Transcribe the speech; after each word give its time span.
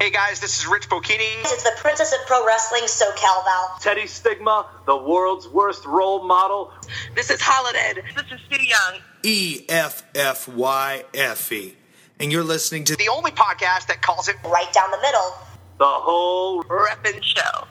Hey 0.00 0.10
guys, 0.10 0.38
this 0.38 0.60
is 0.60 0.66
Rich 0.68 0.88
Bocchini. 0.88 1.40
It's 1.40 1.64
the 1.64 1.72
Princess 1.78 2.12
of 2.12 2.20
Pro 2.28 2.46
Wrestling, 2.46 2.82
SoCal 2.82 3.44
Val. 3.44 3.78
Teddy 3.80 4.06
Stigma, 4.06 4.64
the 4.86 4.96
world's 4.96 5.48
worst 5.48 5.84
role 5.86 6.22
model. 6.22 6.72
This 7.16 7.30
is 7.30 7.40
Holiday. 7.42 8.00
This 8.14 8.26
is 8.30 8.38
Stu 8.46 8.64
Young. 8.64 9.02
E 9.24 9.64
F 9.68 10.04
F 10.14 10.46
Y 10.46 11.02
F 11.14 11.50
E. 11.50 11.76
And 12.20 12.30
you're 12.30 12.44
listening 12.44 12.84
to 12.84 12.94
The 12.94 13.08
only 13.08 13.32
podcast 13.32 13.88
that 13.88 14.00
calls 14.00 14.28
it 14.28 14.36
Right 14.44 14.72
down 14.72 14.92
the 14.92 14.98
middle. 14.98 15.34
The 15.78 15.84
whole 15.84 16.62
Ref'n 16.62 17.20
Show. 17.20 17.66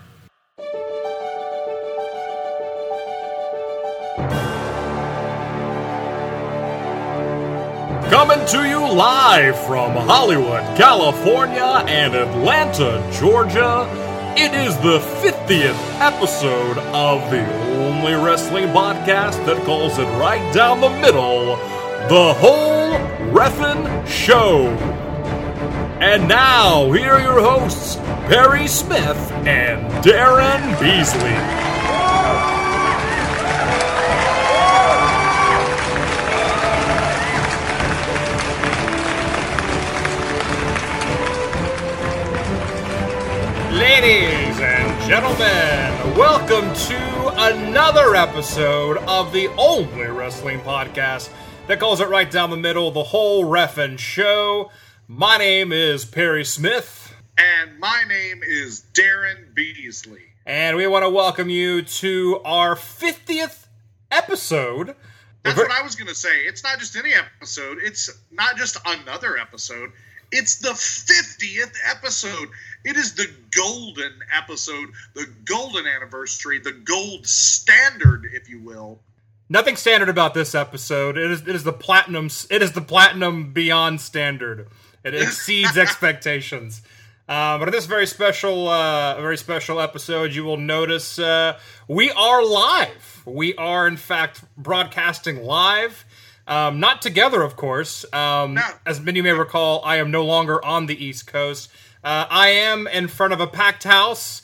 Coming 8.10 8.46
to 8.48 8.66
you 8.66 8.80
live 8.80 9.60
from 9.66 9.92
Hollywood, 9.92 10.64
California, 10.78 11.84
and 11.88 12.16
Atlanta, 12.16 13.06
Georgia. 13.12 13.86
It 14.38 14.54
is 14.54 14.78
the 14.78 15.00
50th 15.22 16.00
episode 16.00 16.78
of 16.78 17.30
the 17.30 17.46
only 17.76 18.14
wrestling 18.14 18.68
podcast 18.68 19.46
that 19.46 19.62
calls 19.66 20.00
it 20.00 20.06
right 20.18 20.54
down 20.54 20.80
the 20.80 20.90
middle 20.90 21.58
the 22.08 22.34
whole 22.36 22.94
Ref'n 23.34 24.08
Show. 24.08 24.68
And 26.00 26.30
now, 26.30 26.90
here 26.94 27.12
are 27.12 27.22
your 27.22 27.42
hosts, 27.42 27.98
Perry 28.28 28.68
Smith 28.68 29.32
and 29.46 29.86
Daryn 30.02 30.80
Beasley. 30.80 31.77
Ladies 43.92 44.60
and 44.60 45.10
gentlemen, 45.10 46.18
welcome 46.18 46.72
to 46.88 47.34
another 47.38 48.16
episode 48.18 48.98
of 49.08 49.32
the 49.32 49.48
only 49.58 50.08
wrestling 50.08 50.60
podcast 50.60 51.30
that 51.68 51.80
calls 51.80 52.02
it 52.02 52.10
right 52.10 52.30
down 52.30 52.50
the 52.50 52.58
middle, 52.58 52.92
the 52.92 53.02
whole 53.02 53.46
Ref'n 53.46 53.98
Show. 53.98 54.72
My 55.08 55.38
name 55.38 55.72
is 55.72 56.04
Perry 56.04 56.44
Smith, 56.44 57.16
And 57.38 57.80
my 57.80 58.04
name 58.10 58.42
is 58.46 58.84
Daryn 58.92 59.56
Beasley. 59.56 60.24
and 60.46 60.76
we 60.76 60.86
want 60.86 61.04
to 61.06 61.10
welcome 61.10 61.50
you 61.50 61.82
to 61.82 62.42
our 62.44 62.76
50th 62.76 63.68
episode. 64.12 64.98
That's 65.44 65.58
what 65.58 65.72
I 65.72 65.82
was 65.82 65.96
going 65.96 66.10
to 66.10 66.16
say. 66.16 66.40
It's 66.42 66.62
not 66.62 66.78
just 66.78 66.98
any 66.98 67.14
episode, 67.14 67.78
it's 67.82 68.12
not 68.32 68.58
just 68.58 68.78
another 68.86 69.38
episode. 69.38 69.94
It's 70.30 70.58
the 70.58 70.72
50th 70.72 71.74
episode. 71.90 72.50
It 72.88 72.96
is 72.96 73.16
the 73.16 73.30
golden 73.54 74.14
episode, 74.34 74.92
the 75.14 75.28
golden 75.44 75.86
anniversary, 75.86 76.60
the 76.60 76.72
gold 76.72 77.28
standard, 77.28 78.26
if 78.32 78.48
you 78.50 78.62
will. 78.62 79.00
Nothing 79.50 79.76
standard 79.76 80.08
about 80.08 80.34
this 80.34 80.56
episode. 80.56 81.18
It 81.18 81.30
is 81.30 81.42
it 81.42 81.50
is 81.50 81.66
the 81.66 81.74
platinum 81.74 82.30
it 82.50 82.62
is 82.62 82.72
the 82.72 82.82
platinum 82.82 83.52
beyond 83.52 84.00
standard. 84.00 84.70
It 85.04 85.14
exceeds 85.14 85.78
expectations. 85.86 86.82
Uh, 87.28 87.58
but 87.58 87.68
in 87.68 87.74
this 87.74 87.88
very 87.88 88.08
special 88.08 88.70
uh, 88.70 89.20
very 89.20 89.38
special 89.38 89.82
episode, 89.82 90.32
you 90.34 90.46
will 90.46 90.56
notice 90.56 91.20
uh, 91.20 91.60
we 91.90 92.10
are 92.12 92.42
live. 92.46 93.22
We 93.26 93.54
are 93.56 93.86
in 93.86 93.98
fact 93.98 94.46
broadcasting 94.56 95.44
live. 95.44 96.06
Um, 96.48 96.80
not 96.80 97.02
together, 97.02 97.42
of 97.42 97.58
course. 97.58 98.06
Um, 98.14 98.54
No. 98.54 98.62
As 98.86 99.02
many 99.02 99.20
may 99.22 99.34
recall, 99.34 99.82
I 99.84 99.98
am 99.98 100.10
no 100.10 100.24
longer 100.24 100.64
on 100.64 100.86
the 100.86 101.04
East 101.06 101.28
Coast. 101.28 101.70
Uh, 102.04 102.26
I 102.30 102.50
am 102.50 102.88
in 102.88 103.08
front 103.08 103.34
of 103.34 103.40
a 103.40 103.48
packed 103.48 103.84
house 103.84 104.44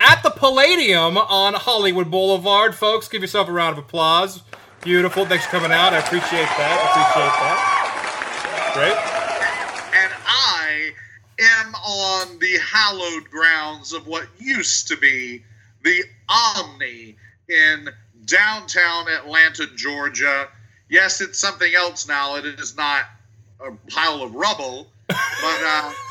at 0.00 0.22
the 0.22 0.30
Palladium 0.30 1.18
on 1.18 1.54
Hollywood 1.54 2.10
Boulevard. 2.10 2.74
Folks, 2.74 3.08
give 3.08 3.22
yourself 3.22 3.48
a 3.48 3.52
round 3.52 3.78
of 3.78 3.84
applause. 3.84 4.42
Beautiful. 4.82 5.26
Thanks 5.26 5.44
for 5.44 5.50
coming 5.50 5.72
out. 5.72 5.92
I 5.92 5.98
appreciate 5.98 6.46
that. 6.46 6.78
Appreciate 6.90 7.34
that. 7.42 8.72
Great. 8.74 8.96
And 9.96 10.12
I 10.26 10.92
am 11.40 11.74
on 11.74 12.38
the 12.38 12.58
hallowed 12.58 13.28
grounds 13.30 13.92
of 13.92 14.06
what 14.06 14.28
used 14.38 14.86
to 14.88 14.96
be 14.96 15.42
the 15.82 16.04
Omni 16.28 17.16
in 17.48 17.88
downtown 18.26 19.08
Atlanta, 19.08 19.66
Georgia. 19.74 20.48
Yes, 20.88 21.20
it's 21.20 21.38
something 21.38 21.74
else 21.74 22.06
now. 22.06 22.36
It 22.36 22.44
is 22.44 22.76
not 22.76 23.06
a 23.60 23.72
pile 23.90 24.22
of 24.22 24.34
rubble, 24.34 24.88
but 25.08 25.16
uh, 25.42 25.92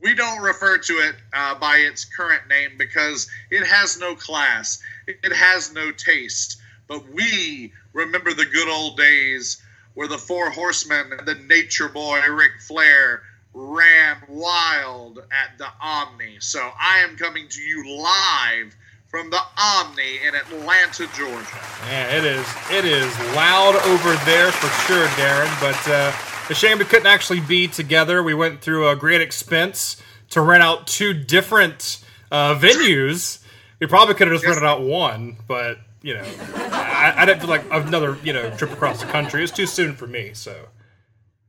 we, 0.00 0.14
don't 0.14 0.42
refer 0.42 0.78
to 0.78 0.92
it 0.94 1.16
uh, 1.32 1.54
by 1.58 1.78
its 1.78 2.04
current 2.04 2.48
name 2.48 2.70
because 2.78 3.28
it 3.50 3.66
has 3.66 3.98
no 3.98 4.14
class, 4.14 4.82
it 5.06 5.32
has 5.32 5.72
no 5.72 5.90
taste. 5.92 6.60
But 6.86 7.08
we 7.12 7.72
remember 7.92 8.34
the 8.34 8.44
good 8.44 8.68
old 8.68 8.96
days 8.96 9.62
where 9.94 10.08
the 10.08 10.18
four 10.18 10.50
horsemen 10.50 11.12
and 11.18 11.26
the 11.26 11.34
nature 11.34 11.88
boy 11.88 12.20
Ric 12.28 12.52
Flair 12.60 13.22
ran 13.54 14.16
wild 14.28 15.18
at 15.18 15.56
the 15.58 15.68
Omni. 15.80 16.38
So 16.40 16.72
I 16.80 16.98
am 16.98 17.16
coming 17.16 17.48
to 17.48 17.60
you 17.60 17.98
live 17.98 18.74
from 19.06 19.30
the 19.30 19.40
Omni 19.56 20.26
in 20.26 20.34
Atlanta, 20.34 21.06
Georgia. 21.16 21.46
Yeah, 21.86 22.16
it 22.16 22.24
is. 22.24 22.46
It 22.70 22.84
is 22.84 23.16
loud 23.36 23.76
over 23.86 24.14
there 24.24 24.50
for 24.50 24.66
sure, 24.86 25.06
Daryn. 25.14 25.60
But 25.60 25.88
uh, 25.88 26.12
a 26.50 26.54
shame 26.54 26.78
we 26.78 26.84
couldn't 26.84 27.06
actually 27.06 27.40
be 27.40 27.68
together. 27.68 28.22
We 28.22 28.34
went 28.34 28.60
through 28.60 28.88
a 28.88 28.96
great 28.96 29.20
expense 29.20 30.00
to 30.30 30.40
rent 30.40 30.62
out 30.62 30.86
two 30.86 31.14
different 31.14 32.04
uh, 32.30 32.54
venues. 32.56 33.40
We 33.80 33.86
probably 33.86 34.14
could 34.14 34.28
have 34.28 34.36
just 34.36 34.46
rented 34.46 34.64
out 34.64 34.82
one, 34.82 35.36
but 35.46 35.78
you 36.02 36.14
know, 36.14 36.24
I, 36.56 37.14
I 37.18 37.24
didn't 37.24 37.40
feel 37.40 37.50
like 37.50 37.64
another 37.70 38.18
you 38.22 38.32
know 38.32 38.50
trip 38.56 38.72
across 38.72 39.00
the 39.00 39.06
country. 39.06 39.42
It's 39.42 39.52
too 39.52 39.66
soon 39.66 39.94
for 39.94 40.06
me. 40.06 40.32
So 40.34 40.68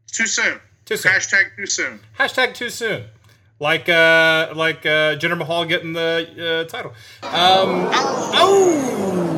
Too 0.08 0.28
soon. 0.28 0.60
Too 0.86 0.98
soon. 0.98 1.12
Hashtag 1.12 1.56
too 1.56 1.66
soon. 1.66 2.00
Hashtag 2.18 2.54
too 2.54 2.70
soon. 2.70 3.06
Like 3.60 3.90
uh 3.90 4.54
like 4.56 4.86
uh 4.86 5.16
Jinder 5.18 5.38
Mahal 5.38 5.66
getting 5.66 5.94
the 5.94 6.66
uh, 6.68 6.70
title. 6.70 6.92
Um 7.24 7.90
oh 8.34 9.32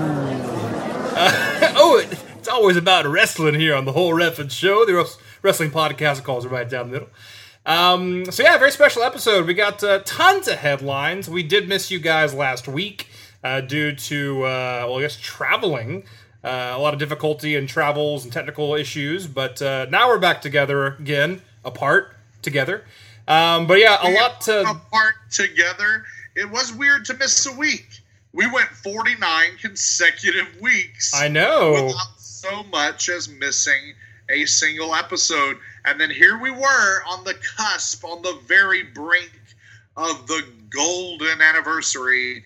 uh, 1.16 1.74
oh 1.76 2.00
it, 2.00 2.12
it's 2.38 2.48
always 2.48 2.78
about 2.78 3.06
wrestling 3.08 3.56
here 3.56 3.76
on 3.76 3.86
the 3.86 3.92
whole 3.94 4.14
Ref'n 4.14 4.52
show, 4.52 4.86
the 4.86 4.94
wrestling 5.48 5.72
podcast 5.72 6.26
calls 6.26 6.44
it 6.44 6.50
right 6.50 6.70
down 6.70 6.88
the 6.88 6.92
middle. 6.92 7.10
Um, 7.66 8.26
so 8.26 8.44
yeah, 8.44 8.58
very 8.58 8.72
special 8.72 9.02
episode. 9.02 9.48
We 9.48 9.54
got 9.54 9.82
uh, 9.82 10.02
tons 10.04 10.50
of 10.50 10.58
headlines. 10.58 11.30
We 11.30 11.42
did 11.42 11.70
miss 11.70 11.90
you 11.90 12.00
guys 12.00 12.34
last 12.34 12.68
week 12.68 13.08
uh, 13.46 13.62
due 13.62 13.96
to 13.96 14.44
uh, 14.44 14.86
well, 14.88 14.98
I 14.98 15.02
guess 15.04 15.16
traveling. 15.16 16.04
Uh, 16.44 16.74
a 16.76 16.80
lot 16.80 16.94
of 16.94 17.00
difficulty 17.00 17.56
in 17.56 17.66
travels 17.66 18.26
and 18.26 18.34
technical 18.34 18.76
issues, 18.76 19.26
but 19.26 19.62
uh, 19.62 19.86
now 19.90 20.10
we're 20.10 20.20
back 20.20 20.42
together 20.42 20.88
again, 20.96 21.42
apart 21.64 22.14
together. 22.42 22.84
Um, 23.26 23.68
but 23.68 23.80
yeah, 23.80 23.98
a 24.02 24.12
lot 24.12 24.42
to 24.42 24.70
apart 24.70 25.16
together. 25.32 26.04
It 26.36 26.52
was 26.52 26.74
weird 26.74 27.06
to 27.06 27.14
miss 27.14 27.46
a 27.46 27.54
week. 27.54 27.88
We 28.34 28.52
went 28.52 28.68
49 28.68 29.58
consecutive 29.62 30.60
weeks. 30.60 31.14
I 31.16 31.30
know. 31.30 31.72
Without 31.72 32.20
so 32.20 32.64
much 32.66 33.08
as 33.08 33.30
missing 33.30 33.94
a 34.30 34.46
single 34.46 34.94
episode. 34.96 35.58
And 35.86 36.00
then 36.00 36.10
here 36.10 36.38
we 36.40 36.52
were 36.52 37.04
on 37.08 37.24
the 37.24 37.36
cusp, 37.58 38.04
on 38.04 38.22
the 38.22 38.38
very 38.46 38.84
brink 38.84 39.32
of 39.96 40.28
the 40.28 40.44
golden 40.70 41.42
anniversary. 41.42 42.44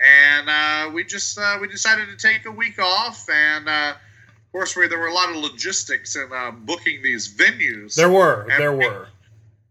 And 0.00 0.48
uh, 0.48 0.90
we 0.92 1.04
just 1.04 1.38
uh, 1.38 1.58
we 1.60 1.68
decided 1.68 2.08
to 2.08 2.16
take 2.16 2.44
a 2.46 2.50
week 2.50 2.80
off, 2.80 3.28
and 3.30 3.68
uh, 3.68 3.94
of 3.94 4.52
course, 4.52 4.76
we, 4.76 4.88
there 4.88 4.98
were 4.98 5.06
a 5.06 5.14
lot 5.14 5.30
of 5.30 5.36
logistics 5.36 6.16
in 6.16 6.28
uh, 6.34 6.50
booking 6.50 7.02
these 7.02 7.32
venues. 7.32 7.94
There 7.94 8.10
were, 8.10 8.42
And 8.50 8.60
there 8.60 8.72
we- 8.72 8.84
were. 8.84 9.06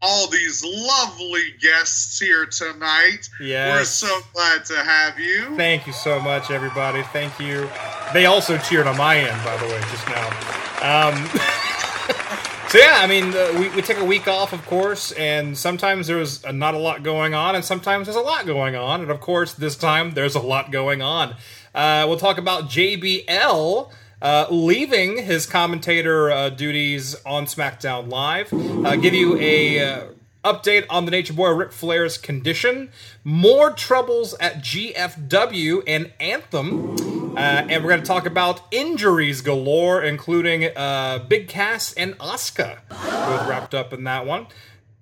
all 0.01 0.27
these 0.29 0.63
lovely 0.63 1.53
guests 1.61 2.17
here 2.17 2.45
tonight. 2.45 3.29
Yes. 3.41 3.77
We're 3.77 3.83
so 3.83 4.19
glad 4.33 4.63
to 4.65 4.75
have 4.77 5.19
you. 5.19 5.55
Thank 5.57 5.85
you 5.85 5.91
so 5.93 6.19
much, 6.21 6.49
everybody. 6.49 7.03
Thank 7.11 7.37
you. 7.39 7.69
They 8.13 8.25
also 8.25 8.57
cheered 8.57 8.87
on 8.87 8.95
my 8.97 9.17
end, 9.17 9.43
by 9.43 9.57
the 9.57 9.65
way, 9.65 9.81
just 9.91 10.07
now. 10.07 10.60
Um, 10.81 11.13
so 12.69 12.77
yeah, 12.77 12.97
I 12.99 13.07
mean, 13.07 13.33
uh, 13.35 13.51
we, 13.59 13.69
we 13.69 13.81
take 13.81 13.99
a 13.99 14.05
week 14.05 14.27
off, 14.27 14.51
of 14.51 14.65
course, 14.65 15.11
and 15.11 15.57
sometimes 15.57 16.07
there's 16.07 16.43
uh, 16.43 16.51
not 16.51 16.73
a 16.73 16.77
lot 16.79 17.03
going 17.03 17.33
on, 17.33 17.55
and 17.55 17.63
sometimes 17.63 18.07
there's 18.07 18.15
a 18.17 18.21
lot 18.21 18.45
going 18.45 18.75
on, 18.75 19.01
and 19.01 19.11
of 19.11 19.21
course, 19.21 19.53
this 19.53 19.75
time 19.75 20.11
there's 20.11 20.35
a 20.35 20.39
lot 20.39 20.71
going 20.71 21.01
on. 21.01 21.35
Uh, 21.75 22.05
we'll 22.07 22.17
talk 22.17 22.37
about 22.37 22.65
JBL. 22.65 23.91
Uh, 24.21 24.45
leaving 24.51 25.17
his 25.17 25.47
commentator 25.47 26.29
uh, 26.29 26.47
duties 26.49 27.15
on 27.25 27.47
SmackDown 27.47 28.07
Live, 28.07 28.53
uh, 28.53 28.95
give 28.95 29.15
you 29.15 29.35
a 29.39 29.79
uh, 29.79 30.03
update 30.43 30.85
on 30.91 31.05
the 31.05 31.11
Nature 31.11 31.33
Boy 31.33 31.49
Ric 31.49 31.71
Flair's 31.71 32.17
condition, 32.17 32.91
more 33.23 33.71
troubles 33.71 34.35
at 34.39 34.57
GFW 34.57 35.83
and 35.87 36.11
Anthem, 36.19 36.95
uh, 37.37 37.65
and 37.69 37.83
we're 37.83 37.89
going 37.89 38.01
to 38.01 38.07
talk 38.07 38.25
about 38.25 38.61
injuries 38.71 39.41
galore, 39.41 40.03
including 40.03 40.65
uh, 40.75 41.23
Big 41.27 41.47
Cass 41.47 41.93
and 41.93 42.17
Asuka, 42.19 42.79
both 42.89 43.47
wrapped 43.47 43.73
up 43.73 43.93
in 43.93 44.03
that 44.03 44.25
one. 44.25 44.47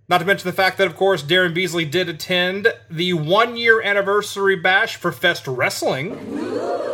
Not 0.08 0.20
to 0.20 0.26
mention 0.26 0.48
the 0.48 0.56
fact 0.56 0.78
that, 0.80 0.88
of 0.88 0.96
course, 0.96 1.22
Daryn 1.22 1.54
Beasley 1.54 1.86
did 1.86 2.10
attend 2.10 2.74
the 2.90 3.14
one 3.14 3.58
year 3.58 3.82
anniversary 3.82 4.56
bash 4.56 4.96
for 4.96 5.12
Fest 5.12 5.48
Wrestling. 5.48 6.12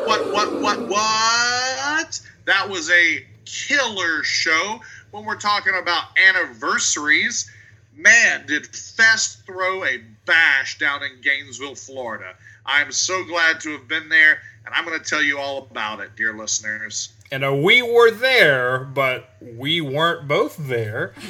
What, 0.06 0.32
what, 0.34 0.62
what, 0.62 0.88
what? 0.90 2.22
That 2.46 2.70
was 2.70 2.90
a 2.90 3.26
killer 3.46 4.24
show. 4.24 4.82
When 5.12 5.24
we're 5.24 5.38
talking 5.38 5.74
about 5.82 6.04
anniversaries, 6.18 7.50
man, 7.96 8.46
did 8.48 8.68
Fest 8.68 9.46
throw 9.46 9.86
a 9.86 10.02
bash 10.26 10.78
down 10.78 11.02
in 11.04 11.22
Gainesville, 11.22 11.76
Florida. 11.76 12.36
I'm 12.66 12.92
so 12.92 13.24
glad 13.26 13.60
to 13.62 13.72
have 13.74 13.88
been 13.88 14.10
there, 14.10 14.40
and 14.66 14.74
I'm 14.74 14.86
going 14.86 15.00
to 15.00 15.06
tell 15.06 15.22
you 15.22 15.40
all 15.40 15.68
about 15.70 16.00
it, 16.00 16.16
dear 16.16 16.34
listeners. 16.36 17.10
And 17.32 17.44
uh, 17.44 17.54
we 17.54 17.82
were 17.82 18.12
there, 18.12 18.80
but 18.80 19.30
we 19.42 19.82
weren't 19.82 20.28
both 20.28 20.58
there. 20.58 21.14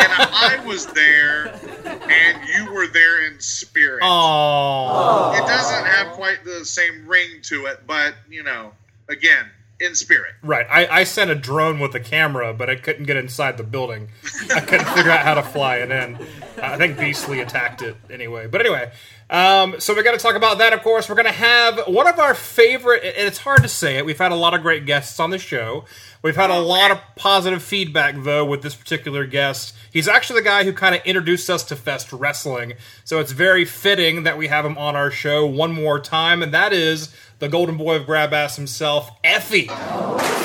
And 0.00 0.12
I 0.32 0.62
was 0.66 0.86
there, 0.86 1.46
and 1.48 2.48
you 2.48 2.72
were 2.72 2.86
there 2.88 3.26
in 3.26 3.38
spirit. 3.40 4.00
Oh, 4.02 5.32
It 5.36 5.46
doesn't 5.46 5.84
have 5.86 6.08
quite 6.12 6.44
the 6.44 6.64
same 6.64 7.06
ring 7.06 7.40
to 7.44 7.66
it, 7.66 7.80
but, 7.86 8.14
you 8.28 8.42
know, 8.42 8.72
again, 9.08 9.46
in 9.78 9.94
spirit. 9.94 10.34
right. 10.42 10.66
I, 10.68 10.86
I 11.00 11.04
sent 11.04 11.30
a 11.30 11.34
drone 11.34 11.78
with 11.80 11.94
a 11.94 12.00
camera, 12.00 12.52
but 12.52 12.68
I 12.68 12.76
couldn't 12.76 13.04
get 13.04 13.16
inside 13.16 13.56
the 13.56 13.62
building. 13.62 14.08
I 14.54 14.60
couldn't 14.60 14.86
figure 14.88 15.10
out 15.10 15.20
how 15.24 15.34
to 15.34 15.42
fly 15.42 15.76
it 15.76 15.90
in. 15.90 16.18
I 16.62 16.76
think 16.76 16.98
Beastly 16.98 17.40
attacked 17.40 17.80
it 17.82 17.96
anyway. 18.10 18.46
But 18.46 18.60
anyway, 18.60 18.92
um, 19.30 19.78
so 19.78 19.94
we 19.94 20.02
got 20.02 20.12
to 20.12 20.18
talk 20.18 20.34
about 20.34 20.58
that. 20.58 20.72
Of 20.72 20.82
course, 20.82 21.08
we're 21.08 21.14
going 21.14 21.26
to 21.26 21.32
have 21.32 21.86
one 21.86 22.08
of 22.08 22.18
our 22.18 22.34
favorite. 22.34 23.04
And 23.04 23.28
it's 23.28 23.38
hard 23.38 23.62
to 23.62 23.68
say 23.68 23.96
it. 23.96 24.04
We've 24.04 24.18
had 24.18 24.32
a 24.32 24.36
lot 24.36 24.54
of 24.54 24.62
great 24.62 24.86
guests 24.86 25.20
on 25.20 25.30
the 25.30 25.38
show. 25.38 25.84
We've 26.22 26.36
had 26.36 26.50
a 26.50 26.58
lot 26.58 26.90
of 26.90 26.98
positive 27.16 27.62
feedback 27.62 28.14
though 28.18 28.44
with 28.44 28.62
this 28.62 28.74
particular 28.74 29.24
guest. 29.24 29.74
He's 29.92 30.08
actually 30.08 30.40
the 30.40 30.44
guy 30.44 30.64
who 30.64 30.72
kind 30.72 30.94
of 30.94 31.00
introduced 31.04 31.48
us 31.48 31.64
to 31.64 31.76
Fest 31.76 32.12
Wrestling. 32.12 32.74
So 33.04 33.20
it's 33.20 33.32
very 33.32 33.64
fitting 33.64 34.24
that 34.24 34.36
we 34.36 34.48
have 34.48 34.66
him 34.66 34.76
on 34.76 34.96
our 34.96 35.10
show 35.10 35.46
one 35.46 35.72
more 35.72 35.98
time, 35.98 36.42
and 36.42 36.52
that 36.52 36.72
is 36.72 37.14
the 37.38 37.48
Golden 37.48 37.76
Boy 37.76 37.96
of 37.96 38.06
Grab 38.06 38.34
Ass 38.34 38.56
himself, 38.56 39.10
Effy. 39.22 39.66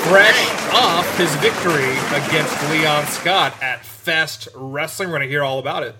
Fresh 0.08 0.72
off 0.72 1.18
his 1.18 1.34
victory 1.36 1.92
against 2.14 2.70
Leon 2.70 3.06
Scott 3.06 3.54
at 3.62 3.84
Fest 3.84 4.48
Wrestling. 4.54 5.08
We're 5.08 5.18
going 5.18 5.28
to 5.28 5.30
hear 5.30 5.44
all 5.44 5.58
about 5.58 5.82
it. 5.82 5.94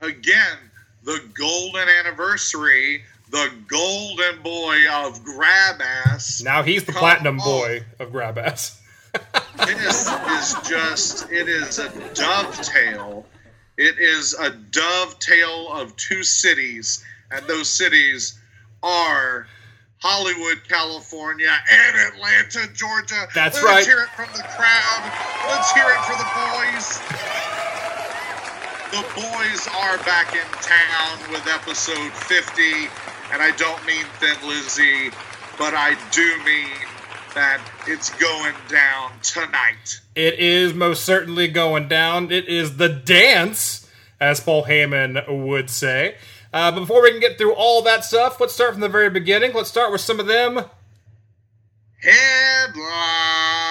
Again, 0.00 0.56
the 1.04 1.20
golden 1.34 1.88
anniversary, 1.88 3.02
the 3.30 3.50
golden 3.66 4.42
boy 4.42 4.76
of 4.92 5.22
grab 5.24 5.80
ass. 5.80 6.42
Now 6.42 6.62
he's 6.62 6.84
the 6.84 6.92
platinum 6.92 7.40
on. 7.40 7.46
boy 7.46 7.84
of 7.98 8.12
Grab 8.12 8.38
Ass. 8.38 8.80
It 9.14 9.22
is, 9.78 10.06
is 10.06 10.68
just, 10.68 11.30
it 11.32 11.48
is 11.48 11.78
a 11.78 11.88
dovetail. 12.14 13.26
It 13.78 13.98
is 13.98 14.34
a 14.34 14.50
dovetail 14.50 15.72
of 15.72 15.96
two 15.96 16.22
cities, 16.22 17.04
and 17.30 17.44
those 17.46 17.70
cities 17.70 18.38
are 18.82 19.46
Hollywood, 19.98 20.60
California, 20.68 21.52
and 21.70 21.96
Atlanta, 21.96 22.72
Georgia. 22.74 23.26
That's 23.34 23.62
Let's 23.62 23.64
right. 23.64 23.84
hear 23.84 24.02
it 24.02 24.08
from 24.10 24.28
the 24.34 24.42
crowd. 24.42 25.12
Let's 25.48 25.72
hear 25.72 25.86
it 25.88 26.04
for 26.04 26.16
the 26.18 26.28
boys. 26.34 27.61
The 28.92 29.00
boys 29.14 29.68
are 29.74 29.96
back 30.04 30.34
in 30.34 30.44
town 30.60 31.32
with 31.32 31.46
episode 31.46 32.12
50, 32.12 32.62
and 33.32 33.40
I 33.40 33.50
don't 33.56 33.82
mean 33.86 34.04
Thin 34.20 34.36
Lizzy, 34.46 35.08
but 35.56 35.72
I 35.72 35.96
do 36.10 36.36
mean 36.44 36.76
that 37.34 37.62
it's 37.86 38.10
going 38.10 38.52
down 38.68 39.12
tonight. 39.22 40.02
It 40.14 40.38
is 40.38 40.74
most 40.74 41.06
certainly 41.06 41.48
going 41.48 41.88
down. 41.88 42.30
It 42.30 42.48
is 42.48 42.76
the 42.76 42.90
dance, 42.90 43.88
as 44.20 44.40
Paul 44.40 44.64
Heyman 44.64 45.46
would 45.46 45.70
say. 45.70 46.16
Uh, 46.52 46.70
before 46.70 47.00
we 47.00 47.12
can 47.12 47.20
get 47.20 47.38
through 47.38 47.54
all 47.54 47.80
that 47.80 48.04
stuff, 48.04 48.38
let's 48.40 48.52
start 48.52 48.72
from 48.72 48.82
the 48.82 48.90
very 48.90 49.08
beginning. 49.08 49.54
Let's 49.54 49.70
start 49.70 49.90
with 49.90 50.02
some 50.02 50.20
of 50.20 50.26
them. 50.26 50.66
Headlines. 52.02 53.61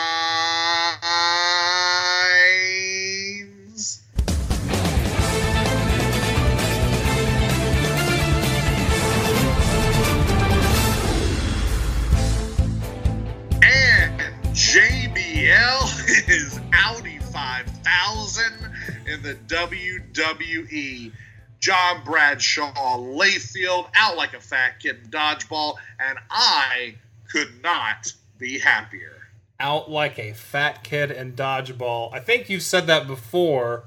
The 19.21 19.35
WWE. 19.35 21.11
John 21.59 22.03
Bradshaw 22.03 22.97
Layfield 22.97 23.87
out 23.95 24.17
like 24.17 24.33
a 24.33 24.39
fat 24.41 24.79
kid 24.79 24.97
in 25.03 25.11
dodgeball, 25.11 25.75
and 25.99 26.17
I 26.31 26.95
could 27.31 27.61
not 27.61 28.11
be 28.39 28.57
happier. 28.57 29.17
Out 29.59 29.89
like 29.89 30.17
a 30.17 30.33
fat 30.33 30.83
kid 30.83 31.11
in 31.11 31.33
dodgeball. 31.33 32.11
I 32.13 32.19
think 32.19 32.49
you've 32.49 32.63
said 32.63 32.87
that 32.87 33.05
before, 33.05 33.83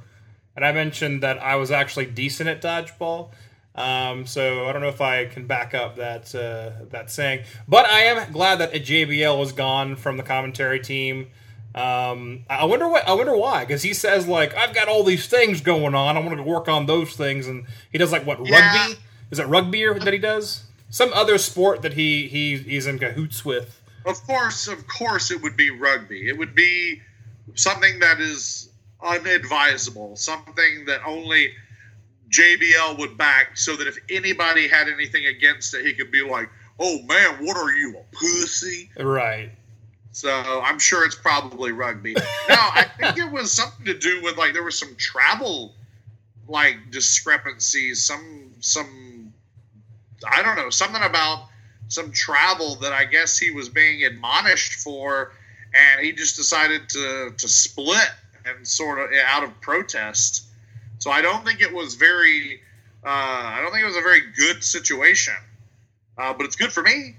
and 0.55 0.65
I 0.65 0.71
mentioned 0.71 1.21
that 1.25 1.43
I 1.43 1.57
was 1.57 1.73
actually 1.73 2.07
decent 2.07 2.49
at 2.49 2.63
dodgeball. 2.63 3.31
Um, 3.75 4.25
so 4.25 4.69
I 4.69 4.73
don't 4.73 4.83
know 4.83 4.89
if 4.89 5.01
I 5.01 5.25
can 5.25 5.49
back 5.49 5.75
up 5.75 5.97
that 5.97 6.33
uh, 6.33 6.85
that 6.91 7.11
saying, 7.11 7.45
but 7.67 7.87
I 7.87 8.03
am 8.03 8.33
glad 8.33 8.61
that 8.61 8.73
JBL 8.73 9.43
is 9.43 9.51
gone 9.51 9.97
from 9.97 10.17
the 10.17 10.23
commentary 10.23 10.79
team. 10.79 11.31
Um, 11.75 12.45
I 12.49 12.67
wonder 12.67 12.89
what 12.89 13.07
I 13.09 13.15
wonder 13.15 13.37
why 13.37 13.65
because 13.65 13.83
he 13.83 13.95
says 13.95 14.29
like 14.29 14.55
I've 14.55 14.75
got 14.75 14.87
all 14.87 15.03
these 15.03 15.27
things 15.27 15.61
going 15.61 15.95
on. 15.95 16.17
I 16.17 16.21
want 16.21 16.37
to 16.37 16.43
work 16.43 16.69
on 16.69 16.87
those 16.87 17.15
things, 17.15 17.49
and 17.49 17.67
he 17.91 17.99
does 17.99 18.13
like 18.13 18.25
what 18.25 18.47
Yeah. 18.47 18.61
rugby? 18.61 19.01
Is 19.31 19.39
it 19.41 19.47
rugby 19.49 19.85
that 19.85 20.13
he 20.13 20.19
does? 20.21 20.65
Some 20.89 21.13
other 21.13 21.37
sport 21.39 21.83
that 21.83 21.95
he 21.95 22.29
he 22.29 22.59
he's 22.59 22.87
in 22.87 23.01
cahoots 23.01 23.45
with. 23.45 23.81
Of 24.07 24.23
course, 24.25 24.69
of 24.69 24.87
course, 24.87 25.31
it 25.33 25.43
would 25.43 25.57
be 25.57 25.71
rugby. 25.71 26.29
It 26.29 26.39
would 26.39 26.55
be 26.55 27.01
something 27.55 27.99
that 28.01 28.21
is 28.21 28.69
unadvisable, 29.03 30.17
something 30.17 30.85
that 30.87 31.01
only 31.05 31.55
JBL 32.29 32.99
would 32.99 33.17
back, 33.17 33.57
so 33.57 33.77
that 33.77 33.87
if 33.87 33.99
anybody 34.11 34.69
had 34.69 34.89
anything 34.89 35.27
against 35.27 35.75
it, 35.75 35.85
he 35.85 35.95
could 35.95 36.11
be 36.11 36.23
like, 36.23 36.49
"Oh 36.79 37.03
man, 37.03 37.45
what 37.45 37.57
are 37.57 37.71
you, 37.73 37.97
a 37.99 38.17
pussy?" 38.17 38.91
Right. 38.99 39.51
So 40.15 40.31
I'm 40.31 40.79
sure 40.79 41.05
it's 41.05 41.17
probably 41.17 41.73
rugby. 41.73 42.15
Now 42.49 42.71
I 42.73 42.87
think 42.99 43.19
it 43.19 43.31
was 43.33 43.51
something 43.51 43.85
to 43.87 43.99
do 43.99 44.23
with 44.23 44.37
like 44.37 44.53
there 44.53 44.63
was 44.63 44.79
some 44.79 44.95
travel 44.95 45.75
like 46.47 46.77
discrepancies, 46.93 48.05
some 48.05 48.53
some 48.61 49.33
I 50.25 50.41
don't 50.43 50.55
know, 50.55 50.71
something 50.71 51.03
about 51.03 51.49
some 51.89 52.13
travel 52.13 52.77
that 52.77 52.93
I 52.93 53.07
guess 53.07 53.37
he 53.37 53.51
was 53.51 53.69
being 53.69 54.05
admonished 54.05 54.75
for 54.75 55.33
and 55.75 56.07
he 56.07 56.13
just 56.13 56.37
decided 56.37 56.89
to 56.91 57.33
to 57.37 57.49
split 57.49 58.09
and 58.47 58.67
sort 58.67 59.01
of 59.01 59.11
out 59.27 59.43
of 59.43 59.61
protest. 59.61 60.45
So 61.01 61.11
I 61.11 61.23
don't 61.23 61.45
think 61.45 61.61
it 61.61 61.73
was 61.73 61.97
very 61.97 62.61
uh, 63.05 63.09
I 63.09 63.59
don't 63.61 63.73
think 63.73 63.83
it 63.83 63.89
was 63.89 63.97
a 63.97 64.01
very 64.01 64.23
good 64.37 64.63
situation. 64.63 65.35
Uh, 66.17 66.33
but 66.33 66.47
it's 66.47 66.55
good 66.55 66.73
for 66.73 66.85
me 66.85 67.17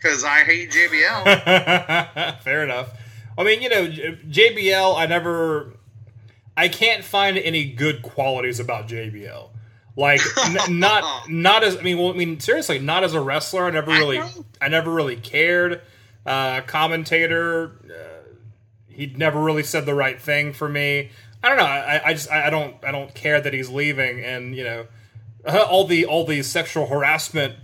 because 0.00 0.24
I 0.24 0.40
hate 0.40 0.70
JBL. 0.70 2.40
Fair 2.42 2.64
enough. 2.64 2.90
I 3.36 3.44
mean, 3.44 3.62
you 3.62 3.68
know, 3.68 3.86
JBL. 3.86 4.96
I 4.96 5.06
never, 5.06 5.72
I 6.56 6.68
can't 6.68 7.04
find 7.04 7.36
any 7.38 7.64
good 7.64 8.02
qualities 8.02 8.60
about 8.60 8.88
JBL. 8.88 9.48
Like, 9.96 10.20
n- 10.46 10.78
not 10.78 11.28
not 11.28 11.64
as 11.64 11.76
I 11.76 11.82
mean, 11.82 11.98
well, 11.98 12.10
I 12.10 12.16
mean, 12.16 12.40
seriously, 12.40 12.78
not 12.78 13.04
as 13.04 13.14
a 13.14 13.20
wrestler. 13.20 13.66
I 13.66 13.70
never 13.70 13.90
really, 13.90 14.18
know. 14.18 14.28
I 14.60 14.68
never 14.68 14.90
really 14.90 15.16
cared. 15.16 15.82
Uh, 16.24 16.60
commentator, 16.62 17.72
uh, 17.86 18.28
he 18.88 19.06
never 19.06 19.40
really 19.40 19.62
said 19.62 19.86
the 19.86 19.94
right 19.94 20.20
thing 20.20 20.52
for 20.52 20.68
me. 20.68 21.10
I 21.42 21.48
don't 21.48 21.58
know. 21.58 21.64
I, 21.64 22.08
I 22.08 22.12
just 22.12 22.30
I 22.30 22.46
I 22.46 22.50
don't 22.50 22.76
I 22.84 22.92
don't 22.92 23.14
care 23.14 23.40
that 23.40 23.52
he's 23.52 23.68
leaving, 23.68 24.22
and 24.24 24.54
you 24.54 24.64
know, 24.64 24.86
all 25.46 25.86
the 25.86 26.06
all 26.06 26.24
the 26.24 26.42
sexual 26.42 26.86
harassment 26.86 27.56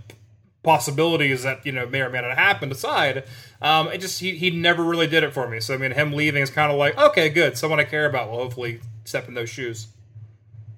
possibilities 0.67 1.43
that 1.43 1.65
you 1.65 1.71
know 1.71 1.87
may 1.87 2.01
or 2.01 2.09
may 2.09 2.19
not 2.19 2.37
happen 2.37 2.69
aside, 2.69 3.23
um, 3.61 3.87
it 3.87 3.99
just 3.99 4.19
he, 4.19 4.35
he 4.35 4.49
never 4.49 4.83
really 4.83 5.07
did 5.07 5.23
it 5.23 5.33
for 5.33 5.47
me. 5.47 5.61
So 5.61 5.73
I 5.73 5.77
mean, 5.77 5.91
him 5.91 6.11
leaving 6.11 6.43
is 6.43 6.49
kind 6.49 6.69
of 6.69 6.77
like 6.77 6.97
okay, 6.97 7.29
good, 7.29 7.57
someone 7.57 7.79
I 7.79 7.85
care 7.85 8.05
about 8.05 8.29
will 8.29 8.37
hopefully 8.37 8.81
step 9.05 9.29
in 9.29 9.33
those 9.33 9.49
shoes. 9.49 9.87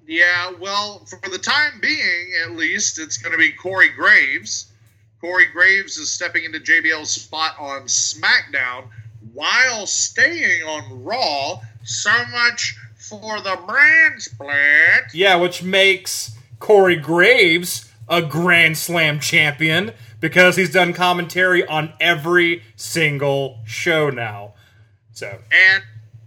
Yeah, 0.06 0.52
well, 0.60 1.04
for 1.06 1.28
the 1.28 1.38
time 1.38 1.80
being, 1.80 2.32
at 2.44 2.52
least, 2.52 3.00
it's 3.00 3.18
going 3.18 3.32
to 3.32 3.38
be 3.38 3.52
Corey 3.52 3.90
Graves. 3.90 4.72
Corey 5.20 5.46
Graves 5.52 5.98
is 5.98 6.10
stepping 6.10 6.44
into 6.44 6.58
JBL's 6.58 7.10
spot 7.10 7.54
on 7.58 7.82
SmackDown 7.82 8.88
while 9.32 9.86
staying 9.86 10.62
on 10.62 11.04
Raw. 11.04 11.60
So 11.84 12.10
much 12.32 12.76
for 12.96 13.40
the 13.40 13.58
brand 13.66 14.22
split. 14.22 15.12
Yeah, 15.12 15.36
which 15.36 15.62
makes 15.62 16.36
Corey 16.58 16.96
Graves 16.96 17.89
a 18.10 18.20
Grand 18.20 18.76
Slam 18.76 19.20
champion 19.20 19.92
because 20.20 20.56
he's 20.56 20.72
done 20.72 20.92
commentary 20.92 21.64
on 21.66 21.94
every 22.00 22.62
single 22.76 23.60
show 23.64 24.10
now. 24.10 24.54
So 25.12 25.38
And 25.50 25.82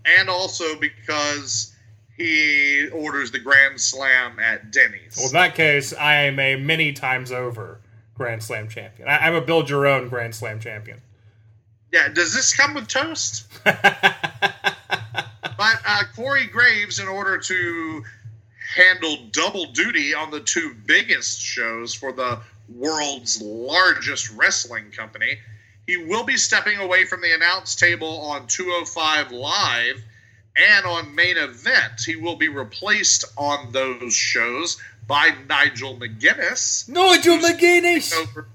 and 0.06 0.30
also 0.30 0.80
because 0.80 1.76
he 2.18 2.88
orders 2.94 3.32
the 3.32 3.40
Grand 3.40 3.80
Slam 3.80 4.40
at 4.40 4.72
Denny's. 4.72 5.16
Well, 5.18 5.28
in 5.28 5.34
that 5.34 5.56
case, 5.56 5.94
I 5.94 6.16
am 6.24 6.40
a 6.40 6.56
many 6.56 6.94
times 6.94 7.32
over 7.32 7.82
Grand 8.16 8.42
Slam 8.42 8.68
champion. 8.70 9.08
I, 9.08 9.18
I'm 9.28 9.36
a 9.36 9.42
build 9.42 9.70
your 9.70 9.86
own 9.86 10.10
Grand 10.10 10.34
Slam 10.34 10.60
champion. 10.60 11.02
yeah, 11.92 12.08
does 12.08 12.34
this 12.34 12.56
come 12.56 12.74
with 12.74 12.88
toast? 12.88 13.48
But 15.58 15.80
uh, 15.86 16.04
Corey 16.16 16.48
Graves, 16.48 17.00
in 17.00 17.08
order 17.08 17.38
to 17.38 18.04
handle 18.76 19.18
double 19.32 19.72
duty 19.72 20.14
on 20.14 20.32
the 20.32 20.40
two 20.40 20.76
biggest 20.86 21.42
shows 21.42 21.94
for 21.94 22.12
the 22.12 22.40
world's 22.70 23.42
largest 23.42 24.30
wrestling 24.32 24.92
company, 24.92 25.38
he 25.88 25.98
will 25.98 26.24
be 26.24 26.38
stepping 26.38 26.78
away 26.78 27.06
from 27.06 27.22
the 27.22 27.34
announce 27.34 27.76
table 27.76 28.22
on 28.22 28.48
205 28.48 29.32
Live 29.32 30.02
and 30.56 30.86
on 30.86 31.14
main 31.14 31.38
event. 31.38 32.02
He 32.06 32.16
will 32.16 32.36
be 32.36 32.50
replaced 32.50 33.26
on 33.38 33.72
those 33.72 34.14
shows 34.14 34.82
by 35.08 35.32
Nigel 35.50 35.98
McGuinness 35.98 36.88
Nigel 36.88 37.38
McGuinness. 37.38 38.14
over, 38.16 38.48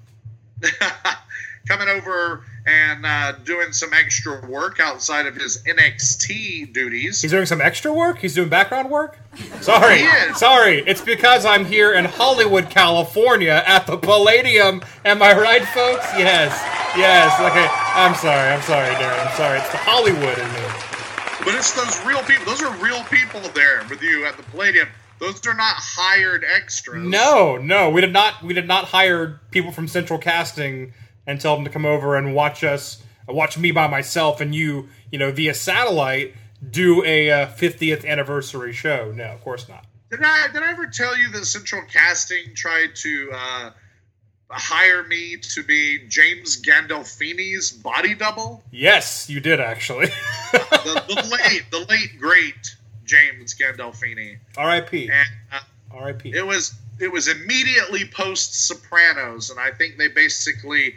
coming 1.69 1.89
over 1.89 2.45
and 2.69 3.07
uh, 3.07 3.33
doing 3.45 3.73
some 3.73 3.93
extra 3.95 4.45
work 4.47 4.79
outside 4.81 5.27
of 5.27 5.35
his 5.35 5.63
NXT 5.65 6.73
duties. 6.73 7.23
He's 7.23 7.31
doing 7.31 7.47
some 7.47 7.61
extra 7.61 7.93
work. 7.93 8.19
He's 8.19 8.35
doing 8.35 8.49
background 8.49 8.91
work. 8.91 9.19
Sorry, 9.61 9.99
He 9.99 10.05
is. 10.05 10.37
sorry. 10.39 10.81
It's 10.87 11.01
because 11.01 11.45
I'm 11.45 11.65
here 11.65 11.93
in 11.95 12.05
Hollywood, 12.05 12.69
California, 12.71 13.63
at 13.67 13.87
the 13.87 13.97
Palladium. 13.97 14.83
Am 15.05 15.23
I 15.23 15.33
right, 15.33 15.63
folks? 15.65 16.07
Yes, 16.17 16.53
yes. 16.97 17.33
Okay. 17.41 17.67
I'm 17.71 18.15
sorry. 18.15 18.51
I'm 18.51 18.63
sorry, 18.63 18.95
Daryn. 18.97 19.27
I'm 19.27 19.37
sorry. 19.37 19.59
It's 19.59 19.71
the 19.71 19.79
Hollywood 19.79 20.39
in 20.39 20.53
me. 20.53 21.45
But 21.45 21.55
it's 21.55 21.73
those 21.73 22.05
real 22.05 22.23
people. 22.25 22.45
Those 22.45 22.63
are 22.63 22.75
real 22.85 23.03
people 23.05 23.41
there 23.55 23.83
with 23.89 24.03
you 24.03 24.27
at 24.27 24.37
the 24.37 24.43
Palladium. 24.45 24.89
Those 25.21 25.45
are 25.47 25.55
not 25.55 25.75
hired 25.79 26.45
extras. 26.45 27.03
No, 27.05 27.57
no, 27.57 27.91
we 27.91 28.01
did 28.01 28.13
not. 28.13 28.43
We 28.43 28.55
did 28.55 28.69
not 28.69 28.85
hire 28.85 29.41
people 29.51 29.73
from 29.73 29.89
Central 29.89 30.19
Casting 30.19 30.93
and 31.29 31.39
tell 31.39 31.55
them 31.55 31.65
to 31.65 31.71
come 31.71 31.85
over 31.85 32.17
and 32.17 32.35
watch 32.35 32.65
us, 32.65 33.03
watch 33.29 33.59
me 33.59 33.71
by 33.71 33.87
myself, 33.87 34.41
and 34.41 34.55
you, 34.55 34.89
you 35.13 35.19
know, 35.19 35.31
via 35.31 35.55
satellite, 35.55 36.35
do 36.71 37.05
a 37.05 37.31
uh, 37.31 37.47
50th 37.49 38.05
anniversary 38.05 38.73
show. 38.73 39.13
No, 39.15 39.25
of 39.25 39.45
course 39.45 39.69
not. 39.69 39.85
Did 40.11 40.21
I 40.25 40.49
did 40.53 40.63
I 40.63 40.71
ever 40.71 40.87
tell 40.87 41.17
you 41.17 41.31
that 41.33 41.45
Central 41.45 41.83
Casting 41.83 42.55
tried 42.55 42.97
to 42.97 43.31
uh, 43.31 43.71
hire 44.51 45.05
me 45.05 45.37
to 45.37 45.63
be 45.63 45.99
James 46.09 46.61
Gandolfini's 46.63 47.71
body 47.71 48.15
double? 48.15 48.65
Yes, 48.73 49.29
you 49.29 49.39
did 49.39 49.61
actually. 49.61 50.09
The, 50.51 51.05
the 51.09 51.15
late, 51.45 51.65
the 51.71 51.85
late 51.91 52.19
great 52.19 52.75
James 53.05 53.55
Gandolfini, 53.55 54.39
R.I.P. 54.57 55.11
and 55.11 55.29
uh, 55.53 55.61
R.I.P. 55.91 56.33
it 56.33 56.47
was 56.47 56.75
it 56.99 57.13
was 57.13 57.29
immediately 57.29 58.07
post 58.07 58.67
Sopranos, 58.67 59.51
and 59.51 59.61
I 59.61 59.71
think 59.71 59.99
they 59.99 60.09
basically 60.09 60.97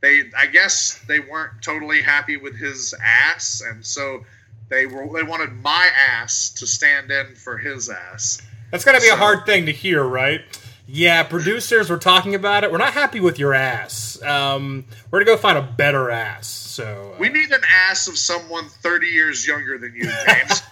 they 0.00 0.24
I 0.36 0.46
guess 0.46 1.00
they 1.06 1.20
weren't 1.20 1.62
totally 1.62 2.02
happy 2.02 2.36
with 2.36 2.56
his 2.56 2.94
ass, 3.04 3.62
and 3.66 3.84
so 3.84 4.24
they 4.68 4.86
were 4.86 5.08
they 5.12 5.22
wanted 5.22 5.52
my 5.52 5.88
ass 6.08 6.50
to 6.58 6.66
stand 6.66 7.10
in 7.10 7.34
for 7.34 7.58
his 7.58 7.88
ass. 7.88 8.40
That's 8.70 8.84
got 8.84 8.92
to 8.92 9.00
be 9.00 9.08
a 9.08 9.16
hard 9.16 9.46
thing 9.46 9.66
to 9.66 9.72
hear, 9.72 10.04
right? 10.04 10.42
Yeah, 10.86 11.22
producers 11.22 11.88
were 11.90 11.98
talking 11.98 12.34
about 12.34 12.64
it. 12.64 12.72
We're 12.72 12.78
not 12.78 12.92
happy 12.94 13.20
with 13.20 13.38
your 13.38 13.54
ass. 13.54 14.20
Um, 14.22 14.86
we're 15.10 15.20
gonna 15.20 15.36
go 15.36 15.40
find 15.40 15.58
a 15.58 15.62
better 15.62 16.10
ass. 16.10 16.48
So 16.48 17.12
uh, 17.14 17.18
We 17.18 17.28
need 17.28 17.50
an 17.50 17.62
ass 17.88 18.08
of 18.08 18.16
someone 18.16 18.68
thirty 18.68 19.08
years 19.08 19.46
younger 19.46 19.78
than 19.78 19.94
you, 19.94 20.10
James. 20.26 20.62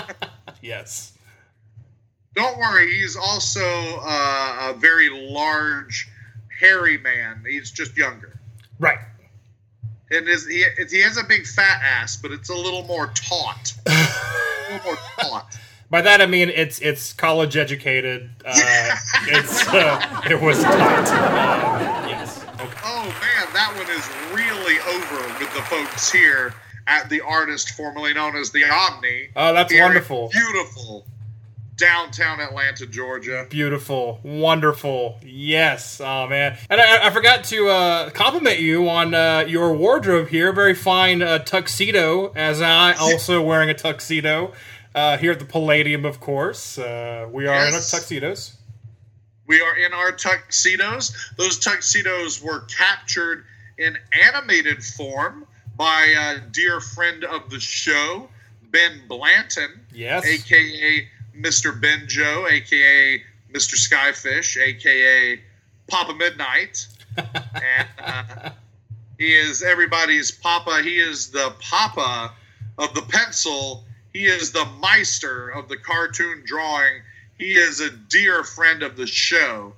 yes, 0.62 1.12
Don't 2.34 2.58
worry, 2.58 2.92
he's 2.92 3.16
also 3.16 3.62
uh, 4.02 4.72
a 4.72 4.74
very 4.76 5.08
large, 5.08 6.08
hairy 6.60 6.98
man. 6.98 7.42
He's 7.48 7.70
just 7.70 7.96
younger. 7.96 8.38
Right. 8.78 8.98
And 10.10 10.26
his, 10.26 10.46
he, 10.46 10.64
he 10.90 11.02
has 11.02 11.16
a 11.16 11.24
big 11.24 11.46
fat 11.46 11.80
ass, 11.82 12.16
but 12.16 12.30
it's 12.30 12.50
a 12.50 12.54
little 12.54 12.84
more 12.84 13.08
taut. 13.14 13.72
a 13.86 14.72
little 14.72 14.84
more 14.84 14.98
taut. 15.18 15.58
By 15.90 16.00
that 16.02 16.20
I 16.20 16.26
mean 16.26 16.48
it's 16.48 16.80
it's 16.80 17.12
college 17.12 17.56
educated. 17.56 18.30
Uh, 18.44 18.96
it's 19.26 19.68
uh, 19.68 20.22
it 20.28 20.40
was 20.40 20.62
tight. 20.62 21.08
Um, 21.08 22.08
yes. 22.08 22.42
Okay. 22.42 22.80
Oh 22.84 23.04
man, 23.04 23.52
that 23.52 23.72
one 23.76 23.88
is 23.90 24.34
really 24.34 24.80
over 24.94 25.38
with 25.38 25.54
the 25.54 25.62
folks 25.62 26.10
here 26.10 26.54
at 26.86 27.08
the 27.08 27.20
artist 27.20 27.70
formerly 27.70 28.12
known 28.12 28.34
as 28.36 28.50
the 28.50 28.64
Omni. 28.64 29.28
Oh, 29.36 29.52
that's 29.52 29.72
here 29.72 29.84
wonderful. 29.84 30.30
Beautiful. 30.30 31.06
Downtown 31.76 32.40
Atlanta, 32.40 32.86
Georgia. 32.86 33.46
Beautiful, 33.48 34.20
wonderful, 34.22 35.18
yes. 35.24 36.00
Oh 36.00 36.28
man, 36.28 36.56
and 36.70 36.80
I, 36.80 37.08
I 37.08 37.10
forgot 37.10 37.44
to 37.44 37.68
uh, 37.68 38.10
compliment 38.10 38.60
you 38.60 38.88
on 38.88 39.14
uh, 39.14 39.44
your 39.48 39.74
wardrobe 39.74 40.28
here. 40.28 40.52
Very 40.52 40.74
fine 40.74 41.22
uh, 41.22 41.38
tuxedo, 41.40 42.32
as 42.36 42.60
I 42.60 42.92
also 43.00 43.42
wearing 43.42 43.70
a 43.70 43.74
tuxedo 43.74 44.52
uh, 44.94 45.16
here 45.18 45.32
at 45.32 45.38
the 45.38 45.44
Palladium. 45.44 46.04
Of 46.04 46.20
course, 46.20 46.78
uh, 46.78 47.28
we 47.30 47.46
are 47.46 47.66
in 47.66 47.74
our 47.74 47.80
tuxedos. 47.80 48.56
We 49.46 49.60
are 49.60 49.76
in 49.76 49.92
our 49.92 50.12
tuxedos. 50.12 51.32
Those 51.36 51.58
tuxedos 51.58 52.42
were 52.42 52.60
captured 52.60 53.44
in 53.78 53.98
animated 54.12 54.82
form 54.82 55.46
by 55.76 56.14
a 56.18 56.40
dear 56.50 56.80
friend 56.80 57.24
of 57.24 57.50
the 57.50 57.58
show, 57.58 58.28
Ben 58.70 59.02
Blanton, 59.08 59.80
Yes, 59.92 60.24
aka 60.24 61.08
Mr. 61.38 61.78
Ben 61.78 62.04
Joe, 62.06 62.46
aka 62.50 63.22
Mr. 63.52 63.74
Skyfish, 63.74 64.60
aka 64.60 65.40
Papa 65.88 66.14
Midnight. 66.14 66.86
and 67.16 67.88
uh, 68.02 68.50
he 69.18 69.34
is 69.34 69.62
everybody's 69.62 70.30
Papa. 70.30 70.82
He 70.82 70.98
is 70.98 71.30
the 71.30 71.54
Papa 71.60 72.32
of 72.78 72.94
the 72.94 73.02
pencil. 73.02 73.84
He 74.12 74.26
is 74.26 74.52
the 74.52 74.66
Meister 74.80 75.48
of 75.48 75.68
the 75.68 75.76
cartoon 75.76 76.42
drawing. 76.44 77.02
He 77.38 77.54
is 77.54 77.80
a 77.80 77.90
dear 77.90 78.44
friend 78.44 78.82
of 78.82 78.96
the 78.96 79.06
show. 79.06 79.74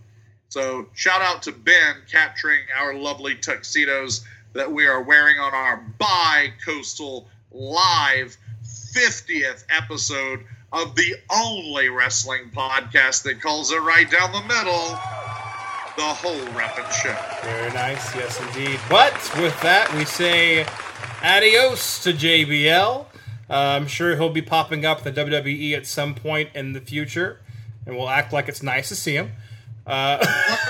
So 0.48 0.88
shout 0.94 1.22
out 1.22 1.42
to 1.42 1.52
Ben 1.52 1.96
capturing 2.10 2.60
our 2.78 2.94
lovely 2.94 3.34
tuxedos 3.34 4.24
that 4.52 4.70
we 4.70 4.86
are 4.86 5.02
wearing 5.02 5.38
on 5.38 5.54
our 5.54 5.76
bi-coastal 5.98 7.28
live 7.50 8.36
50th 8.64 9.64
episode 9.68 10.44
of 10.76 10.94
the 10.94 11.14
only 11.30 11.88
wrestling 11.88 12.50
podcast 12.54 13.22
that 13.22 13.40
calls 13.40 13.72
it 13.72 13.80
right 13.80 14.10
down 14.10 14.30
the 14.32 14.42
middle, 14.42 14.88
the 15.96 16.02
whole 16.02 16.38
Ref'n 16.54 16.90
show. 16.92 17.16
very 17.42 17.72
nice. 17.72 18.14
Yes, 18.14 18.40
indeed. 18.40 18.78
But 18.88 19.14
with 19.38 19.58
that, 19.62 19.92
we 19.94 20.04
say 20.04 20.66
adios 21.22 22.02
to 22.04 22.12
JBL. 22.12 23.06
Uh, 23.48 23.52
I'm 23.54 23.86
sure 23.86 24.16
he'll 24.16 24.28
be 24.30 24.42
popping 24.42 24.84
up 24.84 25.02
the 25.02 25.12
WWE 25.12 25.74
at 25.76 25.86
some 25.86 26.14
point 26.14 26.50
in 26.54 26.72
the 26.72 26.80
future, 26.80 27.40
and 27.86 27.96
we'll 27.96 28.10
act 28.10 28.32
like 28.32 28.48
it's 28.48 28.62
nice 28.62 28.88
to 28.90 28.96
see 28.96 29.14
him. 29.14 29.32
Uh, 29.86 30.18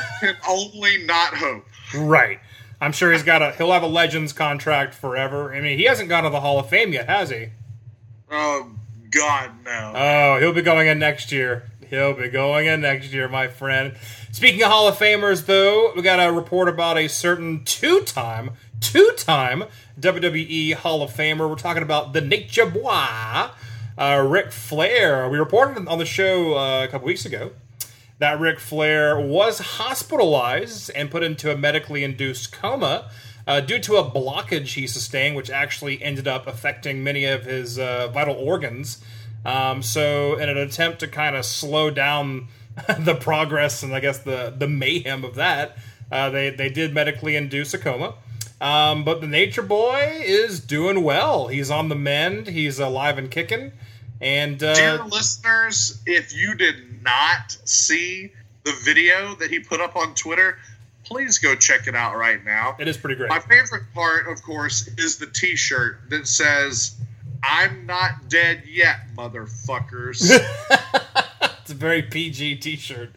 Can 0.21 0.37
only 0.49 1.05
not 1.05 1.35
hope. 1.35 1.65
Right. 1.95 2.39
I'm 2.81 2.93
sure 2.93 3.11
he's 3.13 3.23
got 3.23 3.41
a 3.41 3.53
he'll 3.53 3.73
have 3.73 3.83
a 3.83 3.87
Legends 3.89 4.35
contract 4.35 4.93
forever. 4.95 5.55
I 5.55 5.61
mean, 5.63 5.79
he 5.79 5.85
hasn't 5.85 6.11
gone 6.11 6.25
to 6.25 6.31
the 6.31 6.41
Hall 6.41 6.59
of 6.59 6.69
Fame 6.69 6.93
yet, 6.93 7.09
has 7.09 7.31
he? 7.31 7.49
Oh 8.31 8.71
God, 9.11 9.65
no. 9.65 9.93
Oh, 9.95 10.39
he'll 10.41 10.53
be 10.53 10.63
going 10.63 10.89
in 10.89 10.99
next 10.99 11.33
year. 11.33 11.71
He'll 11.89 12.15
be 12.15 12.29
going 12.29 12.67
in 12.67 12.81
next 12.81 13.13
year, 13.13 13.29
my 13.29 13.49
friend. 13.49 13.95
Speaking 14.33 14.63
of 14.63 14.71
Hall 14.71 14.89
of 14.89 14.97
Famers, 14.97 15.47
though, 15.47 15.93
we 15.95 16.03
got 16.03 16.19
a 16.19 16.33
report 16.33 16.69
about 16.69 16.99
a 16.99 17.09
certain 17.09 17.65
two-time, 17.65 18.53
two-time 18.81 19.65
WWE 20.01 20.75
Hall 20.75 21.03
of 21.03 21.13
Famer. 21.13 21.49
We're 21.49 21.55
talking 21.55 21.83
about 21.83 22.13
the 22.13 22.21
Nature 22.21 22.67
Boy, 22.67 23.51
uh, 23.99 24.27
Ric 24.29 24.51
Flair. 24.51 25.29
We 25.29 25.39
reported 25.39 25.87
on 25.87 25.99
the 25.99 26.05
show 26.05 26.57
uh, 26.57 26.85
a 26.85 26.89
couple 26.89 27.07
weeks 27.07 27.25
ago 27.25 27.53
that 28.19 28.41
Ric 28.41 28.59
Flair 28.59 29.21
was 29.21 29.59
hospitalized 29.59 30.91
and 30.95 31.11
put 31.11 31.23
into 31.23 31.53
a 31.53 31.57
medically 31.57 32.03
induced 32.03 32.53
coma 32.53 33.11
uh, 33.47 33.61
due 33.61 33.79
to 33.79 33.97
a 33.97 34.05
blockage 34.05 34.75
he 34.75 34.87
sustained, 34.87 35.37
which 35.37 35.51
actually 35.51 36.03
ended 36.03 36.27
up 36.27 36.47
affecting 36.47 37.03
many 37.03 37.25
of 37.25 37.45
his 37.45 37.79
uh, 37.79 38.09
vital 38.09 38.35
organs. 38.35 39.03
Um, 39.45 39.83
so, 39.83 40.37
in 40.37 40.49
an 40.49 40.59
attempt 40.59 41.01
to 41.01 41.09
kind 41.09 41.37
of 41.37 41.45
slow 41.45 41.91
down 41.91 42.49
the 42.99 43.15
progress 43.15 43.83
and 43.83 43.95
I 43.95 44.01
guess 44.01 44.19
the 44.19 44.53
the 44.57 44.69
mayhem 44.69 45.25
of 45.25 45.37
that, 45.37 45.79
uh, 46.11 46.31
they 46.31 46.51
they 46.51 46.69
did 46.69 46.93
medically 46.93 47.37
induce 47.37 47.73
a 47.75 47.79
coma. 47.79 48.15
Um, 48.61 49.05
but 49.05 49.21
the 49.21 49.27
Nature 49.27 49.63
Boy 49.63 50.23
is 50.23 50.61
doing 50.61 51.03
well. 51.03 51.49
He's 51.49 51.71
on 51.71 51.89
the 51.89 51.95
mend. 51.95 52.47
He's 52.47 52.79
alive 52.79 53.19
and 53.19 53.31
kicking. 53.31 53.73
And 54.21 54.63
uh, 54.63 54.75
Dear 54.75 55.05
listeners, 55.05 56.01
if 56.07 56.35
you 56.35 56.55
did 56.55 57.03
not 57.03 57.57
see 57.65 58.33
the 58.65 58.73
video 58.83 59.35
that 59.37 59.51
he 59.51 59.61
put 59.61 59.81
up 59.81 59.95
on 59.95 60.15
Twitter, 60.15 60.59
please 61.07 61.39
go 61.39 61.55
check 61.55 61.87
it 61.87 61.95
out 61.95 62.17
right 62.17 62.45
now. 62.45 62.77
it 62.79 62.89
is 62.89 62.97
pretty 62.97 63.15
great. 63.15 63.29
My 63.29 63.41
favorite 63.41 63.85
part, 63.95 64.29
of 64.29 64.43
course, 64.43 64.89
is 64.99 65.19
the 65.19 65.27
T-shirt 65.27 66.11
that 66.11 66.27
says 66.27 66.97
I'm 67.43 67.87
not 67.87 68.29
dead 68.29 68.65
yet, 68.67 68.97
motherfuckers. 69.17 70.31
it's 71.61 71.71
a 71.71 71.75
very 71.75 72.03
PG 72.03 72.57
T-shirt. 72.57 73.11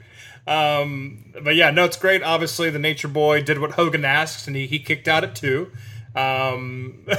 Um, 0.46 1.34
but 1.44 1.56
yeah, 1.56 1.72
no, 1.72 1.86
it's 1.86 1.98
great. 1.98 2.24
Obviously, 2.24 2.70
the 2.70 2.80
Nature 2.80 3.08
Boy 3.08 3.42
did 3.42 3.60
what 3.60 3.72
Hogan 3.72 4.06
asked, 4.06 4.48
and 4.48 4.56
he, 4.56 4.68
he 4.68 4.80
kicked 4.80 5.08
out 5.08 5.24
at 5.24 5.36
two. 5.36 5.72
Um, 6.16 7.06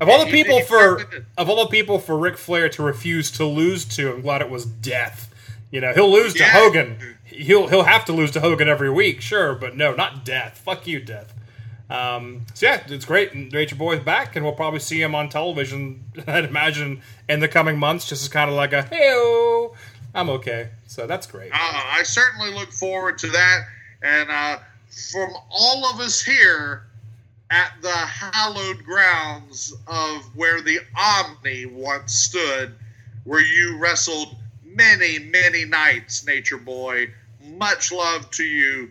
of 0.00 0.08
all 0.08 0.24
the 0.24 0.30
people 0.30 0.62
for 0.62 1.02
of 1.36 1.50
all 1.50 1.64
the 1.64 1.70
people 1.70 1.98
for 1.98 2.16
Ric 2.16 2.38
Flair 2.38 2.70
to 2.70 2.82
refuse 2.82 3.30
to 3.32 3.44
lose 3.44 3.84
to, 3.96 4.12
I'm 4.12 4.22
glad 4.22 4.40
it 4.40 4.48
was 4.48 4.64
death. 4.64 5.30
You 5.70 5.80
know, 5.80 5.92
he'll 5.92 6.10
lose 6.10 6.34
to 6.34 6.44
Hogan. 6.44 6.98
He'll 7.34 7.68
he'll 7.68 7.84
have 7.84 8.04
to 8.06 8.12
lose 8.12 8.30
to 8.32 8.40
Hogan 8.40 8.68
every 8.68 8.90
week, 8.90 9.20
sure, 9.20 9.54
but 9.54 9.76
no, 9.76 9.94
not 9.94 10.24
death. 10.24 10.58
Fuck 10.58 10.86
you, 10.86 11.00
death. 11.00 11.34
Um, 11.90 12.46
so 12.54 12.66
yeah, 12.66 12.82
it's 12.86 13.04
great. 13.04 13.34
Nature 13.34 13.76
Boy's 13.76 14.00
back, 14.00 14.36
and 14.36 14.44
we'll 14.44 14.54
probably 14.54 14.80
see 14.80 15.02
him 15.02 15.14
on 15.14 15.28
television. 15.28 16.04
I'd 16.26 16.44
imagine 16.44 17.02
in 17.28 17.40
the 17.40 17.48
coming 17.48 17.78
months, 17.78 18.08
just 18.08 18.22
as 18.22 18.28
kind 18.28 18.48
of 18.48 18.56
like 18.56 18.72
a 18.72 18.82
hey, 18.82 19.68
I'm 20.14 20.30
okay. 20.30 20.70
So 20.86 21.06
that's 21.06 21.26
great. 21.26 21.50
Uh, 21.52 21.56
I 21.58 22.02
certainly 22.04 22.52
look 22.52 22.72
forward 22.72 23.18
to 23.18 23.28
that. 23.28 23.66
And 24.02 24.30
uh, 24.30 24.58
from 25.10 25.30
all 25.50 25.86
of 25.86 26.00
us 26.00 26.22
here 26.22 26.84
at 27.50 27.72
the 27.82 27.88
hallowed 27.88 28.84
grounds 28.84 29.74
of 29.86 30.24
where 30.36 30.60
the 30.60 30.78
Omni 30.96 31.66
once 31.66 32.12
stood, 32.12 32.74
where 33.24 33.40
you 33.40 33.76
wrestled 33.78 34.36
many, 34.64 35.18
many 35.18 35.64
nights, 35.64 36.26
Nature 36.26 36.58
Boy, 36.58 37.08
much 37.58 37.92
love 37.92 38.30
to 38.32 38.44
you. 38.44 38.90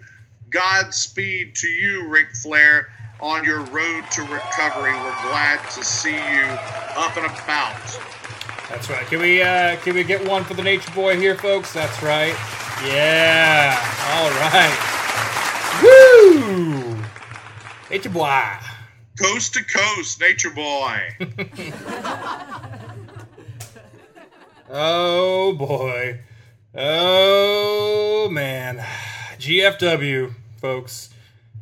Godspeed 0.50 1.56
to 1.56 1.68
you, 1.68 2.08
Ric 2.08 2.36
Flair, 2.36 2.90
on 3.20 3.44
your 3.44 3.62
road 3.62 4.04
to 4.12 4.22
recovery. 4.24 4.94
We're 4.94 5.22
glad 5.24 5.60
to 5.72 5.84
see 5.84 6.16
you 6.16 6.46
up 6.96 7.18
and 7.18 7.26
about. 7.26 8.00
That's 8.70 8.90
right. 8.90 9.06
Can 9.08 9.20
we 9.20 9.42
uh, 9.42 9.76
can 9.78 9.96
we 9.96 10.04
get 10.04 10.28
one 10.28 10.44
for 10.44 10.54
the 10.54 10.64
Nature 10.64 10.92
Boy 10.92 11.18
here, 11.18 11.36
folks? 11.36 11.74
That's 11.74 12.02
right. 12.02 12.36
Yeah. 12.86 13.78
All 14.10 14.30
right. 14.32 14.90
Woo! 15.84 16.98
Nature 17.90 18.10
Boy. 18.10 18.44
Coast 19.20 19.54
to 19.54 19.64
coast, 19.64 20.20
Nature 20.20 20.50
Boy. 20.52 21.10
Oh 24.76 25.54
boy. 25.54 26.20
Oh 26.76 28.30
man. 28.32 28.84
GFW, 29.38 30.34
folks. 30.60 31.12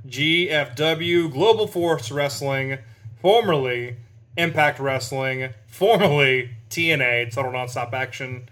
GFW 0.08 1.32
Global 1.32 1.68
Force 1.68 2.12
Wrestling, 2.12 2.78
formerly 3.22 3.98
Impact 4.38 4.80
Wrestling, 4.80 5.50
formerly 5.68 6.52
TNA, 6.70 7.34
Total 7.34 7.52
Nonstop 7.52 7.92
Action. 7.92 8.48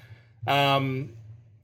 Um, 0.48 1.12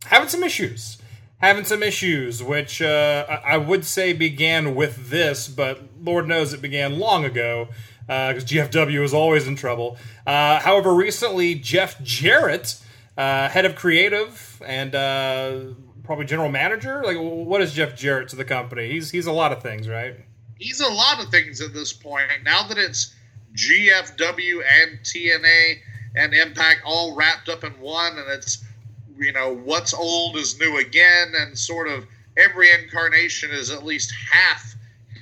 having 0.06 0.30
some 0.30 0.44
issues. 0.44 0.98
Having 1.40 1.66
some 1.66 1.84
issues, 1.84 2.42
which 2.42 2.82
uh, 2.82 3.25
I 3.44 3.58
would 3.58 3.84
say 3.84 4.14
began 4.14 4.75
with 4.75 5.10
this, 5.10 5.50
but 5.50 5.84
Lord 6.02 6.28
knows 6.28 6.54
it 6.54 6.62
began 6.62 6.98
long 6.98 7.25
ago 7.25 7.68
because 8.08 8.46
GFW 8.46 9.04
is 9.04 9.14
always 9.14 9.46
in 9.46 9.58
trouble. 9.58 9.98
Uh, 10.25 10.60
however, 10.60 10.94
recently 10.94 11.54
Jeff 11.56 12.02
Jarrett, 12.02 12.78
uh, 13.18 13.50
head 13.50 13.66
of 13.66 13.76
creative 13.76 14.62
and 14.66 14.96
uh, 14.96 15.60
probably 16.04 16.26
general 16.26 16.50
manager, 16.50 17.04
like 17.04 17.18
what 17.18 17.62
is 17.62 17.74
Jeff 17.74 17.96
Jarrett 17.96 18.30
to 18.30 18.36
the 18.36 18.46
company? 18.46 18.92
He's 18.92 19.12
he's 19.12 19.26
a 19.26 19.32
lot 19.32 19.52
of 19.52 19.62
things, 19.62 19.88
right? 19.88 20.16
he's 20.58 20.80
a 20.80 20.88
lot 20.88 21.24
of 21.24 21.30
things 21.30 21.62
at 21.62 21.74
this 21.74 21.94
point. 21.94 22.28
Now 22.44 22.68
that 22.68 22.78
it's 22.78 23.14
GFW 23.56 24.62
and 24.82 25.00
TNA 25.02 25.78
and 26.16 26.34
Impact 26.34 26.82
all 26.86 27.16
wrapped 27.16 27.50
up 27.50 27.64
in 27.64 27.72
one, 27.80 28.18
and 28.18 28.30
it's 28.30 28.64
you 29.18 29.32
know 29.32 29.54
what's 29.54 29.94
old 29.94 30.38
is 30.38 30.60
new 30.60 30.78
again, 30.78 31.34
and 31.38 31.58
sort 31.58 31.88
of 31.88 32.06
every 32.38 32.70
incarnation 32.72 33.52
is 33.52 33.72
at 33.72 33.84
least 33.84 34.14
half 34.32 34.75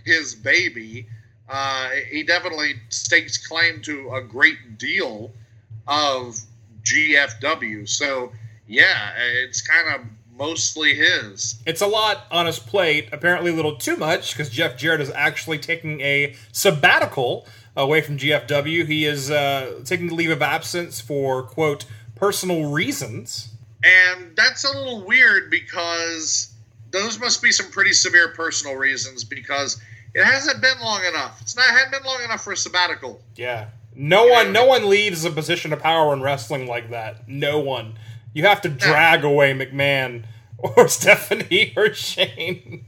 his 0.06 0.36
baby. 0.36 1.08
Uh, 1.50 1.90
he 2.10 2.24
definitely 2.24 2.76
stakes 2.90 3.46
claim 3.46 3.82
to 3.82 4.12
a 4.14 4.22
great 4.22 4.78
deal 4.78 5.32
of 5.88 6.40
GFW. 6.84 7.88
So 7.88 8.32
yeah, 8.68 9.14
it's 9.18 9.62
kind 9.62 9.96
of 9.96 10.02
mostly 10.36 10.96
his. 10.96 11.62
It's 11.66 11.82
a 11.82 11.88
lot 11.88 12.26
on 12.32 12.46
his 12.46 12.60
plate. 12.60 13.10
Apparently, 13.12 13.52
a 13.52 13.54
little 13.54 13.78
too 13.78 13.98
much 13.98 14.34
because 14.34 14.50
Jeff 14.50 14.78
Jarrett 14.78 15.02
is 15.02 15.12
actually 15.12 15.60
taking 15.60 16.02
a 16.02 16.36
sabbatical 16.52 17.48
away 17.76 18.02
from 18.02 18.18
GFW. 18.18 18.86
He 18.86 19.06
is 19.06 19.32
uh, 19.32 19.82
taking 19.86 20.10
leave 20.10 20.32
of 20.32 20.42
absence 20.42 21.02
for 21.02 21.44
quote 21.44 21.86
personal 22.16 22.72
reasons. 22.72 23.50
And 23.84 24.36
that's 24.36 24.64
a 24.64 24.78
little 24.78 25.06
weird 25.06 25.52
because 25.52 26.54
those 26.92 27.20
must 27.20 27.42
be 27.42 27.52
some 27.52 27.70
pretty 27.72 27.92
severe 27.92 28.30
personal 28.30 28.76
reasons 28.76 29.24
because 29.24 29.82
it 30.14 30.24
hasn't 30.24 30.62
been 30.62 30.80
long 30.80 31.04
enough. 31.06 31.42
It's 31.42 31.56
not 31.56 31.66
it 31.68 31.74
hadn't 31.74 31.92
been 31.92 32.04
long 32.04 32.24
enough 32.24 32.44
for 32.44 32.54
a 32.54 32.58
sabbatical. 32.58 33.22
Yeah, 33.36 33.68
no 33.96 34.26
one, 34.28 34.52
no 34.52 34.66
one 34.66 34.90
leaves 34.90 35.26
a 35.26 35.32
position 35.32 35.74
of 35.74 35.80
power 35.80 36.14
in 36.14 36.22
wrestling 36.22 36.68
like 36.68 36.90
that. 36.92 37.28
No 37.28 37.60
one. 37.60 37.96
You 38.34 38.46
have 38.46 38.62
to 38.62 38.70
drag 38.70 39.24
away 39.24 39.54
McMahon 39.54 40.26
or 40.58 40.88
Stephanie 40.88 41.74
or 41.76 41.94
Shane. 41.94 42.86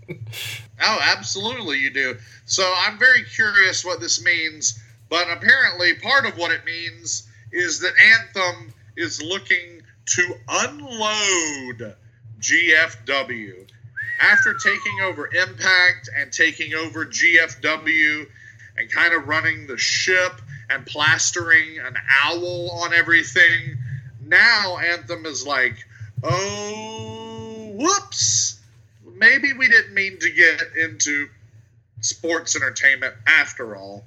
Oh, 0.82 1.00
absolutely 1.02 1.78
you 1.80 1.92
do. 1.92 2.18
So 2.46 2.74
I'm 2.80 2.98
very 2.98 3.24
curious 3.24 3.86
what 3.86 4.00
this 4.00 4.24
means, 4.24 4.82
but 5.10 5.28
apparently 5.30 5.94
part 5.96 6.26
of 6.26 6.38
what 6.38 6.52
it 6.52 6.66
means 6.66 7.28
is 7.52 7.80
that 7.80 7.94
Anthem 8.20 8.74
is 8.98 9.22
looking 9.22 9.82
to 10.08 10.36
unload 10.48 11.96
GFW. 12.40 13.70
After 14.22 14.54
taking 14.54 15.02
over 15.04 15.28
Impact 15.28 16.10
and 16.18 16.32
taking 16.32 16.74
over 16.74 17.06
GFW 17.06 18.28
and 18.78 18.92
kind 18.92 19.14
of 19.14 19.28
running 19.28 19.68
the 19.68 19.78
ship 19.78 20.42
and 20.70 20.86
plastering 20.86 21.80
an 21.80 21.96
owl 22.24 22.72
on 22.84 22.94
everything, 22.94 23.78
now 24.26 24.78
Anthem 24.78 25.26
is 25.26 25.46
like, 25.46 25.76
oh, 26.24 27.72
whoops. 27.76 28.60
Maybe 29.18 29.54
we 29.54 29.68
didn't 29.68 29.94
mean 29.94 30.20
to 30.20 30.30
get 30.30 30.62
into 30.76 31.28
sports 32.02 32.56
entertainment 32.56 33.16
after 33.26 33.76
all. 33.76 34.04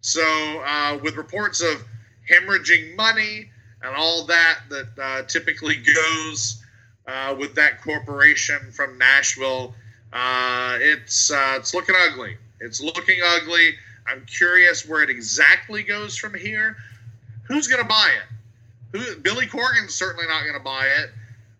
So, 0.00 0.22
uh, 0.64 0.98
with 1.02 1.16
reports 1.16 1.60
of 1.60 1.84
hemorrhaging 2.30 2.96
money 2.96 3.50
and 3.82 3.94
all 3.96 4.24
that 4.26 4.60
that 4.70 4.88
uh, 5.00 5.22
typically 5.22 5.76
goes 5.94 6.62
uh, 7.06 7.34
with 7.38 7.54
that 7.56 7.82
corporation 7.82 8.58
from 8.72 8.98
Nashville, 8.98 9.74
uh, 10.12 10.78
it's 10.80 11.30
uh, 11.30 11.54
it's 11.56 11.74
looking 11.74 11.94
ugly. 11.98 12.36
It's 12.60 12.80
looking 12.80 13.18
ugly. 13.22 13.74
I'm 14.08 14.24
curious 14.26 14.86
where 14.86 15.02
it 15.02 15.10
exactly 15.10 15.82
goes 15.82 16.16
from 16.16 16.34
here. 16.34 16.76
Who's 17.44 17.68
going 17.68 17.82
to 17.82 17.88
buy 17.88 18.10
it? 18.16 18.98
Who? 18.98 19.16
Billy 19.20 19.46
Corgan's 19.46 19.94
certainly 19.94 20.26
not 20.26 20.42
going 20.42 20.54
to 20.54 20.64
buy 20.64 20.86
it. 20.86 21.10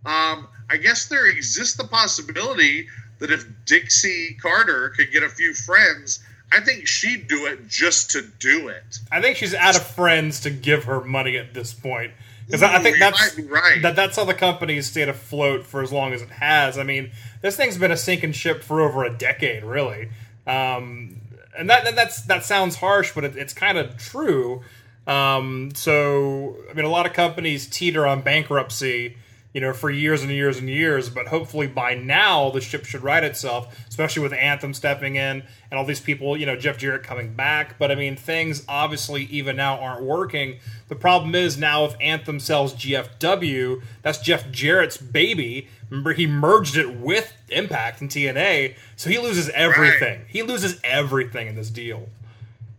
Um, 0.07 0.49
I 0.71 0.77
guess 0.77 1.07
there 1.07 1.27
exists 1.27 1.77
the 1.77 1.85
possibility 1.85 2.89
that 3.19 3.31
if 3.31 3.47
Dixie 3.65 4.37
Carter 4.41 4.91
could 4.91 5.13
get 5.13 5.23
a 5.23 5.29
few 5.29 5.55
friends, 5.55 6.23
I 6.53 6.61
think 6.61 6.87
she'd 6.87 7.29
do 7.29 7.47
it 7.47 7.67
just 7.69 8.11
to 8.13 8.23
do 8.39 8.69
it. 8.69 8.99
I 9.11 9.21
think 9.21 9.37
she's 9.37 9.55
out 9.55 9.77
of 9.77 9.85
friends 9.85 10.41
to 10.41 10.51
give 10.51 10.85
her 10.85 11.03
money 11.03 11.37
at 11.37 11.55
this 11.55 11.75
point 11.75 12.13
because 12.47 12.63
I 12.63 12.79
think 12.79 12.99
that's 13.01 13.35
be 13.35 13.43
right. 13.43 13.83
that 13.83 13.97
that's 13.97 14.17
how 14.17 14.25
the 14.25 14.35
company 14.35 14.77
has 14.77 14.87
stayed 14.87 15.09
afloat 15.09 15.67
for 15.67 15.83
as 15.83 15.93
long 15.93 16.13
as 16.13 16.23
it 16.23 16.31
has. 16.31 16.79
I 16.79 16.85
mean, 16.85 17.11
this 17.43 17.57
thing's 17.57 17.77
been 17.77 17.91
a 17.91 17.97
sinking 17.97 18.33
ship 18.33 18.63
for 18.63 18.81
over 18.81 19.05
a 19.05 19.11
decade, 19.11 19.65
really. 19.65 20.11
Um, 20.47 21.16
and 21.59 21.69
that, 21.71 21.85
that 21.85 21.95
that's 21.95 22.23
that 22.23 22.45
sounds 22.45 22.77
harsh, 22.77 23.13
but 23.15 23.25
it, 23.25 23.37
it's 23.37 23.53
kind 23.53 23.79
of 23.79 23.97
true. 23.97 24.63
Um, 25.07 25.71
so, 25.75 26.57
I 26.69 26.75
mean, 26.75 26.85
a 26.85 26.91
lot 26.91 27.07
of 27.07 27.13
companies 27.13 27.67
teeter 27.67 28.07
on 28.07 28.23
bankruptcy, 28.23 29.17
you 29.53 29.61
know, 29.61 29.73
for 29.73 29.89
years 29.89 30.23
and 30.23 30.31
years 30.33 30.59
and 30.59 30.69
years. 30.69 31.09
But 31.09 31.29
hopefully, 31.29 31.69
by 31.69 31.95
now, 31.95 32.51
the 32.51 32.61
ship 32.61 32.85
should 32.85 33.03
right 33.03 33.23
itself, 33.23 33.87
especially 33.89 34.23
with 34.23 34.33
Anthem 34.33 34.75
stepping 34.75 35.15
in 35.17 35.45
and 35.71 35.79
all 35.79 35.85
these 35.85 36.01
people, 36.01 36.37
you 36.37 36.45
know, 36.45 36.57
Jeff 36.57 36.77
Jarrett 36.79 37.05
coming 37.05 37.35
back. 37.35 37.79
But 37.79 37.93
I 37.93 37.95
mean, 37.95 38.17
things 38.17 38.65
obviously 38.69 39.25
even 39.25 39.57
now 39.57 39.79
aren't 39.79 40.03
working. 40.03 40.59
The 40.89 40.97
problem 40.97 41.35
is 41.35 41.57
now 41.57 41.85
if 41.85 41.95
Anthem 42.01 42.41
sells 42.41 42.75
GFW, 42.75 43.83
that's 44.03 44.19
Jeff 44.19 44.51
Jarrett's 44.51 44.97
baby. 44.97 45.69
Remember, 45.91 46.13
he 46.13 46.27
merged 46.27 46.77
it 46.77 46.97
with 46.97 47.33
Impact 47.49 48.01
and 48.01 48.11
TNA, 48.11 48.75
so 48.97 49.09
he 49.09 49.19
loses 49.19 49.49
everything. 49.51 50.23
He 50.29 50.43
loses 50.43 50.81
everything 50.83 51.47
in 51.47 51.55
this 51.55 51.71
deal. 51.71 52.09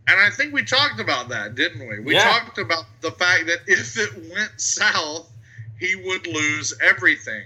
And 0.08 0.20
I 0.20 0.30
think 0.30 0.52
we 0.52 0.64
talked 0.64 1.00
about 1.00 1.28
that, 1.28 1.54
didn't 1.54 1.86
we? 1.86 2.00
We 2.00 2.14
Yeah. 2.14 2.24
talked 2.24 2.58
about 2.58 2.84
the 3.00 3.12
fact 3.12 3.46
that 3.46 3.60
if 3.66 3.96
it 3.98 4.14
went 4.34 4.60
south, 4.60 5.30
he 5.78 5.94
would 5.94 6.26
lose 6.26 6.74
everything. 6.82 7.44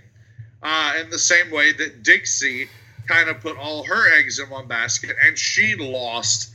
Uh, 0.62 0.94
in 1.01 1.11
the 1.11 1.18
same 1.18 1.51
way 1.51 1.72
that 1.72 2.03
Dixie 2.05 2.68
kind 3.09 3.29
of 3.29 3.40
put 3.40 3.57
all 3.57 3.83
her 3.85 4.16
eggs 4.16 4.38
in 4.38 4.48
one 4.48 4.66
basket 4.68 5.16
and 5.25 5.37
she 5.37 5.75
lost 5.75 6.53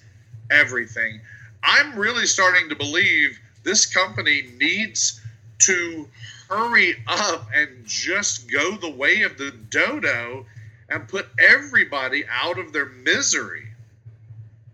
everything. 0.49 1.19
I'm 1.63 1.97
really 1.97 2.25
starting 2.25 2.69
to 2.69 2.75
believe 2.75 3.37
this 3.63 3.85
company 3.85 4.43
needs 4.57 5.19
to 5.59 6.07
hurry 6.49 6.95
up 7.07 7.47
and 7.53 7.85
just 7.85 8.49
go 8.49 8.77
the 8.77 8.89
way 8.89 9.23
of 9.23 9.37
the 9.37 9.51
dodo 9.69 10.45
and 10.89 11.07
put 11.07 11.27
everybody 11.39 12.23
out 12.29 12.57
of 12.57 12.73
their 12.73 12.85
misery. 12.85 13.67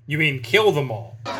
You 0.05 0.17
mean 0.17 0.41
kill 0.41 0.71
them 0.71 0.91
all? 0.91 1.17
Well, 1.25 1.36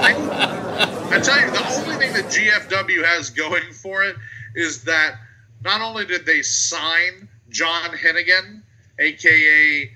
I, 0.00 1.08
I 1.10 1.20
tell 1.20 1.40
you, 1.40 1.50
the 1.50 1.82
only 1.82 1.96
thing 1.96 2.12
that 2.12 2.26
GFW 2.26 3.04
has 3.04 3.30
going 3.30 3.72
for 3.72 4.04
it 4.04 4.16
is 4.54 4.84
that 4.84 5.16
not 5.62 5.80
only 5.80 6.06
did 6.06 6.24
they 6.24 6.42
sign 6.42 7.28
John 7.50 7.90
Hennigan, 7.90 8.62
aka 8.98 9.90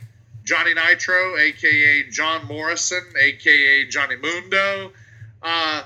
Johnny 0.45 0.75
Nitro, 0.75 1.37
aka 1.39 2.11
John 2.11 2.47
Morrison, 2.47 3.05
aka 3.19 3.87
Johnny 3.87 4.17
Mundo, 4.17 4.93
uh, 5.43 5.85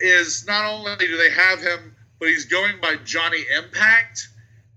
is 0.00 0.46
not 0.46 0.64
only 0.70 0.96
do 0.96 1.16
they 1.16 1.30
have 1.30 1.60
him, 1.60 1.94
but 2.18 2.28
he's 2.28 2.46
going 2.46 2.80
by 2.80 2.96
Johnny 3.04 3.44
Impact, 3.56 4.28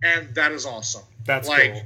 and 0.03 0.33
that 0.35 0.51
is 0.51 0.65
awesome. 0.65 1.03
That's 1.25 1.47
like, 1.47 1.73
cool. 1.73 1.81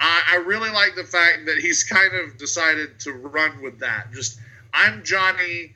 I, 0.00 0.22
I 0.32 0.36
really 0.36 0.70
like 0.70 0.94
the 0.94 1.04
fact 1.04 1.46
that 1.46 1.58
he's 1.58 1.84
kind 1.84 2.14
of 2.14 2.36
decided 2.38 3.00
to 3.00 3.12
run 3.12 3.62
with 3.62 3.80
that. 3.80 4.12
Just 4.12 4.38
I'm 4.74 5.02
Johnny 5.04 5.74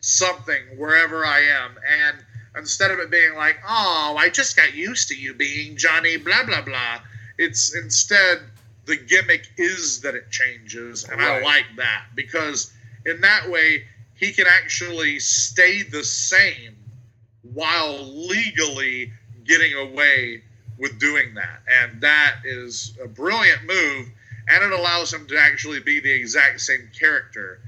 something 0.00 0.62
wherever 0.76 1.24
I 1.24 1.40
am, 1.40 1.72
and 1.88 2.16
instead 2.56 2.90
of 2.90 2.98
it 2.98 3.10
being 3.10 3.34
like, 3.34 3.56
oh, 3.66 4.16
I 4.18 4.28
just 4.28 4.56
got 4.56 4.74
used 4.74 5.08
to 5.08 5.16
you 5.16 5.34
being 5.34 5.76
Johnny 5.76 6.16
blah 6.16 6.44
blah 6.44 6.62
blah, 6.62 7.00
it's 7.38 7.74
instead 7.74 8.40
the 8.84 8.96
gimmick 8.96 9.48
is 9.56 10.00
that 10.02 10.14
it 10.14 10.30
changes, 10.30 11.04
and 11.04 11.20
I 11.20 11.42
like 11.42 11.66
that 11.76 12.04
because 12.14 12.72
in 13.04 13.20
that 13.22 13.48
way 13.50 13.84
he 14.16 14.32
can 14.32 14.46
actually 14.46 15.18
stay 15.18 15.82
the 15.82 16.02
same 16.04 16.76
while 17.52 18.02
legally 18.02 19.12
getting 19.44 19.74
away 19.74 20.42
with 20.78 20.98
doing 20.98 21.34
that. 21.34 21.60
And 21.70 22.00
that 22.00 22.36
is 22.44 22.96
a 23.02 23.06
brilliant 23.08 23.64
move, 23.64 24.10
and 24.48 24.64
it 24.64 24.72
allows 24.72 25.12
him 25.12 25.26
to 25.28 25.38
actually 25.38 25.80
be 25.80 26.00
the 26.00 26.10
exact 26.12 26.60
same 26.60 26.88
character. 26.98 27.60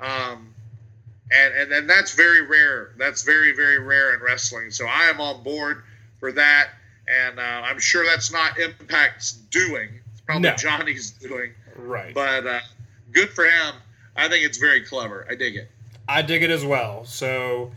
Um, 0.00 0.54
and, 1.32 1.54
and 1.54 1.72
and 1.72 1.90
that's 1.90 2.14
very 2.14 2.42
rare. 2.42 2.92
That's 2.98 3.22
very 3.22 3.52
very 3.52 3.78
rare 3.80 4.14
in 4.14 4.20
wrestling. 4.20 4.70
So 4.70 4.86
I 4.86 5.04
am 5.04 5.20
on 5.20 5.42
board 5.42 5.82
for 6.20 6.30
that, 6.32 6.68
and 7.08 7.38
uh, 7.38 7.42
I'm 7.42 7.80
sure 7.80 8.04
that's 8.04 8.32
not 8.32 8.58
Impact's 8.58 9.32
doing. 9.32 9.88
It's 10.12 10.20
probably 10.20 10.50
No. 10.50 10.56
Johnny's 10.56 11.10
doing. 11.10 11.52
Right. 11.74 12.14
But 12.14 12.46
uh, 12.46 12.60
good 13.12 13.30
for 13.30 13.44
him. 13.44 13.74
I 14.14 14.28
think 14.28 14.44
it's 14.44 14.58
very 14.58 14.82
clever. 14.82 15.26
I 15.28 15.34
dig 15.34 15.56
it. 15.56 15.70
I 16.08 16.22
dig 16.22 16.42
it 16.42 16.50
as 16.50 16.64
well. 16.64 17.04
So 17.04 17.72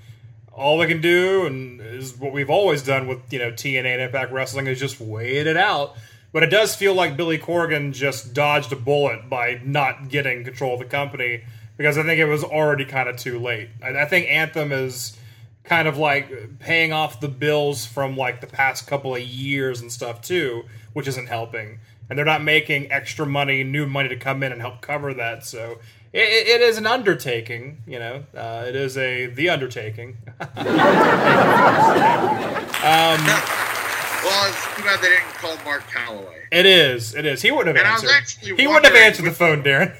all 0.53 0.77
we 0.77 0.87
can 0.87 1.01
do, 1.01 1.45
and 1.45 1.81
is 1.81 2.17
what 2.17 2.33
we've 2.33 2.49
always 2.49 2.83
done 2.83 3.07
with 3.07 3.19
you 3.31 3.39
know 3.39 3.51
TNA 3.51 3.85
and 3.85 4.01
Impact 4.01 4.31
Wrestling, 4.31 4.67
is 4.67 4.79
just 4.79 4.99
wait 4.99 5.47
it 5.47 5.57
out. 5.57 5.95
But 6.31 6.43
it 6.43 6.51
does 6.51 6.75
feel 6.75 6.93
like 6.93 7.17
Billy 7.17 7.39
Corgan 7.39 7.91
just 7.91 8.33
dodged 8.33 8.71
a 8.71 8.75
bullet 8.75 9.29
by 9.29 9.61
not 9.63 10.09
getting 10.09 10.43
control 10.43 10.73
of 10.73 10.79
the 10.79 10.85
company 10.85 11.43
because 11.75 11.97
I 11.97 12.03
think 12.03 12.19
it 12.19 12.25
was 12.25 12.43
already 12.43 12.85
kind 12.85 13.09
of 13.09 13.17
too 13.17 13.39
late. 13.39 13.69
I, 13.81 14.01
I 14.01 14.05
think 14.05 14.27
Anthem 14.27 14.71
is 14.71 15.17
kind 15.63 15.87
of 15.87 15.97
like 15.97 16.59
paying 16.59 16.91
off 16.91 17.19
the 17.19 17.27
bills 17.27 17.85
from 17.85 18.17
like 18.17 18.41
the 18.41 18.47
past 18.47 18.85
couple 18.85 19.15
of 19.15 19.21
years 19.21 19.81
and 19.81 19.91
stuff 19.91 20.21
too, 20.21 20.65
which 20.93 21.07
isn't 21.07 21.27
helping. 21.27 21.79
And 22.09 22.17
they're 22.17 22.25
not 22.25 22.43
making 22.43 22.91
extra 22.91 23.25
money, 23.25 23.63
new 23.63 23.85
money 23.85 24.09
to 24.09 24.15
come 24.15 24.43
in 24.43 24.51
and 24.51 24.61
help 24.61 24.81
cover 24.81 25.13
that. 25.13 25.45
So 25.45 25.77
it, 26.13 26.47
it- 26.47 26.61
is 26.61 26.77
an 26.77 26.85
undertaking, 26.87 27.81
you 27.87 27.99
know. 27.99 28.23
Uh, 28.35 28.65
it 28.67 28.75
is 28.75 28.97
a 28.97 29.27
the 29.27 29.49
undertaking. 29.49 30.17
Well, 34.21 34.49
it's 34.49 34.75
too 34.75 34.83
bad 34.83 34.99
they 35.01 35.07
didn't 35.09 35.33
call 35.35 35.55
Mark 35.63 35.87
Calloway. 35.89 36.43
It 36.51 36.65
is. 36.65 37.15
It 37.15 37.25
is. 37.25 37.41
He 37.41 37.51
wouldn't 37.51 37.77
have 37.77 37.85
And 37.85 38.09
answered. 38.09 38.57
He 38.59 38.67
wouldn't 38.67 38.85
have 38.85 38.95
answered 38.95 39.25
the 39.25 39.31
phone, 39.31 39.63
Daryn. 39.63 39.95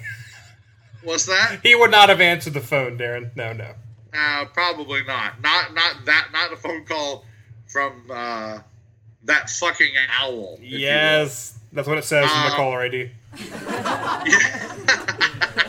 What's 1.04 1.26
that? 1.28 1.60
He 1.64 1.74
would 1.74 1.90
not 1.92 2.10
have 2.10 2.20
answered 2.20 2.54
the 2.54 2.60
phone, 2.60 2.98
Daryn. 2.98 3.34
No, 3.36 3.54
no. 3.54 3.74
Uh, 4.14 4.46
probably 4.54 5.04
not. 5.04 5.42
Not 5.42 5.74
not 5.74 6.06
that. 6.06 6.28
Not 6.34 6.52
a 6.52 6.58
phone 6.58 6.84
call 6.86 7.24
from 7.68 8.04
uh, 8.12 8.60
that 9.24 9.50
fucking 9.50 9.94
owl. 10.20 10.56
if 10.56 10.64
you 10.64 10.72
will. 10.74 10.80
Yes, 10.82 11.58
that's 11.72 11.88
what 11.88 11.98
it 11.98 12.04
says 12.04 12.30
in 12.30 12.42
the 12.42 12.48
Uh, 12.48 12.56
caller 12.56 12.82
ID. 12.82 13.12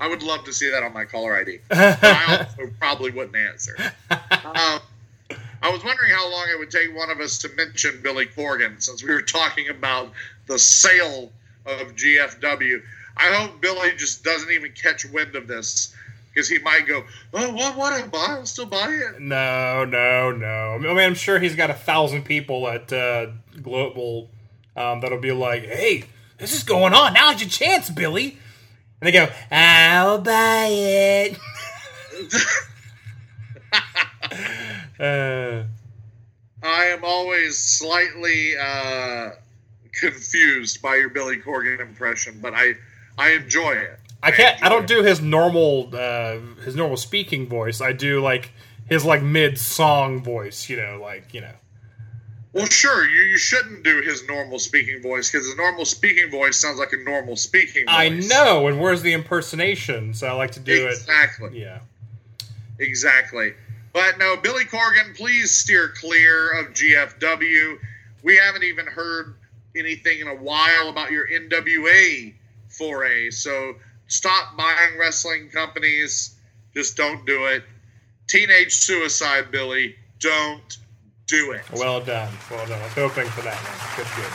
I 0.00 0.08
would 0.08 0.22
love 0.22 0.44
to 0.44 0.52
see 0.52 0.70
that 0.70 0.82
on 0.82 0.94
my 0.94 1.04
caller 1.04 1.36
ID. 1.36 1.58
I 1.70 2.46
also 2.48 2.72
probably 2.80 3.10
wouldn't 3.10 3.36
answer. 3.36 3.76
Um, 4.10 4.80
I 5.62 5.70
was 5.70 5.84
wondering 5.84 6.10
how 6.10 6.30
long 6.30 6.46
it 6.50 6.58
would 6.58 6.70
take 6.70 6.96
one 6.96 7.10
of 7.10 7.20
us 7.20 7.36
to 7.38 7.50
mention 7.50 8.00
Billy 8.02 8.26
Corgan 8.26 8.82
since 8.82 9.04
we 9.04 9.12
were 9.12 9.20
talking 9.20 9.68
about 9.68 10.10
the 10.46 10.58
sale 10.58 11.30
of 11.66 11.94
GFW. 11.94 12.82
I 13.16 13.34
hope 13.34 13.60
Billy 13.60 13.90
just 13.96 14.24
doesn't 14.24 14.50
even 14.50 14.72
catch 14.72 15.04
wind 15.04 15.36
of 15.36 15.46
this 15.46 15.94
because 16.32 16.48
he 16.48 16.58
might 16.60 16.86
go, 16.86 17.04
"Oh, 17.34 17.52
what? 17.52 17.76
What? 17.76 17.92
I 17.92 18.06
buy? 18.06 18.26
I'll 18.30 18.46
still 18.46 18.64
buy 18.66 18.88
it." 18.88 19.20
No, 19.20 19.84
no, 19.84 20.32
no. 20.32 20.74
I 20.74 20.78
mean, 20.78 20.96
I'm 20.96 21.14
sure 21.14 21.38
he's 21.38 21.56
got 21.56 21.68
a 21.68 21.74
thousand 21.74 22.24
people 22.24 22.66
at 22.68 22.90
uh, 22.90 23.26
Global 23.60 24.30
um, 24.76 25.00
that'll 25.00 25.20
be 25.20 25.32
like, 25.32 25.64
"Hey, 25.64 26.04
this 26.38 26.54
is 26.54 26.62
going 26.62 26.94
on. 26.94 27.12
Now's 27.12 27.42
your 27.42 27.50
chance, 27.50 27.90
Billy." 27.90 28.38
And 29.00 29.08
they 29.08 29.12
go, 29.12 29.28
"I'll 29.50 30.18
buy 30.18 30.66
it." 30.70 31.38
uh, 35.00 35.64
I 36.62 36.84
am 36.84 37.04
always 37.04 37.58
slightly 37.58 38.56
uh, 38.58 39.30
confused 39.92 40.82
by 40.82 40.96
your 40.96 41.08
Billy 41.08 41.38
Corgan 41.38 41.80
impression, 41.80 42.38
but 42.42 42.52
I 42.54 42.74
I 43.16 43.32
enjoy 43.32 43.72
it. 43.72 43.98
I 44.22 44.32
can't. 44.32 44.62
I 44.62 44.66
enjoy 44.66 44.68
don't 44.68 44.86
do 44.86 45.02
his 45.02 45.20
normal 45.20 45.90
uh, 45.94 46.38
his 46.64 46.76
normal 46.76 46.98
speaking 46.98 47.48
voice. 47.48 47.80
I 47.80 47.92
do 47.92 48.20
like 48.20 48.52
his 48.86 49.04
like 49.04 49.22
mid 49.22 49.58
song 49.58 50.22
voice. 50.22 50.68
You 50.68 50.76
know, 50.76 50.98
like 51.00 51.32
you 51.32 51.40
know. 51.40 51.54
Well, 52.52 52.66
sure, 52.66 53.08
you, 53.08 53.22
you 53.22 53.38
shouldn't 53.38 53.84
do 53.84 54.00
his 54.02 54.26
normal 54.26 54.58
speaking 54.58 55.00
voice 55.02 55.30
because 55.30 55.46
his 55.46 55.56
normal 55.56 55.84
speaking 55.84 56.30
voice 56.30 56.56
sounds 56.56 56.78
like 56.78 56.92
a 56.92 56.96
normal 56.96 57.36
speaking 57.36 57.86
voice. 57.86 57.94
I 57.94 58.08
know. 58.08 58.66
And 58.66 58.80
where's 58.80 59.02
the 59.02 59.12
impersonation? 59.12 60.14
So 60.14 60.26
I 60.26 60.32
like 60.32 60.50
to 60.52 60.60
do 60.60 60.88
Exactly. 60.88 61.48
it. 61.48 61.54
Yeah. 61.54 61.78
Exactly. 62.80 63.54
But 63.92 64.18
no, 64.18 64.36
Billy 64.36 64.64
Corgan, 64.64 65.16
please 65.16 65.54
steer 65.54 65.88
clear 66.00 66.58
of 66.60 66.72
GFW. 66.72 67.78
We 68.22 68.36
haven't 68.36 68.64
even 68.64 68.86
heard 68.86 69.34
anything 69.76 70.20
in 70.20 70.26
a 70.26 70.34
while 70.34 70.88
about 70.88 71.10
your 71.12 71.28
NWA 71.28 72.34
foray. 72.68 73.30
So 73.30 73.76
stop 74.08 74.56
buying 74.56 74.98
wrestling 74.98 75.50
companies. 75.50 76.34
Just 76.74 76.96
don't 76.96 77.24
do 77.26 77.46
it. 77.46 77.62
Teenage 78.28 78.72
suicide, 78.74 79.50
Billy. 79.50 79.96
Don't 80.20 80.76
do 81.30 81.52
it. 81.52 81.62
Well 81.72 82.00
done. 82.00 82.32
Well 82.50 82.66
done. 82.66 82.80
I 82.80 82.84
was 82.84 82.92
hoping 82.92 83.26
for 83.26 83.42
that 83.42 83.56
one. 83.56 83.96
Good, 83.96 84.06
good. 84.16 84.32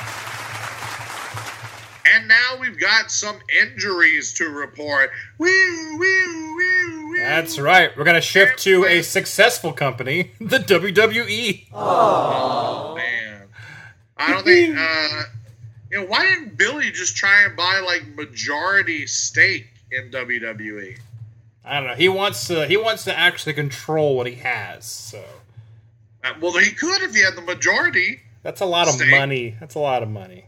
And 2.15 2.27
now 2.27 2.58
we've 2.62 2.79
got 2.79 3.12
some 3.12 3.38
injuries 3.62 4.34
to 4.36 4.49
report. 4.49 5.12
Woo, 5.38 5.47
woo, 5.47 5.97
woo, 5.99 7.08
woo. 7.10 7.17
That's 7.17 7.60
right. 7.60 7.95
We're 7.97 8.05
gonna 8.05 8.21
shift 8.21 8.60
to 8.60 8.86
a 8.86 9.01
successful 9.01 9.73
company, 9.73 10.31
the. 10.39 10.60
WWE. 10.60 11.67
Oh 11.73 12.95
man, 12.95 13.47
I 14.17 14.31
don't 14.31 14.43
think. 14.43 14.77
Uh, 14.86 15.23
you 15.91 16.01
know, 16.01 16.08
why 16.08 16.23
didn't 16.25 16.58
Billy 16.58 16.89
just 16.91 17.15
try 17.15 17.43
and 17.43 17.55
buy 17.55 17.79
like 17.79 18.08
majority 18.15 19.05
stake 19.05 19.67
in 19.91 20.10
WWE? 20.10 20.97
I 21.63 21.79
don't 21.79 21.89
know. 21.89 21.95
He 21.95 22.10
wants 22.10 22.47
to. 22.47 22.65
He 22.67 22.77
wants 22.77 23.03
to 23.05 23.17
actually 23.17 23.53
control 23.53 24.15
what 24.15 24.27
he 24.27 24.36
has. 24.36 24.86
So 24.86 25.23
Uh, 26.25 26.33
well, 26.41 26.53
he 26.53 26.71
could 26.71 27.01
if 27.03 27.13
he 27.13 27.23
had 27.23 27.35
the 27.35 27.41
majority. 27.41 28.19
that's 28.41 28.61
a 28.61 28.65
lot 28.65 28.88
of 28.88 28.95
Stake. 28.95 29.11
money. 29.11 29.55
That's 29.59 29.75
a 29.75 29.79
lot 29.79 30.01
of 30.01 30.09
money. 30.09 30.45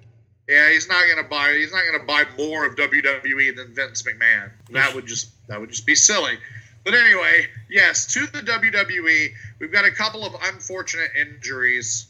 Yeah, 0.50 0.72
he's 0.72 0.88
not 0.88 1.04
gonna 1.14 1.28
buy. 1.28 1.54
He's 1.54 1.74
not 1.74 1.84
gonna 1.92 2.06
buy 2.06 2.24
more 2.38 2.66
of 2.66 2.76
WWE 2.76 3.56
than 3.56 3.76
Vince 3.76 4.02
McMahon. 4.04 4.50
That 4.72 4.96
would 4.96 5.06
just 5.06 5.30
that 5.48 5.60
would 5.60 5.70
just 5.70 5.86
be 5.86 5.94
silly. 5.94 6.38
But 6.84 6.94
anyway, 6.94 7.48
yes, 7.70 8.12
to 8.14 8.26
the 8.28 8.40
WWE, 8.40 9.34
we've 9.60 9.72
got 9.72 9.84
a 9.84 9.92
couple 9.92 10.26
of 10.26 10.34
unfortunate 10.44 11.12
injuries. 11.20 12.08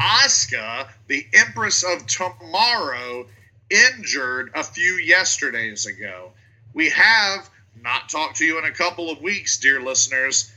Asuka, 0.00 0.88
the 1.08 1.26
Empress 1.34 1.84
of 1.84 2.06
Tomorrow, 2.06 3.26
injured 3.68 4.50
a 4.54 4.64
few 4.64 4.94
yesterdays 4.94 5.84
ago. 5.84 6.30
We 6.72 6.88
have 6.90 7.50
not 7.82 8.08
talked 8.08 8.36
to 8.36 8.46
you 8.46 8.58
in 8.58 8.64
a 8.64 8.70
couple 8.70 9.10
of 9.10 9.20
weeks, 9.20 9.58
dear 9.58 9.80
listeners, 9.82 10.50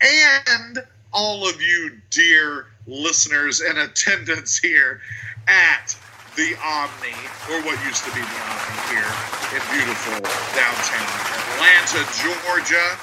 and 0.00 0.78
all 1.16 1.48
of 1.48 1.62
you, 1.62 1.92
dear 2.10 2.66
listeners 2.86 3.62
in 3.62 3.78
attendance 3.78 4.58
here 4.58 5.00
at 5.48 5.96
the 6.36 6.54
Omni, 6.62 7.16
or 7.50 7.62
what 7.64 7.82
used 7.86 8.04
to 8.04 8.10
be 8.12 8.20
the 8.20 8.40
Omni 8.44 8.80
here 8.92 9.12
in 9.56 9.62
beautiful 9.72 10.20
downtown 10.54 11.08
Atlanta, 11.54 12.04
Georgia. 12.22 12.98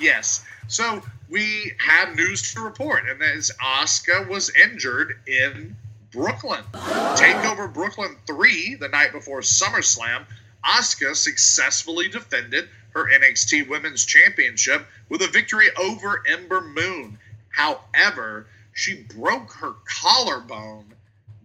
Yes. 0.00 0.42
So 0.68 1.02
we 1.28 1.72
have 1.78 2.16
news 2.16 2.54
to 2.54 2.62
report, 2.62 3.06
and 3.06 3.20
that 3.20 3.36
is 3.36 3.52
Asuka 3.62 4.26
was 4.26 4.50
injured 4.64 5.20
in 5.26 5.76
Brooklyn. 6.10 6.64
Takeover 6.72 7.70
Brooklyn 7.70 8.16
3, 8.26 8.76
the 8.76 8.88
night 8.88 9.12
before 9.12 9.40
SummerSlam, 9.40 10.24
Asuka 10.64 11.14
successfully 11.14 12.08
defended 12.08 12.70
her 12.98 13.18
NXT 13.20 13.68
Women's 13.68 14.04
Championship 14.04 14.84
with 15.08 15.22
a 15.22 15.28
victory 15.28 15.68
over 15.78 16.22
Ember 16.26 16.60
Moon. 16.60 17.18
However, 17.50 18.46
she 18.72 19.06
broke 19.16 19.52
her 19.52 19.74
collarbone 19.84 20.94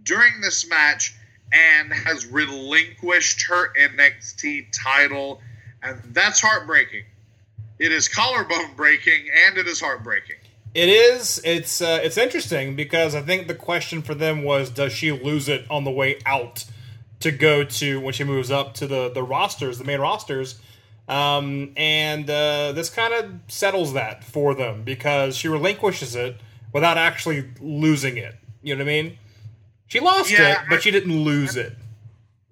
during 0.03 0.41
this 0.41 0.67
match 0.67 1.15
and 1.51 1.93
has 1.93 2.25
relinquished 2.25 3.43
her 3.43 3.71
NXT 3.73 4.67
title, 4.71 5.41
and 5.83 6.01
that's 6.07 6.41
heartbreaking. 6.41 7.03
It 7.77 7.91
is 7.91 8.07
collarbone 8.07 8.73
breaking 8.75 9.29
and 9.47 9.57
it 9.57 9.67
is 9.67 9.79
heartbreaking. 9.79 10.37
It 10.73 10.89
is. 10.89 11.39
It's 11.45 11.81
uh, 11.81 11.99
it's 12.01 12.17
interesting 12.17 12.75
because 12.75 13.13
I 13.13 13.21
think 13.21 13.47
the 13.47 13.53
question 13.53 14.01
for 14.01 14.15
them 14.15 14.41
was, 14.43 14.71
does 14.71 14.91
she 14.91 15.11
lose 15.11 15.47
it 15.47 15.65
on 15.69 15.83
the 15.83 15.91
way 15.91 16.17
out 16.25 16.65
to 17.19 17.31
go 17.31 17.63
to 17.63 17.99
when 17.99 18.13
she 18.13 18.23
moves 18.23 18.49
up 18.49 18.73
to 18.75 18.87
the 18.87 19.11
the 19.13 19.21
rosters, 19.21 19.77
the 19.77 19.83
main 19.83 19.99
rosters? 19.99 20.59
Um, 21.07 21.73
and 21.75 22.29
uh, 22.29 22.71
this 22.71 22.89
kind 22.89 23.13
of 23.13 23.31
settles 23.49 23.93
that 23.93 24.23
for 24.23 24.55
them 24.55 24.83
because 24.83 25.35
she 25.35 25.47
relinquishes 25.49 26.15
it 26.15 26.37
without 26.71 26.97
actually 26.97 27.45
losing 27.59 28.17
it. 28.17 28.35
You 28.61 28.75
know 28.75 28.83
what 28.85 28.89
I 28.91 29.01
mean? 29.01 29.17
She 29.87 29.99
lost 29.99 30.31
Yeah, 30.31 30.53
it, 30.53 30.57
but 30.69 30.77
I- 30.77 30.81
she 30.81 30.91
didn't 30.91 31.23
lose 31.23 31.55
it. 31.57 31.73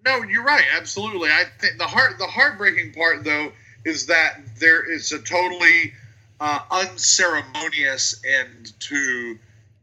No, 0.04 0.24
you're 0.24 0.44
right. 0.44 0.66
Absolutely. 0.76 1.30
I 1.30 1.44
think 1.60 1.78
the 1.78 1.86
heart 1.88 2.18
the 2.18 2.26
heartbreaking 2.26 2.94
part 2.94 3.24
though 3.24 3.52
is 3.86 4.08
that 4.08 4.40
there 4.60 4.84
is 4.92 5.12
a 5.12 5.20
totally 5.20 5.94
uh, 6.40 6.60
unceremonious 6.72 8.22
end 8.26 8.74
to 8.80 9.38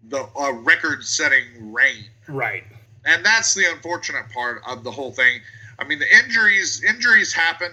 the 0.09 0.29
uh, 0.37 0.53
record-setting 0.63 1.73
reign, 1.73 2.05
Right. 2.27 2.65
and 3.05 3.25
that's 3.25 3.55
the 3.55 3.65
unfortunate 3.73 4.29
part 4.31 4.63
of 4.67 4.83
the 4.85 4.91
whole 4.91 5.13
thing. 5.13 5.41
I 5.79 5.85
mean, 5.85 5.99
the 5.99 6.17
injuries 6.17 6.83
injuries 6.83 7.33
happen. 7.33 7.71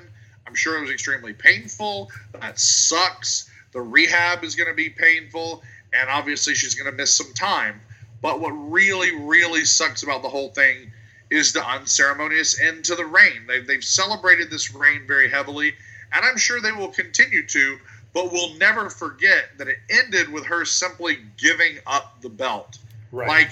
I'm 0.47 0.55
sure 0.55 0.77
it 0.77 0.81
was 0.81 0.91
extremely 0.91 1.33
painful. 1.33 2.11
That 2.39 2.59
sucks. 2.59 3.49
The 3.71 3.81
rehab 3.81 4.43
is 4.43 4.55
going 4.55 4.69
to 4.69 4.75
be 4.75 4.89
painful, 4.89 5.63
and 5.93 6.09
obviously 6.09 6.55
she's 6.55 6.75
going 6.75 6.89
to 6.89 6.95
miss 6.95 7.13
some 7.13 7.33
time. 7.33 7.81
But 8.21 8.39
what 8.39 8.51
really, 8.51 9.15
really 9.15 9.65
sucks 9.65 10.03
about 10.03 10.21
the 10.21 10.29
whole 10.29 10.49
thing 10.49 10.91
is 11.29 11.53
the 11.53 11.67
unceremonious 11.67 12.59
end 12.59 12.85
to 12.85 12.95
the 12.95 13.05
reign. 13.05 13.47
They've, 13.47 13.65
they've 13.65 13.83
celebrated 13.83 14.49
this 14.49 14.73
reign 14.73 15.01
very 15.07 15.29
heavily, 15.29 15.73
and 16.13 16.25
I'm 16.25 16.37
sure 16.37 16.61
they 16.61 16.71
will 16.71 16.89
continue 16.89 17.45
to, 17.47 17.77
but 18.13 18.31
we'll 18.31 18.55
never 18.55 18.89
forget 18.89 19.57
that 19.57 19.67
it 19.67 19.77
ended 19.89 20.31
with 20.31 20.45
her 20.45 20.63
simply 20.65 21.17
giving 21.37 21.79
up 21.85 22.21
the 22.21 22.29
belt. 22.29 22.77
Right. 23.11 23.27
Like, 23.27 23.51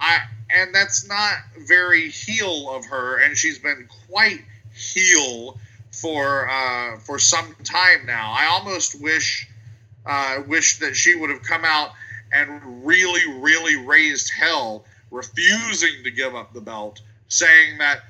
I, 0.00 0.18
and 0.50 0.74
that's 0.74 1.06
not 1.06 1.34
very 1.58 2.08
heel 2.08 2.70
of 2.70 2.84
her, 2.86 3.18
and 3.22 3.36
she's 3.36 3.58
been 3.58 3.88
quite 4.08 4.40
heel 4.74 5.58
for 6.00 6.48
uh, 6.48 6.98
for 6.98 7.18
some 7.18 7.54
time 7.64 8.06
now. 8.06 8.32
I 8.36 8.46
almost 8.46 9.00
wish 9.00 9.48
uh, 10.06 10.42
wish 10.46 10.78
that 10.80 10.94
she 10.94 11.14
would 11.14 11.30
have 11.30 11.42
come 11.42 11.64
out 11.64 11.90
and 12.32 12.84
really, 12.84 13.22
really 13.40 13.76
raised 13.76 14.30
hell, 14.30 14.84
refusing 15.10 16.02
to 16.04 16.10
give 16.10 16.34
up 16.34 16.52
the 16.52 16.60
belt, 16.60 17.00
saying 17.28 17.78
that 17.78 18.00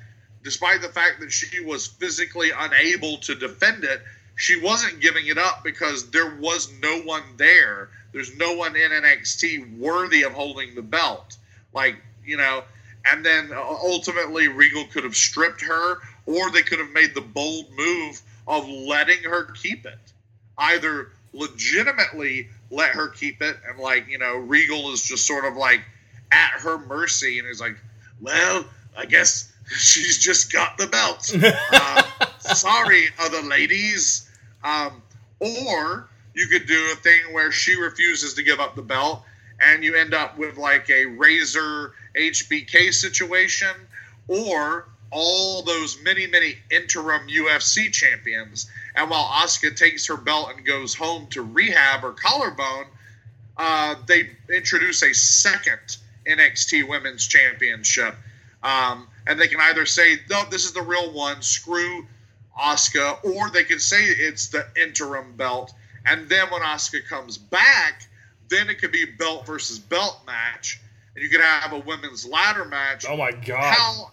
despite 0.43 0.81
the 0.81 0.89
fact 0.89 1.19
that 1.19 1.31
she 1.31 1.63
was 1.63 1.87
physically 1.87 2.51
unable 2.57 3.17
to 3.17 3.35
defend 3.35 3.83
it, 3.83 4.01
she 4.35 4.59
wasn't 4.59 4.99
giving 4.99 5.27
it 5.27 5.37
up 5.37 5.63
because 5.63 6.09
there 6.11 6.35
was 6.35 6.71
no 6.81 7.01
one 7.01 7.23
there. 7.37 7.89
There's 8.11 8.35
no 8.37 8.53
one 8.53 8.75
in 8.75 8.91
NXT 8.91 9.77
worthy 9.77 10.23
of 10.23 10.33
holding 10.33 10.75
the 10.75 10.81
belt. 10.81 11.37
Like, 11.73 11.95
you 12.25 12.37
know, 12.37 12.63
and 13.05 13.25
then 13.25 13.51
uh, 13.53 13.61
ultimately 13.61 14.47
Regal 14.47 14.85
could 14.85 15.03
have 15.03 15.15
stripped 15.15 15.61
her, 15.61 15.97
or 16.25 16.51
they 16.51 16.61
could 16.61 16.79
have 16.79 16.91
made 16.91 17.13
the 17.13 17.21
bold 17.21 17.65
move 17.75 18.21
of 18.47 18.67
letting 18.67 19.23
her 19.23 19.45
keep 19.51 19.85
it. 19.85 19.99
Either 20.57 21.09
legitimately 21.33 22.49
let 22.71 22.91
her 22.91 23.09
keep 23.09 23.41
it, 23.41 23.57
and 23.67 23.79
like, 23.79 24.07
you 24.07 24.17
know, 24.17 24.35
Regal 24.35 24.91
is 24.91 25.03
just 25.03 25.27
sort 25.27 25.45
of 25.45 25.55
like 25.55 25.81
at 26.31 26.51
her 26.61 26.77
mercy 26.77 27.39
and 27.39 27.47
is 27.47 27.59
like, 27.61 27.77
well, 28.21 28.65
I 28.97 29.05
guess 29.05 29.51
she's 29.67 30.17
just 30.17 30.51
got 30.51 30.77
the 30.77 30.87
belt. 30.87 31.35
uh, 31.71 32.03
sorry, 32.39 33.05
other 33.19 33.41
ladies. 33.41 34.29
Um, 34.63 35.01
or 35.39 36.09
you 36.33 36.47
could 36.47 36.67
do 36.67 36.89
a 36.91 36.95
thing 36.95 37.33
where 37.33 37.51
she 37.51 37.79
refuses 37.79 38.33
to 38.35 38.43
give 38.43 38.59
up 38.59 38.75
the 38.75 38.81
belt, 38.81 39.23
and 39.59 39.83
you 39.83 39.95
end 39.95 40.13
up 40.13 40.37
with 40.37 40.57
like 40.57 40.89
a 40.89 41.05
Razor 41.05 41.93
HBK 42.15 42.93
situation, 42.93 43.69
or 44.27 44.87
all 45.11 45.61
those 45.61 46.01
many, 46.03 46.27
many 46.27 46.57
interim 46.71 47.27
UFC 47.27 47.91
champions. 47.91 48.69
And 48.95 49.09
while 49.09 49.25
Asuka 49.25 49.75
takes 49.75 50.07
her 50.07 50.17
belt 50.17 50.51
and 50.55 50.65
goes 50.65 50.93
home 50.93 51.27
to 51.27 51.41
rehab 51.41 52.01
her 52.01 52.11
collarbone, 52.11 52.85
uh, 53.57 53.95
they 54.07 54.29
introduce 54.53 55.01
a 55.03 55.13
second 55.13 55.97
NXT 56.27 56.87
Women's 56.87 57.27
Championship. 57.27 58.15
Um, 58.63 59.07
and 59.27 59.39
they 59.39 59.47
can 59.47 59.59
either 59.61 59.85
say, 59.85 60.17
no, 60.29 60.43
this 60.49 60.65
is 60.65 60.73
the 60.73 60.81
real 60.81 61.11
one, 61.13 61.41
screw 61.41 62.05
Asuka, 62.59 63.23
or 63.23 63.49
they 63.49 63.63
can 63.63 63.79
say 63.79 64.03
it's 64.03 64.47
the 64.47 64.65
interim 64.81 65.35
belt. 65.35 65.73
And 66.05 66.27
then 66.29 66.49
when 66.49 66.61
Asuka 66.61 67.07
comes 67.07 67.37
back, 67.37 68.07
then 68.49 68.69
it 68.69 68.79
could 68.79 68.91
be 68.91 69.05
belt 69.05 69.45
versus 69.45 69.79
belt 69.79 70.21
match. 70.25 70.79
And 71.15 71.23
you 71.23 71.29
could 71.29 71.41
have 71.41 71.73
a 71.73 71.79
women's 71.79 72.25
ladder 72.27 72.65
match. 72.65 73.05
Oh 73.07 73.17
my 73.17 73.31
god. 73.31 73.75
How 73.75 74.11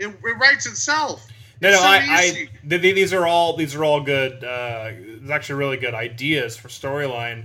it, 0.00 0.08
it 0.08 0.38
writes 0.38 0.66
itself. 0.66 1.26
No, 1.60 1.68
It's 1.68 1.76
no, 1.78 1.82
so 1.82 1.88
I, 1.88 2.06
I 2.08 2.24
easy. 2.24 2.50
th- 2.68 2.82
th- 2.82 2.94
these 2.94 3.12
are 3.12 3.26
all 3.26 3.56
these 3.56 3.74
are 3.74 3.84
all 3.84 4.00
good. 4.00 4.42
Uh, 4.42 4.90
it's 4.92 5.30
actually 5.30 5.56
really 5.58 5.76
good 5.76 5.94
ideas 5.94 6.56
for 6.56 6.68
storyline. 6.68 7.44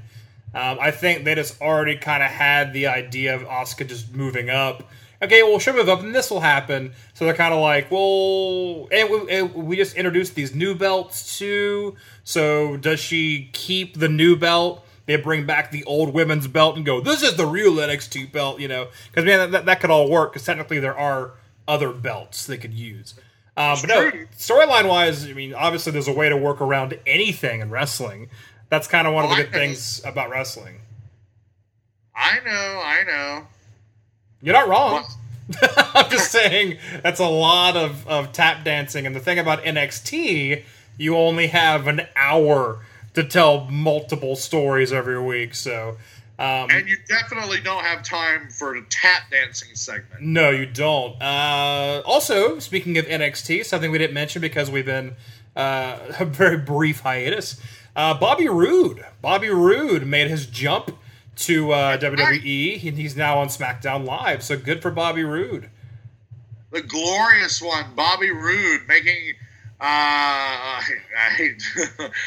Um, 0.53 0.77
I 0.79 0.91
think 0.91 1.25
they 1.25 1.35
just 1.35 1.61
already 1.61 1.97
kind 1.97 2.23
of 2.23 2.29
had 2.31 2.71
the 2.71 2.87
idea 2.87 3.35
of 3.35 3.41
Asuka 3.41 3.87
just 3.87 4.15
moving 4.15 4.49
up. 4.49 4.89
Okay, 5.21 5.43
well, 5.43 5.59
she'll 5.59 5.73
move 5.73 5.89
up, 5.89 6.01
and 6.01 6.15
this 6.15 6.29
will 6.31 6.39
happen. 6.39 6.93
So 7.13 7.25
they're 7.25 7.33
kind 7.33 7.53
of 7.53 7.59
like, 7.59 7.89
well, 7.91 8.87
and 8.91 9.09
we, 9.09 9.29
and 9.31 9.53
we 9.53 9.75
just 9.75 9.95
introduced 9.95 10.35
these 10.35 10.55
new 10.55 10.75
belts 10.75 11.37
too. 11.37 11.95
So 12.23 12.77
does 12.77 12.99
she 13.01 13.49
keep 13.53 13.97
the 13.99 14.07
new 14.09 14.35
belt? 14.37 14.85
They 15.07 15.17
bring 15.17 15.45
back 15.45 15.71
the 15.71 15.83
old 15.85 16.13
women's 16.13 16.47
belt 16.47 16.77
and 16.77 16.85
go, 16.85 16.99
this 17.01 17.21
is 17.21 17.35
the 17.35 17.45
real 17.45 17.73
NXT 17.73 18.31
belt, 18.31 18.59
you 18.59 18.67
know? 18.67 18.87
Because 19.09 19.25
man, 19.25 19.51
that, 19.51 19.65
that 19.65 19.79
could 19.79 19.89
all 19.91 20.09
work. 20.09 20.33
Because 20.33 20.45
technically, 20.45 20.79
there 20.79 20.97
are 20.97 21.31
other 21.67 21.91
belts 21.91 22.45
they 22.45 22.57
could 22.57 22.73
use. 22.73 23.15
Um, 23.57 23.77
but 23.81 23.87
no, 23.87 24.11
storyline 24.37 24.89
wise, 24.89 25.25
I 25.25 25.33
mean, 25.33 25.53
obviously 25.53 25.91
there's 25.93 26.09
a 26.09 26.13
way 26.13 26.27
to 26.27 26.35
work 26.35 26.59
around 26.59 26.97
anything 27.07 27.61
in 27.61 27.69
wrestling. 27.69 28.29
That's 28.69 28.87
kind 28.87 29.07
of 29.07 29.13
one 29.13 29.23
of 29.23 29.29
the 29.29 29.43
good 29.43 29.51
things 29.53 30.01
about 30.03 30.29
wrestling. 30.29 30.81
I 32.15 32.39
know, 32.43 32.81
I 32.83 33.03
know. 33.05 33.47
You're 34.41 34.53
not 34.53 34.67
wrong. 34.67 35.05
I'm 35.93 36.09
just 36.09 36.31
saying 36.31 36.79
that's 37.03 37.19
a 37.19 37.27
lot 37.27 37.77
of, 37.77 38.07
of 38.07 38.31
tap 38.31 38.63
dancing. 38.63 39.05
And 39.05 39.15
the 39.15 39.19
thing 39.19 39.39
about 39.39 39.63
NXT, 39.63 40.63
you 40.97 41.17
only 41.17 41.47
have 41.47 41.87
an 41.87 42.01
hour 42.15 42.79
to 43.13 43.23
tell 43.23 43.65
multiple 43.65 44.35
stories 44.35 44.91
every 44.91 45.21
week. 45.21 45.55
So, 45.55 45.97
um, 46.37 46.69
And 46.69 46.87
you 46.89 46.97
definitely 47.07 47.61
don't 47.61 47.83
have 47.83 48.03
time 48.03 48.49
for 48.49 48.75
a 48.75 48.81
tap 48.83 49.31
dancing 49.31 49.73
segment. 49.75 50.21
no, 50.21 50.49
you 50.49 50.65
don't. 50.65 51.21
Uh, 51.21 52.01
also, 52.05 52.59
speaking 52.59 52.97
of 52.97 53.05
NXT, 53.05 53.65
something 53.65 53.91
we 53.91 53.97
didn't 53.97 54.13
mention 54.13 54.41
because 54.41 54.69
we've 54.69 54.85
been 54.85 55.15
uh, 55.55 55.97
a 56.19 56.25
very 56.25 56.57
brief 56.57 56.99
hiatus. 57.01 57.59
Uh, 57.95 58.13
Bobby 58.13 58.49
Roode. 58.49 59.05
Bobby 59.21 59.49
Roode 59.49 60.05
made 60.05 60.29
his 60.29 60.45
jump 60.45 60.91
to 61.37 61.71
uh, 61.71 61.97
WWE. 61.97 62.41
He- 62.77 62.91
He's 62.91 63.15
now 63.15 63.37
on 63.39 63.47
SmackDown 63.47 64.05
Live. 64.05 64.43
So 64.43 64.57
good 64.57 64.81
for 64.81 64.91
Bobby 64.91 65.23
Roode. 65.23 65.69
The 66.71 66.81
glorious 66.81 67.61
one, 67.61 67.85
Bobby 67.95 68.31
Roode, 68.31 68.81
making. 68.89 69.35
Uh, 69.79 69.83
I, 69.87 70.81
I 71.17 71.29
hate. 71.31 71.63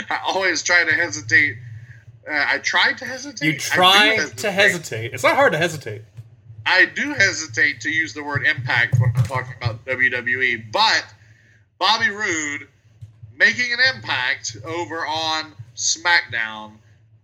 I 0.09 0.21
always 0.27 0.63
try 0.63 0.85
to 0.85 0.93
hesitate. 0.95 1.57
Uh, 2.29 2.45
I 2.47 2.59
tried 2.59 2.99
to 2.99 3.05
hesitate. 3.05 3.47
You 3.47 3.53
do 3.53 3.59
try 3.59 4.19
to 4.37 4.51
hesitate. 4.51 5.15
It's 5.15 5.23
not 5.23 5.37
hard 5.37 5.53
to 5.53 5.59
hesitate. 5.59 6.03
I 6.67 6.85
do 6.85 7.15
hesitate 7.15 7.81
to 7.83 7.91
use 7.91 8.13
the 8.13 8.23
word 8.23 8.45
impact 8.47 9.01
when 9.01 9.13
I'm 9.17 9.25
talking 9.25 9.55
about 9.57 9.85
WWE, 9.87 10.71
but 10.71 11.07
Bobby 11.79 12.11
Roode 12.11 12.69
making 13.35 13.73
an 13.73 13.79
impact 13.95 14.57
over 14.65 15.07
on 15.07 15.55
SmackDown 15.77 16.73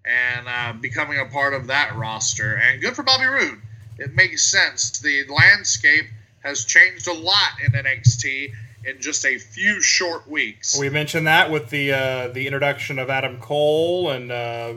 and 0.06 0.46
uh, 0.48 0.72
becoming 0.80 1.18
a 1.18 1.26
part 1.26 1.52
of 1.52 1.66
that 1.66 1.94
roster. 1.96 2.54
And 2.54 2.80
good 2.80 2.94
for 2.94 3.02
Bobby 3.02 3.26
Roode. 3.26 3.60
It 3.98 4.14
makes 4.14 4.44
sense. 4.44 4.98
The 5.00 5.24
landscape 5.28 6.06
has 6.42 6.64
changed 6.64 7.06
a 7.06 7.12
lot 7.12 7.52
in 7.64 7.72
NXT 7.72 8.52
in 8.86 9.00
just 9.00 9.24
a 9.24 9.38
few 9.38 9.80
short 9.80 10.28
weeks. 10.28 10.78
We 10.78 10.90
mentioned 10.90 11.26
that 11.26 11.50
with 11.50 11.70
the 11.70 11.92
uh, 11.92 12.28
the 12.28 12.46
introduction 12.46 12.98
of 12.98 13.10
Adam 13.10 13.38
Cole 13.40 14.10
and 14.10 14.30
uh, 14.30 14.74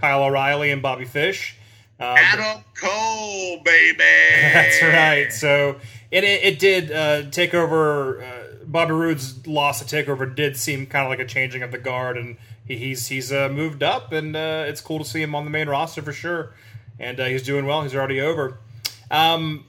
Kyle 0.00 0.24
O'Reilly 0.24 0.70
and 0.70 0.82
Bobby 0.82 1.04
Fish. 1.04 1.56
Um, 2.00 2.16
Adam 2.16 2.62
Cole, 2.80 3.60
baby. 3.64 3.98
That's 4.52 4.82
right. 4.82 5.32
So 5.32 5.76
it 6.10 6.24
it, 6.24 6.44
it 6.44 6.58
did 6.58 6.92
uh, 6.92 7.30
take 7.30 7.54
over. 7.54 8.22
Uh, 8.22 8.44
Bobby 8.64 8.92
Roode's 8.92 9.46
loss 9.46 9.82
to 9.82 9.96
Takeover 9.96 10.32
did 10.32 10.56
seem 10.56 10.86
kind 10.86 11.04
of 11.04 11.10
like 11.10 11.20
a 11.20 11.24
changing 11.24 11.62
of 11.62 11.72
the 11.72 11.78
guard, 11.78 12.18
and 12.18 12.36
he, 12.66 12.76
he's 12.76 13.08
he's 13.08 13.32
uh, 13.32 13.48
moved 13.48 13.82
up, 13.82 14.12
and 14.12 14.36
uh, 14.36 14.64
it's 14.68 14.80
cool 14.80 14.98
to 14.98 15.04
see 15.04 15.22
him 15.22 15.34
on 15.34 15.44
the 15.44 15.50
main 15.50 15.68
roster 15.68 16.02
for 16.02 16.12
sure. 16.12 16.54
And 17.00 17.18
uh, 17.18 17.24
he's 17.26 17.42
doing 17.42 17.64
well. 17.66 17.82
He's 17.82 17.94
already 17.94 18.20
over. 18.20 18.58
Um, 19.10 19.64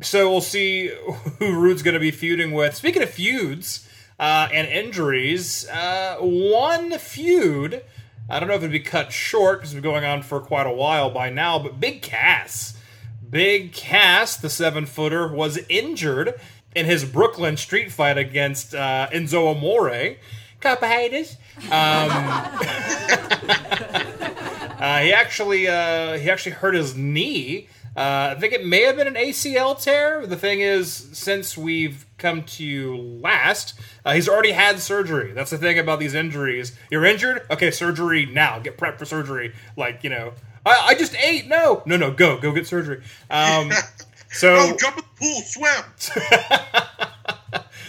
so 0.00 0.30
we'll 0.30 0.40
see 0.40 0.88
who 1.38 1.58
Roode's 1.58 1.82
going 1.82 1.94
to 1.94 2.00
be 2.00 2.10
feuding 2.10 2.52
with. 2.52 2.74
Speaking 2.74 3.02
of 3.02 3.10
feuds 3.10 3.88
uh, 4.18 4.48
and 4.52 4.66
injuries, 4.68 5.68
uh, 5.68 6.16
one 6.20 6.92
feud. 6.98 7.82
I 8.28 8.40
don't 8.40 8.48
know 8.48 8.54
if 8.54 8.60
it'd 8.60 8.72
be 8.72 8.80
cut 8.80 9.12
short 9.12 9.60
because 9.60 9.70
it's 9.72 9.80
been 9.80 9.88
going 9.90 10.04
on 10.04 10.22
for 10.22 10.40
quite 10.40 10.66
a 10.66 10.72
while 10.72 11.10
by 11.10 11.30
now, 11.30 11.60
but 11.60 11.78
Big 11.78 12.02
Cass. 12.02 12.76
Big 13.28 13.72
Cass, 13.72 14.36
the 14.36 14.50
seven 14.50 14.84
footer, 14.86 15.28
was 15.28 15.58
injured 15.68 16.34
in 16.74 16.86
his 16.86 17.04
Brooklyn 17.04 17.56
street 17.56 17.92
fight 17.92 18.18
against 18.18 18.74
uh, 18.74 19.08
Enzo 19.12 19.54
Amore. 19.54 20.16
Couple 20.60 20.88
haters. 20.88 21.36
Um, 21.56 21.70
uh, 24.80 24.98
he 25.00 25.12
actually 25.12 25.68
uh, 25.68 26.18
he 26.18 26.30
actually 26.30 26.52
hurt 26.52 26.74
his 26.74 26.96
knee. 26.96 27.68
Uh, 27.96 28.34
I 28.36 28.38
think 28.38 28.52
it 28.52 28.64
may 28.64 28.82
have 28.82 28.96
been 28.96 29.06
an 29.06 29.14
ACL 29.14 29.80
tear. 29.80 30.26
The 30.26 30.36
thing 30.36 30.60
is, 30.60 30.92
since 30.92 31.56
we've 31.56 32.04
come 32.18 32.42
to 32.42 32.64
you 32.64 32.94
last, 32.94 33.72
uh, 34.04 34.12
he's 34.12 34.28
already 34.28 34.52
had 34.52 34.80
surgery. 34.80 35.32
That's 35.32 35.50
the 35.50 35.56
thing 35.56 35.78
about 35.78 35.98
these 35.98 36.12
injuries. 36.12 36.76
You're 36.90 37.06
injured? 37.06 37.46
Okay, 37.50 37.70
surgery 37.70 38.26
now. 38.26 38.58
Get 38.58 38.76
prepped 38.76 38.98
for 38.98 39.06
surgery. 39.06 39.54
Like, 39.78 40.04
you 40.04 40.10
know, 40.10 40.34
I, 40.66 40.88
I 40.88 40.94
just 40.94 41.14
ate. 41.16 41.46
No, 41.46 41.82
no, 41.86 41.96
no. 41.96 42.10
Go, 42.10 42.38
go 42.38 42.52
get 42.52 42.66
surgery. 42.66 43.02
Um, 43.30 43.72
so 44.30 44.54
no, 44.54 44.76
jump 44.76 44.98
in 44.98 45.04
the 45.04 45.18
pool, 45.18 45.40
swim. 45.46 45.84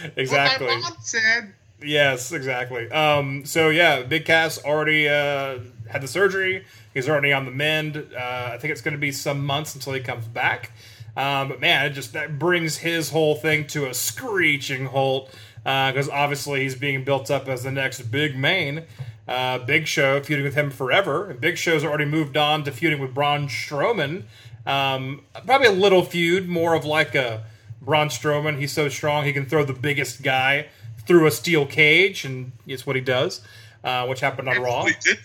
exactly. 0.16 0.66
What 0.68 0.74
my 0.74 0.80
mom 0.88 0.96
said. 1.02 1.52
Yes, 1.82 2.32
exactly. 2.32 2.90
Um, 2.90 3.44
so 3.44 3.68
yeah, 3.68 4.02
Big 4.02 4.24
Cass 4.24 4.64
already 4.64 5.08
uh, 5.08 5.58
had 5.88 6.02
the 6.02 6.08
surgery. 6.08 6.64
He's 6.94 7.08
already 7.08 7.32
on 7.32 7.44
the 7.44 7.50
mend. 7.50 7.96
Uh, 7.96 8.50
I 8.52 8.58
think 8.58 8.72
it's 8.72 8.80
going 8.80 8.92
to 8.92 9.00
be 9.00 9.12
some 9.12 9.44
months 9.44 9.74
until 9.74 9.92
he 9.92 10.00
comes 10.00 10.26
back. 10.26 10.72
Um, 11.16 11.48
but 11.48 11.60
man, 11.60 11.86
it 11.86 11.90
just 11.90 12.12
that 12.12 12.38
brings 12.38 12.78
his 12.78 13.10
whole 13.10 13.34
thing 13.34 13.66
to 13.68 13.88
a 13.88 13.94
screeching 13.94 14.86
halt 14.86 15.34
because 15.64 16.08
obviously 16.08 16.62
he's 16.62 16.74
being 16.74 17.04
built 17.04 17.30
up 17.30 17.48
as 17.48 17.64
the 17.64 17.72
next 17.72 18.02
big 18.02 18.36
main. 18.36 18.84
Uh, 19.26 19.58
big 19.58 19.86
Show 19.86 20.22
feuding 20.22 20.44
with 20.44 20.54
him 20.54 20.70
forever. 20.70 21.28
And 21.30 21.40
Big 21.40 21.58
Show's 21.58 21.84
already 21.84 22.06
moved 22.06 22.36
on 22.38 22.64
to 22.64 22.72
feuding 22.72 22.98
with 22.98 23.12
Braun 23.12 23.46
Strowman. 23.46 24.22
Um, 24.64 25.22
probably 25.44 25.66
a 25.66 25.72
little 25.72 26.02
feud, 26.02 26.48
more 26.48 26.74
of 26.74 26.86
like 26.86 27.14
a 27.14 27.44
Braun 27.82 28.08
Strowman. 28.08 28.58
He's 28.58 28.72
so 28.72 28.88
strong 28.88 29.24
he 29.24 29.34
can 29.34 29.44
throw 29.44 29.64
the 29.64 29.74
biggest 29.74 30.22
guy 30.22 30.68
through 31.06 31.26
a 31.26 31.30
steel 31.30 31.66
cage, 31.66 32.24
and 32.24 32.52
it's 32.66 32.86
what 32.86 32.96
he 32.96 33.02
does, 33.02 33.42
uh, 33.84 34.06
which 34.06 34.20
happened 34.20 34.48
on 34.48 34.62
Raw. 34.62 34.84
did. 34.84 35.18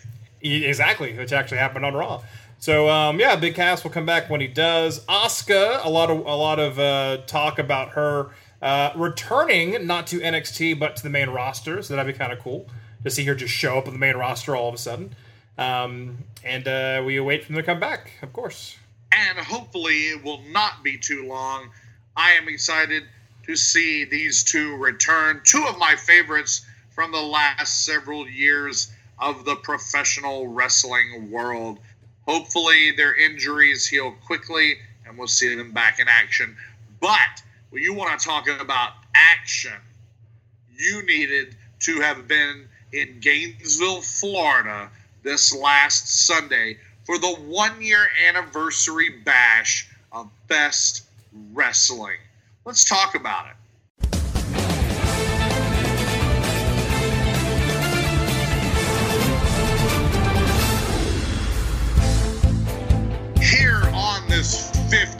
Exactly, 0.43 1.17
which 1.17 1.31
actually 1.31 1.57
happened 1.59 1.85
on 1.85 1.93
Raw. 1.93 2.21
So 2.59 2.89
um, 2.89 3.19
yeah, 3.19 3.35
Big 3.35 3.55
Cass 3.55 3.83
will 3.83 3.91
come 3.91 4.05
back 4.05 4.29
when 4.29 4.41
he 4.41 4.47
does. 4.47 5.05
Asuka, 5.05 5.83
a 5.85 5.89
lot 5.89 6.09
of 6.09 6.19
a 6.19 6.35
lot 6.35 6.59
of 6.59 6.79
uh, 6.79 7.17
talk 7.27 7.59
about 7.59 7.89
her 7.89 8.29
uh, 8.61 8.91
returning, 8.95 9.85
not 9.85 10.07
to 10.07 10.19
NXT 10.19 10.79
but 10.79 10.95
to 10.97 11.03
the 11.03 11.09
main 11.09 11.29
roster. 11.29 11.81
So 11.81 11.95
that'd 11.95 12.13
be 12.13 12.17
kind 12.17 12.31
of 12.31 12.39
cool 12.39 12.67
to 13.03 13.09
see 13.09 13.25
her 13.25 13.35
just 13.35 13.53
show 13.53 13.77
up 13.77 13.87
on 13.87 13.93
the 13.93 13.99
main 13.99 14.15
roster 14.15 14.55
all 14.55 14.69
of 14.69 14.75
a 14.75 14.77
sudden. 14.77 15.13
Um, 15.57 16.19
and 16.43 16.67
uh, 16.67 17.03
we 17.05 17.17
await 17.17 17.43
for 17.43 17.51
them 17.51 17.57
to 17.57 17.63
come 17.63 17.79
back, 17.79 18.11
of 18.21 18.31
course. 18.33 18.77
and 19.11 19.37
hopefully 19.37 20.07
it 20.09 20.23
will 20.23 20.41
not 20.49 20.83
be 20.83 20.97
too 20.97 21.27
long. 21.27 21.69
I 22.15 22.31
am 22.31 22.47
excited 22.47 23.03
to 23.45 23.55
see 23.57 24.05
these 24.05 24.43
two 24.43 24.77
return. 24.77 25.41
Two 25.43 25.65
of 25.67 25.77
my 25.77 25.95
favorites 25.97 26.65
from 26.91 27.11
the 27.11 27.21
last 27.21 27.83
several 27.85 28.25
years 28.27 28.92
of 29.19 29.45
the 29.45 29.55
professional 29.55 30.47
wrestling 30.47 31.31
world. 31.31 31.79
Hopefully, 32.27 32.91
their 32.91 33.13
injuries 33.15 33.87
heal 33.87 34.11
quickly 34.25 34.77
and 35.05 35.17
we'll 35.17 35.27
see 35.27 35.55
them 35.55 35.71
back 35.71 35.99
in 35.99 36.07
action. 36.07 36.55
But 36.99 37.43
when 37.69 37.83
you 37.83 37.93
want 37.93 38.19
to 38.19 38.25
talk 38.25 38.47
about 38.47 38.93
action, 39.13 39.73
you 40.75 41.05
needed 41.05 41.55
to 41.81 41.99
have 41.99 42.27
been 42.27 42.67
in 42.91 43.19
Gainesville, 43.19 44.01
Florida 44.01 44.89
this 45.23 45.55
last 45.55 46.25
Sunday 46.25 46.77
for 47.05 47.17
the 47.17 47.35
one 47.35 47.81
year 47.81 48.07
anniversary 48.27 49.09
bash 49.09 49.89
of 50.11 50.29
Fest 50.47 51.03
Wrestling. 51.53 52.17
Let's 52.65 52.85
talk 52.85 53.15
about 53.15 53.47
it. 53.47 53.55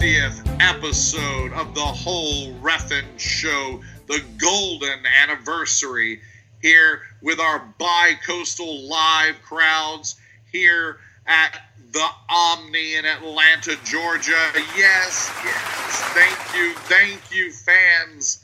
50th 0.03 0.57
episode 0.59 1.53
of 1.53 1.73
the 1.73 1.79
whole 1.79 2.51
Ref'n 2.55 3.05
show, 3.17 3.79
the 4.07 4.21
golden 4.37 4.99
anniversary, 5.21 6.19
here 6.61 7.03
with 7.21 7.39
our 7.39 7.59
bi 7.77 8.11
coastal 8.27 8.81
live 8.81 9.41
crowds 9.41 10.17
here 10.51 10.97
at 11.25 11.57
the 11.93 12.05
Omni 12.29 12.95
in 12.95 13.05
Atlanta, 13.05 13.77
Georgia. 13.85 14.51
Yes, 14.75 15.31
yes. 15.45 16.01
Thank 16.11 16.37
you, 16.53 16.73
thank 16.79 17.21
you, 17.33 17.53
fans. 17.53 18.43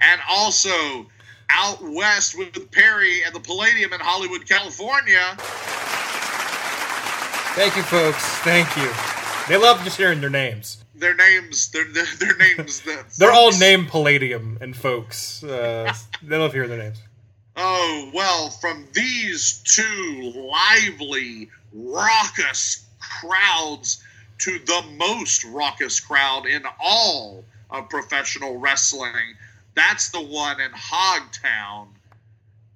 And 0.00 0.20
also 0.30 1.08
out 1.50 1.82
west 1.82 2.38
with 2.38 2.70
Perry 2.70 3.24
at 3.24 3.32
the 3.32 3.40
Palladium 3.40 3.92
in 3.92 3.98
Hollywood, 3.98 4.48
California. 4.48 5.34
Thank 7.56 7.76
you, 7.76 7.82
folks. 7.82 8.24
Thank 8.44 8.76
you. 8.76 8.88
They 9.48 9.60
love 9.60 9.82
just 9.82 9.96
hearing 9.96 10.20
their 10.20 10.30
names. 10.30 10.81
Their 11.02 11.16
names, 11.16 11.68
their, 11.72 11.84
their, 11.84 12.06
their 12.20 12.36
names. 12.36 12.80
The 12.82 13.04
They're 13.18 13.32
all 13.32 13.50
named 13.58 13.88
Palladium 13.88 14.58
and 14.60 14.76
folks. 14.76 15.42
Uh, 15.42 15.92
they 16.22 16.36
love 16.36 16.52
hearing 16.52 16.68
their 16.68 16.78
names. 16.78 17.02
Oh, 17.56 18.08
well, 18.14 18.50
from 18.50 18.86
these 18.92 19.64
two 19.64 20.32
lively, 20.32 21.50
raucous 21.72 22.86
crowds 23.00 24.00
to 24.38 24.60
the 24.60 24.84
most 24.96 25.42
raucous 25.42 25.98
crowd 25.98 26.46
in 26.46 26.62
all 26.78 27.44
of 27.70 27.88
professional 27.88 28.58
wrestling, 28.58 29.34
that's 29.74 30.10
the 30.10 30.22
one 30.22 30.60
in 30.60 30.70
Hogtown 30.70 31.88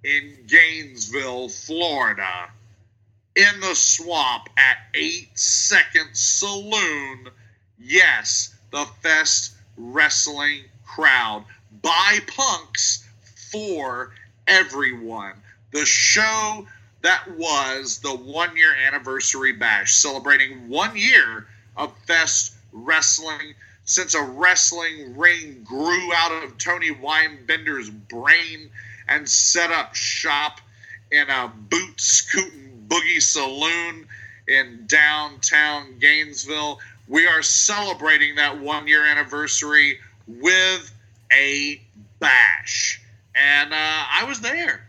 in 0.03 0.37
Gainesville, 0.49 1.49
Florida. 1.49 2.51
In 3.37 3.61
the 3.61 3.77
swamp 3.77 4.49
at 4.57 4.79
8 4.95 5.29
Second 5.39 6.09
Saloon. 6.13 7.29
Yes, 7.79 8.55
the 8.71 8.87
Fest 9.03 9.55
Wrestling 9.77 10.65
crowd. 10.85 11.45
By 11.83 12.19
punks 12.27 13.05
for 13.53 14.13
everyone. 14.47 15.35
The 15.73 15.85
show 15.85 16.67
that 17.03 17.37
was 17.37 17.99
the 17.99 18.17
one 18.17 18.57
year 18.57 18.75
anniversary 18.75 19.53
bash, 19.53 19.95
celebrating 19.95 20.69
one 20.69 20.97
year 20.97 21.47
of 21.77 21.93
Fest 22.07 22.55
Wrestling 22.73 23.55
since 23.85 24.15
a 24.15 24.23
wrestling 24.23 25.17
ring 25.17 25.63
grew 25.65 26.13
out 26.15 26.43
of 26.43 26.59
Tony 26.59 26.91
Weinbender's 26.91 27.89
brain 27.89 28.71
and 29.07 29.29
set 29.29 29.71
up 29.71 29.95
shop 29.95 30.61
in 31.13 31.31
a 31.31 31.49
boot 31.49 32.01
scooting 32.01 32.87
boogie 32.89 33.23
saloon 33.23 34.09
in 34.49 34.85
downtown 34.87 35.99
Gainesville. 36.01 36.81
We 37.09 37.27
are 37.27 37.43
celebrating 37.43 38.35
that 38.37 38.61
one 38.61 38.87
year 38.87 39.05
anniversary 39.05 39.99
with 40.27 40.93
a 41.33 41.81
bash. 42.19 43.01
And 43.35 43.73
uh, 43.73 43.77
I 43.77 44.25
was 44.27 44.41
there. 44.41 44.89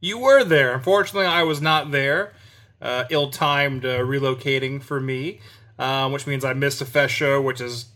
You 0.00 0.18
were 0.18 0.44
there. 0.44 0.74
Unfortunately, 0.74 1.26
I 1.26 1.42
was 1.42 1.60
not 1.60 1.90
there. 1.90 2.32
Uh, 2.80 3.04
ill-timed 3.10 3.84
uh, 3.84 3.98
relocating 3.98 4.82
for 4.82 5.00
me, 5.00 5.40
um, 5.78 6.12
which 6.12 6.26
means 6.26 6.44
I 6.46 6.54
missed 6.54 6.80
a 6.80 6.86
fest 6.86 7.12
show, 7.12 7.40
which 7.42 7.60
is 7.60 7.86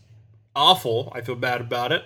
awful. 0.55 1.11
I 1.15 1.21
feel 1.21 1.35
bad 1.35 1.59
about 1.59 1.91
it. 1.91 2.03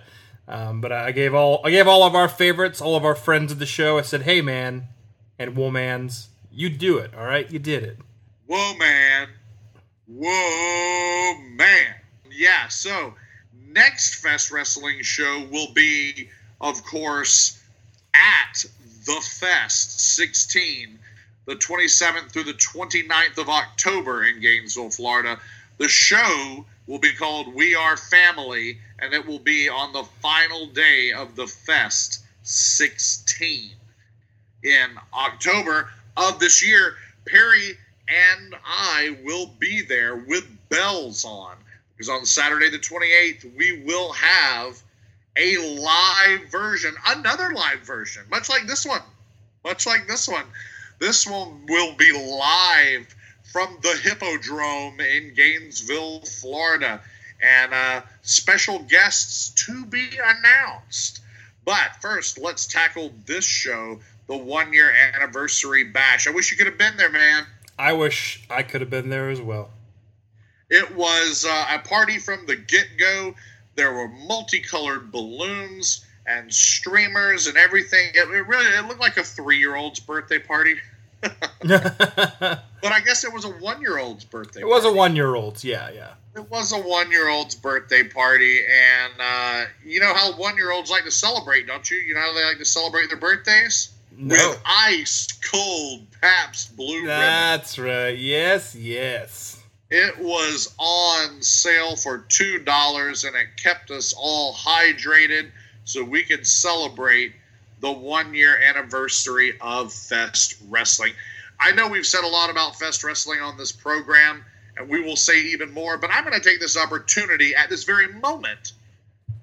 Um, 0.47 0.79
but 0.79 0.91
I 0.91 1.11
gave 1.11 1.33
all 1.35 1.61
I 1.63 1.69
gave 1.69 1.87
all 1.87 2.03
of 2.03 2.15
our 2.15 2.27
favorites, 2.27 2.81
all 2.81 2.95
of 2.95 3.05
our 3.05 3.15
friends 3.15 3.51
of 3.51 3.59
the 3.59 3.67
show. 3.67 3.99
I 3.99 4.01
said, 4.01 4.23
"Hey, 4.23 4.41
man, 4.41 4.87
and 5.37 5.55
womans, 5.55 6.27
you 6.51 6.69
do 6.69 6.97
it. 6.97 7.13
All 7.13 7.25
right, 7.25 7.51
you 7.51 7.59
did 7.59 7.83
it." 7.83 7.97
Whoa, 8.47 8.73
man. 8.75 9.27
Whoa, 10.11 11.35
man. 11.51 11.93
Yeah, 12.31 12.67
so 12.67 13.13
next 13.67 14.15
Fest 14.15 14.49
Wrestling 14.51 15.03
show 15.03 15.45
will 15.51 15.71
be, 15.73 16.29
of 16.59 16.83
course, 16.83 17.61
at 18.13 18.65
the 19.05 19.21
Fest 19.21 19.99
16, 20.15 20.97
the 21.45 21.55
27th 21.55 22.31
through 22.31 22.45
the 22.45 22.53
29th 22.53 23.37
of 23.37 23.49
October 23.49 24.25
in 24.25 24.41
Gainesville, 24.41 24.89
Florida. 24.89 25.39
The 25.77 25.87
show 25.87 26.65
will 26.87 26.99
be 26.99 27.13
called 27.13 27.53
We 27.53 27.75
Are 27.75 27.95
Family, 27.95 28.79
and 28.97 29.13
it 29.13 29.27
will 29.27 29.39
be 29.39 29.69
on 29.69 29.93
the 29.93 30.05
final 30.21 30.65
day 30.67 31.13
of 31.13 31.35
the 31.35 31.45
Fest 31.45 32.23
16 32.43 33.69
in 34.63 34.89
October 35.13 35.91
of 36.17 36.39
this 36.39 36.65
year. 36.65 36.95
Perry 37.27 37.77
and 38.09 38.55
I 38.65 39.17
will 39.23 39.47
be 39.59 39.81
there 39.81 40.15
with 40.15 40.47
bells 40.69 41.25
on 41.25 41.55
because 41.95 42.09
on 42.09 42.25
Saturday 42.25 42.69
the 42.69 42.79
28th 42.79 43.55
we 43.55 43.83
will 43.83 44.11
have 44.13 44.81
a 45.35 45.57
live 45.57 46.49
version, 46.49 46.93
another 47.07 47.53
live 47.53 47.79
version, 47.81 48.23
much 48.29 48.49
like 48.49 48.67
this 48.67 48.85
one, 48.85 49.01
much 49.63 49.85
like 49.85 50.07
this 50.07 50.27
one. 50.27 50.45
This 50.99 51.25
one 51.25 51.65
will 51.67 51.95
be 51.95 52.11
live 52.11 53.15
from 53.51 53.77
the 53.81 53.97
Hippodrome 54.03 54.99
in 54.99 55.33
Gainesville, 55.33 56.21
Florida, 56.21 57.01
and 57.41 57.73
uh, 57.73 58.01
special 58.21 58.79
guests 58.79 59.49
to 59.65 59.85
be 59.85 60.09
announced. 60.21 61.21
But 61.63 61.95
first, 62.01 62.37
let's 62.37 62.67
tackle 62.67 63.13
this 63.25 63.45
show, 63.45 63.99
the 64.27 64.37
one 64.37 64.73
year 64.73 64.91
anniversary 64.91 65.85
bash. 65.85 66.27
I 66.27 66.31
wish 66.31 66.51
you 66.51 66.57
could 66.57 66.67
have 66.67 66.77
been 66.77 66.97
there, 66.97 67.11
man. 67.11 67.45
I 67.79 67.93
wish 67.93 68.43
I 68.49 68.61
could 68.61 68.81
have 68.81 68.89
been 68.89 69.09
there 69.09 69.29
as 69.29 69.41
well. 69.41 69.69
It 70.69 70.93
was 70.95 71.45
uh, 71.49 71.65
a 71.69 71.79
party 71.79 72.19
from 72.19 72.45
the 72.45 72.57
get 72.57 72.85
go. 72.99 73.33
There 73.75 73.93
were 73.93 74.09
multicolored 74.09 75.13
balloons 75.13 76.05
and 76.27 76.53
streamers 76.53 77.47
and 77.47 77.57
everything. 77.57 78.09
It, 78.13 78.29
it 78.29 78.47
really 78.47 78.65
it 78.65 78.85
looked 78.85 78.99
like 78.99 79.15
a 79.15 79.23
three 79.23 79.57
year 79.57 79.77
old's 79.77 80.01
birthday 80.01 80.39
party. 80.39 80.75
but 81.21 81.41
I 82.83 82.99
guess 82.99 83.23
it 83.23 83.33
was 83.33 83.45
a 83.45 83.49
one 83.49 83.81
year 83.81 83.97
old's 83.97 84.25
birthday. 84.25 84.59
It 84.59 84.67
was 84.67 84.83
a 84.83 84.91
one 84.91 85.15
year 85.15 85.35
old's, 85.35 85.63
yeah, 85.63 85.89
yeah. 85.89 86.11
It 86.35 86.51
was 86.51 86.73
a 86.73 86.77
one 86.77 87.09
year 87.09 87.29
old's 87.29 87.55
birthday 87.55 88.03
party, 88.03 88.59
and 88.59 89.13
uh, 89.19 89.65
you 89.85 90.01
know 90.01 90.13
how 90.13 90.33
one 90.33 90.57
year 90.57 90.71
olds 90.71 90.91
like 90.91 91.05
to 91.05 91.11
celebrate, 91.11 91.65
don't 91.65 91.89
you? 91.89 91.97
You 91.97 92.13
know 92.13 92.21
how 92.21 92.33
they 92.33 92.43
like 92.43 92.57
to 92.57 92.65
celebrate 92.65 93.07
their 93.07 93.17
birthdays 93.17 93.89
No. 94.19 94.35
with 94.35 94.61
ice 94.65 95.27
cold 95.49 96.07
Pabst 96.21 96.75
Blue 96.75 96.95
Ribbon. 96.95 97.07
That's 97.07 97.79
right. 97.79 98.17
Yes, 98.17 98.75
yes. 98.75 99.63
It 99.89 100.19
was 100.19 100.75
on 100.77 101.41
sale 101.41 101.95
for 101.95 102.25
two 102.29 102.59
dollars, 102.59 103.23
and 103.23 103.35
it 103.35 103.47
kept 103.57 103.91
us 103.91 104.13
all 104.17 104.53
hydrated 104.53 105.49
so 105.85 106.03
we 106.03 106.23
could 106.23 106.45
celebrate 106.45 107.33
the 107.79 107.91
one 107.91 108.33
year 108.33 108.59
anniversary 108.61 109.53
of 109.61 109.93
Fest 109.93 110.55
Wrestling. 110.67 111.13
I 111.59 111.71
know 111.71 111.87
we've 111.87 112.05
said 112.05 112.23
a 112.23 112.27
lot 112.27 112.49
about 112.49 112.77
Fest 112.77 113.03
Wrestling 113.03 113.41
on 113.41 113.57
this 113.57 113.71
program, 113.71 114.43
and 114.77 114.89
we 114.89 115.01
will 115.01 115.15
say 115.15 115.39
even 115.41 115.71
more, 115.71 115.97
but 115.97 116.09
I'm 116.13 116.23
going 116.23 116.39
to 116.39 116.47
take 116.47 116.59
this 116.59 116.77
opportunity 116.77 117.55
at 117.55 117.69
this 117.69 117.83
very 117.83 118.13
moment 118.13 118.73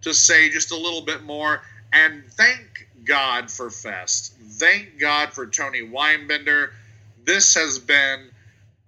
to 0.02 0.14
say 0.14 0.50
just 0.50 0.70
a 0.70 0.76
little 0.76 1.02
bit 1.02 1.22
more 1.24 1.62
and 1.92 2.22
thank 2.32 2.88
God 3.06 3.50
for 3.50 3.70
Fest. 3.70 4.34
Thank 4.58 4.98
God 4.98 5.32
for 5.32 5.46
Tony 5.46 5.82
Weinbender. 5.82 6.70
This 7.24 7.54
has 7.54 7.78
been 7.78 8.30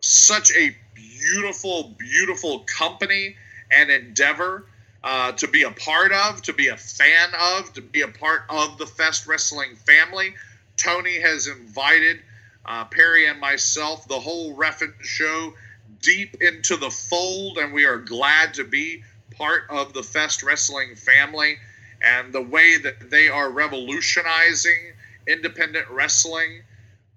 such 0.00 0.52
a 0.54 0.76
beautiful, 0.94 1.94
beautiful 1.98 2.60
company 2.60 3.36
and 3.70 3.90
endeavor 3.90 4.66
uh, 5.02 5.32
to 5.32 5.48
be 5.48 5.62
a 5.62 5.70
part 5.70 6.12
of, 6.12 6.42
to 6.42 6.52
be 6.52 6.68
a 6.68 6.76
fan 6.76 7.30
of, 7.40 7.72
to 7.74 7.80
be 7.80 8.02
a 8.02 8.08
part 8.08 8.42
of 8.50 8.78
the 8.78 8.86
Fest 8.86 9.26
Wrestling 9.26 9.76
family. 9.76 10.34
Tony 10.76 11.20
has 11.20 11.46
invited 11.46 12.20
uh, 12.66 12.84
Perry 12.84 13.26
and 13.26 13.40
myself, 13.40 14.06
the 14.08 14.18
whole 14.18 14.54
Ref'n 14.54 14.92
show, 15.00 15.54
deep 16.02 16.42
into 16.42 16.76
the 16.76 16.90
fold, 16.90 17.58
and 17.58 17.72
we 17.72 17.86
are 17.86 17.98
glad 17.98 18.54
to 18.54 18.64
be 18.64 19.02
part 19.36 19.62
of 19.70 19.92
the 19.92 20.02
Fest 20.02 20.42
Wrestling 20.42 20.96
family 20.96 21.58
and 22.02 22.32
the 22.32 22.42
way 22.42 22.78
that 22.78 23.10
they 23.10 23.28
are 23.28 23.50
revolutionizing 23.50 24.92
independent 25.26 25.88
wrestling 25.90 26.62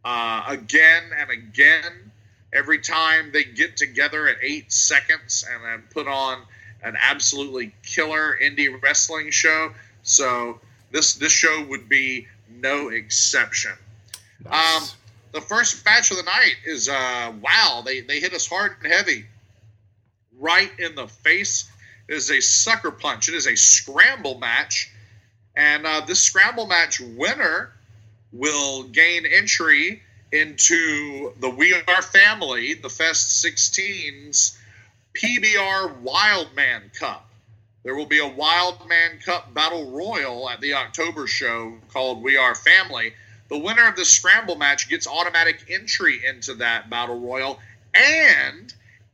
uh, 0.04 0.44
again 0.48 1.04
and 1.18 1.30
again. 1.30 2.12
Every 2.54 2.80
time 2.80 3.32
they 3.32 3.46
get 3.46 3.78
together 3.78 4.28
at 4.28 4.36
eight 4.42 4.74
seconds 4.74 5.46
and 5.50 5.64
then 5.64 5.84
put 5.94 6.06
on 6.06 6.42
an 6.84 6.98
absolutely 7.00 7.74
killer 7.84 8.38
indie 8.42 8.82
wrestling 8.82 9.32
show. 9.32 9.72
So 10.04 10.60
this 10.92 11.14
this 11.16 11.32
show 11.32 11.66
would 11.70 11.88
be 11.88 12.28
no 12.50 12.90
exception. 12.90 13.72
Nice. 14.44 14.82
Um, 14.82 14.98
the 15.32 15.42
first 15.42 15.86
match 15.86 16.12
of 16.12 16.18
the 16.18 16.24
night 16.24 16.56
is 16.66 16.90
uh, 16.90 17.32
wow, 17.42 17.84
they, 17.86 18.02
they 18.02 18.20
hit 18.20 18.34
us 18.34 18.48
hard 18.48 18.76
and 18.84 18.92
heavy. 18.92 19.26
Right 20.38 20.72
in 20.80 20.96
the 20.96 21.08
face. 21.08 21.70
It 22.12 22.18
is 22.18 22.30
a 22.30 22.42
sucker 22.42 22.92
punch. 22.92 23.30
It 23.30 23.36
is 23.36 23.48
a 23.48 23.56
scramble 23.56 24.38
match. 24.38 24.92
And 25.56 25.88
uh, 25.88 26.02
this 26.06 26.20
scramble 26.20 26.68
match 26.68 27.00
winner 27.00 27.72
will 28.34 28.84
gain 28.84 29.26
entry 29.26 30.04
into 30.34 31.32
the 31.40 31.50
We 31.50 31.74
Are 31.74 32.02
Family, 32.02 32.74
the 32.74 32.90
Fest 32.90 33.46
16's 33.46 34.60
PBR 35.14 36.00
Wildman 36.00 36.92
Cup. 37.00 37.30
There 37.84 37.96
will 37.96 38.08
be 38.08 38.20
a 38.20 38.28
Wildman 38.28 39.20
Cup 39.24 39.54
Battle 39.54 39.90
Royal 39.92 40.50
at 40.50 40.60
the 40.60 40.74
October 40.74 41.28
show 41.28 41.78
called 41.94 42.22
We 42.22 42.36
Are 42.36 42.56
Family. 42.56 43.14
The 43.48 43.58
winner 43.58 43.88
of 43.88 43.96
the 43.96 44.04
scramble 44.04 44.58
match 44.58 44.90
gets 44.90 45.08
automatic 45.08 45.64
entry 45.70 46.20
into 46.26 46.56
that 46.56 46.90
Battle 46.90 47.22
Royal. 47.22 47.58
And, 47.94 48.74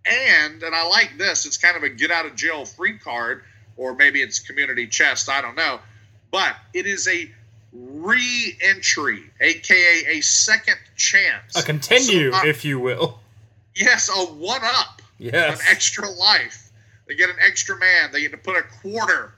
and, 0.09 0.63
and 0.63 0.75
I 0.75 0.87
like 0.87 1.17
this, 1.17 1.45
it's 1.45 1.57
kind 1.57 1.77
of 1.77 1.83
a 1.83 1.89
get 1.89 2.11
out 2.11 2.25
of 2.25 2.35
jail 2.35 2.65
free 2.65 2.97
card, 2.97 3.43
or 3.75 3.93
maybe 3.95 4.21
it's 4.21 4.39
community 4.39 4.87
chest, 4.87 5.29
I 5.29 5.41
don't 5.41 5.55
know. 5.55 5.79
But 6.31 6.55
it 6.73 6.85
is 6.85 7.07
a 7.07 7.29
re 7.73 8.57
entry, 8.61 9.23
aka 9.39 10.17
a 10.17 10.21
second 10.21 10.77
chance. 10.95 11.55
a 11.55 11.63
continue, 11.63 12.31
So, 12.31 12.37
uh, 12.37 12.45
if 12.45 12.65
you 12.65 12.79
will. 12.79 13.19
Yes, 13.75 14.09
a 14.09 14.33
one 14.33 14.61
up 14.63 15.01
Yes. 15.19 15.59
an 15.59 15.65
extra 15.69 16.09
life. 16.09 16.69
They 17.07 17.15
get 17.15 17.29
an 17.29 17.37
extra 17.45 17.77
man. 17.77 18.11
They 18.11 18.21
get 18.21 18.31
to 18.31 18.37
put 18.37 18.57
a 18.57 18.63
quarter 18.81 19.33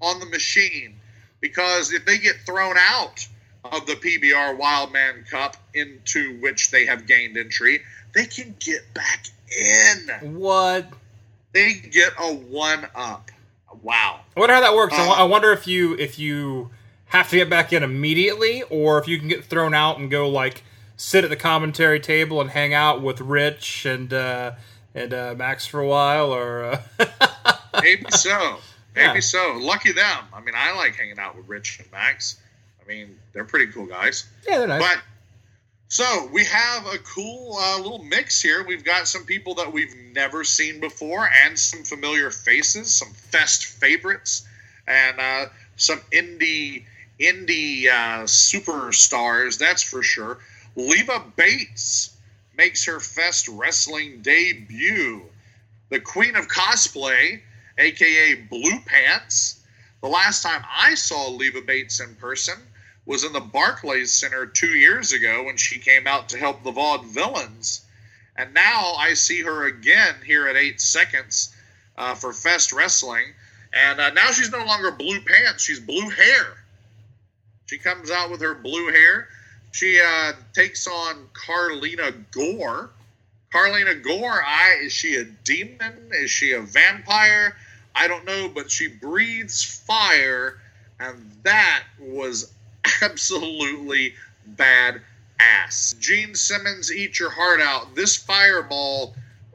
on 0.00 0.20
the 0.20 0.26
machine 0.26 0.98
because 1.40 1.92
if 1.92 2.04
they 2.04 2.18
get 2.18 2.36
thrown 2.46 2.76
out 2.78 3.26
of 3.64 3.86
the 3.86 3.94
PBR 3.94 4.56
Wildman 4.56 5.24
Cup 5.30 5.56
into 5.74 6.38
which 6.40 6.70
they 6.70 6.86
have 6.86 7.06
gained 7.06 7.36
entry, 7.36 7.82
they 8.14 8.26
can 8.26 8.54
get 8.58 8.92
back 8.94 9.26
in. 9.58 10.34
What? 10.38 10.88
They 11.52 11.74
get 11.74 12.12
a 12.18 12.34
one 12.34 12.86
up. 12.94 13.30
Wow. 13.82 14.20
I 14.36 14.40
wonder 14.40 14.54
how 14.54 14.60
that 14.60 14.74
works. 14.74 14.94
I 14.94 15.06
Uh, 15.08 15.12
I 15.12 15.22
wonder 15.24 15.52
if 15.52 15.66
you 15.66 15.94
if 15.98 16.18
you 16.18 16.70
have 17.06 17.28
to 17.30 17.36
get 17.36 17.48
back 17.50 17.72
in 17.72 17.82
immediately, 17.82 18.62
or 18.70 18.98
if 18.98 19.06
you 19.08 19.18
can 19.18 19.28
get 19.28 19.44
thrown 19.44 19.74
out 19.74 19.98
and 19.98 20.10
go 20.10 20.28
like 20.28 20.62
sit 20.96 21.24
at 21.24 21.30
the 21.30 21.36
commentary 21.36 22.00
table 22.00 22.40
and 22.40 22.50
hang 22.50 22.72
out 22.74 23.02
with 23.02 23.20
Rich 23.20 23.84
and 23.84 24.12
uh, 24.12 24.52
and 24.94 25.12
uh, 25.14 25.34
Max 25.36 25.66
for 25.66 25.80
a 25.80 25.86
while, 25.86 26.32
or 26.32 26.64
uh, 26.98 27.06
Maybe 27.82 28.04
so. 28.10 28.58
Maybe 28.94 29.14
Yeah. 29.14 29.20
so. 29.20 29.56
Lucky 29.60 29.92
them. 29.92 30.24
I 30.32 30.40
mean, 30.40 30.54
I 30.56 30.74
like 30.76 30.94
hanging 30.94 31.18
out 31.18 31.36
with 31.36 31.48
Rich 31.48 31.80
and 31.80 31.90
Max. 31.92 32.36
I 32.82 32.88
mean, 32.88 33.18
they're 33.32 33.44
pretty 33.44 33.72
cool 33.72 33.86
guys. 33.86 34.26
yeah, 34.48 34.58
they're 34.58 34.68
nice. 34.68 34.82
But 34.82 34.98
so 35.94 36.28
we 36.32 36.44
have 36.46 36.86
a 36.86 36.98
cool 36.98 37.56
uh, 37.56 37.76
little 37.78 38.02
mix 38.02 38.42
here. 38.42 38.64
We've 38.66 38.82
got 38.82 39.06
some 39.06 39.24
people 39.24 39.54
that 39.54 39.72
we've 39.72 39.94
never 40.12 40.42
seen 40.42 40.80
before, 40.80 41.30
and 41.44 41.56
some 41.56 41.84
familiar 41.84 42.32
faces, 42.32 42.92
some 42.92 43.12
fest 43.12 43.66
favorites, 43.66 44.44
and 44.88 45.20
uh, 45.20 45.46
some 45.76 46.00
indie 46.12 46.82
indie 47.20 47.86
uh, 47.86 48.24
superstars. 48.24 49.56
That's 49.56 49.84
for 49.84 50.02
sure. 50.02 50.38
Leva 50.74 51.22
Bates 51.36 52.16
makes 52.58 52.84
her 52.86 52.98
fest 52.98 53.46
wrestling 53.46 54.20
debut. 54.20 55.22
The 55.90 56.00
Queen 56.00 56.34
of 56.34 56.48
Cosplay, 56.48 57.40
aka 57.78 58.34
Blue 58.34 58.80
Pants. 58.84 59.60
The 60.00 60.08
last 60.08 60.42
time 60.42 60.64
I 60.76 60.96
saw 60.96 61.28
Leva 61.28 61.60
Bates 61.60 62.00
in 62.00 62.16
person 62.16 62.58
was 63.06 63.24
in 63.24 63.32
the 63.32 63.40
Barclays 63.40 64.12
Center 64.12 64.46
two 64.46 64.76
years 64.76 65.12
ago 65.12 65.44
when 65.44 65.56
she 65.56 65.78
came 65.78 66.06
out 66.06 66.28
to 66.30 66.38
help 66.38 66.62
the 66.62 66.72
Vaudevillains. 66.72 67.82
And 68.36 68.54
now 68.54 68.94
I 68.94 69.14
see 69.14 69.42
her 69.42 69.66
again 69.66 70.16
here 70.24 70.48
at 70.48 70.56
eight 70.56 70.80
seconds 70.80 71.54
uh, 71.96 72.14
for 72.14 72.32
Fest 72.32 72.72
Wrestling. 72.72 73.26
And 73.72 74.00
uh, 74.00 74.10
now 74.10 74.30
she's 74.30 74.50
no 74.50 74.64
longer 74.64 74.90
blue 74.90 75.20
pants, 75.20 75.62
she's 75.62 75.80
blue 75.80 76.08
hair. 76.08 76.64
She 77.66 77.78
comes 77.78 78.10
out 78.10 78.30
with 78.30 78.40
her 78.40 78.54
blue 78.54 78.88
hair. 78.88 79.28
She 79.72 80.00
uh, 80.00 80.32
takes 80.52 80.86
on 80.86 81.28
Carlina 81.32 82.12
Gore. 82.30 82.90
Carlina 83.52 83.94
Gore, 83.94 84.42
I 84.44 84.80
is 84.82 84.92
she 84.92 85.16
a 85.16 85.24
demon? 85.24 86.10
Is 86.12 86.30
she 86.30 86.52
a 86.52 86.60
vampire? 86.60 87.56
I 87.94 88.08
don't 88.08 88.24
know, 88.24 88.48
but 88.48 88.70
she 88.70 88.88
breathes 88.88 89.62
fire, 89.62 90.58
and 90.98 91.30
that 91.44 91.84
was 92.00 92.52
absolutely 93.02 94.14
bad 94.46 95.00
ass. 95.40 95.94
Gene 95.98 96.34
Simmons, 96.34 96.92
eat 96.92 97.18
your 97.18 97.30
heart 97.30 97.60
out. 97.60 97.94
This 97.94 98.16
fireball 98.16 99.14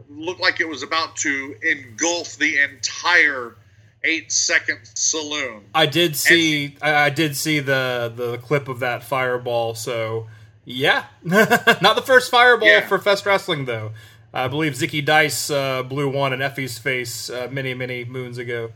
looked 0.09 0.41
like 0.41 0.59
it 0.59 0.67
was 0.67 0.83
about 0.83 1.15
to 1.17 1.55
engulf 1.61 2.35
the 2.37 2.59
entire 2.59 3.55
eight 4.03 4.31
second 4.31 4.79
saloon. 4.95 5.65
I 5.75 5.85
did 5.85 6.15
see 6.15 6.75
I, 6.81 7.05
I 7.05 7.09
did 7.09 7.35
see 7.35 7.59
the 7.59 8.11
the 8.15 8.37
clip 8.37 8.67
of 8.67 8.79
that 8.79 9.03
fireball. 9.03 9.75
So 9.75 10.27
yeah, 10.65 11.05
not 11.23 11.95
the 11.95 12.03
first 12.05 12.31
fireball 12.31 12.67
Yeah. 12.67 12.87
for 12.87 12.99
Fest 12.99 13.25
Wrestling 13.25 13.65
though. 13.65 13.91
I 14.33 14.47
believe 14.47 14.73
Zicky 14.73 15.03
Dice 15.03 15.49
uh, 15.49 15.81
blew 15.83 16.07
one 16.07 16.33
in 16.33 16.39
Effy's 16.41 16.77
face 16.77 17.29
uh, 17.29 17.47
many 17.51 17.73
many 17.73 18.05
moons 18.05 18.37
ago. 18.37 18.71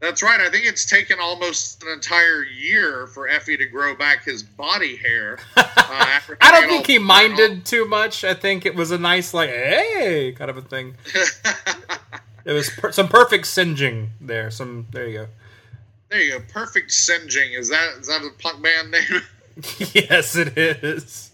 That's 0.00 0.22
right. 0.22 0.40
I 0.40 0.48
think 0.48 0.64
it's 0.64 0.86
taken 0.86 1.18
almost 1.20 1.82
an 1.82 1.90
entire 1.90 2.42
year 2.44 3.06
for 3.06 3.28
Effy 3.28 3.58
to 3.58 3.66
grow 3.66 3.94
back 3.94 4.24
his 4.24 4.42
body 4.42 4.96
hair. 4.96 5.38
Uh, 5.90 6.04
after 6.06 6.36
I 6.40 6.52
don't 6.52 6.68
think 6.68 6.86
he 6.86 6.98
all- 6.98 7.02
minded 7.04 7.64
too 7.64 7.84
much. 7.84 8.22
I 8.22 8.32
think 8.34 8.64
it 8.64 8.76
was 8.76 8.92
a 8.92 8.98
nice 8.98 9.34
like 9.34 9.50
hey 9.50 10.32
kind 10.38 10.48
of 10.48 10.56
a 10.56 10.62
thing. 10.62 10.94
it 12.44 12.52
was 12.52 12.70
per- 12.70 12.92
some 12.92 13.08
perfect 13.08 13.48
singeing 13.48 14.10
there. 14.20 14.52
Some 14.52 14.86
there 14.92 15.08
you 15.08 15.18
go. 15.18 15.26
There 16.10 16.20
you 16.20 16.38
go. 16.38 16.44
Perfect 16.52 16.92
singeing. 16.92 17.54
Is 17.54 17.68
that 17.70 17.96
is 17.98 18.06
that 18.06 18.22
a 18.22 18.30
punk 18.40 18.62
band 18.62 18.92
name? 18.92 19.22
yes, 19.94 20.36
it 20.36 20.56
is. 20.56 21.32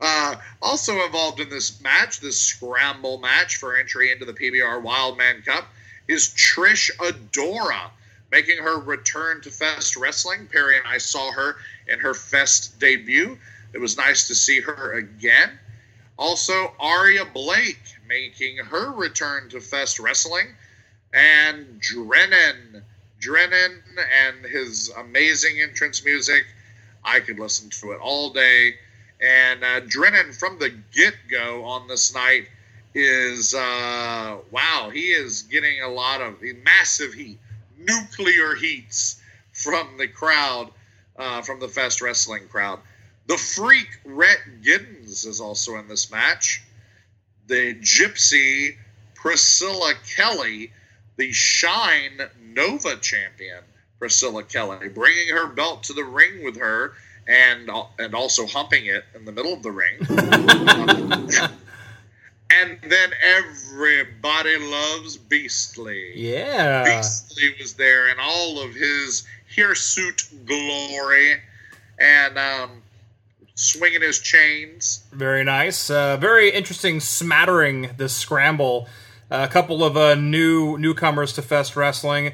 Uh, 0.00 0.36
also 0.62 1.04
involved 1.04 1.38
in 1.38 1.50
this 1.50 1.80
match, 1.82 2.20
this 2.20 2.40
scramble 2.40 3.18
match 3.18 3.56
for 3.56 3.76
entry 3.76 4.10
into 4.10 4.24
the 4.24 4.32
PBR 4.32 4.80
Wildman 4.82 5.42
Cup, 5.42 5.66
is 6.12 6.28
Trish 6.28 6.94
Adora, 6.98 7.90
making 8.30 8.58
her 8.58 8.78
return 8.78 9.40
to 9.40 9.50
Fest 9.50 9.96
Wrestling. 9.96 10.46
Perry 10.46 10.76
and 10.76 10.86
I 10.86 10.98
saw 10.98 11.32
her 11.32 11.56
in 11.88 11.98
her 12.00 12.12
Fest 12.12 12.78
debut. 12.78 13.38
It 13.72 13.78
was 13.78 13.96
nice 13.96 14.26
to 14.28 14.34
see 14.34 14.60
her 14.60 14.92
again. 14.92 15.58
Also, 16.18 16.74
Aria 16.78 17.24
Blake 17.24 17.82
making 18.06 18.58
her 18.58 18.92
return 18.92 19.48
to 19.48 19.60
Fest 19.60 19.98
Wrestling. 19.98 20.48
And 21.14 21.80
Drennan. 21.80 22.84
Drennan 23.18 23.82
and 24.26 24.44
his 24.44 24.90
amazing 24.98 25.60
entrance 25.60 26.04
music. 26.04 26.44
I 27.04 27.20
could 27.20 27.38
listen 27.38 27.70
to 27.70 27.92
it 27.92 28.00
all 28.00 28.30
day. 28.30 28.74
And 29.20 29.64
uh, 29.64 29.80
Drennan 29.80 30.32
from 30.32 30.58
the 30.58 30.70
get 30.92 31.14
go 31.30 31.64
on 31.64 31.88
this 31.88 32.14
night 32.14 32.48
is 32.94 33.54
uh, 33.54 34.38
wow, 34.50 34.90
he 34.92 35.12
is 35.12 35.42
getting 35.42 35.82
a 35.82 35.88
lot 35.88 36.20
of 36.20 36.36
massive 36.64 37.12
heat, 37.12 37.38
nuclear 37.78 38.54
heats 38.54 39.20
from 39.52 39.96
the 39.98 40.08
crowd, 40.08 40.70
uh, 41.16 41.42
from 41.42 41.60
the 41.60 41.68
Fest 41.68 42.00
Wrestling 42.00 42.48
crowd. 42.48 42.80
The 43.26 43.36
freak 43.36 44.00
Rhett 44.04 44.40
Giddens 44.62 45.26
is 45.26 45.40
also 45.40 45.76
in 45.76 45.88
this 45.88 46.10
match. 46.10 46.62
The 47.46 47.74
gypsy 47.76 48.76
Priscilla 49.14 49.94
Kelly, 50.16 50.72
the 51.16 51.32
Shine 51.32 52.20
Nova 52.42 52.96
champion 52.96 53.62
Priscilla 53.98 54.42
Kelly, 54.42 54.88
bringing 54.88 55.28
her 55.28 55.46
belt 55.46 55.84
to 55.84 55.92
the 55.92 56.04
ring 56.04 56.44
with 56.44 56.58
her 56.58 56.94
and 57.28 57.70
and 57.98 58.14
also 58.14 58.46
humping 58.46 58.86
it 58.86 59.04
in 59.14 59.24
the 59.24 59.32
middle 59.32 59.52
of 59.52 59.62
the 59.62 59.70
ring. 59.70 59.98
and 62.60 62.78
then 62.82 63.10
everybody 63.22 64.56
loves 64.58 65.16
Beastly. 65.16 66.12
Yeah. 66.14 66.84
Beastly 66.84 67.54
was 67.58 67.74
there 67.74 68.08
in 68.08 68.16
all 68.20 68.60
of 68.60 68.74
his 68.74 69.26
hirsute 69.54 70.28
glory 70.46 71.40
and 71.98 72.38
um, 72.38 72.82
swinging 73.54 74.02
his 74.02 74.18
chains. 74.18 75.04
Very 75.12 75.44
nice. 75.44 75.90
Uh, 75.90 76.16
very 76.16 76.50
interesting 76.50 77.00
smattering 77.00 77.90
this 77.96 78.14
scramble. 78.16 78.88
a 79.30 79.48
couple 79.48 79.82
of 79.84 79.96
uh, 79.96 80.14
new 80.14 80.76
newcomers 80.78 81.32
to 81.34 81.42
Fest 81.42 81.76
Wrestling. 81.76 82.32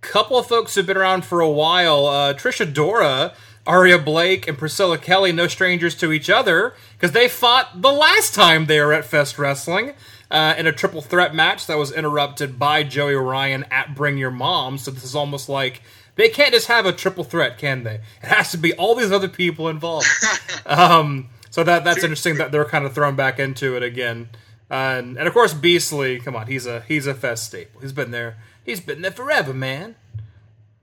Couple 0.00 0.38
of 0.38 0.46
folks 0.46 0.74
who've 0.74 0.86
been 0.86 0.96
around 0.96 1.26
for 1.26 1.40
a 1.40 1.50
while. 1.50 2.06
Uh, 2.06 2.32
Trish 2.32 2.64
Adora, 2.64 3.34
Aria 3.66 3.98
Blake, 3.98 4.48
and 4.48 4.56
Priscilla 4.58 4.98
Kelly, 4.98 5.32
no 5.32 5.46
strangers 5.46 5.94
to 5.96 6.12
each 6.12 6.30
other 6.30 6.74
because 6.94 7.12
they 7.12 7.28
fought 7.28 7.82
the 7.82 7.92
last 7.92 8.34
time 8.34 8.66
they 8.66 8.80
were 8.80 8.92
at 8.92 9.04
Fest 9.04 9.38
Wrestling 9.38 9.92
uh, 10.30 10.54
in 10.56 10.66
a 10.66 10.72
triple 10.72 11.02
threat 11.02 11.34
match 11.34 11.66
that 11.66 11.76
was 11.78 11.92
interrupted 11.92 12.58
by 12.58 12.82
Joey 12.82 13.14
Ryan 13.14 13.64
at 13.70 13.94
Bring 13.94 14.16
Your 14.18 14.30
Mom. 14.30 14.78
So 14.78 14.90
this 14.90 15.04
is 15.04 15.14
almost 15.14 15.48
like 15.48 15.82
they 16.16 16.28
can't 16.28 16.52
just 16.52 16.68
have 16.68 16.86
a 16.86 16.92
triple 16.92 17.24
threat, 17.24 17.58
can 17.58 17.84
they? 17.84 18.00
It 18.22 18.28
has 18.28 18.50
to 18.52 18.56
be 18.56 18.72
all 18.74 18.94
these 18.94 19.12
other 19.12 19.28
people 19.28 19.68
involved. 19.68 20.06
um, 20.66 21.28
so 21.50 21.64
that 21.64 21.84
that's 21.84 22.02
interesting 22.02 22.36
that 22.36 22.52
they're 22.52 22.64
kind 22.64 22.84
of 22.84 22.94
thrown 22.94 23.16
back 23.16 23.38
into 23.38 23.76
it 23.76 23.82
again. 23.82 24.28
Uh, 24.70 24.96
and, 24.98 25.18
and 25.18 25.26
of 25.26 25.34
course, 25.34 25.52
Beastly. 25.52 26.20
Come 26.20 26.36
on, 26.36 26.46
he's 26.46 26.66
a 26.66 26.80
he's 26.82 27.06
a 27.06 27.14
Fest 27.14 27.46
staple. 27.46 27.80
He's 27.80 27.92
been 27.92 28.12
there. 28.12 28.36
He's 28.64 28.80
been 28.80 29.02
there 29.02 29.10
forever, 29.10 29.52
man. 29.52 29.96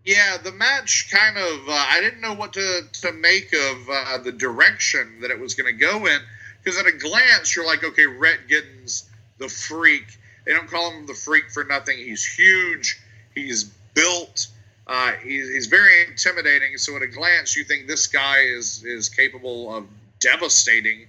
Yeah, 0.08 0.38
the 0.38 0.54
match 0.54 1.12
kind 1.12 1.38
of. 1.38 1.68
Uh, 1.68 1.74
I 1.74 2.00
didn't 2.00 2.22
know 2.22 2.34
what 2.34 2.54
to, 2.54 2.84
to 3.02 3.12
make 3.12 3.52
of 3.52 3.90
uh, 3.90 4.18
the 4.20 4.32
direction 4.32 5.20
that 5.20 5.32
it 5.32 5.38
was 5.38 5.54
going 5.54 5.68
to 5.68 5.78
go 5.78 6.06
in 6.06 6.20
because 6.64 6.80
at 6.80 6.86
a 6.86 6.94
glance 6.94 7.54
you're 7.54 7.66
like, 7.66 7.84
okay, 7.84 8.06
Rhett 8.06 8.48
Giddens, 8.48 9.04
the 9.38 9.50
freak. 9.50 10.06
They 10.46 10.54
don't 10.54 10.70
call 10.70 10.92
him 10.92 11.08
the 11.08 11.14
freak 11.14 11.52
for 11.52 11.66
nothing. 11.66 11.98
He's 11.98 12.24
huge. 12.24 13.02
He's 13.36 13.66
built. 13.66 14.48
Uh, 14.88 15.12
he's, 15.22 15.50
he's 15.50 15.68
very 15.68 16.06
intimidating. 16.08 16.78
So 16.78 16.96
at 16.96 17.02
a 17.02 17.08
glance, 17.08 17.58
you 17.58 17.66
think 17.66 17.88
this 17.88 18.08
guy 18.08 18.38
is 18.44 18.86
is 18.86 19.10
capable 19.10 19.76
of 19.76 19.88
devastating 20.22 21.06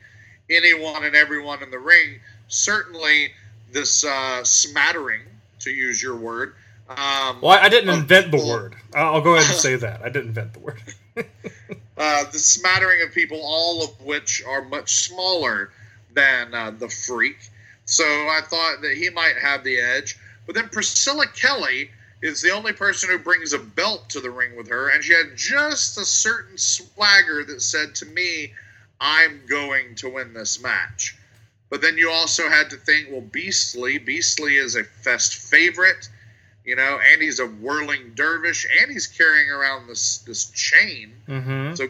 anyone 0.50 1.04
and 1.04 1.14
everyone 1.14 1.62
in 1.62 1.70
the 1.70 1.78
ring. 1.78 2.18
Certainly, 2.48 3.30
this 3.70 4.02
uh, 4.02 4.42
smattering, 4.42 5.20
to 5.60 5.70
use 5.70 6.02
your 6.02 6.16
word. 6.16 6.56
Um, 6.88 7.40
Well, 7.42 7.58
I, 7.60 7.68
didn't 7.68 7.90
of 7.90 7.98
invent 7.98 8.30
the 8.30 8.38
word. 8.38 8.74
I'll 8.94 9.16
I'll 9.16 9.20
go 9.20 9.34
ahead 9.34 9.46
and 9.46 9.58
say 9.58 9.76
that. 9.86 10.02
I 10.02 10.08
didn't 10.08 10.28
invent 10.28 10.54
the 10.54 10.60
word. 10.60 10.82
uh, 11.16 12.24
the 12.30 12.38
smattering 12.38 13.02
of 13.02 13.12
people, 13.12 13.40
all 13.42 13.84
of 13.84 14.00
which 14.04 14.42
are 14.46 14.62
much 14.64 15.06
smaller 15.08 15.70
than 16.14 16.54
uh, 16.54 16.70
the 16.70 16.88
freak. 16.88 17.36
So 17.84 18.04
I 18.04 18.40
thought 18.48 18.82
that 18.82 18.96
he 18.96 19.10
might 19.10 19.36
have 19.40 19.64
the 19.64 19.78
edge. 19.80 20.18
But 20.46 20.54
then 20.54 20.68
Priscilla 20.70 21.26
Kelly 21.26 21.90
is 22.22 22.42
the 22.42 22.50
only 22.50 22.72
person 22.72 23.10
who 23.10 23.18
brings 23.18 23.52
a 23.52 23.58
belt 23.58 24.08
to 24.10 24.20
the 24.20 24.30
ring 24.30 24.56
with 24.56 24.68
her, 24.68 24.88
and 24.88 25.04
she 25.04 25.12
had 25.14 25.36
just 25.36 25.98
a 25.98 26.04
certain 26.04 26.58
swagger 26.58 27.44
that 27.44 27.62
said 27.62 27.94
to 27.96 28.06
me, 28.06 28.52
I'm 29.00 29.42
going 29.46 29.94
to 29.96 30.08
win 30.10 30.32
this 30.32 30.60
match. 30.60 31.16
But 31.70 31.82
then 31.82 31.96
you 31.98 32.10
also 32.10 32.48
had 32.48 32.70
to 32.70 32.76
think, 32.76 33.08
well, 33.10 33.20
Beastly, 33.20 33.98
Beastly 33.98 34.56
is 34.56 34.74
a 34.74 34.84
Fest 34.84 35.34
favorite, 35.34 36.08
you 36.68 36.76
know, 36.76 37.00
and 37.12 37.22
he's 37.22 37.40
a 37.40 37.46
whirling 37.46 38.12
dervish, 38.14 38.66
and 38.80 38.90
he's 38.90 39.06
carrying 39.06 39.50
around 39.50 39.86
this 39.86 40.18
this 40.18 40.50
chain. 40.50 41.12
Mm-hmm. 41.26 41.74
So 41.74 41.88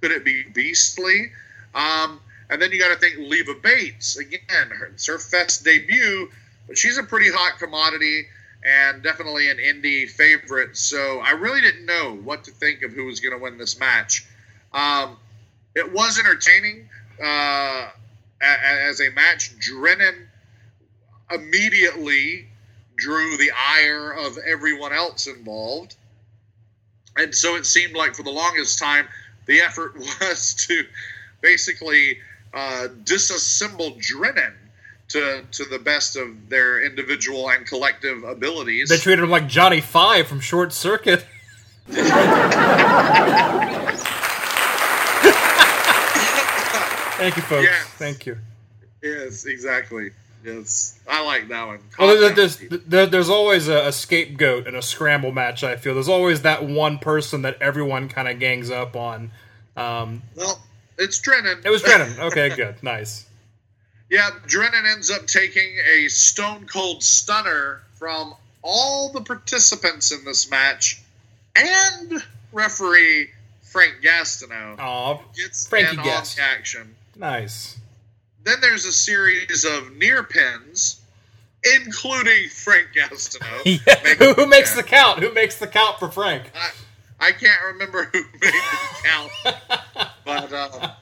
could, 0.00 0.10
it 0.10 0.24
be 0.24 0.42
Beastly? 0.42 1.32
Um, 1.74 2.20
and 2.48 2.62
then 2.62 2.72
you 2.72 2.78
got 2.78 2.92
to 2.92 2.98
think 2.98 3.18
Leva 3.18 3.54
Bates 3.54 4.16
again. 4.16 4.70
Her, 4.70 4.86
it's 4.86 5.06
her 5.06 5.18
Fest 5.18 5.64
debut, 5.64 6.30
but 6.66 6.78
she's 6.78 6.96
a 6.96 7.02
pretty 7.02 7.30
hot 7.30 7.58
commodity 7.58 8.26
and 8.64 9.02
definitely 9.02 9.50
an 9.50 9.58
indie 9.58 10.08
favorite. 10.08 10.76
So 10.76 11.20
I 11.20 11.32
really 11.32 11.60
didn't 11.60 11.84
know 11.84 12.16
what 12.24 12.44
to 12.44 12.50
think 12.50 12.82
of 12.82 12.92
who 12.92 13.04
was 13.04 13.20
going 13.20 13.36
to 13.36 13.42
win 13.42 13.58
this 13.58 13.78
match. 13.78 14.26
Um, 14.72 15.18
it 15.74 15.92
was 15.92 16.18
entertaining 16.18 16.88
uh, 17.22 17.90
as 18.40 19.00
a 19.00 19.10
match. 19.10 19.58
Drennan 19.58 20.28
immediately 21.30 22.48
drew 22.96 23.36
the 23.36 23.50
ire 23.54 24.12
of 24.12 24.38
everyone 24.38 24.92
else 24.92 25.26
involved. 25.26 25.96
And 27.16 27.34
so 27.34 27.56
it 27.56 27.66
seemed 27.66 27.94
like 27.94 28.14
for 28.14 28.22
the 28.22 28.30
longest 28.30 28.78
time, 28.78 29.06
the 29.46 29.60
effort 29.60 29.96
was 29.96 30.54
to 30.68 30.84
basically 31.40 32.18
uh, 32.52 32.88
disassemble 33.04 34.00
Drennan 34.00 34.54
to, 35.08 35.44
to 35.52 35.64
the 35.64 35.78
best 35.78 36.16
of 36.16 36.48
their 36.48 36.84
individual 36.84 37.48
and 37.50 37.66
collective 37.66 38.24
abilities. 38.24 38.88
They 38.88 38.98
treated 38.98 39.22
him 39.22 39.30
like 39.30 39.46
Johnny 39.46 39.80
Five 39.80 40.26
from 40.26 40.40
Short 40.40 40.72
Circuit. 40.72 41.24
Thank 47.16 47.36
you, 47.36 47.42
folks. 47.42 47.64
Yes. 47.64 47.84
Thank 47.96 48.26
you. 48.26 48.36
yes, 49.02 49.46
exactly. 49.46 50.10
Yes, 50.46 50.98
I 51.08 51.24
like 51.24 51.48
that 51.48 51.66
one. 51.66 51.80
Well, 51.98 52.18
there- 52.20 52.30
there's, 52.34 52.56
there- 52.86 53.06
there's 53.06 53.28
always 53.28 53.66
a, 53.68 53.88
a 53.88 53.92
scapegoat 53.92 54.66
in 54.68 54.74
a 54.76 54.82
scramble 54.82 55.32
match. 55.32 55.64
I 55.64 55.76
feel 55.76 55.94
there's 55.94 56.08
always 56.08 56.42
that 56.42 56.64
one 56.64 56.98
person 56.98 57.42
that 57.42 57.60
everyone 57.60 58.08
kind 58.08 58.28
of 58.28 58.38
gangs 58.38 58.70
up 58.70 58.94
on. 58.94 59.30
Um, 59.76 60.22
well, 60.36 60.60
it's 60.98 61.18
Drennan. 61.20 61.60
it 61.64 61.70
was 61.70 61.82
Brennan. 61.82 62.12
Okay, 62.20 62.48
good, 62.54 62.82
nice. 62.82 63.26
Yeah, 64.08 64.30
Drennan 64.46 64.86
ends 64.86 65.10
up 65.10 65.26
taking 65.26 65.76
a 65.96 66.06
stone 66.08 66.66
cold 66.66 67.02
stunner 67.02 67.82
from 67.94 68.34
all 68.62 69.10
the 69.12 69.20
participants 69.20 70.12
in 70.12 70.24
this 70.24 70.48
match 70.50 71.02
and 71.56 72.22
referee 72.52 73.30
Frank 73.62 73.94
Gastineau 74.02 74.78
Aw, 74.78 75.18
gets 75.36 75.66
Frankie 75.66 75.96
in 75.98 76.04
Gast. 76.04 76.38
action. 76.38 76.94
nice. 77.16 77.76
Then 78.46 78.60
there's 78.60 78.84
a 78.84 78.92
series 78.92 79.64
of 79.64 79.96
near 79.96 80.22
pins, 80.22 81.00
including 81.74 82.48
Frank 82.48 82.86
Gastineau. 82.94 83.62
Yeah, 83.86 84.00
making 84.04 84.34
who, 84.34 84.46
makes 84.46 84.74
the 84.76 84.84
count? 84.84 85.18
Who 85.18 85.32
makes 85.34 85.56
the 85.58 85.66
count 85.66 85.98
for 85.98 86.08
Frank? 86.08 86.44
I, 86.54 86.70
I 87.28 87.32
can't 87.32 87.60
remember 87.72 88.04
who 88.04 88.20
made 88.40 88.52
the 88.52 89.02
count, 89.04 89.32
but 90.24 90.52
uh, 90.52 90.92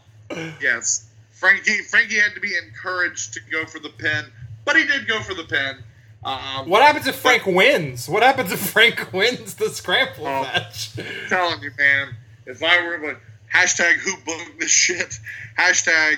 yes, 0.61 1.07
Frankie 1.33 1.83
Frankie 1.83 2.17
had 2.19 2.33
to 2.35 2.41
be 2.41 2.55
encouraged 2.57 3.35
to 3.35 3.41
go 3.53 3.67
for 3.67 3.79
the 3.79 3.91
pin, 3.91 4.25
but 4.65 4.77
he 4.77 4.87
did 4.87 5.07
go 5.07 5.21
for 5.21 5.35
the 5.35 5.45
pin. 5.45 5.77
Um, 6.25 6.71
What 6.71 6.83
happens 6.83 7.07
if 7.07 7.17
Frank 7.17 7.45
wins? 7.45 8.09
What 8.09 8.23
happens 8.23 8.51
if 8.53 8.59
Frank 8.59 9.13
wins 9.13 9.55
the 9.57 9.69
scramble 9.69 10.27
Oh. 10.27 10.43
match? 10.45 10.93
I'm 10.99 11.29
telling 11.29 11.63
you, 11.63 11.73
man, 11.77 12.17
if 12.47 12.63
I 12.63 12.83
were 12.87 13.07
like 13.07 13.21
hashtag 13.53 13.95
who 13.99 14.17
booked 14.25 14.59
this 14.61 14.71
shit, 14.71 15.19
hashtag 15.59 16.17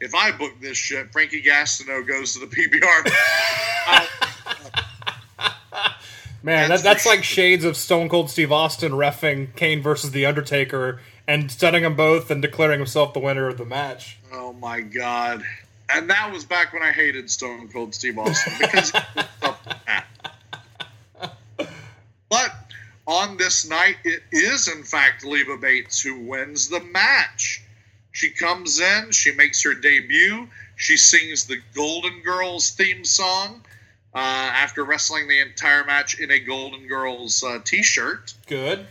if 0.00 0.14
I 0.14 0.30
book 0.32 0.52
this 0.60 0.76
shit, 0.76 1.12
Frankie 1.12 1.42
Gastineau 1.42 2.06
goes 2.06 2.34
to 2.34 2.40
the 2.40 2.46
PBR. 2.56 3.10
Man, 6.42 6.68
that, 6.68 6.68
That's 6.68 6.82
that's 6.82 7.02
for 7.02 7.08
like 7.08 7.24
shades 7.24 7.64
of 7.64 7.76
Stone 7.76 8.08
Cold 8.08 8.30
Steve 8.30 8.52
Austin 8.52 8.92
refing 8.92 9.54
Kane 9.56 9.82
versus 9.82 10.12
The 10.12 10.26
Undertaker 10.26 11.00
and 11.26 11.50
setting 11.50 11.82
them 11.82 11.96
both 11.96 12.30
and 12.30 12.40
declaring 12.40 12.78
himself 12.78 13.12
the 13.14 13.18
winner 13.18 13.48
of 13.48 13.58
the 13.58 13.64
match. 13.64 14.18
oh 14.32 14.52
my 14.52 14.80
god! 14.80 15.42
And 15.92 16.08
that 16.08 16.32
was 16.32 16.44
back 16.44 16.72
when 16.72 16.82
I 16.82 16.92
hated 16.92 17.28
Stone 17.30 17.68
Cold 17.72 17.94
Steve 17.94 18.16
Austin 18.18 18.52
because 18.60 18.90
he 18.92 18.98
did 19.16 19.26
stuff 19.38 19.66
like 19.66 19.84
that. 19.86 20.06
But 22.28 22.50
on 23.08 23.36
this 23.36 23.68
night, 23.68 23.96
it 24.04 24.22
is 24.30 24.68
in 24.68 24.84
fact 24.84 25.24
Leva 25.24 25.56
Bates 25.56 26.00
who 26.00 26.20
wins 26.20 26.68
the 26.68 26.80
match. 26.80 27.62
She 28.16 28.30
comes 28.30 28.80
in, 28.80 29.10
she 29.10 29.32
makes 29.32 29.62
her 29.62 29.74
debut, 29.74 30.48
she 30.74 30.96
sings 30.96 31.44
the 31.44 31.58
Golden 31.74 32.22
Girls 32.22 32.70
theme 32.70 33.04
song 33.04 33.62
uh, 34.14 34.18
after 34.18 34.84
wrestling 34.84 35.28
the 35.28 35.38
entire 35.38 35.84
match 35.84 36.18
in 36.18 36.30
a 36.30 36.38
Golden 36.38 36.86
Girls 36.86 37.44
uh, 37.44 37.58
t-shirt. 37.62 38.32
Good. 38.46 38.86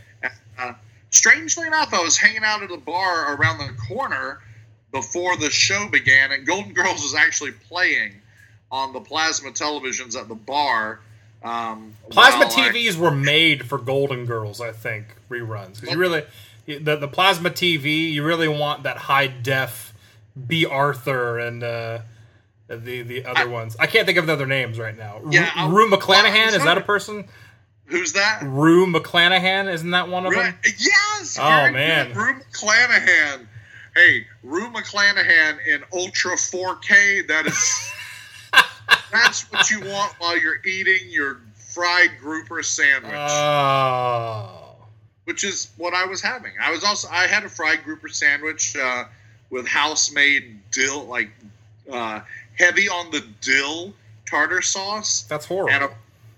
Uh, 0.60 0.74
strangely 1.10 1.66
enough, 1.66 1.92
I 1.92 2.04
was 2.04 2.20
hanging 2.20 2.44
out 2.44 2.62
at 2.62 2.70
a 2.70 2.78
bar 2.78 3.34
around 3.34 3.58
the 3.58 3.74
corner 3.90 4.42
before 4.92 5.36
the 5.38 5.50
show 5.50 5.90
began, 5.90 6.32
and 6.32 6.46
Golden 6.46 6.74
Girls 6.74 7.02
was 7.02 7.16
actually 7.16 7.54
playing 7.68 8.14
on 8.72 8.94
the 8.94 9.00
plasma 9.00 9.50
televisions 9.50 10.16
at 10.16 10.28
the 10.28 10.36
bar. 10.36 11.00
Um, 11.44 11.96
Plasma 12.12 12.46
while 12.46 12.60
I- 12.60 12.70
TVs 12.70 12.96
were 12.96 13.10
made 13.10 13.66
for 13.66 13.80
Golden 13.80 14.28
Girls, 14.28 14.62
I 14.62 14.72
think, 14.72 15.08
reruns. 15.32 15.82
Because 15.82 15.90
you 15.94 15.98
really, 15.98 16.24
the, 16.66 16.96
the 16.96 17.08
plasma 17.08 17.50
TV, 17.50 18.12
you 18.12 18.24
really 18.24 18.48
want 18.48 18.84
that 18.84 18.98
high 18.98 19.28
def 19.28 19.94
Bea 20.48 20.66
Arthur 20.66 21.40
and 21.40 21.64
uh, 21.64 22.00
the 22.68 23.02
the 23.04 23.26
other 23.26 23.42
I- 23.42 23.46
ones. 23.46 23.76
I 23.80 23.88
can't 23.88 24.06
think 24.06 24.18
of 24.18 24.28
the 24.28 24.34
other 24.34 24.48
names 24.48 24.80
right 24.80 24.98
now. 24.98 25.22
Yeah, 25.30 25.72
Rue 25.72 25.90
McClanahan, 25.90 26.54
is 26.56 26.64
that 26.64 26.78
a 26.78 26.82
person? 26.82 27.28
Who's 27.88 28.14
that? 28.14 28.42
Rue 28.44 28.88
McClanahan, 28.88 29.72
isn't 29.72 29.92
that 29.92 30.10
one 30.10 30.26
of 30.26 30.34
them? 30.34 30.56
Yes. 30.66 31.38
Oh, 31.40 31.72
man. 31.72 32.14
Rue 32.16 32.34
McClanahan. 32.34 33.46
Hey, 33.96 34.26
Rue 34.44 34.70
McClanahan 34.72 35.60
in 35.68 35.84
Ultra 35.94 36.36
4K. 36.36 37.28
That 37.28 37.46
is. 37.46 37.92
that's 39.12 39.44
what 39.52 39.70
you 39.70 39.82
want 39.82 40.14
while 40.18 40.38
you're 40.38 40.66
eating 40.66 41.10
your 41.10 41.42
fried 41.54 42.12
grouper 42.20 42.64
sandwich. 42.64 43.14
Oh. 43.14 44.65
Which 45.26 45.44
is 45.44 45.72
what 45.78 45.94
I 45.94 46.06
was 46.06 46.22
having. 46.22 46.54
I 46.62 46.72
was 46.72 46.84
also 46.84 47.08
I 47.12 47.28
had 47.28 47.44
a 47.44 47.50
fried 47.50 47.84
grouper 47.84 48.08
sandwich 48.08 48.76
uh, 48.76 49.06
with 49.50 49.68
house 49.68 50.12
made 50.12 50.60
dill, 50.72 51.06
like 51.06 51.30
uh, 51.92 52.22
heavy 52.58 52.88
on 52.90 53.12
the 53.12 53.24
dill 53.42 53.94
tartar 54.30 54.62
sauce, 54.62 55.22
That's 55.24 55.46
horrible. 55.46 55.72
and 55.72 55.84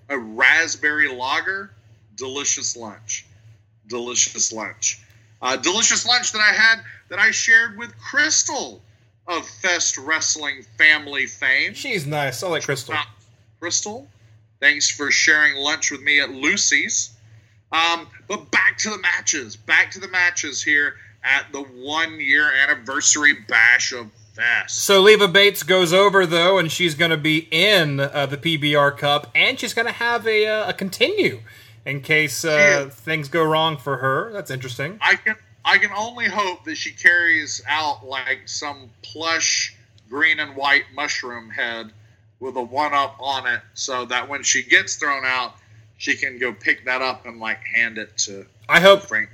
a, 0.10 0.16
a 0.16 0.18
raspberry 0.18 1.08
lager. 1.14 1.72
Delicious 2.16 2.76
lunch, 2.76 3.28
delicious 3.88 4.52
lunch, 4.52 5.00
uh, 5.40 5.56
delicious 5.56 6.04
lunch 6.04 6.32
that 6.32 6.42
I 6.42 6.52
had 6.52 6.80
that 7.10 7.20
I 7.20 7.30
shared 7.30 7.78
with 7.78 7.96
Crystal 8.00 8.82
of 9.28 9.48
Fest 9.48 10.00
Wrestling 10.00 10.64
family 10.80 11.28
fame. 11.28 11.76
She's 11.76 12.08
nice. 12.08 12.42
I 12.42 12.48
like 12.48 12.64
Crystal. 12.64 12.96
Crystal, 13.60 14.08
thanks 14.60 14.90
for 14.90 15.12
sharing 15.12 15.58
lunch 15.58 15.92
with 15.92 16.02
me 16.02 16.20
at 16.20 16.32
Lucy's. 16.32 17.12
Um, 17.72 18.08
but 18.28 18.50
back 18.52 18.78
to 18.80 18.90
the 18.90 18.98
matches. 18.98 19.56
Back 19.56 19.92
to 19.92 20.00
the 20.00 20.08
matches 20.08 20.64
here 20.64 20.96
at 21.24 21.52
the 21.52 21.62
one 21.62 22.20
year 22.20 22.50
anniversary 22.64 23.34
bash 23.48 23.92
of 23.92 24.10
Fest. 24.38 24.80
So 24.84 25.02
Leva 25.02 25.28
Bates 25.28 25.64
goes 25.64 25.92
over 25.92 26.26
though, 26.26 26.60
and 26.60 26.72
she's 26.72 26.96
going 26.96 27.12
to 27.12 27.18
be 27.18 27.48
in 27.52 28.00
uh, 28.00 28.28
the 28.28 28.38
PBR 28.38 28.98
Cup, 28.98 29.32
and 29.34 29.60
she's 29.60 29.74
going 29.74 29.88
to 29.88 29.92
have 29.92 30.28
a, 30.28 30.46
uh, 30.46 30.70
a 30.70 30.74
continue 30.74 31.42
in 31.86 32.02
case 32.02 32.46
uh, 32.46 32.90
things 32.92 33.30
go 33.30 33.44
wrong 33.44 33.78
for 33.78 33.98
her. 33.98 34.32
That's 34.32 34.52
interesting. 34.52 35.00
I 35.02 35.16
can 35.16 35.36
I 35.66 35.78
can 35.80 35.92
only 35.92 36.28
hope 36.28 36.66
that 36.66 36.76
she 36.76 36.92
carries 36.92 37.62
out 37.68 38.06
like 38.06 38.42
some 38.46 38.90
plush 39.02 39.76
green 40.10 40.40
and 40.40 40.56
white 40.56 40.84
mushroom 40.94 41.50
head 41.50 41.92
with 42.40 42.56
a 42.56 42.62
one 42.62 42.94
up 42.94 43.18
on 43.20 43.48
it, 43.48 43.62
so 43.74 44.06
that 44.06 44.30
when 44.30 44.44
she 44.44 44.64
gets 44.64 44.96
thrown 44.96 45.26
out, 45.26 45.56
she 45.98 46.16
can 46.16 46.38
go 46.38 46.54
pick 46.54 46.86
that 46.86 47.02
up 47.02 47.26
and 47.26 47.40
like 47.40 47.60
hand 47.76 47.98
it 47.98 48.18
to 48.18 48.46
I 48.70 48.80
hope. 48.80 49.04
Frank. 49.04 49.30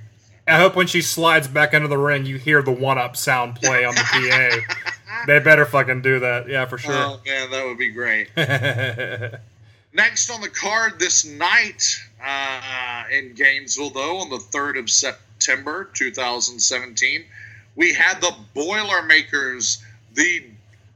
I 0.47 0.57
hope 0.57 0.76
when 0.76 0.88
she 0.88 1.01
slides 1.01 1.47
back 1.47 1.74
into 1.74 1.88
the 1.88 1.97
ring, 1.97 2.26
you 2.26 2.38
hear 2.38 2.61
the 2.61 2.72
one-up 2.72 3.16
sound 3.16 3.55
play 3.55 3.86
on 3.86 3.95
the 3.95 4.01
PA. 4.01 4.91
they 5.28 5.39
better 5.39 5.66
fucking 5.66 6.01
do 6.01 6.20
that. 6.20 6.49
Yeah, 6.49 6.66
for 6.66 6.78
sure. 6.78 6.93
Oh 6.93 7.22
man, 7.26 7.49
that 7.51 7.66
would 7.66 7.78
be 7.78 7.91
great. 7.91 8.30
Next 9.93 10.30
on 10.30 10.41
the 10.41 10.49
card 10.49 10.99
this 10.99 11.24
night 11.24 11.97
uh, 12.24 13.03
in 13.11 13.34
Gainesville, 13.34 13.91
though, 13.91 14.18
on 14.18 14.30
the 14.30 14.38
3rd 14.38 14.80
of 14.80 14.89
September 14.89 15.89
2017, 15.93 17.24
we 17.76 17.93
had 17.93 18.20
the 18.20 18.36
Boilermakers, 18.53 19.84
the 20.14 20.45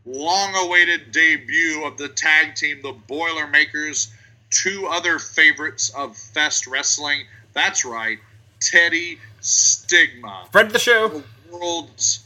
long 0.06 0.56
awaited 0.56 1.12
debut 1.12 1.86
of 1.86 1.98
the 1.98 2.10
tag 2.10 2.56
team, 2.56 2.82
the 2.82 2.94
Boilermakers, 3.08 4.12
two 4.50 4.88
other 4.88 5.20
favorites 5.20 5.90
of 5.96 6.16
Fest 6.18 6.68
Wrestling. 6.68 7.24
That's 7.54 7.84
right, 7.86 8.20
Teddy 8.60 9.20
Stigma, 9.42 10.48
Friend 10.52 10.68
of 10.68 10.74
the 10.74 10.80
show. 10.80 11.08
the 11.10 11.24
world's 11.52 12.24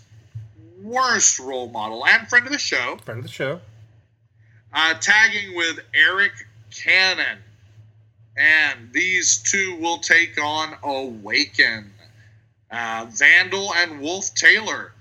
worst 0.81 1.39
role 1.39 1.69
model 1.69 2.05
and 2.05 2.27
friend 2.27 2.45
of 2.47 2.51
the 2.51 2.57
show 2.57 2.97
Friend 3.05 3.19
of 3.19 3.23
the 3.25 3.31
show. 3.31 3.59
uh, 4.73 4.93
tagging 4.95 5.55
with 5.55 5.79
Eric 5.93 6.31
Cannon. 6.71 7.37
And 8.37 8.91
these 8.93 9.37
two 9.43 9.75
will 9.79 9.97
take 9.99 10.41
on 10.41 10.75
Awaken. 10.83 11.91
Uh, 12.71 13.05
Vandal 13.11 13.73
and 13.75 13.99
Wolf 13.99 14.33
Taylor, 14.33 14.93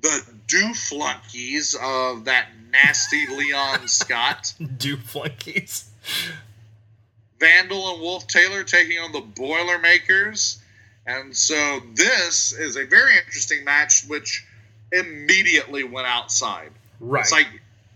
the 0.00 0.22
dooflunkies 0.48 1.76
of 1.76 2.24
that 2.24 2.48
nasty 2.72 3.26
Leon 3.26 3.86
Scott. 3.88 4.54
Do 4.78 4.96
flunkies. 4.96 5.90
Vandal 7.40 7.92
and 7.92 8.00
Wolf 8.00 8.26
Taylor 8.26 8.64
taking 8.64 8.98
on 8.98 9.12
the 9.12 9.20
Boilermakers. 9.20 10.60
And 11.06 11.34
so 11.36 11.80
this 11.94 12.52
is 12.52 12.76
a 12.76 12.84
very 12.84 13.16
interesting 13.16 13.64
match, 13.64 14.04
which 14.06 14.44
immediately 14.92 15.84
went 15.84 16.06
outside. 16.06 16.70
Right. 17.00 17.20
It's 17.20 17.32
like 17.32 17.48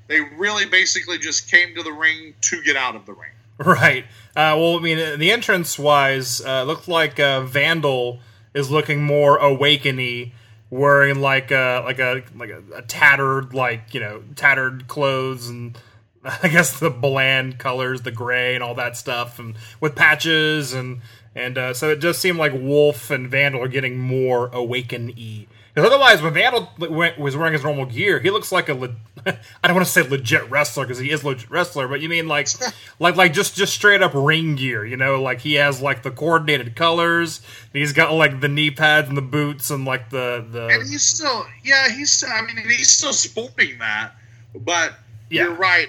they 0.08 0.20
really 0.20 0.66
basically 0.66 1.18
just 1.18 1.50
came 1.50 1.74
to 1.74 1.82
the 1.82 1.92
ring 1.92 2.34
to 2.42 2.62
get 2.62 2.76
out 2.76 2.96
of 2.96 3.06
the 3.06 3.12
ring. 3.12 3.30
Right. 3.58 4.04
Uh, 4.34 4.56
well, 4.58 4.78
I 4.78 4.80
mean, 4.80 4.98
uh, 4.98 5.16
the 5.16 5.30
entrance 5.30 5.78
wise, 5.78 6.40
uh, 6.40 6.64
looked 6.64 6.88
like 6.88 7.20
uh, 7.20 7.42
Vandal 7.42 8.18
is 8.54 8.70
looking 8.70 9.04
more 9.04 9.38
awakeny, 9.38 10.32
wearing 10.70 11.20
like 11.20 11.50
a 11.50 11.82
like 11.84 12.00
a 12.00 12.24
like 12.34 12.50
a, 12.50 12.62
a 12.74 12.82
tattered 12.82 13.54
like 13.54 13.94
you 13.94 14.00
know 14.00 14.24
tattered 14.34 14.88
clothes 14.88 15.48
and 15.48 15.78
I 16.42 16.48
guess 16.48 16.78
the 16.78 16.90
bland 16.90 17.58
colors, 17.58 18.02
the 18.02 18.10
gray 18.10 18.54
and 18.54 18.62
all 18.62 18.74
that 18.76 18.96
stuff, 18.96 19.38
and 19.38 19.56
with 19.80 19.96
patches 19.96 20.72
and 20.72 21.00
and 21.34 21.56
uh, 21.56 21.74
so 21.74 21.90
it 21.90 22.00
just 22.00 22.20
seemed 22.20 22.38
like 22.38 22.52
Wolf 22.52 23.10
and 23.10 23.30
Vandal 23.30 23.62
are 23.62 23.68
getting 23.68 23.98
more 23.98 24.48
awaken-y. 24.52 25.46
Because 25.74 25.90
otherwise, 25.90 26.20
when 26.20 26.34
Vandal 26.34 26.68
went, 26.78 27.18
was 27.18 27.34
wearing 27.34 27.54
his 27.54 27.64
normal 27.64 27.86
gear, 27.86 28.18
he 28.18 28.28
looks 28.28 28.52
like 28.52 28.68
a. 28.68 28.74
Le- 28.74 28.94
I 29.26 29.38
don't 29.64 29.74
want 29.74 29.86
to 29.86 29.92
say 29.92 30.02
legit 30.02 30.50
wrestler 30.50 30.84
because 30.84 30.98
he 30.98 31.10
is 31.10 31.24
legit 31.24 31.50
wrestler, 31.50 31.88
but 31.88 32.02
you 32.02 32.10
mean 32.10 32.28
like, 32.28 32.48
like, 32.98 33.16
like 33.16 33.32
just 33.32 33.56
just 33.56 33.72
straight 33.72 34.02
up 34.02 34.12
ring 34.14 34.54
gear. 34.54 34.84
You 34.84 34.98
know, 34.98 35.22
like 35.22 35.40
he 35.40 35.54
has 35.54 35.80
like 35.80 36.02
the 36.02 36.10
coordinated 36.10 36.76
colors. 36.76 37.40
and 37.72 37.80
He's 37.80 37.94
got 37.94 38.12
like 38.12 38.40
the 38.40 38.48
knee 38.48 38.70
pads 38.70 39.08
and 39.08 39.16
the 39.16 39.22
boots 39.22 39.70
and 39.70 39.86
like 39.86 40.10
the 40.10 40.44
the. 40.50 40.66
And 40.66 40.86
he's 40.86 41.02
still, 41.08 41.46
yeah, 41.64 41.88
he's. 41.88 42.22
I 42.22 42.42
mean, 42.42 42.58
he's 42.68 42.90
still 42.90 43.14
sporting 43.14 43.78
that, 43.78 44.12
but 44.54 44.92
Yeah. 45.32 45.44
you're 45.44 45.54
right. 45.54 45.88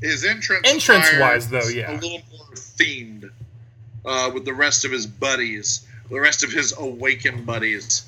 His 0.00 0.24
entrance 0.24 0.66
Entrance-wise, 0.66 1.48
though, 1.50 1.68
yeah. 1.68 1.92
a 1.92 1.94
little 1.94 2.22
more 2.32 2.46
themed 2.54 3.30
uh, 4.04 4.30
with 4.32 4.46
the 4.46 4.54
rest 4.54 4.84
of 4.84 4.90
his 4.90 5.06
buddies, 5.06 5.86
the 6.10 6.18
rest 6.20 6.42
of 6.42 6.50
his 6.50 6.74
awakened 6.78 7.44
buddies. 7.44 8.06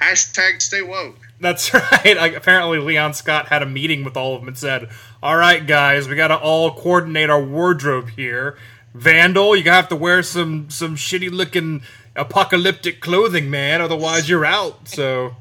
Hashtag 0.00 0.62
stay 0.62 0.82
woke. 0.82 1.18
That's 1.40 1.74
right. 1.92 2.16
Like, 2.16 2.34
apparently, 2.34 2.78
Leon 2.78 3.14
Scott 3.14 3.48
had 3.48 3.62
a 3.62 3.66
meeting 3.66 4.04
with 4.04 4.16
all 4.16 4.34
of 4.34 4.40
them 4.40 4.48
and 4.48 4.58
said, 4.58 4.88
"All 5.22 5.36
right, 5.36 5.66
guys, 5.66 6.08
we 6.08 6.14
got 6.14 6.28
to 6.28 6.36
all 6.36 6.72
coordinate 6.72 7.30
our 7.30 7.42
wardrobe 7.42 8.10
here. 8.10 8.56
Vandal, 8.94 9.56
you 9.56 9.64
have 9.70 9.88
to 9.88 9.96
wear 9.96 10.22
some 10.22 10.70
some 10.70 10.96
shitty 10.96 11.30
looking 11.30 11.82
apocalyptic 12.14 13.00
clothing, 13.00 13.50
man. 13.50 13.80
Otherwise, 13.80 14.28
you're 14.28 14.44
out." 14.44 14.88
So, 14.88 15.36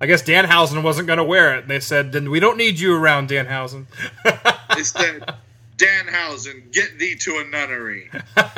I 0.00 0.06
guess 0.06 0.22
Danhausen 0.22 0.82
wasn't 0.82 1.06
going 1.06 1.16
to 1.18 1.24
wear 1.24 1.56
it. 1.56 1.66
They 1.68 1.80
said, 1.80 2.12
"Then 2.12 2.30
we 2.30 2.40
don't 2.40 2.56
need 2.56 2.78
you 2.78 2.94
around, 2.94 3.28
Danhausen." 3.28 3.86
They 4.76 4.84
said, 4.84 5.34
Danhausen, 5.76 6.70
get 6.72 6.98
thee 7.00 7.16
to 7.16 7.38
a 7.38 7.44
nunnery. 7.44 8.10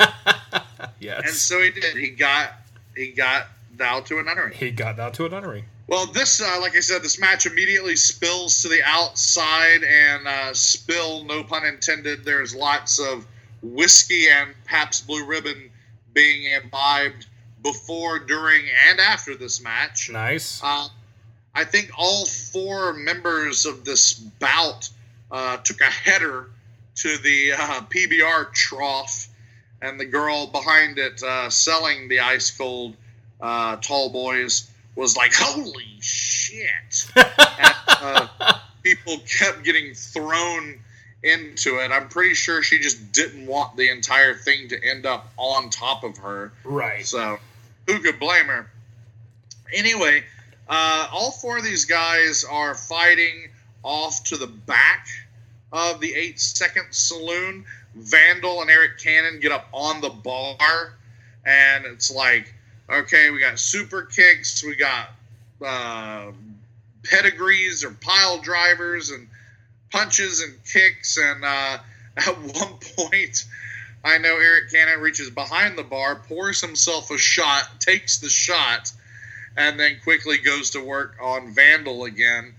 Yes. 0.99 1.21
And 1.25 1.33
so 1.33 1.59
he 1.61 1.71
did. 1.71 1.95
He 1.97 2.09
got 2.09 2.53
he 2.95 3.07
got 3.11 3.47
thou 3.75 4.01
to 4.01 4.19
a 4.19 4.23
nunnery. 4.23 4.53
he 4.55 4.69
got 4.71 4.97
thou 4.97 5.09
to 5.09 5.25
a 5.25 5.29
nunnery. 5.29 5.65
Well, 5.87 6.05
this, 6.05 6.39
uh, 6.41 6.59
like 6.61 6.75
I 6.75 6.79
said, 6.79 7.01
this 7.01 7.19
match 7.19 7.45
immediately 7.47 7.95
spills 7.95 8.61
to 8.61 8.67
the 8.69 8.81
outside, 8.85 9.83
and 9.83 10.27
uh, 10.27 10.53
spill, 10.53 11.23
no 11.25 11.43
pun 11.43 11.65
intended. 11.65 12.23
There's 12.23 12.55
lots 12.55 12.99
of 12.99 13.25
whiskey 13.61 14.29
and 14.29 14.53
Pabst 14.65 15.05
Blue 15.07 15.25
Ribbon 15.25 15.69
being 16.13 16.43
imbibed 16.51 17.25
before, 17.63 18.19
during, 18.19 18.65
and 18.89 18.99
after 18.99 19.35
this 19.35 19.61
match. 19.61 20.09
Nice. 20.11 20.61
Uh, 20.63 20.87
I 21.53 21.65
think 21.65 21.91
all 21.97 22.25
four 22.25 22.93
members 22.93 23.65
of 23.65 23.83
this 23.83 24.13
bout 24.13 24.89
uh, 25.31 25.57
took 25.57 25.81
a 25.81 25.85
header 25.85 26.49
to 26.95 27.17
the 27.17 27.53
uh, 27.53 27.81
PBR 27.89 28.53
trough, 28.53 29.27
and 29.81 29.99
the 29.99 30.05
girl 30.05 30.47
behind 30.47 30.97
it 30.97 31.21
uh, 31.23 31.49
selling 31.49 32.07
the 32.07 32.19
ice 32.19 32.51
cold 32.51 32.95
uh, 33.41 33.77
tall 33.77 34.09
boys 34.09 34.69
was 34.95 35.17
like, 35.17 35.33
"Holy 35.33 35.97
shit!" 35.99 37.11
and, 37.15 37.75
uh, 37.87 38.27
people 38.83 39.17
kept 39.19 39.63
getting 39.63 39.93
thrown 39.93 40.79
into 41.23 41.77
it. 41.79 41.91
I'm 41.91 42.07
pretty 42.07 42.33
sure 42.33 42.63
she 42.63 42.79
just 42.79 43.11
didn't 43.11 43.45
want 43.45 43.75
the 43.77 43.89
entire 43.89 44.35
thing 44.35 44.69
to 44.69 44.83
end 44.83 45.05
up 45.05 45.31
on 45.37 45.69
top 45.69 46.03
of 46.03 46.17
her. 46.17 46.51
Right. 46.63 47.05
So, 47.05 47.37
who 47.87 47.99
could 47.99 48.19
blame 48.19 48.45
her? 48.45 48.69
Anyway, 49.73 50.23
uh, 50.71 51.09
all 51.11 51.31
four 51.31 51.57
of 51.57 51.65
these 51.65 51.83
guys 51.83 52.45
are 52.49 52.73
fighting 52.73 53.49
off 53.83 54.23
to 54.23 54.37
the 54.37 54.47
back 54.47 55.05
of 55.73 55.99
the 55.99 56.13
eight 56.13 56.39
second 56.39 56.85
saloon. 56.91 57.65
Vandal 57.93 58.61
and 58.61 58.71
Eric 58.71 58.97
Cannon 58.99 59.41
get 59.41 59.51
up 59.51 59.67
on 59.73 59.99
the 59.99 60.09
bar, 60.09 60.93
and 61.45 61.85
it's 61.85 62.09
like, 62.09 62.53
okay, 62.89 63.31
we 63.31 63.39
got 63.39 63.59
super 63.59 64.03
kicks, 64.03 64.63
we 64.63 64.77
got 64.77 65.09
uh, 65.61 66.31
pedigrees 67.03 67.83
or 67.83 67.91
pile 67.91 68.39
drivers, 68.39 69.09
and 69.09 69.27
punches 69.91 70.41
and 70.41 70.53
kicks. 70.63 71.17
And 71.17 71.43
uh, 71.43 71.79
at 72.17 72.37
one 72.37 72.77
point, 72.97 73.45
I 74.05 74.19
know 74.19 74.37
Eric 74.37 74.71
Cannon 74.71 75.01
reaches 75.01 75.29
behind 75.29 75.77
the 75.77 75.83
bar, 75.83 76.15
pours 76.15 76.61
himself 76.61 77.11
a 77.11 77.17
shot, 77.17 77.81
takes 77.81 78.19
the 78.19 78.29
shot, 78.29 78.89
and 79.57 79.79
then 79.79 79.97
quickly 80.03 80.37
goes 80.37 80.71
to 80.71 80.83
work 80.83 81.15
on 81.21 81.53
Vandal 81.53 82.05
again. 82.05 82.53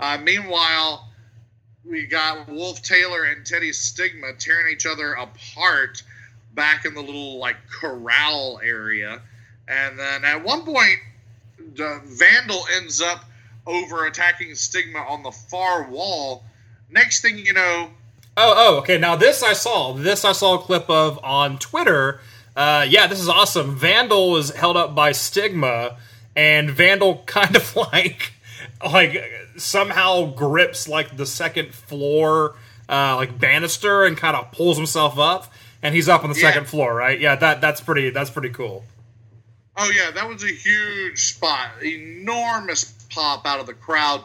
Uh, 0.00 0.18
meanwhile, 0.22 1.08
we 1.84 2.06
got 2.06 2.48
Wolf 2.48 2.82
Taylor 2.82 3.24
and 3.24 3.44
Teddy 3.44 3.72
Stigma 3.72 4.32
tearing 4.38 4.72
each 4.72 4.86
other 4.86 5.12
apart 5.12 6.02
back 6.54 6.84
in 6.84 6.94
the 6.94 7.00
little 7.00 7.38
like 7.38 7.56
corral 7.70 8.60
area. 8.62 9.20
And 9.68 9.98
then 9.98 10.24
at 10.24 10.42
one 10.44 10.64
point, 10.64 10.98
the 11.76 12.00
Vandal 12.04 12.64
ends 12.76 13.00
up 13.00 13.24
over 13.66 14.06
attacking 14.06 14.54
Stigma 14.54 14.98
on 14.98 15.22
the 15.22 15.30
far 15.30 15.88
wall. 15.88 16.44
Next 16.90 17.22
thing 17.22 17.38
you 17.38 17.52
know, 17.52 17.90
Oh, 18.34 18.54
oh, 18.56 18.78
okay. 18.78 18.96
Now 18.96 19.14
this 19.14 19.42
I 19.42 19.52
saw. 19.52 19.92
This 19.92 20.24
I 20.24 20.32
saw 20.32 20.54
a 20.54 20.58
clip 20.58 20.88
of 20.88 21.22
on 21.22 21.58
Twitter. 21.58 22.20
Uh, 22.56 22.86
yeah, 22.88 23.06
this 23.06 23.20
is 23.20 23.28
awesome. 23.28 23.76
Vandal 23.76 24.30
was 24.30 24.50
held 24.50 24.76
up 24.76 24.94
by 24.94 25.12
Stigma, 25.12 25.96
and 26.36 26.70
Vandal 26.70 27.22
kind 27.26 27.56
of 27.56 27.74
like, 27.76 28.32
like 28.84 29.22
somehow 29.56 30.26
grips 30.26 30.88
like 30.88 31.16
the 31.16 31.26
second 31.26 31.74
floor, 31.74 32.56
uh, 32.88 33.16
like 33.16 33.38
banister, 33.38 34.04
and 34.04 34.16
kind 34.16 34.36
of 34.36 34.50
pulls 34.52 34.76
himself 34.76 35.18
up, 35.18 35.52
and 35.82 35.94
he's 35.94 36.08
up 36.08 36.24
on 36.24 36.30
the 36.32 36.36
Yeah. 36.38 36.50
second 36.50 36.66
floor. 36.68 36.94
Right? 36.94 37.18
Yeah, 37.20 37.36
that 37.36 37.60
that's 37.60 37.80
pretty. 37.80 38.10
That's 38.10 38.30
pretty 38.30 38.50
cool. 38.50 38.84
Oh 39.76 39.90
yeah, 39.90 40.10
that 40.10 40.28
was 40.28 40.44
a 40.44 40.52
huge 40.52 41.18
spot, 41.32 41.82
enormous 41.82 42.84
pop 43.10 43.46
out 43.46 43.60
of 43.60 43.66
the 43.66 43.74
crowd. 43.74 44.22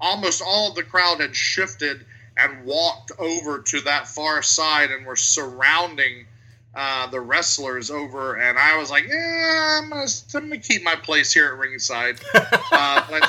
Almost 0.00 0.42
all 0.44 0.70
of 0.70 0.74
the 0.76 0.82
crowd 0.82 1.20
had 1.20 1.34
shifted 1.34 2.04
and 2.36 2.64
walked 2.64 3.12
over 3.18 3.60
to 3.60 3.80
that 3.82 4.08
far 4.08 4.42
side 4.42 4.90
and 4.90 5.04
were 5.06 5.16
surrounding 5.16 6.26
uh, 6.74 7.06
the 7.08 7.20
wrestlers 7.20 7.90
over. 7.90 8.36
And 8.36 8.58
I 8.58 8.76
was 8.78 8.90
like, 8.90 9.04
yeah, 9.08 9.80
I'm 9.82 9.90
gonna, 9.90 10.06
I'm 10.34 10.48
gonna 10.48 10.58
keep 10.58 10.82
my 10.82 10.94
place 10.96 11.32
here 11.32 11.46
at 11.46 11.58
ringside. 11.58 12.20
uh, 12.34 13.06
but 13.10 13.28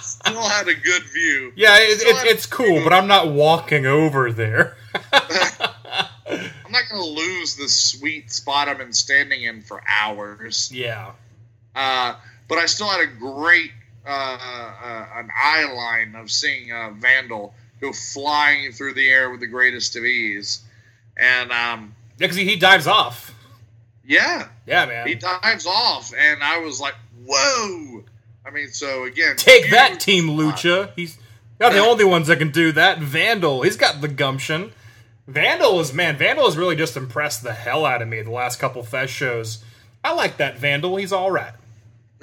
still 0.00 0.42
had 0.42 0.68
a 0.68 0.74
good 0.74 1.02
view. 1.12 1.52
Yeah, 1.56 1.76
it, 1.78 2.00
it, 2.00 2.26
it's 2.30 2.46
cool, 2.46 2.66
view. 2.66 2.84
but 2.84 2.92
I'm 2.92 3.06
not 3.06 3.28
walking 3.28 3.86
over 3.86 4.32
there. 4.32 4.76
I'm 5.12 6.72
not 6.72 6.82
gonna 6.90 7.04
lose 7.04 7.56
the 7.56 7.68
sweet 7.68 8.30
spot 8.30 8.68
I've 8.68 8.78
been 8.78 8.92
standing 8.92 9.42
in 9.44 9.62
for 9.62 9.82
hours. 9.88 10.70
yeah. 10.72 11.12
Uh, 11.74 12.14
but 12.48 12.58
I 12.58 12.66
still 12.66 12.88
had 12.88 13.00
a 13.00 13.06
great 13.06 13.72
uh, 14.06 14.38
uh, 14.40 15.06
an 15.16 15.30
eye 15.36 15.72
line 15.72 16.14
of 16.14 16.30
seeing 16.30 16.70
uh, 16.72 16.90
Vandal 16.90 17.52
go 17.80 17.92
flying 17.92 18.72
through 18.72 18.94
the 18.94 19.06
air 19.08 19.30
with 19.30 19.40
the 19.40 19.46
greatest 19.46 19.96
of 19.96 20.04
ease, 20.04 20.62
and 21.16 21.50
um, 21.50 21.94
Yeah, 22.18 22.26
because 22.26 22.36
he, 22.36 22.44
he 22.44 22.56
dives 22.56 22.86
off. 22.86 23.34
yeah, 24.04 24.48
Yeah, 24.66 24.86
man. 24.86 25.06
he 25.06 25.14
dives 25.14 25.66
off, 25.66 26.12
and 26.16 26.42
I 26.42 26.58
was 26.58 26.80
like, 26.80 26.94
"Whoa!" 27.26 28.04
I 28.44 28.50
mean, 28.50 28.68
so 28.68 29.04
again, 29.04 29.36
Take 29.36 29.70
that, 29.70 30.00
Team. 30.00 30.28
Lucha. 30.28 30.92
He's 30.96 31.18
not 31.58 31.72
the 31.72 31.78
only 31.78 32.04
ones 32.04 32.28
that 32.28 32.38
can 32.38 32.50
do 32.50 32.72
that. 32.72 32.98
Vandal, 32.98 33.62
he's 33.62 33.76
got 33.76 34.00
the 34.00 34.08
gumption. 34.08 34.72
Vandal 35.26 35.80
is 35.80 35.92
man. 35.92 36.16
Vandal 36.16 36.44
has 36.44 36.56
really 36.56 36.76
just 36.76 36.96
impressed 36.96 37.42
the 37.42 37.52
hell 37.52 37.84
out 37.84 38.02
of 38.02 38.08
me 38.08 38.22
the 38.22 38.30
last 38.30 38.60
couple 38.60 38.82
Fest 38.82 39.12
shows. 39.12 39.64
I 40.04 40.12
like 40.12 40.36
that 40.36 40.58
Vandal. 40.58 40.96
He's 40.96 41.12
all 41.12 41.30
right. 41.30 41.52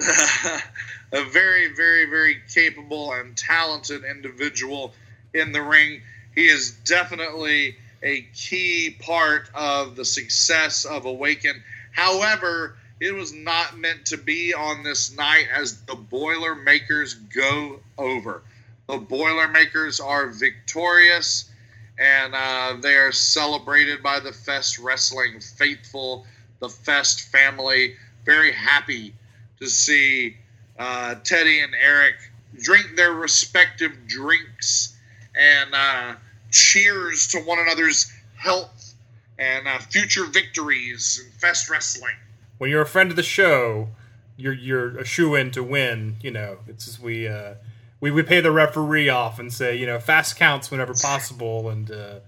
a 1.12 1.24
very, 1.24 1.72
very, 1.74 2.06
very 2.06 2.38
capable 2.52 3.12
and 3.12 3.36
talented 3.36 4.04
individual 4.04 4.94
in 5.34 5.52
the 5.52 5.62
ring. 5.62 6.00
He 6.34 6.46
is 6.46 6.70
definitely 6.70 7.76
a 8.04 8.20
key 8.34 8.96
part 9.00 9.48
of 9.54 9.96
the 9.96 10.04
success 10.04 10.84
of 10.84 11.06
Awaken. 11.06 11.62
However, 11.92 12.76
it 13.00 13.14
was 13.14 13.32
not 13.32 13.78
meant 13.78 14.06
to 14.06 14.18
be 14.18 14.54
on 14.54 14.82
this 14.82 15.16
night 15.16 15.46
as 15.52 15.80
the 15.82 15.94
Boilermakers 15.94 17.14
go 17.14 17.80
over. 17.98 18.42
The 18.88 18.98
Boilermakers 18.98 19.98
are 19.98 20.28
victorious 20.28 21.50
and 21.98 22.34
uh, 22.34 22.76
they 22.80 22.94
are 22.94 23.12
celebrated 23.12 24.02
by 24.02 24.20
the 24.20 24.32
Fest 24.32 24.78
Wrestling 24.78 25.40
faithful, 25.40 26.26
the 26.60 26.68
Fest 26.68 27.32
family. 27.32 27.94
Very 28.24 28.52
happy 28.52 29.14
to 29.60 29.68
see 29.68 30.36
uh, 30.78 31.14
Teddy 31.24 31.60
and 31.60 31.74
Eric 31.74 32.16
drink 32.60 32.96
their 32.96 33.12
respective 33.12 34.06
drinks 34.06 34.96
and 35.34 35.74
uh, 35.74 36.14
cheers 36.54 37.26
to 37.28 37.40
one 37.40 37.58
another's 37.58 38.12
health 38.36 38.94
and 39.38 39.66
uh, 39.66 39.78
future 39.78 40.24
victories 40.24 41.22
in 41.24 41.30
Fest 41.38 41.68
Wrestling. 41.68 42.14
When 42.58 42.70
you're 42.70 42.82
a 42.82 42.86
friend 42.86 43.10
of 43.10 43.16
the 43.16 43.22
show, 43.22 43.88
you're 44.36 44.52
you're 44.52 44.98
a 44.98 45.04
shoe 45.04 45.34
in 45.34 45.50
to 45.52 45.62
win. 45.62 46.16
You 46.22 46.30
know, 46.30 46.58
it's 46.66 46.86
just 46.86 47.00
we 47.00 47.28
uh, 47.28 47.54
we 48.00 48.10
we 48.10 48.22
pay 48.22 48.40
the 48.40 48.52
referee 48.52 49.08
off 49.08 49.38
and 49.38 49.52
say 49.52 49.76
you 49.76 49.86
know 49.86 49.98
fast 49.98 50.36
counts 50.36 50.70
whenever 50.70 50.94
possible 50.94 51.68
and 51.68 51.90
uh, 51.90 52.20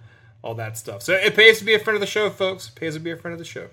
all 0.43 0.55
that 0.55 0.77
stuff. 0.77 1.03
So 1.03 1.13
it 1.13 1.35
pays 1.35 1.59
to 1.61 1.65
be 1.65 1.75
a 1.75 1.79
friend 1.79 1.97
of 1.97 2.01
the 2.01 2.07
show, 2.07 2.29
folks. 2.31 2.69
It 2.69 2.75
pays 2.75 2.95
to 2.95 3.01
be 3.01 3.13
a 3.13 3.17
friend 3.17 3.33
of 3.33 3.39
the 3.39 3.45
show. 3.45 3.69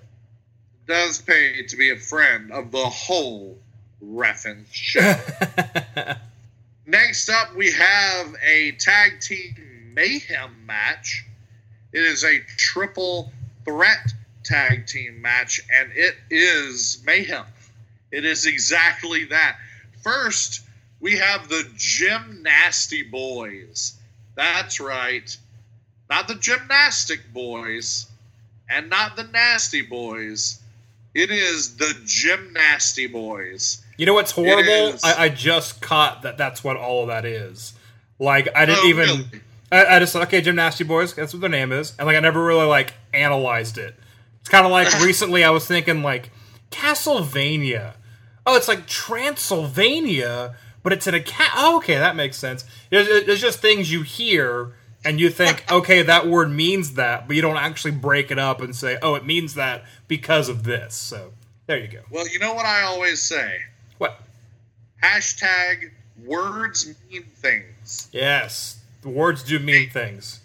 Does 0.86 1.20
pay 1.20 1.62
to 1.66 1.76
be 1.76 1.90
a 1.90 1.96
friend 1.96 2.52
of 2.52 2.70
the 2.70 2.84
whole 2.84 3.58
Ref'n 4.02 4.64
show. 4.70 5.14
Next 6.86 7.30
up, 7.30 7.56
we 7.56 7.72
have 7.72 8.34
a 8.46 8.72
tag 8.72 9.20
team 9.20 9.54
mayhem 9.94 10.66
match. 10.66 11.24
It 11.92 12.02
is 12.02 12.24
a 12.24 12.40
triple 12.56 13.32
threat 13.64 14.12
tag 14.44 14.86
team 14.86 15.22
match, 15.22 15.60
and 15.72 15.90
it 15.94 16.16
is 16.30 17.02
mayhem. 17.06 17.44
It 18.10 18.24
is 18.24 18.46
exactly 18.46 19.24
that. 19.26 19.56
First, 20.02 20.62
we 21.00 21.16
have 21.16 21.48
the 21.48 21.64
Gymnasty 21.76 23.10
Boys. 23.10 23.94
That's 24.36 24.80
right. 24.80 25.36
not 26.10 26.28
the 26.28 26.34
gymnastic 26.34 27.20
boys, 27.32 28.06
and 28.68 28.90
not 28.90 29.16
the 29.16 29.22
nasty 29.24 29.82
boys. 29.82 30.60
It 31.14 31.30
is 31.30 31.76
the 31.76 31.94
gymnasty 32.04 33.10
boys. 33.10 33.80
You 33.96 34.06
know 34.06 34.14
what's 34.14 34.32
horrible? 34.32 34.98
I, 35.04 35.24
I 35.24 35.28
just 35.28 35.80
caught 35.80 36.22
that 36.22 36.36
that's 36.36 36.64
what 36.64 36.76
all 36.76 37.02
of 37.02 37.08
that 37.08 37.24
is. 37.24 37.72
Like 38.18 38.48
I 38.56 38.66
didn't 38.66 38.84
Oh, 38.84 38.88
even. 38.88 39.08
really? 39.08 39.24
I, 39.74 39.96
I 39.96 39.98
just 39.98 40.14
okay, 40.14 40.40
Gymnasty 40.40 40.86
Boys. 40.86 41.14
That's 41.14 41.32
what 41.32 41.40
their 41.40 41.50
name 41.50 41.72
is, 41.72 41.94
and 41.98 42.06
like 42.06 42.16
I 42.16 42.20
never 42.20 42.42
really 42.42 42.66
like 42.66 42.94
analyzed 43.12 43.76
it. 43.76 43.96
It's 44.40 44.48
kind 44.48 44.64
of 44.64 44.70
like 44.70 44.92
recently 45.04 45.42
I 45.42 45.50
was 45.50 45.66
thinking 45.66 46.02
like 46.02 46.30
Castlevania. 46.70 47.94
Oh, 48.46 48.56
it's 48.56 48.68
like 48.68 48.86
Transylvania, 48.86 50.54
but 50.82 50.92
it's 50.92 51.06
in 51.06 51.14
a 51.14 51.20
cat. 51.20 51.50
Oh, 51.56 51.78
okay, 51.78 51.96
that 51.96 52.14
makes 52.14 52.36
sense. 52.36 52.64
There's, 52.90 53.26
there's 53.26 53.40
just 53.40 53.60
things 53.60 53.90
you 53.90 54.02
hear 54.02 54.74
and 55.02 55.18
you 55.18 55.30
think, 55.30 55.64
okay, 55.72 56.02
that 56.02 56.26
word 56.28 56.50
means 56.50 56.94
that, 56.94 57.26
but 57.26 57.36
you 57.36 57.42
don't 57.42 57.56
actually 57.56 57.92
break 57.92 58.30
it 58.30 58.38
up 58.38 58.60
and 58.60 58.76
say, 58.76 58.98
oh, 59.00 59.14
it 59.14 59.24
means 59.24 59.54
that 59.54 59.84
because 60.08 60.50
of 60.50 60.64
this. 60.64 60.94
So 60.94 61.32
there 61.66 61.78
you 61.78 61.88
go. 61.88 62.00
Well, 62.10 62.28
you 62.28 62.38
know 62.38 62.52
what 62.52 62.66
I 62.66 62.82
always 62.82 63.22
say? 63.22 63.60
What? 63.96 64.20
Hashtag 65.02 65.90
words 66.22 66.94
mean 67.10 67.24
things. 67.36 68.10
Yes, 68.12 68.83
the 69.04 69.10
words 69.10 69.42
do 69.42 69.58
mean 69.58 69.90
things. 69.90 70.40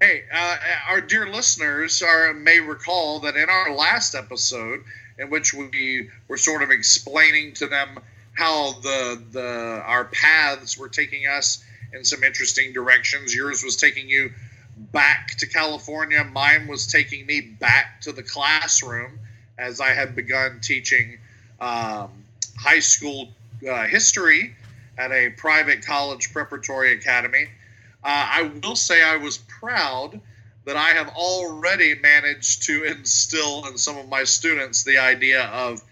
Hey, 0.00 0.24
uh, 0.32 0.56
our 0.90 1.00
dear 1.00 1.26
listeners 1.26 2.02
are, 2.02 2.34
may 2.34 2.60
recall 2.60 3.20
that 3.20 3.36
in 3.36 3.48
our 3.48 3.74
last 3.74 4.14
episode, 4.14 4.84
in 5.18 5.30
which 5.30 5.54
we 5.54 6.10
were 6.28 6.36
sort 6.36 6.62
of 6.62 6.70
explaining 6.70 7.54
to 7.54 7.66
them 7.66 7.98
how 8.34 8.72
the 8.80 9.22
the 9.30 9.82
our 9.86 10.04
paths 10.04 10.78
were 10.78 10.88
taking 10.88 11.26
us 11.26 11.64
in 11.94 12.04
some 12.04 12.22
interesting 12.22 12.72
directions. 12.72 13.34
Yours 13.34 13.62
was 13.64 13.76
taking 13.76 14.08
you 14.08 14.30
back 14.76 15.28
to 15.38 15.46
California. 15.46 16.22
Mine 16.24 16.66
was 16.66 16.86
taking 16.86 17.24
me 17.24 17.40
back 17.40 18.02
to 18.02 18.12
the 18.12 18.22
classroom 18.22 19.18
as 19.56 19.80
I 19.80 19.90
had 19.90 20.14
begun 20.14 20.60
teaching 20.62 21.18
um, 21.60 22.10
high 22.58 22.80
school 22.80 23.28
uh, 23.70 23.86
history 23.86 24.54
at 24.98 25.12
a 25.12 25.30
private 25.30 25.84
college 25.86 26.32
preparatory 26.32 26.92
academy. 26.92 27.46
Uh, 28.04 28.28
I 28.30 28.50
will 28.62 28.76
say 28.76 29.02
I 29.02 29.16
was 29.16 29.38
proud 29.38 30.20
that 30.64 30.76
I 30.76 30.90
have 30.90 31.08
already 31.08 31.94
managed 31.96 32.62
to 32.64 32.84
instill 32.84 33.66
in 33.66 33.76
some 33.78 33.96
of 33.96 34.08
my 34.08 34.24
students 34.24 34.84
the 34.84 34.98
idea 34.98 35.44
of 35.46 35.82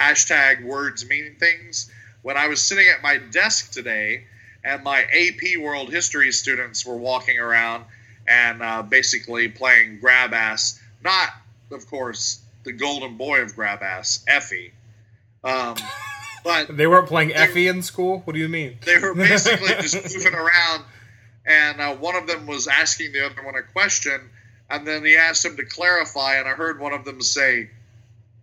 hashtag 0.00 0.64
words 0.64 1.06
mean 1.08 1.36
things. 1.38 1.90
When 2.22 2.36
I 2.36 2.48
was 2.48 2.62
sitting 2.62 2.86
at 2.94 3.02
my 3.02 3.18
desk 3.18 3.72
today 3.72 4.24
and 4.64 4.82
my 4.84 5.02
AP 5.02 5.60
World 5.60 5.90
History 5.92 6.32
students 6.32 6.84
were 6.86 6.96
walking 6.96 7.38
around 7.38 7.84
and 8.28 8.62
uh, 8.62 8.82
basically 8.82 9.48
playing 9.48 9.98
grab 10.00 10.32
ass, 10.32 10.80
not, 11.02 11.30
of 11.70 11.86
course, 11.88 12.40
the 12.64 12.72
golden 12.72 13.16
boy 13.16 13.40
of 13.40 13.54
grab 13.56 13.82
ass, 13.82 14.24
Effy. 14.28 14.70
Um, 15.42 15.76
but 16.44 16.76
They 16.76 16.86
weren't 16.86 17.08
playing 17.08 17.30
Effy 17.30 17.68
in 17.68 17.82
school. 17.82 18.20
What 18.24 18.34
do 18.34 18.38
you 18.40 18.48
mean? 18.48 18.78
they 18.84 18.98
were 18.98 19.14
basically 19.14 19.68
just 19.80 20.14
moving 20.14 20.34
around, 20.34 20.84
and 21.50 21.80
uh, 21.80 21.94
one 21.96 22.14
of 22.14 22.28
them 22.28 22.46
was 22.46 22.68
asking 22.68 23.12
the 23.12 23.26
other 23.26 23.42
one 23.44 23.56
a 23.56 23.62
question, 23.62 24.20
and 24.70 24.86
then 24.86 25.04
he 25.04 25.16
asked 25.16 25.44
him 25.44 25.56
to 25.56 25.64
clarify, 25.64 26.36
and 26.36 26.48
I 26.48 26.52
heard 26.52 26.78
one 26.78 26.92
of 26.92 27.04
them 27.04 27.20
say, 27.20 27.70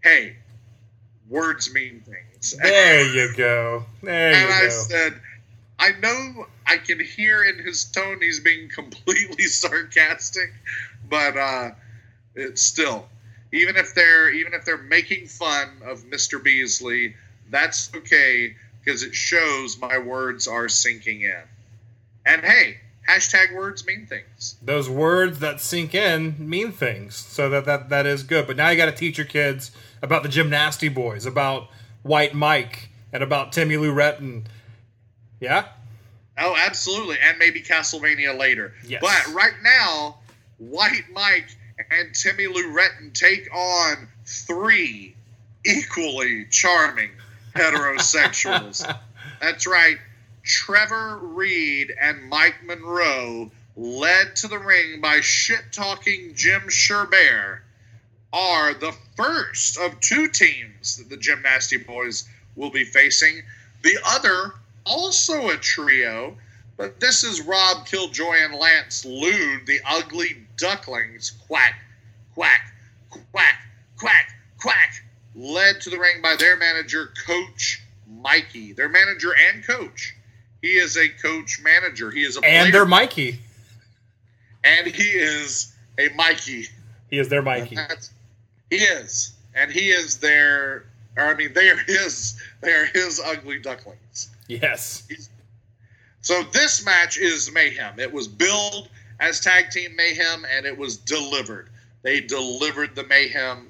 "Hey, 0.03 0.36
words 1.30 1.74
mean 1.74 2.01
things." 2.01 2.53
There 2.62 3.05
you 3.05 3.34
go. 3.36 3.86
There 4.03 4.34
and 4.34 4.49
you 4.49 4.53
I 4.53 4.64
go. 4.64 4.70
said, 4.70 5.14
"I 5.80 5.91
know 5.91 6.47
I 6.66 6.78
can 6.78 6.99
hear 6.99 7.43
in 7.43 7.60
his 7.60 7.86
tone 7.86 8.20
he's 8.20 8.41
being 8.41 8.70
completely 8.76 9.45
sarcastic, 9.45 10.53
but 11.10 11.38
uh, 11.38 11.72
it's 12.36 12.62
still." 12.62 13.08
Even 13.53 13.78
if 13.78 13.95
they're 13.95 14.30
even 14.30 14.53
if 14.53 14.66
they're 14.66 14.78
making 14.78 15.28
fun 15.28 15.70
of 15.86 16.01
Mr. 16.01 16.43
Beasley, 16.43 17.16
that's 17.49 17.89
okay 17.95 18.58
because 18.84 19.03
it 19.03 19.16
shows 19.16 19.80
my 19.80 19.97
words 19.97 20.49
are 20.49 20.68
sinking 20.68 21.22
in. 21.22 21.43
And 22.26 22.43
hey, 22.43 22.80
hashtag 23.08 23.55
words 23.55 23.86
mean 23.86 24.05
things. 24.05 24.55
Those 24.62 24.89
words 24.89 25.39
that 25.39 25.62
sink 25.62 25.95
in 25.95 26.36
mean 26.39 26.72
things, 26.72 27.16
so 27.16 27.49
that 27.49 27.66
that, 27.66 27.89
that 27.89 28.05
is 28.05 28.24
good. 28.24 28.47
But 28.47 28.58
now 28.58 28.70
you 28.70 28.78
got 28.78 28.86
to 28.86 28.91
teach 28.91 29.18
your 29.18 29.28
kids 29.28 29.72
about 30.01 30.24
the 30.24 30.30
Gymnasty 30.30 30.93
Boys, 30.93 31.26
about 31.26 31.70
White 32.03 32.34
Mike, 32.34 32.89
and 33.12 33.24
about 33.24 33.51
Timmy 33.51 33.78
Lou 33.78 33.93
Retton. 33.93 34.45
Yeah, 35.39 35.66
Oh, 36.39 36.55
absolutely, 36.55 37.18
and 37.22 37.38
maybe 37.39 37.62
Castlevania 37.62 38.38
later. 38.38 38.74
Yes. 38.86 39.01
But 39.01 39.34
right 39.34 39.55
now, 39.64 40.18
White 40.60 41.05
Mike 41.12 41.49
and 41.89 42.14
Timmy 42.14 42.47
Lou 42.47 42.74
Retton 42.74 43.12
take 43.14 43.53
on 43.53 44.08
three 44.26 45.16
equally 45.66 46.45
charming 46.45 47.10
heterosexuals. 47.55 48.86
That's 49.41 49.66
right. 49.66 49.97
Trevor 50.47 51.17
Reed 51.17 51.93
and 51.99 52.29
Mike 52.29 52.63
Monroe, 52.63 53.51
led 53.75 54.35
to 54.37 54.47
the 54.47 54.57
ring 54.57 55.01
by 55.01 55.19
shit 55.19 55.73
talking 55.73 56.33
Jim 56.35 56.61
Sherbert, 56.69 57.59
are 58.31 58.73
the 58.73 58.95
first 59.17 59.77
of 59.77 59.99
two 59.99 60.29
teams 60.29 60.95
that 60.97 61.09
the 61.09 61.17
Gymnasty 61.17 61.85
Boys 61.85 62.27
will 62.55 62.69
be 62.69 62.85
facing. 62.85 63.41
The 63.83 63.99
other, 64.05 64.53
also 64.85 65.49
a 65.49 65.57
trio, 65.57 66.37
but 66.77 67.01
this 67.01 67.25
is 67.25 67.41
Rob 67.41 67.85
Killjoy 67.85 68.35
and 68.39 68.55
Lance 68.55 69.03
Loon, 69.03 69.65
the 69.65 69.81
ugly 69.85 70.47
ducklings. 70.55 71.31
Quack, 71.47 71.75
quack, 72.35 72.73
quack, 73.09 73.61
quack, 73.97 74.33
quack. 74.59 75.03
Led 75.35 75.81
to 75.81 75.89
the 75.89 75.99
ring 75.99 76.21
by 76.21 76.35
their 76.37 76.55
manager, 76.55 77.11
Coach 77.25 77.81
Mikey. 78.07 78.73
Their 78.73 78.89
manager 78.89 79.33
and 79.35 79.63
coach. 79.65 80.15
He 80.62 80.70
is 80.70 80.97
a 80.97 81.08
coach 81.10 81.60
manager. 81.62 82.12
He 82.12 82.24
is 82.24 82.38
a 82.38 82.41
and 82.41 82.64
player, 82.64 82.72
they're 82.72 82.86
Mikey. 82.86 83.39
and 84.64 84.88
he 84.88 85.03
is 85.03 85.74
a 85.97 86.10
Mikey. 86.16 86.66
He 87.10 87.20
is 87.20 87.30
their 87.30 87.41
Mikey. 87.41 87.76
That's, 87.76 88.12
he 88.70 88.78
is, 88.78 89.34
and 89.55 89.72
he 89.72 89.89
is 89.89 90.18
their. 90.18 90.86
Or 91.16 91.26
I 91.26 91.36
mean, 91.36 91.53
they 91.53 91.70
are 91.70 91.78
his. 91.78 92.41
They 92.62 92.72
are 92.72 92.86
his 92.86 93.22
ugly 93.24 93.60
ducklings. 93.60 94.30
Yes. 94.47 95.08
So 96.22 96.43
this 96.51 96.86
match 96.86 97.18
is 97.18 97.51
mayhem. 97.53 97.99
It 97.99 98.12
was 98.12 98.28
billed 98.28 98.89
as 99.20 99.39
tag 99.39 99.70
team 99.72 99.95
mayhem, 99.95 100.45
and 100.51 100.66
it 100.66 100.78
was 100.78 100.97
delivered. 100.97 101.70
They 102.01 102.20
delivered 102.22 102.95
the 102.95 103.05
mayhem 103.05 103.68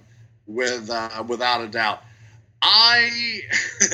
with 0.48 0.90
uh, 0.90 1.24
without 1.28 1.62
a 1.62 1.68
doubt. 1.68 2.04
I 2.62 3.42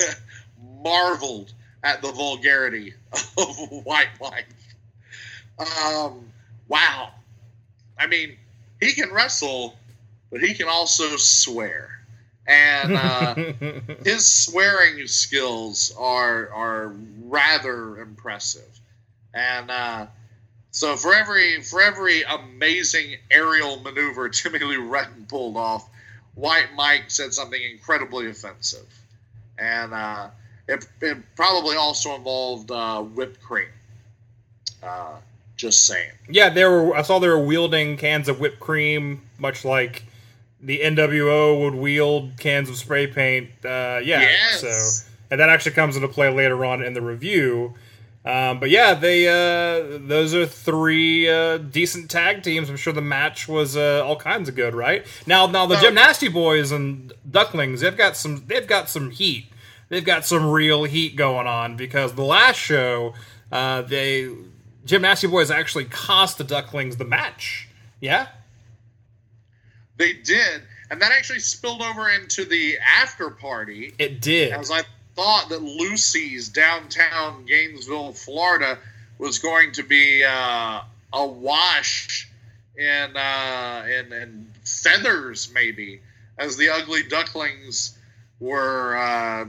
marveled 0.82 1.52
at 1.84 2.00
the 2.02 2.10
vulgarity 2.10 2.94
of 3.38 3.84
White 3.84 4.08
Mike. 4.20 4.48
Um, 5.58 6.24
wow. 6.66 7.10
I 7.98 8.06
mean, 8.08 8.36
he 8.80 8.92
can 8.92 9.12
wrestle, 9.12 9.76
but 10.32 10.40
he 10.40 10.54
can 10.54 10.66
also 10.66 11.16
swear. 11.16 11.90
And 12.46 12.96
uh, 12.96 13.34
his 14.04 14.26
swearing 14.26 15.06
skills 15.06 15.94
are 15.98 16.50
are 16.50 16.94
rather 17.22 18.00
impressive. 18.00 18.80
And 19.32 19.70
uh, 19.70 20.06
so 20.70 20.96
for 20.96 21.14
every 21.14 21.62
for 21.62 21.80
every 21.80 22.22
amazing 22.22 23.16
aerial 23.30 23.80
maneuver 23.80 24.28
Timmy 24.30 24.58
Lee 24.58 24.76
Retton 24.76 25.28
pulled 25.28 25.56
off, 25.56 25.88
White 26.34 26.74
Mike 26.74 27.04
said 27.10 27.32
something 27.32 27.62
incredibly 27.62 28.28
offensive. 28.28 28.86
And 29.58 29.94
uh, 29.94 30.30
it, 30.68 30.86
it 31.00 31.18
probably 31.36 31.76
also 31.76 32.14
involved 32.14 32.70
uh, 32.70 33.02
whipped 33.02 33.40
cream. 33.42 33.68
Uh, 34.82 35.16
just 35.56 35.86
saying. 35.86 36.10
yeah, 36.28 36.50
they 36.50 36.64
were. 36.64 36.94
I 36.96 37.02
saw 37.02 37.18
they 37.18 37.28
were 37.28 37.44
wielding 37.44 37.96
cans 37.96 38.28
of 38.28 38.40
whipped 38.40 38.60
cream, 38.60 39.22
much 39.38 39.64
like 39.64 40.04
the 40.60 40.80
NWO 40.80 41.60
would 41.62 41.74
wield 41.74 42.38
cans 42.38 42.68
of 42.68 42.76
spray 42.76 43.06
paint. 43.06 43.50
Uh, 43.64 44.00
yeah. 44.02 44.20
Yes. 44.22 44.60
So, 44.60 45.10
and 45.30 45.40
that 45.40 45.48
actually 45.48 45.72
comes 45.72 45.94
into 45.96 46.08
play 46.08 46.28
later 46.28 46.64
on 46.64 46.82
in 46.82 46.94
the 46.94 47.02
review. 47.02 47.74
Um, 48.24 48.58
but 48.58 48.70
yeah, 48.70 48.94
they 48.94 49.28
uh, 49.28 49.98
those 50.00 50.34
are 50.34 50.46
three 50.46 51.28
uh, 51.28 51.58
decent 51.58 52.10
tag 52.10 52.42
teams. 52.42 52.70
I'm 52.70 52.76
sure 52.76 52.94
the 52.94 53.02
match 53.02 53.46
was 53.46 53.76
uh, 53.76 54.02
all 54.04 54.16
kinds 54.16 54.48
of 54.48 54.54
good, 54.54 54.74
right? 54.74 55.06
Now, 55.26 55.46
now 55.46 55.66
the 55.66 55.76
Gymnasty 55.76 56.32
Boys 56.32 56.72
and 56.72 57.12
Ducklings, 57.30 57.82
they've 57.82 57.96
got 57.96 58.16
some 58.16 58.44
they've 58.46 58.66
got 58.66 58.88
some 58.88 59.10
heat. 59.10 59.46
They've 59.94 60.04
got 60.04 60.26
some 60.26 60.50
real 60.50 60.82
heat 60.82 61.14
going 61.14 61.46
on 61.46 61.76
because 61.76 62.14
the 62.14 62.24
last 62.24 62.56
show, 62.56 63.14
uh, 63.52 63.82
they 63.82 64.28
Gymnasty 64.84 65.30
Boys 65.30 65.52
actually 65.52 65.84
cost 65.84 66.36
the 66.36 66.42
Ducklings 66.42 66.96
the 66.96 67.04
match. 67.04 67.68
Yeah, 68.00 68.26
They 69.96 70.14
did, 70.14 70.62
and 70.90 71.00
that 71.00 71.12
actually 71.12 71.38
spilled 71.38 71.80
over 71.80 72.10
into 72.10 72.44
the 72.44 72.76
after 72.78 73.30
party. 73.30 73.94
it 74.00 74.20
did. 74.20 74.52
As 74.52 74.72
I 74.72 74.82
thought 75.14 75.48
that 75.50 75.62
Lucy's 75.62 76.48
downtown 76.48 77.44
Gainesville, 77.46 78.14
Florida, 78.14 78.80
was 79.18 79.38
going 79.38 79.70
to 79.74 79.84
be 79.84 80.24
uh, 80.24 80.80
awash 81.12 82.28
in 82.76 83.16
uh, 83.16 83.86
in, 83.88 84.12
in 84.12 84.50
feathers, 84.64 85.52
maybe, 85.54 86.00
as 86.36 86.56
the 86.56 86.70
ugly 86.70 87.04
ducklings 87.04 87.96
were 88.40 88.96
uh, 88.96 89.44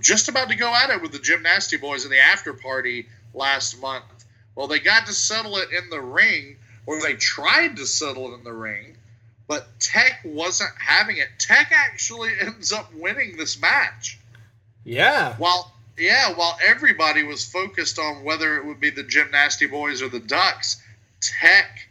just 0.00 0.28
about 0.28 0.48
to 0.48 0.56
go 0.56 0.74
at 0.74 0.90
it 0.90 1.00
with 1.02 1.12
the 1.12 1.18
Gymnasty 1.18 1.80
Boys 1.80 2.04
in 2.04 2.10
the 2.10 2.18
after 2.18 2.52
party 2.52 3.06
last 3.34 3.80
month. 3.80 4.04
Well, 4.54 4.66
they 4.66 4.80
got 4.80 5.06
to 5.06 5.12
settle 5.12 5.56
it 5.58 5.68
in 5.70 5.88
the 5.88 6.00
ring, 6.00 6.56
or 6.86 7.00
they 7.00 7.14
tried 7.14 7.76
to 7.76 7.86
settle 7.86 8.32
it 8.32 8.38
in 8.38 8.44
the 8.44 8.52
ring, 8.52 8.96
but 9.46 9.68
Tech 9.78 10.20
wasn't 10.24 10.72
having 10.78 11.18
it. 11.18 11.28
Tech 11.38 11.70
actually 11.72 12.32
ends 12.40 12.72
up 12.72 12.92
winning 12.94 13.36
this 13.36 13.60
match. 13.60 14.18
Yeah. 14.84 15.34
While 15.36 15.72
yeah, 15.96 16.32
while 16.34 16.56
everybody 16.64 17.24
was 17.24 17.44
focused 17.44 17.98
on 17.98 18.22
whether 18.24 18.56
it 18.56 18.64
would 18.64 18.80
be 18.80 18.90
the 18.90 19.02
Gymnasty 19.02 19.68
Boys 19.68 20.00
or 20.00 20.08
the 20.08 20.20
Ducks, 20.20 20.80
Tech 21.20 21.88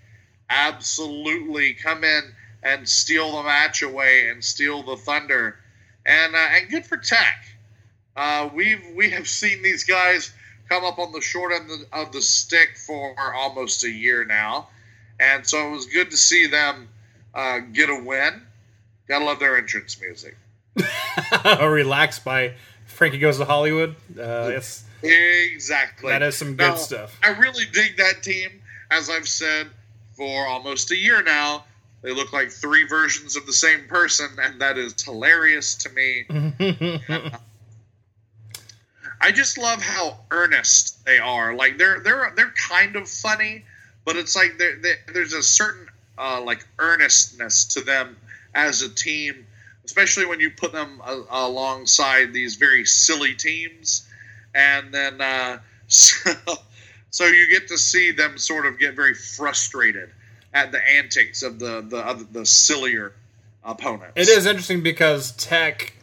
absolutely 0.50 1.74
come 1.74 2.04
in 2.04 2.34
and 2.64 2.88
steal 2.88 3.36
the 3.36 3.44
match 3.44 3.82
away 3.82 4.30
and 4.30 4.44
steal 4.44 4.84
the 4.84 4.98
thunder, 4.98 5.58
and 6.06 6.36
uh, 6.36 6.50
and 6.54 6.70
good 6.70 6.86
for 6.86 6.98
Tech. 6.98 7.46
Uh, 8.18 8.50
we've 8.54 8.84
we 8.96 9.10
have 9.12 9.28
seen 9.28 9.62
these 9.62 9.84
guys 9.84 10.32
come 10.70 10.84
up 10.84 10.98
on 11.00 11.12
the 11.14 11.22
short 11.22 11.54
end 11.54 11.70
of 11.72 11.80
the, 11.80 11.88
of 11.98 12.12
the 12.12 12.22
stick 12.22 12.78
for 12.86 13.16
almost 13.36 13.84
a 13.84 13.90
year 13.90 14.26
now, 14.26 14.68
and 15.20 15.46
so 15.48 15.68
it 15.68 15.72
was 15.72 15.86
good 15.86 16.10
to 16.12 16.18
see 16.18 16.48
them 16.48 16.90
uh, 17.36 17.60
get 17.60 17.90
a 17.90 18.04
win. 18.04 18.42
Gotta 19.08 19.24
love 19.24 19.40
their 19.40 19.56
entrance 19.58 20.02
music. 20.02 20.36
Relaxed 21.62 22.26
by 22.26 22.54
Frankie 22.88 23.20
Goes 23.20 23.38
to 23.38 23.46
Hollywood. 23.46 23.96
Uh, 24.20 24.50
it's, 24.54 24.84
Exactly. 25.04 26.10
that 26.12 26.24
is 26.24 26.36
some 26.36 26.56
good 26.56 26.70
Now, 26.70 26.76
stuff. 26.76 27.20
I 27.24 27.30
really 27.30 27.66
dig 27.72 27.98
that 27.98 28.24
team. 28.24 28.50
As 28.90 29.10
I've 29.10 29.28
said 29.28 29.68
for 30.14 30.48
almost 30.48 30.92
a 30.92 30.98
year 30.98 31.22
now, 31.22 31.66
they 32.02 32.12
look 32.14 32.34
like 32.34 32.50
three 32.52 32.86
versions 32.88 33.36
of 33.36 33.46
the 33.46 33.54
same 33.54 33.88
person, 33.88 34.28
and 34.42 34.60
that 34.60 34.78
is 34.78 35.02
hilarious 35.04 35.76
to 35.76 35.90
me. 35.90 36.26
I 39.20 39.32
just 39.32 39.58
love 39.58 39.82
how 39.82 40.20
earnest 40.32 41.04
they 41.06 41.20
are. 41.20 41.54
Like 41.54 41.78
they're 41.78 42.00
they're 42.00 42.32
they're 42.36 42.54
kind 42.70 42.96
of 42.96 43.10
funny, 43.10 43.66
but 44.06 44.16
it's 44.16 44.36
like 44.36 44.58
they're, 44.58 44.78
they 44.78 44.96
there's 45.14 45.34
a 45.34 45.44
certain 45.44 45.88
uh, 46.18 46.42
like 46.42 46.66
earnestness 46.80 47.66
to 47.66 47.82
them 47.82 48.18
as 48.54 48.82
a 48.82 48.90
team, 48.90 49.46
especially 49.86 50.26
when 50.26 50.40
you 50.40 50.50
put 50.52 50.72
them 50.72 51.02
uh, 51.04 51.22
alongside 51.30 52.34
these 52.34 52.56
very 52.56 52.86
silly 52.86 53.34
teams, 53.34 54.08
and 54.54 54.94
then 54.94 55.20
uh, 55.22 55.60
so, 55.88 56.32
so 57.10 57.26
you 57.26 57.50
get 57.50 57.68
to 57.70 57.78
see 57.78 58.12
them 58.12 58.38
sort 58.38 58.66
of 58.66 58.80
get 58.80 58.96
very 58.96 59.14
frustrated 59.14 60.10
at 60.54 60.72
the 60.72 60.82
antics 60.88 61.44
of 61.44 61.60
the 61.60 61.82
the 61.82 62.28
the 62.32 62.46
sillier 62.46 63.14
opponents. 63.64 64.14
It 64.16 64.30
is 64.30 64.46
interesting 64.46 64.82
because 64.82 65.32
Tech, 65.34 65.94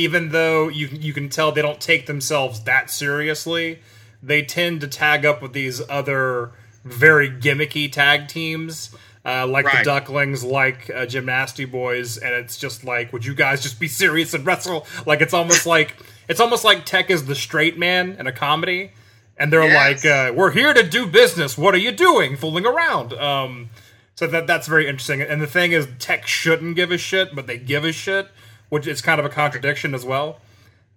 even 0.00 0.30
though 0.30 0.68
you 0.68 0.88
you 0.88 1.12
can 1.12 1.28
tell 1.28 1.52
they 1.52 1.62
don't 1.62 1.80
take 1.80 2.06
themselves 2.06 2.60
that 2.64 2.90
seriously, 2.90 3.78
they 4.22 4.42
tend 4.42 4.80
to 4.80 4.88
tag 4.88 5.24
up 5.26 5.40
with 5.42 5.52
these 5.52 5.80
other 5.88 6.52
very 6.84 7.28
gimmicky 7.30 7.90
tag 7.90 8.28
teams. 8.28 8.94
Uh, 9.22 9.46
like 9.46 9.66
Right. 9.66 9.78
the 9.78 9.84
Ducklings, 9.84 10.42
like 10.42 10.88
uh, 10.88 11.04
Gymnasty 11.04 11.70
Boys, 11.70 12.16
and 12.16 12.32
it's 12.34 12.56
just 12.56 12.84
like, 12.84 13.12
would 13.12 13.22
you 13.26 13.34
guys 13.34 13.62
just 13.62 13.78
be 13.78 13.86
serious 14.02 14.32
and 14.32 14.46
wrestle? 14.46 14.86
Like 15.04 15.20
it's 15.20 15.34
almost 15.34 15.66
like 15.66 15.94
it's 16.26 16.40
almost 16.40 16.64
like 16.64 16.86
Tech 16.86 17.10
is 17.10 17.26
the 17.26 17.34
straight 17.34 17.76
man 17.78 18.16
in 18.18 18.26
a 18.26 18.32
comedy, 18.32 18.92
and 19.36 19.52
they're 19.52 19.62
Yes. 19.66 20.04
like, 20.04 20.10
uh, 20.10 20.32
"We're 20.34 20.52
here 20.52 20.72
to 20.72 20.82
do 20.82 21.06
business. 21.06 21.58
What 21.58 21.74
are 21.74 21.78
you 21.86 21.92
doing, 21.92 22.36
fooling 22.36 22.64
around?" 22.64 23.12
Um, 23.12 23.68
so 24.14 24.26
that 24.26 24.46
that's 24.46 24.66
very 24.66 24.88
interesting. 24.88 25.20
And 25.20 25.42
the 25.42 25.46
thing 25.46 25.72
is, 25.72 25.86
Tech 25.98 26.26
shouldn't 26.26 26.74
give 26.76 26.90
a 26.90 26.96
shit, 26.98 27.34
but 27.34 27.46
they 27.46 27.58
give 27.58 27.84
a 27.84 27.92
shit, 27.92 28.28
which 28.70 28.86
is 28.86 29.02
kind 29.02 29.20
of 29.20 29.26
a 29.26 29.28
contradiction 29.28 29.94
as 29.94 30.04
well. 30.04 30.40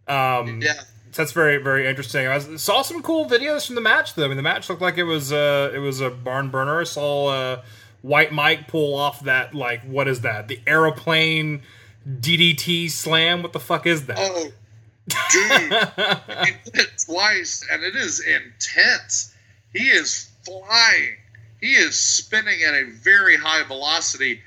Um, 0.08 0.62
yeah. 0.62 0.74
so 1.12 1.22
that's 1.22 1.32
very 1.34 1.58
very 1.58 1.88
interesting. 1.88 2.26
I 2.28 2.36
was, 2.36 2.62
saw 2.62 2.82
some 2.82 3.02
cool 3.02 3.26
videos 3.26 3.66
from 3.66 3.76
the 3.76 3.82
match 3.82 4.16
though. 4.16 4.26
I 4.26 4.28
mean, 4.30 4.38
the 4.38 4.44
match 4.44 4.70
looked 4.70 4.82
like 4.82 4.98
it 4.98 5.04
was 5.04 5.34
uh, 5.34 5.72
it 5.74 5.80
was 5.80 6.00
a 6.00 6.10
barn 6.10 6.50
burner. 6.50 6.80
I 6.80 6.86
saw 6.86 7.28
uh, 7.28 7.62
White 8.02 8.32
Mike 8.32 8.68
pull 8.68 8.96
off 8.96 9.22
that 9.22 9.54
like 9.54 9.84
what 9.84 10.08
is 10.08 10.22
that? 10.22 10.48
The 10.48 10.62
aeroplane 10.66 11.62
DDT 12.08 12.90
slam. 12.90 13.44
What 13.44 13.54
the 13.54 13.60
fuck 13.60 13.86
is 13.86 14.06
that? 14.08 14.18
Oh, 14.20 14.52
dude, 15.32 16.48
he 16.48 16.72
did 16.72 16.82
it 16.82 17.04
twice, 17.06 17.66
and 17.72 17.84
it 17.84 17.96
is 17.96 18.20
intense. 18.22 19.34
He 19.74 19.86
is 19.86 20.30
flying. 20.46 21.18
He 21.62 21.74
is 21.74 21.98
spinning 21.98 22.62
at 22.64 22.74
a 22.74 22.92
very 22.92 23.38
high 23.38 23.64
velocity. 23.64 24.42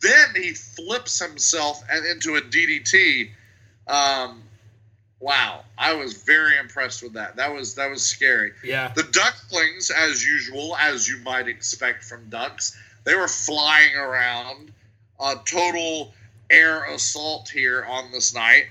Then 0.00 0.28
he 0.34 0.52
flips 0.52 1.18
himself 1.18 1.82
and 1.90 2.04
into 2.04 2.36
a 2.36 2.40
DDT. 2.40 3.30
Um, 3.86 4.42
wow, 5.20 5.64
I 5.78 5.94
was 5.94 6.22
very 6.22 6.58
impressed 6.58 7.02
with 7.02 7.14
that. 7.14 7.36
That 7.36 7.52
was 7.52 7.74
that 7.76 7.90
was 7.90 8.02
scary. 8.02 8.52
Yeah. 8.62 8.92
The 8.94 9.04
ducklings, 9.04 9.90
as 9.90 10.24
usual, 10.24 10.76
as 10.76 11.08
you 11.08 11.18
might 11.18 11.48
expect 11.48 12.04
from 12.04 12.28
ducks, 12.28 12.76
they 13.04 13.14
were 13.14 13.28
flying 13.28 13.96
around. 13.96 14.72
A 15.18 15.36
total 15.46 16.12
air 16.50 16.84
assault 16.84 17.48
here 17.48 17.86
on 17.88 18.12
this 18.12 18.34
night. 18.34 18.66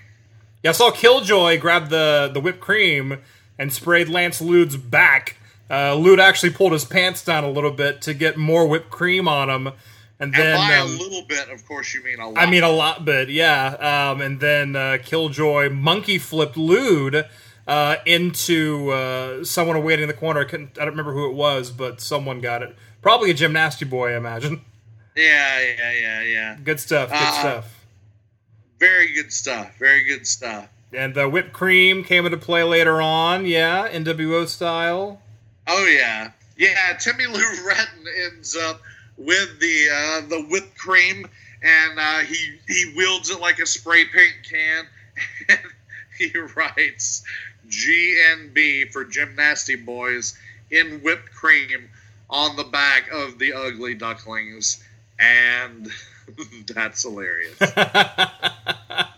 Yeah, 0.63 0.69
I 0.69 0.73
saw 0.73 0.91
Killjoy 0.91 1.59
grab 1.59 1.89
the 1.89 2.29
the 2.31 2.39
whipped 2.39 2.59
cream 2.59 3.19
and 3.57 3.73
sprayed 3.73 4.09
Lance 4.09 4.41
Lude's 4.41 4.77
back. 4.77 5.37
Uh, 5.69 5.95
Lude 5.95 6.19
actually 6.19 6.51
pulled 6.51 6.73
his 6.73 6.85
pants 6.85 7.23
down 7.23 7.43
a 7.43 7.49
little 7.49 7.71
bit 7.71 8.01
to 8.03 8.13
get 8.13 8.37
more 8.37 8.67
whipped 8.67 8.91
cream 8.91 9.27
on 9.27 9.49
him, 9.49 9.73
and 10.19 10.33
And 10.33 10.33
then 10.33 10.55
by 10.57 10.77
um, 10.77 10.87
a 10.89 10.91
little 10.91 11.23
bit, 11.27 11.49
of 11.49 11.65
course, 11.65 11.93
you 11.93 12.03
mean 12.03 12.19
a 12.19 12.29
lot. 12.29 12.37
I 12.37 12.49
mean 12.49 12.63
a 12.63 12.69
lot 12.69 13.03
bit, 13.05 13.29
yeah. 13.29 14.11
Um, 14.11 14.21
and 14.21 14.39
then 14.39 14.75
uh, 14.75 14.97
Killjoy 15.03 15.69
monkey 15.69 16.17
flipped 16.17 16.55
Lude 16.57 17.25
uh, 17.67 17.95
into 18.05 18.91
uh, 18.91 19.43
someone 19.43 19.83
waiting 19.83 20.03
in 20.03 20.07
the 20.07 20.13
corner. 20.13 20.41
I, 20.41 20.45
couldn't, 20.45 20.77
I 20.77 20.81
don't 20.85 20.91
remember 20.91 21.13
who 21.13 21.29
it 21.29 21.33
was, 21.35 21.71
but 21.71 21.99
someone 22.01 22.39
got 22.41 22.61
it. 22.63 22.75
Probably 23.01 23.31
a 23.31 23.33
gymnasty 23.33 23.89
boy, 23.89 24.13
I 24.13 24.17
imagine. 24.17 24.61
yeah, 25.15 25.59
yeah, 25.61 25.91
yeah, 25.91 26.21
yeah. 26.23 26.57
Good 26.63 26.79
stuff. 26.79 27.09
Good 27.09 27.17
Uh, 27.17 27.39
stuff. 27.39 27.85
Very 28.79 29.13
good 29.13 29.31
stuff. 29.31 29.77
Very 29.79 30.03
good 30.03 30.25
stuff. 30.27 30.69
And 30.93 31.13
the 31.13 31.27
whipped 31.27 31.51
cream 31.53 32.03
came 32.03 32.25
into 32.25 32.37
play 32.37 32.63
later 32.63 33.01
on, 33.01 33.45
yeah, 33.45 33.87
NWO 33.89 34.47
style. 34.47 35.21
Oh 35.67 35.85
yeah, 35.85 36.31
yeah. 36.57 36.93
Timmy 36.99 37.25
Lou 37.25 37.39
Retton 37.67 38.05
ends 38.25 38.55
up 38.55 38.81
with 39.17 39.59
the 39.59 39.87
uh, 39.91 40.21
the 40.27 40.41
whipped 40.49 40.77
cream, 40.77 41.27
and 41.61 41.99
uh, 41.99 42.19
he 42.19 42.59
he 42.67 42.93
wields 42.95 43.29
it 43.29 43.39
like 43.39 43.59
a 43.59 43.65
spray 43.65 44.05
paint 44.05 44.35
can, 44.49 44.85
and 45.49 45.59
he 46.17 46.31
writes 46.55 47.23
GNB 47.69 48.91
for 48.91 49.05
Gymnasty 49.05 49.83
Boys 49.83 50.37
in 50.71 51.01
whipped 51.01 51.31
cream 51.33 51.89
on 52.29 52.55
the 52.55 52.63
back 52.63 53.09
of 53.11 53.39
the 53.39 53.53
Ugly 53.53 53.95
Ducklings, 53.95 54.83
and 55.19 55.89
that's 56.67 57.03
hilarious. 57.03 57.59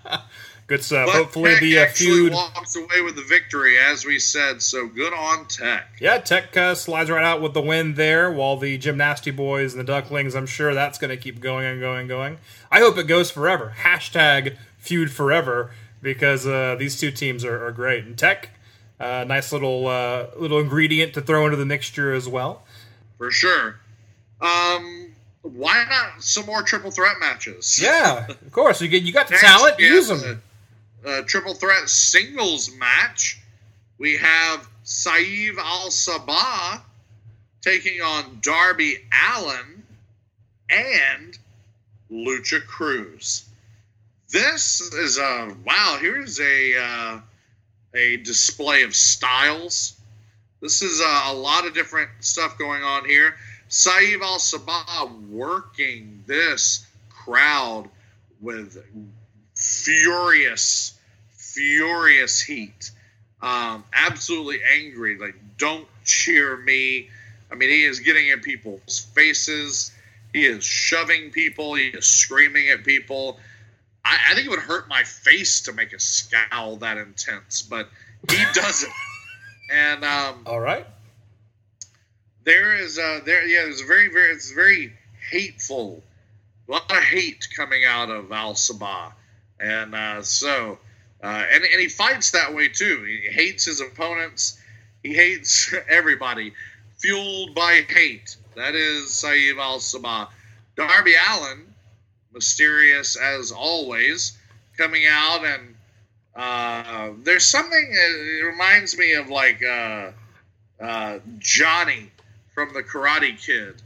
Good 0.67 0.83
stuff. 0.83 1.07
But 1.07 1.15
Hopefully 1.15 1.51
Tech 1.53 1.61
the 1.61 1.79
uh, 1.79 1.85
feud. 1.87 2.33
walks 2.33 2.75
away 2.75 3.01
with 3.01 3.15
the 3.15 3.21
victory, 3.23 3.77
as 3.77 4.05
we 4.05 4.19
said. 4.19 4.61
So 4.61 4.85
good 4.87 5.13
on 5.13 5.47
Tech. 5.47 5.87
Yeah, 6.01 6.17
Tech 6.17 6.55
uh, 6.57 6.75
slides 6.75 7.09
right 7.09 7.23
out 7.23 7.41
with 7.41 7.53
the 7.53 7.61
win 7.61 7.93
there, 7.93 8.29
while 8.29 8.57
the 8.57 8.77
Gymnasty 8.77 9.33
Boys 9.33 9.73
and 9.73 9.79
the 9.79 9.85
Ducklings, 9.85 10.35
I'm 10.35 10.45
sure 10.45 10.73
that's 10.73 10.97
going 10.97 11.09
to 11.09 11.15
keep 11.17 11.39
going 11.39 11.65
and 11.65 11.79
going 11.79 12.01
and 12.01 12.09
going. 12.09 12.37
I 12.69 12.79
hope 12.79 12.97
it 12.97 13.07
goes 13.07 13.31
forever. 13.31 13.75
Hashtag 13.79 14.57
feud 14.77 15.09
forever, 15.09 15.71
because 16.01 16.45
uh, 16.45 16.75
these 16.77 16.99
two 16.99 17.11
teams 17.11 17.45
are, 17.45 17.65
are 17.65 17.71
great. 17.71 18.03
And 18.03 18.17
Tech, 18.17 18.49
uh, 18.99 19.23
nice 19.25 19.53
little 19.53 19.87
uh, 19.87 20.27
little 20.35 20.59
ingredient 20.59 21.13
to 21.13 21.21
throw 21.21 21.45
into 21.45 21.55
the 21.55 21.65
mixture 21.65 22.11
as 22.13 22.27
well. 22.27 22.63
for 23.17 23.31
sure. 23.31 23.79
Um, 24.41 25.13
why 25.43 25.85
not 25.89 26.21
some 26.21 26.45
more 26.45 26.61
triple 26.61 26.91
threat 26.91 27.15
matches? 27.21 27.79
Yeah, 27.81 28.27
of 28.27 28.51
course. 28.51 28.81
You 28.81 28.89
get 28.89 29.03
you 29.03 29.13
got 29.13 29.29
the 29.29 29.37
talent, 29.37 29.79
use 29.79 30.09
them. 30.09 30.41
A 31.05 31.23
triple 31.23 31.53
threat 31.53 31.89
singles 31.89 32.71
match. 32.75 33.39
We 33.97 34.17
have 34.17 34.67
Saeed 34.83 35.57
Al 35.57 35.89
Sabah 35.89 36.81
taking 37.61 38.01
on 38.01 38.39
Darby 38.41 38.97
Allin 39.35 39.83
and 40.69 41.37
Lucha 42.11 42.65
Cruz. 42.65 43.47
This 44.29 44.81
is 44.81 45.17
a 45.17 45.55
wow. 45.65 45.97
Here's 45.99 46.39
a 46.39 46.77
uh, 46.77 47.19
a 47.93 48.17
display 48.17 48.83
of 48.83 48.95
styles. 48.95 49.99
This 50.61 50.81
is 50.81 50.99
a, 50.99 51.21
a 51.27 51.33
lot 51.33 51.65
of 51.65 51.73
different 51.73 52.09
stuff 52.19 52.57
going 52.57 52.83
on 52.83 53.05
here. 53.05 53.35
Saeed 53.69 54.21
Al 54.21 54.39
Sabah 54.39 55.27
working 55.29 56.23
this 56.25 56.85
crowd 57.09 57.89
with 58.41 58.83
furious, 59.67 60.97
furious 61.29 62.41
heat. 62.41 62.91
Um, 63.41 63.83
absolutely 63.93 64.59
angry. 64.63 65.17
Like, 65.17 65.35
don't 65.57 65.87
cheer 66.03 66.57
me. 66.57 67.09
I 67.51 67.55
mean, 67.55 67.69
he 67.69 67.83
is 67.83 67.99
getting 67.99 68.27
in 68.29 68.39
people's 68.39 68.99
faces. 69.13 69.91
He 70.33 70.45
is 70.45 70.63
shoving 70.63 71.31
people. 71.31 71.75
He 71.75 71.87
is 71.87 72.05
screaming 72.05 72.69
at 72.69 72.83
people. 72.83 73.39
I, 74.03 74.17
I 74.31 74.33
think 74.35 74.47
it 74.47 74.49
would 74.49 74.59
hurt 74.59 74.87
my 74.87 75.03
face 75.03 75.61
to 75.61 75.73
make 75.73 75.93
a 75.93 75.99
scowl 75.99 76.77
that 76.77 76.97
intense, 76.97 77.61
but 77.61 77.89
he 78.29 78.37
does 78.53 78.83
it. 78.83 78.89
And 79.71 80.03
um, 80.03 80.43
All 80.45 80.59
right. 80.59 80.85
there 82.45 82.75
is 82.75 82.97
uh 82.97 83.19
there 83.25 83.45
yeah 83.45 83.63
there's 83.63 83.81
a 83.81 83.85
very 83.85 84.07
very 84.07 84.31
it's 84.31 84.51
very 84.51 84.93
hateful 85.29 86.01
a 86.67 86.71
lot 86.71 86.89
of 86.89 87.03
hate 87.03 87.45
coming 87.55 87.83
out 87.83 88.09
of 88.09 88.31
al 88.31 88.53
sabah 88.53 89.11
and 89.59 89.95
uh 89.95 90.21
so 90.21 90.77
uh 91.23 91.45
and, 91.51 91.63
and 91.63 91.81
he 91.81 91.87
fights 91.87 92.31
that 92.31 92.53
way 92.53 92.67
too. 92.67 93.03
He 93.03 93.29
hates 93.31 93.65
his 93.65 93.81
opponents. 93.81 94.59
He 95.03 95.13
hates 95.13 95.73
everybody. 95.89 96.53
Fueled 96.97 97.53
by 97.53 97.85
hate. 97.87 98.35
That 98.55 98.73
is 98.75 99.13
saeed 99.13 99.57
al 99.57 99.79
sabah 99.79 100.29
darby 100.75 101.13
allin 101.29 101.65
mysterious 102.33 103.15
as 103.15 103.51
always 103.51 104.37
coming 104.77 105.03
out 105.09 105.43
and 105.43 105.75
uh 106.35 107.09
there's 107.23 107.45
something 107.45 107.93
uh, 107.93 108.41
it 108.41 108.45
reminds 108.45 108.95
me 108.97 109.13
of 109.13 109.29
like 109.29 109.63
uh 109.63 110.11
uh, 110.79 111.19
Johnny 111.39 112.11
from 112.53 112.73
the 112.73 112.83
Karate 112.83 113.39
Kid, 113.43 113.81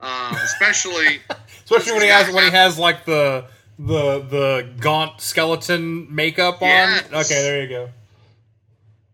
um, 0.00 0.34
especially 0.36 1.20
Especially 1.64 1.92
when 1.92 2.02
he 2.02 2.08
has 2.08 2.32
when 2.32 2.44
he 2.44 2.50
has 2.50 2.78
like 2.78 3.04
the 3.04 3.44
the 3.86 4.20
the 4.20 4.68
gaunt 4.80 5.20
skeleton 5.20 6.14
makeup 6.14 6.60
on. 6.60 6.68
Yes. 6.68 7.06
Okay, 7.12 7.42
there 7.42 7.62
you 7.62 7.68
go. 7.68 7.90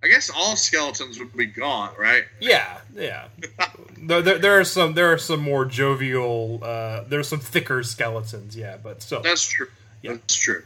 I 0.02 0.08
guess 0.08 0.30
all 0.30 0.56
skeletons 0.56 1.18
would 1.18 1.36
be 1.36 1.46
gaunt, 1.46 1.98
right? 1.98 2.24
Yeah, 2.40 2.78
yeah. 2.94 3.28
there, 3.98 4.22
there, 4.22 4.38
there 4.38 4.60
are 4.60 4.64
some 4.64 4.94
there 4.94 5.12
are 5.12 5.18
some 5.18 5.40
more 5.40 5.64
jovial. 5.64 6.60
Uh, 6.62 7.04
there's 7.08 7.28
some 7.28 7.40
thicker 7.40 7.82
skeletons. 7.82 8.56
Yeah, 8.56 8.76
but 8.82 9.02
still. 9.02 9.22
That's 9.22 9.46
true. 9.46 9.68
Yeah. 10.02 10.12
That's 10.12 10.34
true. 10.34 10.62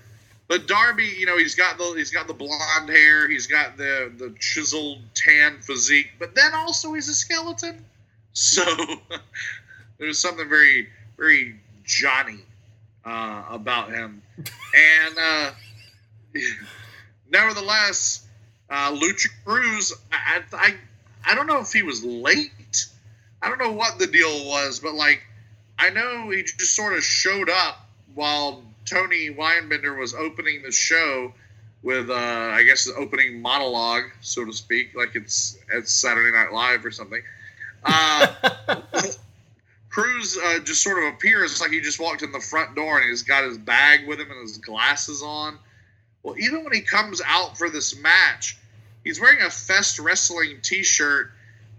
But 0.48 0.66
Darby, 0.66 1.04
you 1.16 1.26
know, 1.26 1.38
he's 1.38 1.54
got 1.54 1.78
the 1.78 1.92
he's 1.96 2.10
got 2.10 2.26
the 2.26 2.34
blonde 2.34 2.88
hair, 2.88 3.28
he's 3.28 3.46
got 3.46 3.76
the 3.76 4.10
the 4.16 4.34
chiseled 4.40 4.98
tan 5.14 5.58
physique, 5.60 6.10
but 6.18 6.34
then 6.34 6.54
also 6.54 6.92
he's 6.94 7.08
a 7.08 7.14
skeleton. 7.14 7.84
So 8.32 8.64
there's 9.98 10.18
something 10.18 10.48
very 10.48 10.88
very 11.16 11.56
Johnny 11.84 12.40
uh, 13.04 13.44
about 13.50 13.92
him, 13.92 14.22
and 14.36 15.16
uh, 15.18 15.50
nevertheless, 17.30 18.26
uh, 18.68 18.92
Lucha 18.92 19.28
Cruz, 19.44 19.92
I, 20.12 20.42
I 20.52 20.74
I 21.24 21.34
don't 21.34 21.46
know 21.46 21.60
if 21.60 21.72
he 21.72 21.82
was 21.82 22.04
late. 22.04 22.86
I 23.42 23.48
don't 23.48 23.58
know 23.58 23.72
what 23.72 23.98
the 23.98 24.06
deal 24.06 24.46
was, 24.46 24.80
but 24.80 24.94
like 24.94 25.22
I 25.78 25.90
know 25.90 26.30
he 26.30 26.42
just 26.42 26.76
sort 26.76 26.94
of 26.94 27.02
showed 27.02 27.48
up 27.48 27.88
while 28.14 28.62
Tony 28.84 29.30
Weinbender 29.30 29.98
was 29.98 30.14
opening 30.14 30.62
the 30.62 30.72
show 30.72 31.32
with, 31.82 32.10
uh, 32.10 32.14
I 32.14 32.62
guess, 32.64 32.84
the 32.84 32.94
opening 32.94 33.40
monologue, 33.40 34.04
so 34.20 34.44
to 34.44 34.52
speak, 34.52 34.94
like 34.94 35.16
it's 35.16 35.58
it's 35.72 35.92
Saturday 35.92 36.36
Night 36.36 36.52
Live 36.52 36.84
or 36.84 36.90
something. 36.90 37.22
Uh, 37.84 38.26
Cruz 39.90 40.38
uh, 40.38 40.60
just 40.60 40.82
sort 40.82 41.02
of 41.02 41.14
appears 41.14 41.60
like 41.60 41.72
he 41.72 41.80
just 41.80 41.98
walked 41.98 42.22
in 42.22 42.30
the 42.30 42.40
front 42.40 42.76
door 42.76 42.98
and 42.98 43.08
he's 43.08 43.22
got 43.22 43.44
his 43.44 43.58
bag 43.58 44.06
with 44.06 44.20
him 44.20 44.30
and 44.30 44.40
his 44.40 44.58
glasses 44.58 45.22
on. 45.22 45.58
Well, 46.22 46.36
even 46.38 46.62
when 46.62 46.72
he 46.72 46.80
comes 46.80 47.20
out 47.26 47.58
for 47.58 47.68
this 47.68 47.98
match, 48.00 48.56
he's 49.02 49.20
wearing 49.20 49.40
a 49.42 49.50
Fest 49.50 49.98
Wrestling 49.98 50.58
T-shirt 50.62 51.32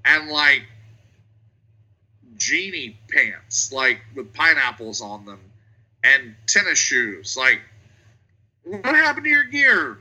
and 0.03 0.29
like 0.29 0.63
genie 2.35 2.97
pants, 3.09 3.71
like 3.71 3.99
with 4.13 4.33
pineapples 4.33 4.99
on 4.99 5.25
them, 5.25 5.39
and 6.03 6.35
tennis 6.47 6.79
shoes. 6.79 7.37
Like, 7.37 7.61
what 8.63 8.83
happened 8.83 9.23
to 9.23 9.29
your 9.29 9.45
gear? 9.45 9.99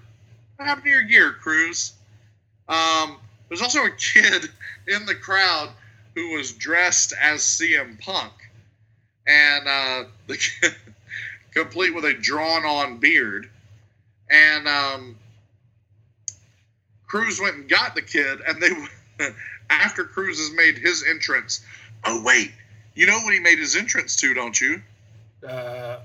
What 0.56 0.66
happened 0.66 0.84
to 0.84 0.90
your 0.90 1.02
gear, 1.02 1.32
Cruz? 1.32 1.92
Um, 2.68 3.18
there's 3.48 3.62
also 3.62 3.84
a 3.84 3.90
kid 3.90 4.48
in 4.88 5.06
the 5.06 5.14
crowd 5.14 5.70
who 6.14 6.36
was 6.36 6.52
dressed 6.52 7.12
as 7.20 7.40
CM 7.40 7.98
Punk, 8.00 8.32
and 9.26 9.68
uh, 9.68 10.04
complete 11.52 11.94
with 11.94 12.04
a 12.04 12.14
drawn-on 12.14 12.98
beard, 12.98 13.48
and 14.28 14.68
um, 14.68 15.16
Cruz 17.06 17.40
went 17.40 17.56
and 17.56 17.68
got 17.68 17.94
the 17.94 18.02
kid, 18.02 18.40
and 18.46 18.62
they 18.62 18.70
after 19.70 20.04
Cruz 20.04 20.38
has 20.38 20.52
made 20.52 20.78
his 20.78 21.04
entrance. 21.08 21.64
Oh 22.04 22.22
wait, 22.22 22.52
you 22.94 23.06
know 23.06 23.18
what 23.20 23.34
he 23.34 23.40
made 23.40 23.58
his 23.58 23.76
entrance 23.76 24.16
to, 24.16 24.34
don't 24.34 24.60
you? 24.60 24.82
Uh, 25.46 25.98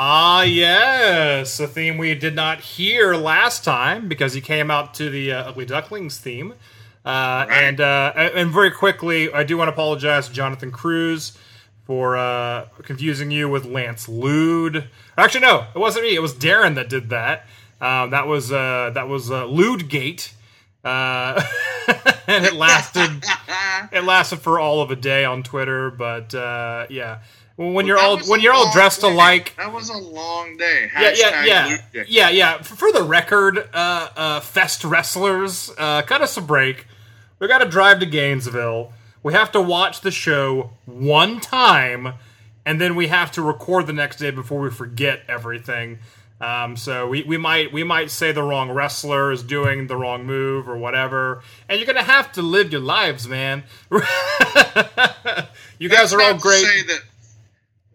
Ah, 0.00 0.42
yes, 0.42 1.58
a 1.58 1.66
theme 1.66 1.98
we 1.98 2.14
did 2.14 2.36
not 2.36 2.60
hear 2.60 3.14
last 3.16 3.64
time 3.64 4.06
because 4.06 4.32
he 4.32 4.40
came 4.40 4.70
out 4.70 4.94
to 4.94 5.10
the 5.10 5.32
uh, 5.32 5.48
Ugly 5.48 5.64
Ducklings 5.66 6.18
theme. 6.18 6.54
Uh, 7.04 7.46
And 7.50 7.80
uh, 7.80 8.12
and 8.14 8.52
very 8.52 8.70
quickly, 8.70 9.32
I 9.32 9.42
do 9.42 9.56
want 9.56 9.66
to 9.66 9.72
apologize 9.72 10.28
to 10.28 10.32
Jonathan 10.32 10.70
Cruz 10.70 11.36
for 11.84 12.16
uh, 12.16 12.66
confusing 12.84 13.32
you 13.32 13.48
with 13.48 13.64
Lance 13.64 14.08
Lude. 14.08 14.84
Actually, 15.16 15.40
no, 15.40 15.66
it 15.74 15.78
wasn't 15.78 16.04
me. 16.04 16.14
It 16.14 16.22
was 16.22 16.32
Daryn 16.32 16.76
that 16.76 16.88
did 16.88 17.08
that. 17.08 17.46
Um, 17.80 18.10
that 18.10 18.28
was 18.28 18.52
uh, 18.52 18.92
that 18.94 19.08
was 19.08 19.32
uh, 19.32 19.46
Ludegate, 19.46 20.30
uh, 20.84 21.42
and 22.28 22.44
it 22.44 22.52
lasted 22.52 23.24
it 23.92 24.04
lasted 24.04 24.36
for 24.38 24.60
all 24.60 24.80
of 24.80 24.92
a 24.92 24.96
day 24.96 25.24
on 25.24 25.42
Twitter. 25.42 25.90
But 25.90 26.32
uh, 26.36 26.86
yeah, 26.88 27.18
when 27.58 27.86
you're 27.86 27.96
That 27.96 28.04
all 28.04 28.18
when 28.20 28.40
you're 28.40 28.52
all 28.54 28.72
dressed 28.72 29.00
day. 29.00 29.08
alike, 29.12 29.54
That 29.56 29.72
was 29.72 29.88
a 29.88 29.98
long 29.98 30.56
day. 30.56 30.90
yeah, 30.94 31.12
yeah, 31.44 31.76
yeah, 31.92 32.04
yeah, 32.06 32.28
yeah. 32.30 32.62
For, 32.62 32.92
the 32.92 33.02
record, 33.02 33.68
uh, 33.74 34.08
uh, 34.16 34.40
Fest 34.40 34.84
wrestlers, 34.84 35.70
uh, 35.76 36.02
cut 36.02 36.22
us 36.22 36.36
a 36.36 36.40
break. 36.40 36.86
We 37.40 37.48
got 37.48 37.58
to 37.58 37.68
drive 37.68 37.98
to 38.00 38.06
Gainesville. 38.06 38.92
We 39.24 39.32
have 39.32 39.50
to 39.52 39.60
watch 39.60 40.00
the 40.02 40.12
show 40.12 40.70
one 40.86 41.40
time, 41.40 42.14
and 42.64 42.80
then 42.80 42.94
we 42.94 43.08
have 43.08 43.32
to 43.32 43.42
record 43.42 43.88
the 43.88 43.92
next 43.92 44.16
day 44.16 44.30
before 44.30 44.60
we 44.60 44.70
forget 44.70 45.22
everything. 45.28 45.98
Um, 46.40 46.76
so 46.76 47.08
we, 47.08 47.24
we 47.24 47.36
might 47.36 47.72
we 47.72 47.82
might 47.82 48.12
say 48.12 48.30
the 48.30 48.44
wrong 48.44 48.70
wrestler 48.70 49.32
is 49.32 49.42
doing 49.42 49.88
the 49.88 49.96
wrong 49.96 50.24
move 50.24 50.68
or 50.68 50.78
whatever, 50.78 51.42
and 51.68 51.80
you're 51.80 51.86
gonna 51.86 52.04
have 52.04 52.30
to 52.34 52.42
live 52.42 52.70
your 52.70 52.80
lives, 52.80 53.26
man. 53.26 53.64
you 53.90 55.88
guys 55.88 56.10
That's 56.10 56.12
are 56.12 56.22
all 56.22 56.38
great. 56.38 56.64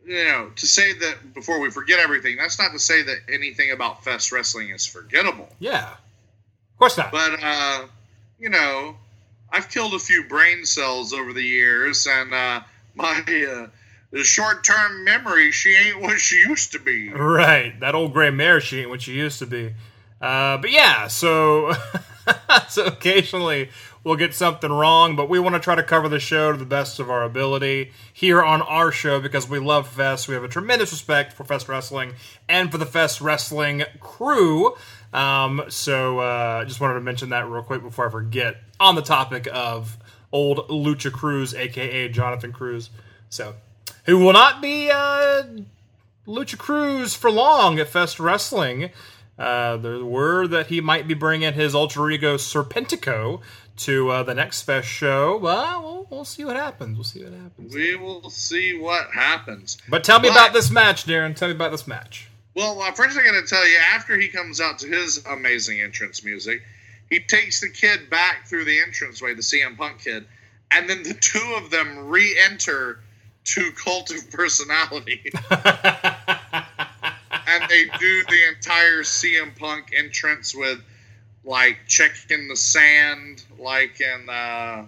To 0.06 0.08
say 0.08 0.14
that, 0.14 0.20
you 0.20 0.26
know, 0.26 0.52
to 0.56 0.68
say 0.68 0.94
that 0.94 1.34
before 1.34 1.60
we 1.60 1.70
forget 1.70 2.00
everything. 2.00 2.38
That's 2.38 2.60
not 2.60 2.72
to 2.72 2.80
say 2.80 3.04
that 3.04 3.18
anything 3.32 3.72
about 3.72 4.04
Fest 4.04 4.32
Wrestling 4.32 4.70
is 4.70 4.86
forgettable. 4.86 5.50
yeah, 5.60 5.92
of 5.92 6.78
course 6.78 6.98
not. 6.98 7.12
But 7.12 7.40
uh, 7.42 7.86
you 8.40 8.50
know, 8.50 8.96
I've 9.52 9.70
killed 9.70 9.94
a 9.94 10.00
few 10.00 10.26
brain 10.26 10.66
cells 10.66 11.14
over 11.14 11.34
the 11.34 11.44
years, 11.44 12.08
and 12.10 12.34
uh, 12.34 12.62
my 12.96 13.70
uh, 14.14 14.22
short-term 14.24 15.04
memory, 15.04 15.52
she 15.52 15.74
ain't 15.76 16.02
what 16.02 16.20
she 16.20 16.38
used 16.38 16.72
to 16.74 16.80
be. 16.80 17.10
Right, 17.10 17.80
that 17.80 17.96
old 17.96 18.14
gray 18.14 18.30
mare 18.30 18.62
she 18.62 18.82
ain't 18.82 18.90
what 18.90 19.02
she 19.02 19.14
used 19.14 19.40
to 19.40 19.46
be. 19.46 19.74
Uh, 20.22 20.58
but 20.58 20.72
yeah, 20.72 21.08
so 21.08 21.74
so 22.70 22.86
occasionally 22.86 23.70
we'll 24.04 24.16
get 24.16 24.34
something 24.34 24.72
wrong, 24.72 25.16
but 25.16 25.30
we 25.30 25.40
want 25.40 25.56
to 25.56 25.60
try 25.60 25.76
to 25.76 25.84
cover 25.84 26.10
the 26.10 26.20
show 26.20 26.52
to 26.52 26.58
the 26.58 26.66
best 26.66 27.00
of 27.00 27.10
our 27.10 27.24
ability 27.24 27.92
here 28.12 28.44
on 28.44 28.62
our 28.62 28.92
show 28.92 29.20
because 29.20 29.50
we 29.50 29.60
love 29.60 29.88
Fest. 29.88 30.28
We 30.28 30.34
have 30.34 30.44
a 30.44 30.48
tremendous 30.48 30.92
respect 30.92 31.34
for 31.34 31.44
Fest 31.44 31.70
Wrestling 31.70 32.14
and 32.50 32.72
for 32.72 32.78
the 32.78 32.86
Fest 32.86 33.22
Wrestling 33.22 33.84
crew. 34.00 34.76
Um, 35.14 35.64
so 35.70 36.20
uh, 36.20 36.66
just 36.66 36.82
wanted 36.82 36.96
to 36.96 37.02
mention 37.02 37.30
that 37.30 37.48
real 37.48 37.64
quick 37.64 37.82
before 37.82 38.08
I 38.08 38.12
forget 38.12 38.58
on 38.80 38.96
the 38.96 39.02
topic 39.02 39.48
of 39.54 39.98
old 40.32 40.68
Lucha 40.70 41.12
Cruz, 41.12 41.54
aka 41.54 42.10
Jonathan 42.10 42.52
Cruz. 42.52 42.90
So 43.30 43.56
who 44.06 44.18
will 44.18 44.34
not 44.34 44.62
be 44.62 44.90
uh, 44.90 45.44
Lucha 46.28 46.58
Cruz 46.58 47.14
for 47.14 47.32
long 47.32 47.80
at 47.80 47.88
Fest 47.88 48.20
Wrestling. 48.20 48.90
Uh, 49.38 49.78
the 49.78 50.06
word 50.06 50.52
that 50.52 50.68
he 50.68 50.80
might 50.80 51.08
be 51.08 51.16
bringing 51.16 51.54
his 51.54 51.74
alter 51.74 52.10
ego 52.12 52.38
Serpentico 52.38 53.42
to 53.78 54.10
uh, 54.10 54.24
the 54.24 54.34
next 54.34 54.64
Fest 54.64 54.88
show. 54.88 55.38
Well, 55.38 55.82
we'll, 55.82 56.08
we'll 56.10 56.26
see 56.26 56.46
what 56.46 56.56
happens. 56.56 56.98
We'll 56.98 57.04
see 57.04 57.24
what 57.24 57.34
happens. 57.34 57.74
We 57.74 57.96
will 57.96 58.30
see 58.30 58.78
what 58.78 59.10
happens. 59.12 59.78
But 59.90 60.04
tell 60.04 60.20
me 60.20 60.30
But- 60.30 60.38
about 60.38 60.54
this 60.54 60.72
match, 60.72 61.06
Daryn. 61.06 61.36
Tell 61.36 61.50
me 61.50 61.56
about 61.56 61.72
this 61.72 61.88
match. 61.88 62.30
Well, 62.56 62.80
uh, 62.82 62.92
first 62.92 63.18
I'm 63.18 63.24
going 63.24 63.42
to 63.42 63.48
tell 63.48 63.68
you, 63.68 63.78
after 63.96 64.16
he 64.16 64.28
comes 64.28 64.62
out 64.62 64.78
to 64.80 64.88
his 64.88 65.26
amazing 65.26 65.82
entrance 65.82 66.24
music, 66.24 66.62
he 67.10 67.20
takes 67.20 67.62
the 67.62 67.70
kid 67.70 68.12
back 68.12 68.46
through 68.48 68.66
the 68.66 68.80
entranceway, 68.80 69.34
the 69.34 69.42
CM 69.42 69.76
Punk 69.76 70.04
kid, 70.04 70.26
and 70.70 70.88
then 70.88 71.02
the 71.04 71.16
two 71.16 71.56
of 71.58 71.72
them 71.72 72.10
re-enter 72.10 73.00
to 73.46 73.72
Cult 73.72 74.12
of 74.12 74.32
Personality, 74.32 75.32
and 75.52 75.64
they 77.70 77.86
do 78.00 78.24
the 78.30 78.40
entire 78.56 79.02
CM 79.04 79.58
Punk 79.58 79.92
entrance 79.98 80.56
with 80.56 80.80
like 81.46 81.78
checking 81.88 82.48
the 82.48 82.56
sand, 82.56 83.44
like 83.60 84.00
in 84.02 84.30
uh, 84.30 84.86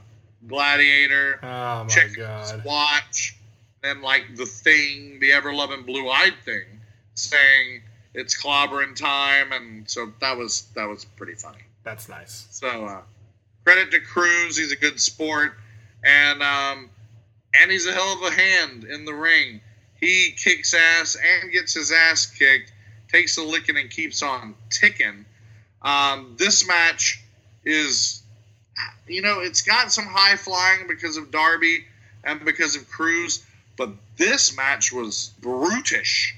Gladiator, 0.48 1.40
Oh 1.44 1.84
my 1.84 1.88
checking 1.88 2.16
god. 2.16 2.56
his 2.56 2.66
watch, 2.66 3.36
then 3.82 4.02
like 4.02 4.36
the 4.36 4.46
thing, 4.46 5.20
the 5.20 5.32
ever 5.34 5.54
loving 5.54 5.84
blue 5.84 6.10
eyed 6.10 6.36
thing, 6.44 6.64
saying 7.16 7.82
it's 8.14 8.42
clobbering 8.42 8.96
time, 8.96 9.52
and 9.52 9.90
so 9.90 10.12
that 10.22 10.38
was 10.38 10.68
that 10.76 10.88
was 10.88 11.06
pretty 11.06 11.34
funny. 11.34 11.60
That's 11.84 12.08
nice. 12.10 12.48
So 12.52 12.68
uh, 12.86 13.02
credit 13.64 13.92
to 13.92 14.00
Cruz, 14.00 14.58
he's 14.58 14.72
a 14.72 14.76
good 14.78 15.00
sport, 15.00 15.54
and 16.04 16.42
um, 16.42 16.90
and 17.60 17.70
he's 17.72 17.86
a 17.86 17.92
hell 17.92 18.14
of 18.14 18.22
a 18.22 18.32
hand 18.36 18.86
in 18.86 19.06
the 19.06 19.14
ring. 19.14 19.62
He 20.00 20.34
kicks 20.38 20.74
ass 20.74 21.16
and 21.16 21.52
gets 21.52 21.74
his 21.74 21.92
ass 21.92 22.26
kicked, 22.26 22.72
takes 23.12 23.38
a 23.38 23.44
licking 23.44 23.78
and 23.78 23.90
keeps 23.90 24.22
on 24.22 24.56
ticking. 24.70 25.26
Um, 25.86 26.34
this 26.38 26.68
match 26.68 27.24
is, 27.64 28.24
you 29.08 29.22
know, 29.22 29.40
it's 29.40 29.62
got 29.62 29.92
some 29.92 30.06
high 30.06 30.36
flying 30.36 30.88
because 30.88 31.16
of 31.16 31.30
Darby 31.30 31.86
and 32.24 32.44
because 32.44 32.76
of 32.76 32.90
Cruz, 32.90 33.46
but 33.78 33.90
this 34.18 34.58
match 34.58 34.92
was 34.92 35.32
brutish. 35.42 36.36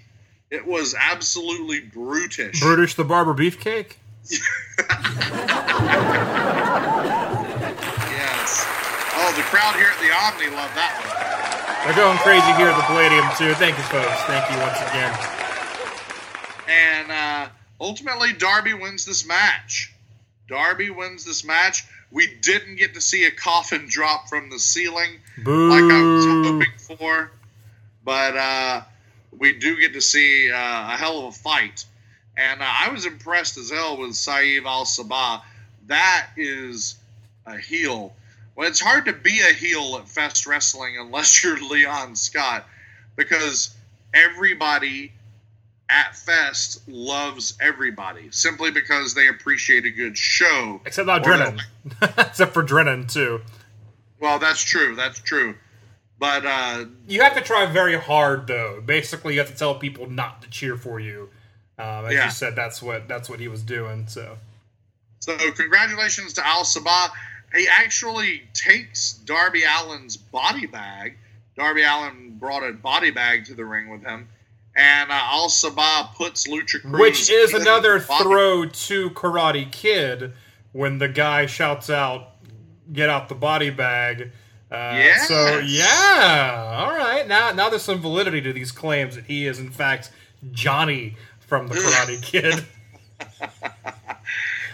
It 0.52 0.68
was 0.68 0.94
absolutely 1.00 1.80
brutish. 1.80 2.60
Brutish 2.60 2.96
the 2.96 3.06
Barber 3.06 3.34
Beefcake? 3.34 3.94
Yes. 8.18 8.66
Oh, 9.16 9.34
the 9.36 9.42
crowd 9.44 9.76
here 9.76 9.88
at 9.88 10.00
the 10.00 10.12
Omni 10.14 10.56
love 10.56 10.72
that 10.76 10.94
one. 11.02 11.18
They're 11.86 11.96
going 11.96 12.18
crazy 12.20 12.52
here 12.60 12.68
at 12.70 12.78
the 12.78 12.84
Palladium 12.84 13.26
too. 13.38 13.54
Thank 13.56 13.78
you, 13.78 13.84
folks. 13.86 14.22
Thank 14.28 14.50
you 14.52 14.58
once 14.60 14.78
again. 14.92 15.14
And 16.68 17.12
uh, 17.12 17.50
ultimately, 17.80 18.34
Darby 18.34 18.74
wins 18.74 19.06
this 19.06 19.26
match. 19.26 19.94
Darby 20.48 20.90
wins 20.90 21.26
this 21.26 21.44
match. 21.44 21.86
We 22.12 22.28
didn't 22.42 22.78
get 22.78 22.94
to 22.94 23.02
see 23.02 23.26
a 23.26 23.32
coffin 23.32 23.88
drop 23.90 24.30
from 24.30 24.50
the 24.50 24.60
ceiling 24.60 25.20
Boo. 25.44 25.70
like 25.70 25.84
I 25.84 26.02
was 26.04 26.26
hoping 26.26 26.72
for, 26.78 27.32
but 28.06 28.38
uh, 28.38 28.82
we 29.38 29.54
do 29.54 29.78
get 29.80 29.94
to 29.94 30.02
see 30.02 30.50
uh, 30.50 30.56
a 30.56 30.98
hell 30.98 31.20
of 31.20 31.26
a 31.26 31.38
fight. 31.38 31.86
And 32.38 32.62
uh, 32.62 32.66
I 32.66 32.90
was 32.90 33.06
impressed 33.06 33.58
as 33.58 33.72
hell 33.72 33.98
with 33.98 34.16
Saeed 34.16 34.66
Al 34.66 34.86
Sabah. 34.86 35.42
That 35.88 36.28
is 36.38 36.96
a 37.46 37.58
heel. 37.58 38.14
Well, 38.56 38.68
it's 38.68 38.80
hard 38.80 39.06
to 39.06 39.14
be 39.14 39.42
a 39.42 39.54
heel 39.54 39.98
at 40.00 40.08
Fest 40.08 40.48
Wrestling 40.48 40.98
unless 40.98 41.44
you're 41.44 41.60
Leon 41.60 42.16
Scott, 42.16 42.66
because 43.16 43.76
everybody 44.14 45.12
at 45.90 46.16
Fest 46.16 46.82
loves 46.88 47.58
everybody 47.62 48.30
simply 48.32 48.72
because 48.72 49.14
they 49.14 49.28
appreciate 49.28 49.86
a 49.86 49.90
good 49.92 50.18
show. 50.18 50.82
Except 50.86 51.08
not 51.08 51.24
Drennan. 51.24 51.60
Except 52.02 52.54
for 52.54 52.64
Drennan 52.64 53.08
too. 53.08 53.42
Well, 54.20 54.40
that's 54.40 54.64
true. 54.64 54.96
That's 54.96 55.20
true. 55.22 55.56
But 56.20 56.46
uh, 56.46 56.86
You 57.08 57.22
have 57.22 57.36
to 57.36 57.42
try 57.42 57.66
very 57.68 57.96
hard 57.98 58.48
though. 58.48 58.82
Basically, 58.86 59.34
you 59.36 59.40
have 59.40 59.50
to 59.52 59.56
tell 59.56 59.76
people 59.76 60.10
not 60.10 60.42
to 60.42 60.50
cheer 60.50 60.76
for 60.76 61.00
you. 61.00 61.30
Um, 61.80 62.06
as 62.08 62.14
Yeah. 62.14 62.26
you 62.26 62.32
said, 62.32 62.56
that's 62.56 62.82
what 62.82 63.08
that's 63.08 63.30
what 63.30 63.40
he 63.40 63.48
was 63.48 63.62
doing. 63.62 64.08
So 64.08 64.38
So 65.20 65.38
congratulations 65.52 66.34
to 66.34 66.46
Al 66.48 66.64
Sabah. 66.64 67.12
He 67.56 67.68
actually 67.70 68.44
takes 68.54 69.14
Darby 69.14 69.64
Allin's 69.64 70.18
body 70.18 70.66
bag. 70.66 71.18
Darby 71.56 71.84
Allin 71.84 72.38
brought 72.40 72.64
a 72.68 72.74
body 72.74 73.10
bag 73.12 73.46
to 73.46 73.56
the 73.56 73.64
ring 73.66 73.90
with 73.90 74.04
him, 74.04 74.28
and 74.78 75.12
uh, 75.12 75.14
Al 75.16 75.50
Sabah 75.50 76.14
puts 76.16 76.48
Lucha 76.48 76.82
Cruz, 76.82 77.00
which 77.00 77.30
is 77.30 77.54
another 77.54 78.00
throw 78.00 78.66
to 78.66 79.10
Karate 79.10 79.70
Kid 79.72 80.34
when 80.72 81.00
the 81.00 81.08
guy 81.10 81.46
shouts 81.48 81.90
out, 81.90 82.30
"Get 82.94 83.10
out 83.10 83.28
the 83.28 83.36
body 83.36 83.70
bag." 83.72 84.32
Uh, 84.72 84.94
Yes. 84.96 85.28
So 85.28 85.60
yeah, 85.60 86.76
all 86.78 86.96
right. 86.96 87.28
Now 87.28 87.52
now 87.52 87.70
there's 87.70 87.82
some 87.84 88.00
validity 88.00 88.42
to 88.42 88.54
these 88.54 88.72
claims 88.72 89.16
that 89.16 89.26
he 89.26 89.48
is 89.48 89.60
in 89.60 89.72
fact 89.72 90.12
Johnny 90.52 91.16
from 91.40 91.68
the 91.68 91.76
Karate 91.76 92.22
Kid. 92.22 92.66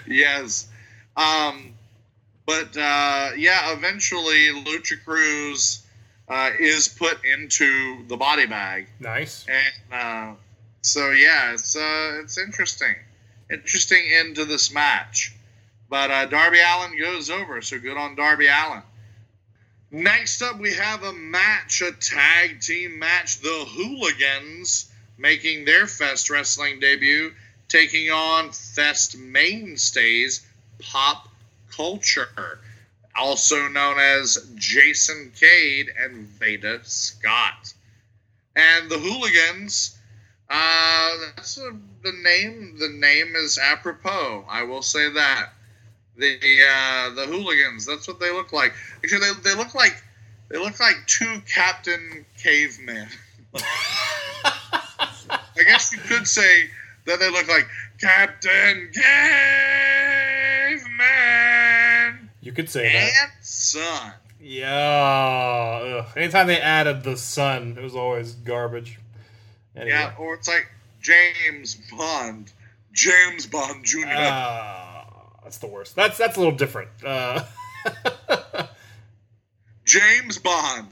Yes, 0.08 0.68
um, 1.16 1.74
but 2.46 2.76
uh, 2.76 3.32
yeah, 3.38 3.72
eventually 3.74 4.50
Lucha 4.66 5.02
Cruz 5.06 5.84
uh, 6.28 6.52
is 6.60 6.88
put 6.88 7.24
into 7.26 8.06
the 8.08 8.18
body 8.18 8.46
bag. 8.46 8.88
nice. 9.00 9.46
And 9.48 9.94
uh, 9.94 10.36
so 10.82 11.12
yeah, 11.12 11.54
it's 11.54 11.76
uh, 11.76 12.20
it's 12.22 12.38
interesting, 12.38 12.96
interesting 13.52 14.04
end 14.20 14.36
to 14.36 14.46
this 14.46 14.74
match. 14.74 15.34
But 15.90 16.12
uh, 16.12 16.26
Darby 16.26 16.60
Allin 16.60 16.98
goes 16.98 17.30
over, 17.30 17.62
so 17.62 17.80
good 17.80 17.98
on 17.98 18.16
Darby 18.16 18.48
Allin. 18.48 18.82
Next 19.92 20.42
up, 20.42 20.60
we 20.60 20.74
have 20.74 21.04
a 21.04 21.14
match, 21.14 21.82
a 21.82 21.92
tag 21.92 22.62
team 22.62 22.98
match. 22.98 23.42
The 23.42 23.66
Hooligans 23.68 24.92
making 25.20 25.66
their 25.66 25.86
Fest 25.86 26.32
Wrestling 26.32 26.80
debut, 26.80 27.32
taking 27.68 28.10
on 28.10 28.52
Fest 28.52 29.18
mainstays 29.18 30.46
Pop 30.80 31.30
Culture, 31.70 32.60
also 33.16 33.68
known 33.68 34.00
as 34.00 34.50
Jason 34.56 35.32
Cade 35.40 35.90
and 36.00 36.28
Veda 36.28 36.80
Scott. 36.84 37.74
And 38.56 38.90
the 38.90 39.00
hooligans 39.00 39.98
uh 40.50 41.10
that's 41.36 41.58
a, 41.58 41.72
the 42.04 42.12
name 42.24 42.76
the 42.78 42.90
name 42.90 43.34
is 43.34 43.58
apropos 43.58 44.46
i 44.50 44.62
will 44.62 44.82
say 44.82 45.10
that. 45.12 45.54
The 46.18 46.38
uh 46.38 47.10
the 47.16 47.26
hooligans 47.26 47.86
that's 47.86 48.08
what 48.08 48.20
they 48.20 48.32
look 48.32 48.54
like. 48.54 48.74
Actually 49.04 49.32
they, 49.34 49.50
they 49.50 49.56
look 49.56 49.74
like 49.74 50.04
they 50.50 50.58
look 50.60 50.80
like 50.80 50.98
two 51.08 51.42
captain 51.52 52.26
cavemen. 52.38 53.08
I 55.30 55.64
guess 55.66 55.92
you 55.94 56.00
could 56.00 56.28
say 56.28 56.70
that 57.06 57.20
they 57.20 57.32
look 57.32 57.48
like 57.48 57.68
captain 58.00 58.92
caveman 58.94 59.34
You 62.44 62.52
could 62.52 62.70
say 62.70 62.92
that. 62.92 63.04
and 63.24 63.32
son 63.42 64.14
Yeah. 64.40 66.04
Ugh. 66.06 66.18
Anytime 66.18 66.48
they 66.48 66.60
added 66.60 67.04
the 67.04 67.16
sun, 67.18 67.76
it 67.78 67.84
was 67.84 67.96
always 67.96 68.34
garbage. 68.34 69.00
Anyway. 69.76 69.90
yeah 69.92 70.14
or 70.20 70.36
it's 70.36 70.48
like 70.48 70.68
james 71.02 71.76
bond 71.98 72.52
james 72.92 73.48
bond 73.48 73.84
jr 73.84 74.06
Ah, 74.08 75.08
that's 75.44 75.58
the 75.58 75.68
worst. 75.68 75.96
That's 75.96 76.18
that's 76.18 76.38
a 76.38 76.40
little 76.40 76.56
different. 76.56 76.90
Uh, 77.04 77.44
James 79.86 80.38
Bond 80.40 80.88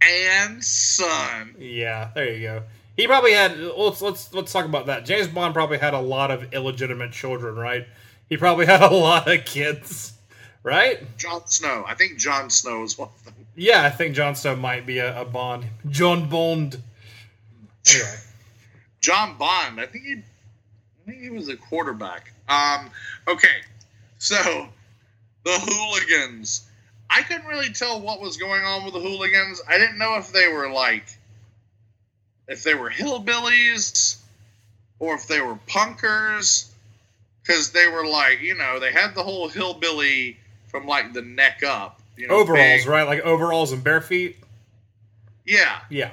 and 0.00 0.64
son. 0.64 1.54
yeah, 1.58 2.10
there 2.14 2.32
you 2.32 2.40
go. 2.42 2.62
He 2.96 3.06
probably 3.06 3.32
had. 3.32 3.58
Let's 3.58 4.00
let's 4.00 4.32
let's 4.32 4.52
talk 4.52 4.64
about 4.64 4.86
that. 4.86 5.04
James 5.04 5.28
Bond 5.28 5.52
probably 5.54 5.76
had 5.78 5.92
a 5.94 6.00
lot 6.00 6.30
of 6.30 6.52
illegitimate 6.54 7.12
children, 7.12 7.56
right? 7.56 7.86
He 8.28 8.36
probably 8.38 8.64
had 8.74 8.80
a 8.82 8.88
lot 8.94 9.28
of 9.30 9.44
kids, 9.44 10.14
right? 10.62 10.98
Jon 11.16 11.46
Snow. 11.46 11.84
I 11.86 11.94
think 11.94 12.18
Jon 12.18 12.50
Snow 12.50 12.82
is 12.82 12.98
one 12.98 13.08
of 13.08 13.24
them. 13.24 13.34
Yeah, 13.56 13.82
I 13.82 13.90
think 13.90 14.14
John 14.14 14.34
Snow 14.34 14.56
might 14.56 14.86
be 14.86 14.98
a, 14.98 15.22
a 15.22 15.24
Bond. 15.24 15.64
John 15.88 16.28
Bond. 16.28 16.80
Anyway, 17.88 18.16
John 19.00 19.36
Bond. 19.38 19.80
I 19.80 19.86
think 19.86 20.04
he. 20.04 20.12
I 20.14 21.10
think 21.10 21.22
he 21.22 21.30
was 21.30 21.48
a 21.48 21.56
quarterback. 21.56 22.32
Um. 22.48 22.90
Okay. 23.28 23.48
So, 24.18 24.68
the 25.44 25.50
hooligans. 25.50 26.66
I 27.08 27.22
couldn't 27.22 27.46
really 27.46 27.70
tell 27.70 28.00
what 28.00 28.20
was 28.20 28.36
going 28.36 28.62
on 28.62 28.84
with 28.84 28.94
the 28.94 29.00
hooligans. 29.00 29.60
I 29.68 29.78
didn't 29.78 29.98
know 29.98 30.16
if 30.16 30.32
they 30.32 30.46
were 30.46 30.70
like, 30.70 31.04
if 32.46 32.62
they 32.62 32.74
were 32.74 32.88
hillbillies, 32.88 34.16
or 35.00 35.14
if 35.14 35.26
they 35.26 35.40
were 35.40 35.58
punkers, 35.66 36.70
because 37.42 37.72
they 37.72 37.88
were 37.88 38.06
like, 38.06 38.40
you 38.42 38.54
know, 38.54 38.78
they 38.78 38.92
had 38.92 39.14
the 39.14 39.24
whole 39.24 39.48
hillbilly 39.48 40.36
from 40.70 40.86
like 40.86 41.12
the 41.12 41.22
neck 41.22 41.62
up. 41.62 42.00
You 42.16 42.28
know, 42.28 42.34
overalls, 42.34 42.82
big- 42.82 42.88
right? 42.88 43.06
Like 43.06 43.20
overalls 43.20 43.72
and 43.72 43.82
bare 43.82 44.00
feet. 44.00 44.36
Yeah, 45.46 45.80
Yeah, 45.90 46.10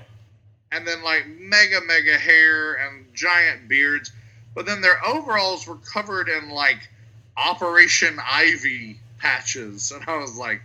and 0.71 0.87
then 0.87 1.03
like 1.03 1.27
mega 1.27 1.79
mega 1.85 2.17
hair 2.17 2.73
and 2.75 3.05
giant 3.13 3.67
beards 3.67 4.11
but 4.55 4.65
then 4.65 4.81
their 4.81 5.03
overalls 5.05 5.67
were 5.67 5.75
covered 5.75 6.27
in 6.29 6.49
like 6.49 6.89
operation 7.35 8.17
ivy 8.25 8.97
patches 9.19 9.91
and 9.91 10.03
i 10.07 10.17
was 10.17 10.37
like 10.37 10.61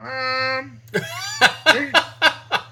um 0.00 0.80
they, 1.64 1.90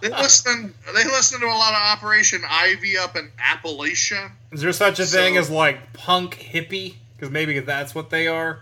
they 0.00 0.08
listen 0.10 0.72
they 0.94 1.04
listen 1.04 1.40
to 1.40 1.46
a 1.46 1.48
lot 1.48 1.72
of 1.72 1.80
operation 1.98 2.42
ivy 2.48 2.96
up 2.96 3.16
in 3.16 3.30
appalachia 3.38 4.30
is 4.52 4.60
there 4.60 4.72
such 4.72 5.00
a 5.00 5.04
thing 5.06 5.36
as 5.36 5.50
like 5.50 5.92
punk 5.94 6.36
hippie? 6.38 6.94
Because 7.16 7.30
maybe 7.32 7.58
that's 7.58 7.92
what 7.94 8.10
they 8.10 8.28
are. 8.28 8.60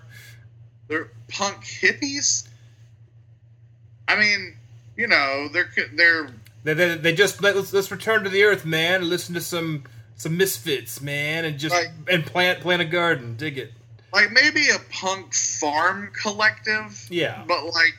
they're 0.89 1.11
punk 1.33 1.65
hippies 1.65 2.47
i 4.09 4.17
mean 4.19 4.55
you 4.97 5.07
know 5.07 5.49
they're 5.53 5.71
they're 5.95 6.29
They, 6.65 6.75
they, 6.75 6.97
they 6.97 7.15
just 7.15 7.43
let, 7.43 7.57
let's 7.57 7.73
let's 7.73 7.91
return 7.91 8.23
to 8.25 8.31
the 8.31 8.45
earth, 8.45 8.65
man. 8.65 9.01
and 9.01 9.09
Listen 9.11 9.35
to 9.35 9.41
some 9.41 9.85
some 10.17 10.37
misfits, 10.37 11.01
man, 11.01 11.45
and 11.45 11.59
just 11.59 11.75
Right. 11.75 11.89
and 12.09 12.25
plant 12.25 12.61
plant 12.61 12.83
a 12.83 12.85
garden. 12.85 13.37
Dig 13.37 13.59
it. 13.59 13.73
like 14.13 14.31
maybe 14.31 14.69
a 14.69 14.79
punk 14.93 15.35
farm 15.35 16.11
collective. 16.13 17.09
Yeah. 17.11 17.43
But 17.49 17.65
like, 17.65 17.97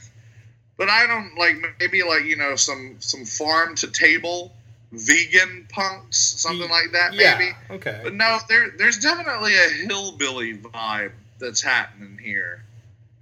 but 0.77 0.87
I 0.87 1.07
don't 1.07 1.35
like 1.37 1.55
maybe 1.79 2.03
like 2.03 2.23
you 2.23 2.37
know 2.37 2.55
some 2.55 2.97
some 2.99 3.25
farm 3.25 3.75
to 3.75 3.87
table 3.91 4.53
vegan 4.93 5.65
punks 5.69 6.17
something 6.19 6.69
like 6.69 6.91
that 6.93 7.13
yeah. 7.15 7.37
maybe. 7.37 7.51
Okay. 7.71 7.99
But 8.03 8.13
no, 8.13 8.37
there 8.47 8.69
there's 8.77 8.99
definitely 8.99 9.55
a 9.55 9.69
hillbilly 9.87 10.55
vibe 10.55 11.11
that's 11.39 11.61
happening 11.61 12.17
here. 12.23 12.63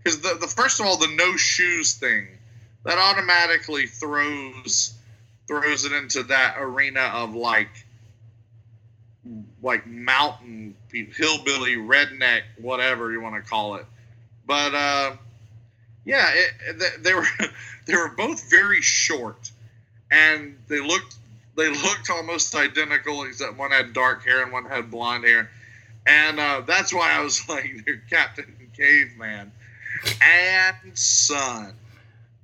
Because 0.04 0.22
the, 0.22 0.38
the 0.40 0.48
first 0.48 0.80
of 0.80 0.86
all, 0.86 0.98
the 0.98 1.14
no 1.16 1.36
shoes 1.38 1.94
thing 1.94 2.28
that 2.84 2.98
automatically 2.98 3.88
throws 3.88 4.94
throws 5.48 5.86
it 5.86 5.92
into 5.92 6.24
that 6.24 6.56
arena 6.60 7.12
of 7.14 7.36
like 7.36 7.70
like 9.62 9.86
mountain 9.86 10.76
hillbilly 10.92 11.76
redneck 11.76 12.42
whatever 12.60 13.12
you 13.12 13.22
want 13.22 13.36
to 13.36 13.48
call 13.48 13.76
it. 13.76 13.86
But 14.46 14.74
uh, 14.74 15.16
yeah, 16.06 16.30
it, 16.34 16.80
they, 16.80 16.90
they 17.02 17.14
were 17.14 17.28
they 17.86 17.96
were 17.96 18.10
both 18.10 18.50
very 18.50 18.82
short, 18.82 19.52
and 20.10 20.58
they 20.68 20.80
looked 20.80 21.16
they 21.56 21.70
looked 21.70 22.10
almost 22.10 22.56
identical 22.56 23.24
except 23.24 23.58
one 23.58 23.72
had 23.72 23.94
dark 23.94 24.26
hair 24.26 24.42
and 24.42 24.52
one 24.52 24.66
had 24.66 24.90
blonde 24.90 25.26
hair, 25.26 25.50
and 26.08 26.40
uh, 26.40 26.62
that's 26.66 26.94
why 26.94 27.14
I 27.14 27.24
was 27.24 27.42
like, 27.50 27.86
they're 27.86 28.02
Captain 28.10 28.70
Caveman 28.76 29.52
and 30.22 30.98
Son, 30.98 31.74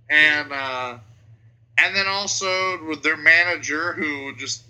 and 0.09 0.51
uh, 0.51 0.97
and 1.77 1.95
then 1.95 2.07
also 2.07 2.85
with 2.85 3.03
their 3.03 3.17
manager 3.17 3.93
who 3.93 4.35
just 4.35 4.63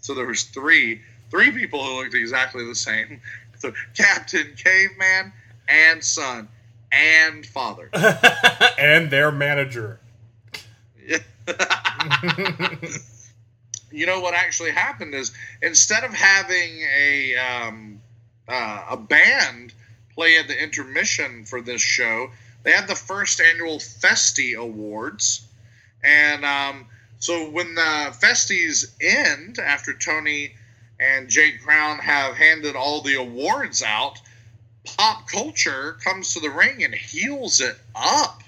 so 0.00 0.14
there 0.14 0.26
was 0.26 0.44
three 0.44 1.00
three 1.30 1.50
people 1.50 1.84
who 1.84 2.02
looked 2.02 2.14
exactly 2.14 2.64
the 2.64 2.74
same, 2.74 3.20
so 3.58 3.72
Captain 3.96 4.54
Caveman 4.56 5.32
and 5.68 6.02
Son 6.04 6.48
and 6.92 7.46
Father. 7.46 7.88
and 8.78 9.10
their 9.10 9.32
manager. 9.32 9.98
you 13.90 14.06
know 14.06 14.20
what 14.20 14.34
actually 14.34 14.70
happened 14.70 15.14
is 15.14 15.32
instead 15.62 16.04
of 16.04 16.12
having 16.12 16.82
a 16.96 17.36
um, 17.36 18.00
uh, 18.46 18.84
a 18.90 18.96
band 18.96 19.72
play 20.14 20.38
at 20.38 20.48
the 20.48 20.62
intermission 20.62 21.44
for 21.44 21.60
this 21.60 21.82
show, 21.82 22.30
they 22.62 22.72
had 22.72 22.88
the 22.88 22.94
first 22.94 23.40
annual 23.40 23.78
Festi 23.78 24.56
Awards, 24.56 25.46
and 26.02 26.44
um, 26.44 26.86
so 27.18 27.50
when 27.50 27.74
the 27.74 28.14
Festies 28.20 28.92
end 29.00 29.58
after 29.58 29.92
Tony 29.92 30.54
and 30.98 31.28
Jake 31.28 31.62
Crown 31.62 31.98
have 31.98 32.36
handed 32.36 32.76
all 32.76 33.00
the 33.00 33.14
awards 33.14 33.82
out, 33.82 34.20
pop 34.84 35.28
culture 35.28 35.98
comes 36.04 36.34
to 36.34 36.40
the 36.40 36.50
ring 36.50 36.82
and 36.82 36.94
heals 36.94 37.60
it 37.60 37.76
up. 37.94 38.42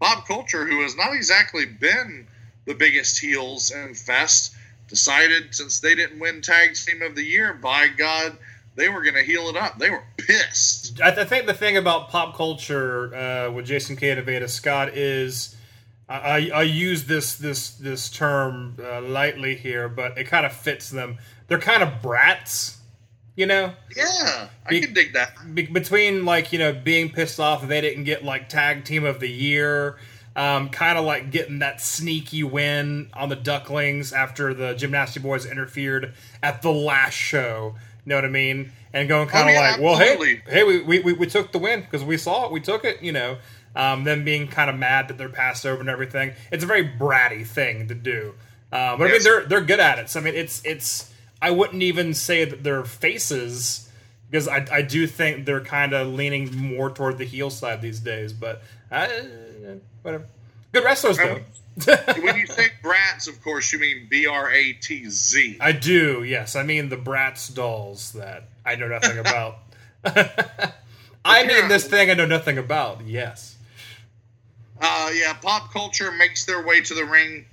Pop 0.00 0.26
culture, 0.26 0.66
who 0.66 0.82
has 0.82 0.96
not 0.96 1.14
exactly 1.14 1.64
been 1.64 2.26
the 2.66 2.74
biggest 2.74 3.18
heels 3.18 3.70
in 3.70 3.94
Fest, 3.94 4.54
decided 4.88 5.54
since 5.54 5.80
they 5.80 5.94
didn't 5.94 6.18
win 6.18 6.42
Tag 6.42 6.74
Team 6.74 7.00
of 7.02 7.14
the 7.14 7.24
Year, 7.24 7.54
by 7.54 7.88
God, 7.88 8.36
they 8.76 8.88
were 8.88 9.02
going 9.02 9.14
to 9.14 9.22
heal 9.22 9.48
it 9.48 9.56
up. 9.56 9.78
They 9.78 9.90
were 9.90 10.02
pissed. 10.16 11.00
I, 11.00 11.08
I 11.10 11.24
think 11.24 11.46
the 11.46 11.54
thing 11.54 11.76
about 11.76 12.08
pop 12.08 12.36
culture 12.36 13.14
uh, 13.14 13.50
with 13.50 13.66
Jason 13.66 13.96
Kidd 13.96 14.18
and 14.18 14.26
Veda 14.26 14.48
Scott 14.48 14.96
is 14.96 15.56
I, 16.08 16.14
I, 16.14 16.50
I 16.54 16.62
use 16.62 17.04
this 17.04 17.36
this 17.36 17.70
this 17.70 18.10
term 18.10 18.76
uh, 18.82 19.00
lightly 19.00 19.54
here, 19.56 19.88
but 19.88 20.18
it 20.18 20.24
kind 20.24 20.44
of 20.46 20.52
fits 20.52 20.90
them. 20.90 21.18
They're 21.46 21.58
kind 21.58 21.82
of 21.82 22.02
brats, 22.02 22.78
you 23.36 23.46
know. 23.46 23.72
Yeah, 23.96 24.48
I 24.66 24.70
Be- 24.70 24.80
can 24.80 24.94
dig 24.94 25.12
that. 25.14 25.32
Be- 25.54 25.66
between 25.66 26.24
like 26.24 26.52
you 26.52 26.58
know 26.58 26.72
being 26.72 27.10
pissed 27.10 27.40
off 27.40 27.60
that 27.62 27.68
they 27.68 27.80
didn't 27.80 28.04
get 28.04 28.24
like 28.24 28.48
tag 28.48 28.84
team 28.84 29.04
of 29.04 29.20
the 29.20 29.30
year 29.30 29.96
um, 30.36 30.68
kind 30.68 30.98
of 30.98 31.04
like 31.04 31.30
getting 31.30 31.60
that 31.60 31.80
sneaky 31.80 32.42
win 32.42 33.08
on 33.14 33.28
the 33.28 33.36
ducklings 33.36 34.12
after 34.12 34.52
the 34.52 34.74
Gymnasty 34.74 35.22
Boys 35.22 35.46
interfered 35.46 36.12
at 36.42 36.62
the 36.62 36.72
last 36.72 37.14
show 37.14 37.76
know 38.06 38.16
what 38.16 38.24
i 38.24 38.28
mean 38.28 38.72
and 38.92 39.08
going 39.08 39.28
kind 39.28 39.48
of 39.48 39.54
Oh, 39.54 39.58
yeah, 39.60 39.70
like 39.72 39.80
well 39.80 39.96
hey 39.96 40.12
absolutely. 40.12 40.42
hey 40.52 40.62
we, 40.64 40.80
we, 40.82 41.00
we, 41.00 41.12
we 41.14 41.26
took 41.26 41.52
the 41.52 41.58
win 41.58 41.80
because 41.80 42.04
we 42.04 42.16
saw 42.16 42.46
it 42.46 42.52
we 42.52 42.60
took 42.60 42.84
it 42.84 43.02
you 43.02 43.12
know 43.12 43.38
um, 43.76 44.04
them 44.04 44.22
being 44.24 44.46
kind 44.46 44.70
of 44.70 44.76
mad 44.78 45.08
that 45.08 45.18
they're 45.18 45.28
passed 45.28 45.66
over 45.66 45.80
and 45.80 45.88
everything 45.88 46.32
it's 46.52 46.62
a 46.62 46.66
very 46.66 46.86
bratty 46.88 47.44
thing 47.46 47.88
to 47.88 47.94
do 47.94 48.34
uh, 48.72 48.96
but 48.96 49.08
i 49.08 49.12
mean 49.12 49.22
they're 49.22 49.44
they're 49.46 49.60
good 49.60 49.80
at 49.80 49.98
it 49.98 50.08
so 50.08 50.20
i 50.20 50.22
mean 50.22 50.34
it's 50.34 50.64
it's 50.64 51.12
i 51.42 51.50
wouldn't 51.50 51.82
even 51.82 52.14
say 52.14 52.44
that 52.44 52.62
they're 52.62 52.84
faces 52.84 53.80
because 54.30 54.48
I, 54.48 54.66
I 54.72 54.82
do 54.82 55.06
think 55.06 55.44
they're 55.46 55.60
kind 55.60 55.92
of 55.92 56.08
leaning 56.08 56.56
more 56.56 56.90
toward 56.90 57.18
the 57.18 57.24
heel 57.24 57.50
side 57.50 57.80
these 57.80 58.00
days. 58.00 58.32
But 58.32 58.62
uh, 58.90 59.06
whatever. 60.02 60.26
Good 60.74 60.84
wrestlers 60.84 61.16
though. 61.16 61.40
when 62.20 62.36
you 62.36 62.46
say 62.46 62.68
brats, 62.82 63.28
of 63.28 63.42
course, 63.42 63.72
you 63.72 63.78
mean 63.78 64.08
B 64.10 64.26
R 64.26 64.50
A 64.50 64.72
T 64.74 65.08
Z. 65.08 65.56
I 65.60 65.70
do. 65.70 66.24
Yes, 66.24 66.56
I 66.56 66.64
mean 66.64 66.88
the 66.88 66.96
Bratz 66.96 67.54
dolls 67.54 68.12
that 68.12 68.48
I 68.66 68.74
know 68.74 68.88
nothing 68.88 69.18
about. 69.18 69.58
I 71.24 71.46
mean 71.46 71.68
this 71.68 71.86
thing 71.86 72.10
I 72.10 72.14
know 72.14 72.26
nothing 72.26 72.58
about. 72.58 73.06
Yes. 73.06 73.56
Uh, 74.80 75.10
yeah, 75.14 75.32
pop 75.34 75.72
culture 75.72 76.10
makes 76.10 76.44
their 76.44 76.66
way 76.66 76.80
to 76.80 76.94
the 76.94 77.04
ring, 77.04 77.46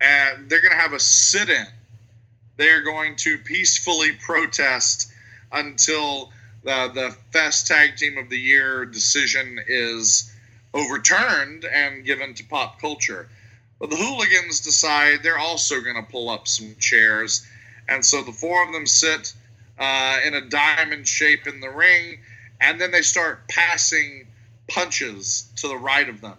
and 0.00 0.48
they're 0.48 0.62
going 0.62 0.72
to 0.72 0.78
have 0.78 0.94
a 0.94 0.98
sit-in. 0.98 1.66
They're 2.56 2.82
going 2.82 3.16
to 3.16 3.36
peacefully 3.38 4.12
protest 4.20 5.12
until 5.52 6.32
the 6.62 6.90
the 6.94 7.16
Fest 7.30 7.66
Tag 7.66 7.96
Team 7.96 8.16
of 8.16 8.30
the 8.30 8.38
Year 8.38 8.86
decision 8.86 9.60
is 9.66 10.33
overturned 10.74 11.64
and 11.64 12.04
given 12.04 12.34
to 12.34 12.44
pop 12.44 12.80
culture. 12.80 13.28
But 13.78 13.90
the 13.90 13.96
hooligans 13.96 14.60
decide 14.60 15.22
they're 15.22 15.38
also 15.38 15.80
going 15.80 15.96
to 15.96 16.10
pull 16.10 16.28
up 16.28 16.46
some 16.48 16.76
chairs, 16.78 17.46
and 17.88 18.04
so 18.04 18.22
the 18.22 18.32
four 18.32 18.66
of 18.66 18.72
them 18.72 18.86
sit 18.86 19.32
uh, 19.78 20.18
in 20.26 20.34
a 20.34 20.40
diamond 20.40 21.06
shape 21.08 21.46
in 21.46 21.60
the 21.60 21.70
ring, 21.70 22.18
and 22.60 22.80
then 22.80 22.90
they 22.90 23.02
start 23.02 23.48
passing 23.48 24.26
punches 24.68 25.48
to 25.56 25.68
the 25.68 25.76
right 25.76 26.08
of 26.08 26.20
them. 26.20 26.36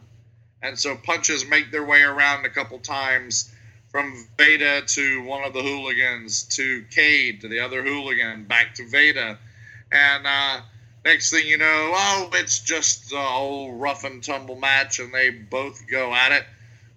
And 0.62 0.80
so 0.80 0.95
punches 0.95 1.48
make 1.48 1.72
their 1.72 1.86
way 1.86 2.02
around 2.02 2.45
a 2.45 2.49
couple 2.49 2.80
times 2.80 3.52
from 3.90 4.28
Veda 4.38 4.82
to 4.82 5.24
one 5.24 5.44
of 5.44 5.53
the 5.53 5.62
hooligans 5.62 6.44
to 6.56 6.84
Cade 6.91 7.41
to 7.41 7.48
the 7.48 7.60
other 7.60 7.84
hooligan 7.84 8.45
back 8.45 8.74
to 8.76 8.88
Veda. 8.90 9.38
And 9.91 10.26
uh, 10.26 10.62
next 11.06 11.30
thing 11.30 11.48
you 11.48 11.57
know, 11.57 11.91
oh, 11.94 12.30
it's 12.34 12.60
just 12.60 13.14
a 13.14 13.18
whole 13.18 13.73
rough 13.73 14.03
and 14.03 14.23
tumble 14.23 14.56
match, 14.56 14.99
and 14.99 15.14
they 15.14 15.30
both 15.30 15.88
go 15.88 16.14
at 16.14 16.32
it. 16.32 16.44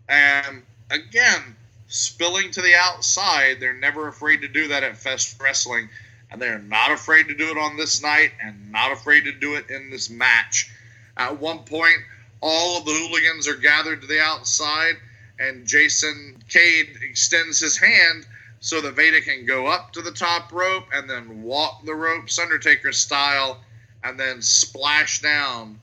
And 0.09 0.63
again, 0.91 1.57
spilling 1.89 2.51
to 2.53 2.63
the 2.63 2.75
outside. 2.75 3.61
They're 3.61 3.75
never 3.75 4.09
afraid 4.09 4.41
to 4.41 4.49
do 4.49 4.69
that 4.69 4.83
at 4.83 4.97
Fest 4.97 5.41
Wrestling. 5.41 5.89
And 6.31 6.41
they're 6.41 6.59
not 6.59 6.91
afraid 6.91 7.29
to 7.29 7.35
do 7.35 7.51
it 7.51 7.59
on 7.59 7.77
this 7.77 8.03
night 8.03 8.33
and 8.43 8.71
not 8.71 8.93
afraid 8.93 9.25
to 9.25 9.33
do 9.33 9.55
it 9.55 9.71
in 9.71 9.91
this 9.91 10.11
match. 10.11 10.71
At 11.17 11.41
one 11.41 11.61
point, 11.61 11.99
all 12.41 12.79
of 12.79 12.85
the 12.85 12.93
hooligans 12.93 13.49
are 13.49 13.57
gathered 13.57 14.03
to 14.03 14.07
the 14.07 14.21
outside, 14.21 14.95
and 15.39 15.67
Jason 15.67 16.37
Cade 16.49 16.99
extends 17.03 17.59
his 17.59 17.77
hand 17.77 18.27
so 18.61 18.81
that 18.81 18.95
Veda 18.95 19.21
can 19.21 19.47
go 19.47 19.67
up 19.67 19.93
to 19.93 20.03
the 20.03 20.13
top 20.13 20.53
rope 20.53 20.87
and 20.93 21.09
then 21.09 21.43
walk 21.43 21.85
the 21.85 21.95
ropes 21.95 22.39
Undertaker 22.39 22.93
style 22.93 23.61
and 24.05 24.19
then 24.19 24.43
splash 24.43 25.21
down 25.21 25.81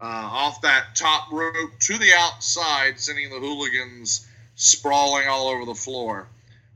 uh, 0.00 0.04
off 0.04 0.60
that 0.62 0.94
top 0.94 1.30
rope 1.32 1.70
to 1.80 1.98
the 1.98 2.12
outside, 2.16 2.98
sending 2.98 3.30
the 3.30 3.38
hooligans 3.38 4.26
sprawling 4.54 5.28
all 5.28 5.48
over 5.48 5.64
the 5.64 5.74
floor. 5.74 6.26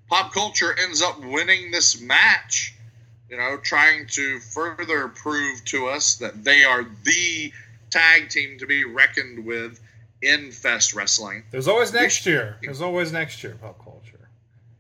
Pop 0.09 0.33
culture 0.33 0.75
ends 0.79 1.03
up 1.03 1.21
winning 1.25 1.71
this 1.71 2.01
match, 2.01 2.75
you 3.31 3.37
know, 3.37 3.57
trying 3.63 4.07
to 4.09 4.39
further 4.41 5.09
prove 5.09 5.65
to 5.67 5.87
us 5.87 6.17
that 6.17 6.45
they 6.45 6.65
are 6.65 6.85
the 7.05 7.53
tag 7.91 8.29
team 8.29 8.59
to 8.59 8.67
be 8.67 8.85
reckoned 8.85 9.45
with 9.45 9.81
in 10.21 10.53
Fest 10.53 10.95
Wrestling. 10.95 11.43
There's 11.51 11.69
always 11.69 11.93
next 11.93 12.27
year. 12.27 12.57
There's 12.63 12.81
always 12.83 13.13
next 13.13 13.43
year. 13.43 13.57
Pop 13.61 13.83
culture. 13.83 14.29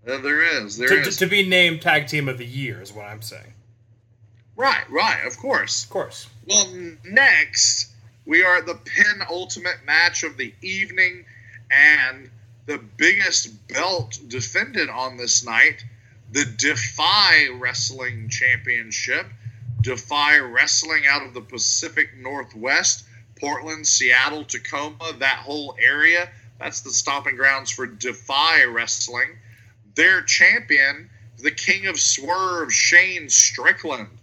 Uh, 0.06 0.18
there 0.18 0.42
is. 0.42 0.76
there 0.76 0.88
To, 0.88 1.00
is. 1.00 1.16
to, 1.16 1.24
to 1.24 1.30
be 1.30 1.48
named 1.48 1.80
tag 1.82 2.08
team 2.08 2.28
of 2.28 2.38
the 2.38 2.46
year 2.46 2.82
is 2.82 2.92
what 2.92 3.06
I'm 3.06 3.22
saying. 3.22 3.51
Right, 4.62 4.88
right, 4.90 5.26
of 5.26 5.36
course. 5.38 5.82
Of 5.82 5.90
course. 5.90 6.28
Well, 6.46 6.68
next, 7.04 7.90
we 8.24 8.44
are 8.44 8.58
at 8.58 8.66
the 8.66 8.76
penultimate 8.76 9.84
match 9.84 10.22
of 10.22 10.36
the 10.36 10.54
evening 10.62 11.24
and 11.68 12.30
the 12.66 12.78
biggest 12.78 13.66
belt 13.66 14.20
defended 14.28 14.88
on 14.88 15.16
this 15.16 15.44
night 15.44 15.84
the 16.30 16.44
Defy 16.44 17.48
Wrestling 17.58 18.28
Championship. 18.28 19.26
Defy 19.80 20.38
Wrestling 20.38 21.06
out 21.08 21.26
of 21.26 21.34
the 21.34 21.40
Pacific 21.40 22.16
Northwest, 22.16 23.04
Portland, 23.40 23.84
Seattle, 23.84 24.44
Tacoma, 24.44 25.12
that 25.18 25.38
whole 25.38 25.74
area. 25.80 26.30
That's 26.60 26.82
the 26.82 26.92
stomping 26.92 27.34
grounds 27.34 27.72
for 27.72 27.86
Defy 27.86 28.62
Wrestling. 28.62 29.38
Their 29.96 30.22
champion, 30.22 31.10
the 31.38 31.50
King 31.50 31.88
of 31.88 31.98
Swerve, 31.98 32.72
Shane 32.72 33.28
Strickland 33.28 34.20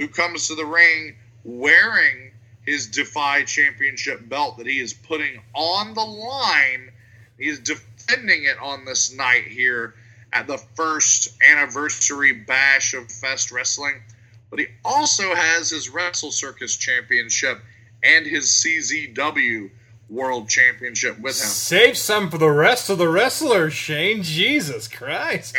who 0.00 0.08
comes 0.08 0.48
to 0.48 0.54
the 0.54 0.64
ring 0.64 1.14
wearing 1.44 2.32
his 2.64 2.86
Defy 2.86 3.44
Championship 3.44 4.26
belt 4.28 4.56
that 4.56 4.66
he 4.66 4.80
is 4.80 4.94
putting 4.94 5.40
on 5.54 5.92
the 5.92 6.00
line. 6.00 6.90
He 7.38 7.48
is 7.48 7.60
defending 7.60 8.44
it 8.44 8.56
on 8.62 8.86
this 8.86 9.14
night 9.14 9.44
here 9.44 9.94
at 10.32 10.46
the 10.46 10.56
first 10.74 11.36
anniversary 11.46 12.32
bash 12.32 12.94
of 12.94 13.12
Fest 13.12 13.52
Wrestling. 13.52 14.02
But 14.48 14.60
he 14.60 14.66
also 14.84 15.34
has 15.34 15.68
his 15.68 15.90
Wrestle 15.90 16.32
Circus 16.32 16.76
Championship 16.76 17.60
and 18.02 18.26
his 18.26 18.46
CZW 18.46 19.70
World 20.08 20.48
Championship 20.48 21.18
with 21.20 21.38
him. 21.38 21.46
Save 21.46 21.98
some 21.98 22.30
for 22.30 22.38
the 22.38 22.50
rest 22.50 22.88
of 22.88 22.96
the 22.96 23.08
wrestlers, 23.08 23.74
Shane. 23.74 24.22
Jesus 24.22 24.88
Christ. 24.88 25.56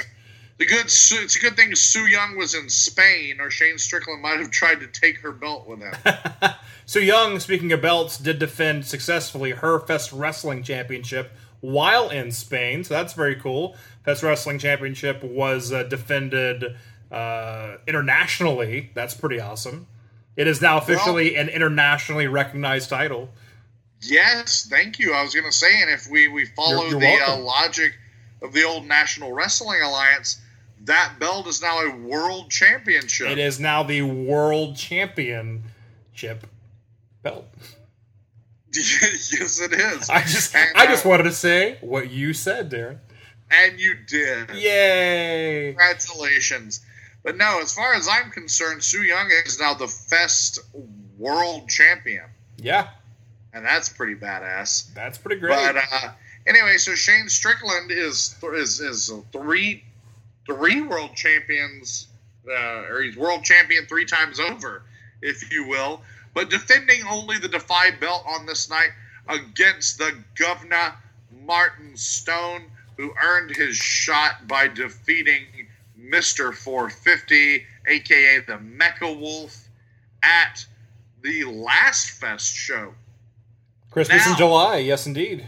The 0.62 0.68
good, 0.68 0.86
it's 0.86 1.36
a 1.36 1.40
good 1.40 1.56
thing 1.56 1.74
Su 1.74 2.06
Yung 2.06 2.38
was 2.38 2.54
in 2.54 2.70
Spain, 2.70 3.42
or 3.42 3.50
Shane 3.50 3.80
Strickland 3.80 4.22
might 4.22 4.38
have 4.38 4.52
tried 4.52 4.82
to 4.82 4.86
take 4.86 5.18
her 5.22 5.32
belt 5.32 5.66
with 5.68 5.80
him. 5.80 5.92
Su 6.86 7.02
Yung, 7.02 7.40
speaking 7.40 7.72
of 7.72 7.82
belts, 7.82 8.20
did 8.20 8.38
defend 8.38 8.86
successfully 8.86 9.54
her 9.54 9.80
Fest 9.80 10.12
Wrestling 10.14 10.62
Championship 10.62 11.32
while 11.62 12.12
in 12.12 12.32
Spain. 12.32 12.84
So 12.84 12.94
that's 12.94 13.14
very 13.14 13.34
cool. 13.38 13.76
Fest 14.06 14.22
Wrestling 14.22 14.60
Championship 14.60 15.24
was 15.24 15.74
uh, 15.74 15.82
defended 15.82 16.64
uh, 17.12 17.78
internationally. 17.88 18.92
That's 18.94 19.16
pretty 19.16 19.40
awesome. 19.40 19.88
It 20.36 20.46
is 20.46 20.62
now 20.62 20.78
officially 20.78 21.38
an 21.38 21.50
internationally 21.50 22.28
recognized 22.28 22.88
title. 22.88 23.32
yes, 24.00 24.68
thank 24.70 25.00
you. 25.00 25.14
I 25.14 25.24
was 25.24 25.34
going 25.34 25.50
to 25.50 25.58
say, 25.58 25.82
and 25.82 25.90
if 25.90 26.08
we 26.08 26.28
we 26.28 26.46
follow 26.46 26.86
You're- 26.86 27.04
you're 27.04 27.26
the 27.26 27.32
uh, 27.32 27.40
logic 27.40 27.94
of 28.44 28.54
the 28.54 28.64
old 28.64 28.86
National 28.86 29.32
Wrestling 29.34 29.82
Alliance, 29.82 30.40
that 30.86 31.14
belt 31.20 31.48
is 31.48 31.62
now 31.62 31.80
a 31.82 31.96
world 31.96 32.50
championship. 32.50 33.30
It 33.30 33.38
is 33.40 33.60
now 33.60 33.84
the 33.84 34.02
World 34.02 34.76
Championship 34.76 36.48
belt. 37.22 37.46
yes, 38.74 39.60
it 39.62 39.74
is. 39.74 40.10
I 40.10 40.22
just, 40.22 40.56
And, 40.56 40.70
I 40.76 40.86
just 40.86 41.06
uh, 41.06 41.10
wanted 41.10 41.24
to 41.24 41.32
say 41.34 41.78
what 41.82 42.10
you 42.10 42.34
said, 42.34 42.72
Daryn. 42.72 43.00
and 43.50 43.80
you 43.80 43.96
did. 44.08 44.50
Yay! 44.52 45.68
Congratulations. 45.78 46.82
But 47.24 47.38
no, 47.38 47.60
as 47.62 47.74
far 47.74 47.94
as 47.94 48.08
I'm 48.08 48.32
concerned, 48.32 48.84
Su 48.84 49.04
Yung 49.04 49.30
is 49.46 49.60
now 49.60 49.74
the 49.76 49.88
Fest 49.88 50.60
World 51.18 51.70
Champion, 51.70 52.26
Yeah, 52.58 52.88
and 53.54 53.64
that's 53.64 53.90
pretty 53.90 54.16
badass. 54.16 54.92
that's 54.96 55.20
pretty 55.20 55.40
great. 55.40 55.52
But 55.52 55.76
uh, 55.76 56.12
anyway, 56.48 56.78
so 56.78 56.96
Shane 56.96 57.30
Strickland 57.30 57.92
is 57.92 58.36
is 58.56 58.80
is 58.80 59.14
three 59.32 59.84
three 60.46 60.82
world 60.82 61.16
champions, 61.16 62.08
uh, 62.48 62.86
or 62.90 63.02
he's 63.02 63.18
world 63.18 63.44
champion 63.44 63.86
three 63.86 64.06
times 64.06 64.40
over, 64.40 64.84
if 65.22 65.52
you 65.52 65.68
will. 65.68 66.02
But 66.34 66.50
defending 66.50 67.04
only 67.10 67.38
the 67.38 67.48
Defy 67.48 67.92
belt 67.92 68.24
on 68.28 68.46
this 68.46 68.70
night 68.70 68.92
against 69.28 69.98
the 69.98 70.16
Governor 70.36 70.94
Martin 71.46 71.96
Stone, 71.96 72.64
who 72.98 73.14
earned 73.24 73.56
his 73.56 73.76
shot 73.76 74.48
by 74.48 74.68
defeating 74.68 75.44
Mister 75.96 76.52
450, 76.52 77.66
aka 77.88 78.40
the 78.40 78.58
Mecha 78.58 79.18
Wolf, 79.20 79.68
at 80.24 80.66
the 81.22 81.44
last 81.46 82.12
Fest 82.12 82.54
show. 82.54 82.94
Christmas 83.92 84.26
in 84.26 84.32
now- 84.32 84.38
July, 84.38 84.78
yes, 84.78 85.06
indeed. 85.06 85.48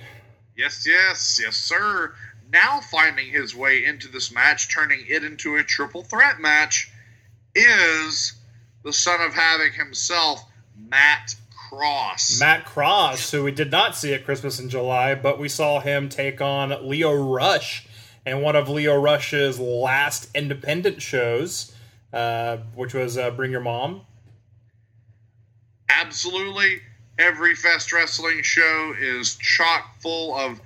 Yes, 0.56 0.86
yes, 0.86 1.40
yes, 1.42 1.56
sir. 1.56 2.14
Now 2.54 2.82
finding 2.82 3.32
his 3.32 3.56
way 3.56 3.84
into 3.84 4.08
this 4.08 4.32
match, 4.32 4.72
turning 4.72 5.04
it 5.10 5.24
into 5.24 5.56
a 5.56 5.64
triple 5.64 6.04
threat 6.04 6.40
match, 6.40 6.92
is 7.56 8.34
the 8.84 8.94
son 8.94 9.22
of 9.22 9.34
Havoc 9.34 9.74
himself, 9.74 10.46
Matt 10.78 11.34
Cross. 11.68 12.40
Matt 12.40 12.66
Cross, 12.66 13.32
who 13.32 13.44
we 13.44 13.52
did 13.52 13.72
not 13.72 13.96
see 13.96 14.14
at 14.14 14.24
Christmas 14.24 14.60
in 14.60 14.70
July, 14.70 15.16
but 15.16 15.40
we 15.40 15.50
saw 15.50 15.80
him 15.80 16.10
take 16.10 16.42
on 16.42 16.88
Lio 16.88 17.12
Rush 17.12 17.88
in 18.24 18.42
one 18.42 18.56
of 18.56 18.70
Lio 18.70 19.02
Rush's 19.02 19.60
last 19.60 20.30
independent 20.36 21.02
shows, 21.02 21.74
uh, 22.14 22.58
which 22.76 22.94
was 22.94 23.18
uh, 23.18 23.32
Bring 23.32 23.50
Your 23.50 23.62
Mom. 23.62 24.02
Absolutely, 25.90 26.82
every 27.18 27.56
Fest 27.56 27.92
Wrestling 27.92 28.44
show 28.44 28.94
is 29.00 29.38
chock 29.38 30.00
full 30.00 30.38
of 30.38 30.62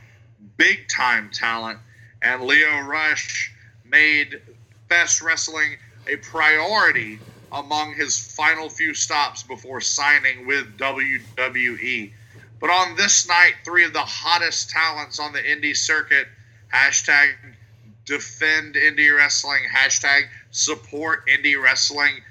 big 0.58 0.88
time 0.88 1.30
talent, 1.32 1.80
and 2.22 2.44
Lio 2.44 2.82
Rush 2.82 3.54
made 3.86 4.42
Fest 4.90 5.22
Wrestling 5.22 5.78
a 6.08 6.16
priority 6.18 7.20
among 7.52 7.94
his 7.94 8.20
final 8.20 8.70
few 8.70 8.94
stops 8.94 9.44
before 9.44 9.82
signing 9.82 10.48
with 10.48 10.78
WWE. 10.78 12.12
But 12.60 12.70
on 12.70 12.96
this 12.96 13.28
night, 13.28 13.54
three 13.64 13.86
of 13.86 13.94
the 13.94 14.00
hottest 14.00 14.70
talents 14.70 15.20
on 15.20 15.34
the 15.34 15.40
indie 15.40 15.76
circuit 15.78 16.28
hashtag 16.74 17.34
defend 18.06 18.76
indie 18.76 19.16
wrestling, 19.16 19.64
hashtag 19.74 20.24
support 20.52 21.28
indie 21.28 21.62
wrestling, 21.62 22.22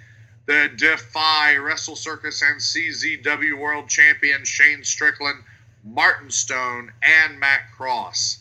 the 0.47 0.71
Defy 0.77 1.57
Wrestle 1.57 1.97
Circus 1.97 2.43
and 2.43 2.61
CZW 2.61 3.59
World 3.59 3.89
Champion 3.89 4.45
Shane 4.45 4.85
Strickland, 4.85 5.39
Martin 5.87 6.31
Stone, 6.31 6.93
and 7.03 7.39
Matt 7.39 7.73
Cross. 7.77 8.41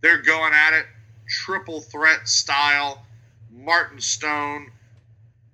They're 0.00 0.22
going 0.22 0.52
at 0.52 0.74
it 0.74 0.86
triple 1.28 1.80
threat 1.80 2.28
style. 2.28 3.04
Martin 3.50 4.00
Stone 4.00 4.70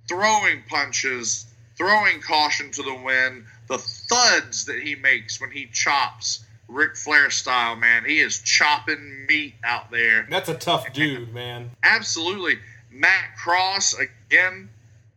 throwing 0.08 0.62
punches, 0.68 1.46
throwing 1.76 2.20
caution 2.20 2.70
to 2.72 2.82
the 2.82 2.94
wind, 2.94 3.44
the 3.68 3.78
thuds 3.78 4.66
that 4.66 4.80
he 4.80 4.94
makes 4.96 5.40
when 5.40 5.50
he 5.50 5.66
chops 5.66 6.44
Ric 6.68 6.96
Flair 6.96 7.30
style, 7.30 7.76
man. 7.76 8.04
He 8.04 8.20
is 8.20 8.40
chopping 8.40 9.26
meat 9.26 9.54
out 9.62 9.90
there. 9.90 10.26
That's 10.28 10.48
a 10.48 10.54
tough 10.54 10.92
dude, 10.92 11.32
man. 11.32 11.70
Absolutely. 11.82 12.58
Matt 12.90 13.36
Cross 13.36 13.94
again, 13.94 14.68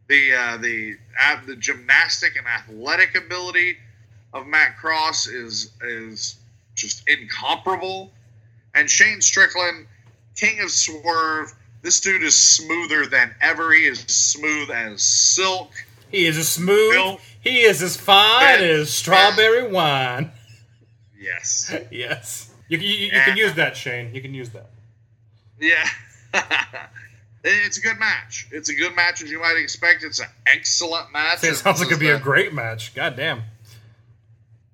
the 0.08 0.34
uh, 0.34 0.58
the 0.58 0.98
uh, 1.20 1.38
the 1.46 1.56
gymnastic 1.56 2.36
and 2.38 2.48
athletic 2.48 3.16
ability 3.16 3.78
of 4.34 4.48
Matt 4.48 4.78
Cross 4.78 5.28
is 5.28 5.72
is 5.84 6.36
just 6.76 7.08
incomparable. 7.08 8.12
And 8.76 8.90
Shane 8.90 9.22
Strickland, 9.22 9.88
king 10.36 10.60
of 10.62 10.72
swerve. 10.72 11.54
This 11.82 12.00
dude 12.00 12.24
is 12.24 12.40
smoother 12.40 13.06
than 13.06 13.34
ever. 13.42 13.72
He 13.74 13.86
is 13.86 14.00
smooth 14.02 14.70
as 14.72 15.02
silk. 15.02 15.72
He 16.10 16.26
is 16.26 16.38
as 16.38 16.50
smooth. 16.50 17.20
He 17.42 17.62
is 17.62 17.82
as 17.82 17.98
fine 17.98 18.62
as 18.62 18.90
strawberry 18.90 19.68
wine. 19.68 20.32
Yes. 21.20 21.74
Yes. 21.92 22.54
You, 22.70 22.78
you, 22.80 23.06
you 23.06 23.12
can 23.12 23.38
use 23.38 23.54
that, 23.54 23.78
Shane. 23.78 24.14
You 24.14 24.22
can 24.22 24.34
use 24.34 24.50
that. 24.50 24.70
Yeah. 25.60 25.88
it's 27.46 27.78
a 27.78 27.82
good 27.82 27.98
match. 27.98 28.48
It's 28.52 28.68
a 28.68 28.76
good 28.76 28.94
match 28.94 29.24
as 29.24 29.32
you 29.32 29.40
might 29.40 29.56
expect. 29.58 30.04
It's 30.04 30.20
an 30.20 30.28
excellent 30.46 31.14
match. 31.14 31.44
It 31.46 31.56
sounds 31.56 31.80
like 31.80 31.88
it'd 31.88 32.00
be 32.00 32.10
a 32.10 32.20
great 32.20 32.54
match. 32.54 32.94
God 32.94 33.16
damn. 33.16 33.44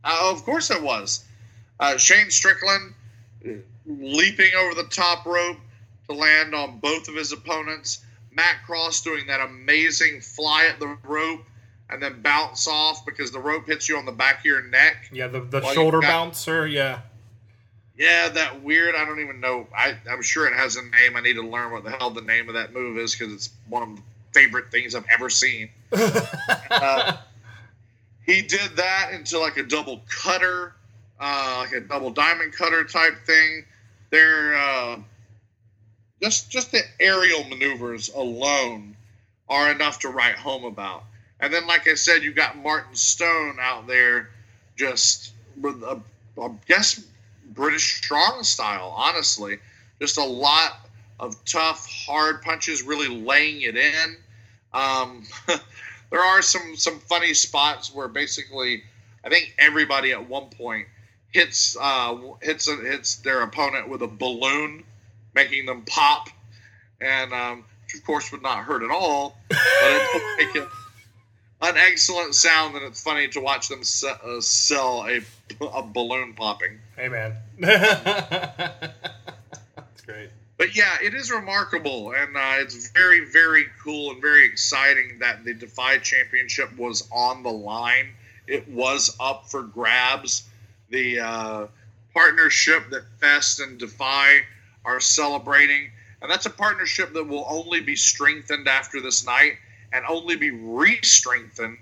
Uh, 0.03 0.31
of 0.31 0.43
course 0.43 0.69
it 0.71 0.81
was. 0.81 1.23
Uh, 1.79 1.97
Shane 1.97 2.29
Strickland 2.29 2.93
uh, 3.45 3.51
leaping 3.85 4.53
over 4.55 4.75
the 4.75 4.87
top 4.89 5.25
rope 5.25 5.57
to 6.07 6.15
land 6.15 6.53
on 6.53 6.79
both 6.79 7.07
of 7.07 7.15
his 7.15 7.31
opponents. 7.31 8.03
Matt 8.31 8.63
Cross 8.65 9.01
doing 9.01 9.27
that 9.27 9.41
amazing 9.41 10.21
fly 10.21 10.65
at 10.65 10.79
the 10.79 10.97
rope 11.03 11.43
and 11.89 12.01
then 12.01 12.21
bounce 12.21 12.67
off 12.67 13.05
because 13.05 13.31
the 13.31 13.39
rope 13.39 13.67
hits 13.67 13.87
you 13.87 13.97
on 13.97 14.05
the 14.05 14.11
back 14.11 14.39
of 14.39 14.45
your 14.45 14.63
neck. 14.63 15.09
Yeah, 15.11 15.27
the, 15.27 15.41
the 15.41 15.61
shoulder 15.73 15.99
got- 15.99 16.07
bouncer. 16.07 16.67
Yeah. 16.67 17.01
Yeah, 17.95 18.29
that 18.29 18.63
weird. 18.63 18.95
I 18.95 19.05
don't 19.05 19.19
even 19.19 19.39
know. 19.39 19.67
I, 19.75 19.95
I'm 20.09 20.23
sure 20.23 20.47
it 20.47 20.55
has 20.55 20.77
a 20.77 20.81
name. 20.81 21.15
I 21.15 21.21
need 21.21 21.35
to 21.35 21.47
learn 21.47 21.71
what 21.71 21.83
the 21.83 21.91
hell 21.91 22.09
the 22.09 22.21
name 22.21 22.47
of 22.49 22.55
that 22.55 22.73
move 22.73 22.97
is 22.97 23.15
because 23.15 23.31
it's 23.31 23.49
one 23.69 23.83
of 23.83 23.95
the 23.95 24.01
favorite 24.33 24.71
things 24.71 24.95
I've 24.95 25.05
ever 25.13 25.29
seen. 25.29 25.69
uh, 25.91 27.17
he 28.25 28.41
did 28.41 28.77
that 28.77 29.11
into 29.13 29.39
like 29.39 29.57
a 29.57 29.63
double 29.63 30.01
cutter, 30.09 30.73
uh, 31.19 31.57
like 31.59 31.73
a 31.73 31.81
double 31.81 32.11
diamond 32.11 32.53
cutter 32.53 32.83
type 32.83 33.25
thing. 33.25 33.65
They're 34.09 34.55
uh, 34.55 34.99
just 36.21 36.49
just 36.49 36.71
the 36.71 36.81
aerial 36.99 37.43
maneuvers 37.45 38.09
alone 38.09 38.95
are 39.49 39.71
enough 39.71 39.99
to 39.99 40.09
write 40.09 40.35
home 40.35 40.65
about. 40.65 41.03
And 41.39 41.53
then, 41.53 41.67
like 41.67 41.87
I 41.87 41.95
said, 41.95 42.23
you 42.23 42.31
got 42.31 42.57
Martin 42.57 42.95
Stone 42.95 43.57
out 43.59 43.85
there, 43.87 44.29
just 44.77 45.33
with 45.59 45.83
a, 45.83 45.99
I 46.41 46.49
guess 46.67 47.03
British 47.53 47.97
strong 47.97 48.43
style. 48.43 48.93
Honestly, 48.95 49.59
just 49.99 50.17
a 50.17 50.23
lot 50.23 50.87
of 51.19 51.43
tough, 51.45 51.85
hard 51.89 52.41
punches, 52.41 52.83
really 52.83 53.09
laying 53.09 53.61
it 53.61 53.75
in. 53.75 54.15
Um, 54.73 55.23
there 56.13 56.21
are 56.21 56.41
some 56.43 56.77
some 56.77 56.99
funny 56.99 57.33
spots 57.33 57.93
where 57.93 58.07
basically, 58.07 58.83
I 59.25 59.29
think 59.29 59.55
everybody 59.57 60.11
at 60.11 60.29
one 60.29 60.45
point 60.45 60.87
hits 61.31 61.75
uh, 61.81 62.15
hits 62.39 62.67
a, 62.67 62.75
hits 62.75 63.15
their 63.15 63.41
opponent 63.41 63.89
with 63.89 64.03
a 64.03 64.07
balloon, 64.07 64.83
making 65.33 65.65
them 65.65 65.81
pop, 65.87 66.29
and 67.01 67.33
um, 67.33 67.65
of 67.95 68.05
course 68.05 68.31
would 68.31 68.43
not 68.43 68.59
hurt 68.59 68.83
at 68.83 68.91
all, 68.91 69.39
but 69.49 69.59
it 69.59 70.37
make 70.37 70.55
it 70.55 70.69
an 71.61 71.77
excellent 71.77 72.35
sound, 72.35 72.75
and 72.75 72.85
it's 72.85 73.01
funny 73.01 73.27
to 73.29 73.39
watch 73.39 73.67
them 73.67 73.83
se- 73.83 74.13
uh, 74.23 74.39
sell 74.39 75.07
a, 75.07 75.19
a 75.65 75.81
balloon 75.81 76.33
popping. 76.33 76.77
Hey, 76.95 77.07
man. 77.07 77.33
That's 77.59 78.91
great. 80.05 80.29
But 80.57 80.75
yeah, 80.75 80.97
it 81.01 81.13
is 81.13 81.31
remarkable, 81.31 82.13
and 82.13 82.37
uh, 82.37 82.55
it's 82.57 82.89
very, 82.89 83.25
very 83.25 83.65
cool 83.83 84.11
and 84.11 84.21
very 84.21 84.45
exciting 84.45 85.17
that 85.19 85.43
the 85.43 85.53
Defy 85.53 85.97
Championship 85.97 86.75
was 86.77 87.07
on 87.11 87.41
the 87.41 87.51
line. 87.51 88.13
It 88.47 88.67
was 88.67 89.15
up 89.19 89.49
for 89.49 89.63
grabs. 89.63 90.43
The 90.89 91.19
uh, 91.19 91.67
partnership 92.13 92.89
that 92.91 93.03
Fest 93.19 93.59
and 93.59 93.79
Defy 93.79 94.41
are 94.85 94.99
celebrating, 94.99 95.89
and 96.21 96.29
that's 96.29 96.45
a 96.45 96.51
partnership 96.51 97.13
that 97.13 97.27
will 97.27 97.45
only 97.49 97.81
be 97.81 97.95
strengthened 97.95 98.67
after 98.67 99.01
this 99.01 99.25
night 99.25 99.53
and 99.91 100.05
only 100.07 100.35
be 100.35 100.51
re-strengthened 100.51 101.77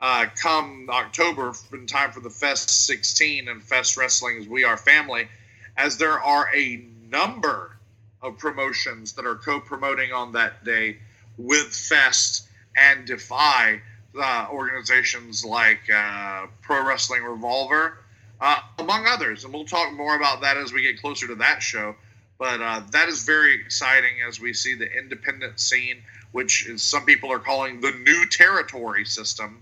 uh, 0.00 0.26
come 0.40 0.88
October 0.90 1.52
in 1.72 1.86
time 1.86 2.12
for 2.12 2.20
the 2.20 2.30
Fest 2.30 2.86
16 2.86 3.48
and 3.48 3.62
Fest 3.62 3.96
Wrestling 3.96 4.38
as 4.38 4.48
We 4.48 4.64
Are 4.64 4.76
Family, 4.76 5.28
as 5.76 5.96
there 5.96 6.20
are 6.20 6.48
a 6.54 6.84
number 7.10 7.77
of 8.22 8.38
promotions 8.38 9.12
that 9.12 9.26
are 9.26 9.36
co-promoting 9.36 10.12
on 10.12 10.32
that 10.32 10.64
day 10.64 10.98
with 11.36 11.74
Fest 11.74 12.48
and 12.76 13.06
Defy 13.06 13.80
uh, 14.18 14.48
organizations 14.50 15.44
like 15.44 15.80
uh, 15.94 16.46
Pro 16.62 16.86
Wrestling 16.86 17.22
Revolver, 17.22 17.98
uh, 18.40 18.58
among 18.78 19.06
others. 19.06 19.44
And 19.44 19.52
we'll 19.52 19.64
talk 19.64 19.92
more 19.92 20.16
about 20.16 20.40
that 20.40 20.56
as 20.56 20.72
we 20.72 20.82
get 20.82 21.00
closer 21.00 21.26
to 21.28 21.36
that 21.36 21.62
show. 21.62 21.94
But 22.38 22.60
uh, 22.60 22.82
that 22.92 23.08
is 23.08 23.24
very 23.24 23.54
exciting 23.54 24.22
as 24.26 24.40
we 24.40 24.52
see 24.52 24.74
the 24.74 24.90
independent 24.90 25.58
scene, 25.58 26.02
which 26.32 26.66
is, 26.66 26.82
some 26.82 27.04
people 27.04 27.32
are 27.32 27.40
calling 27.40 27.80
the 27.80 27.92
new 27.92 28.26
territory 28.26 29.04
system, 29.04 29.60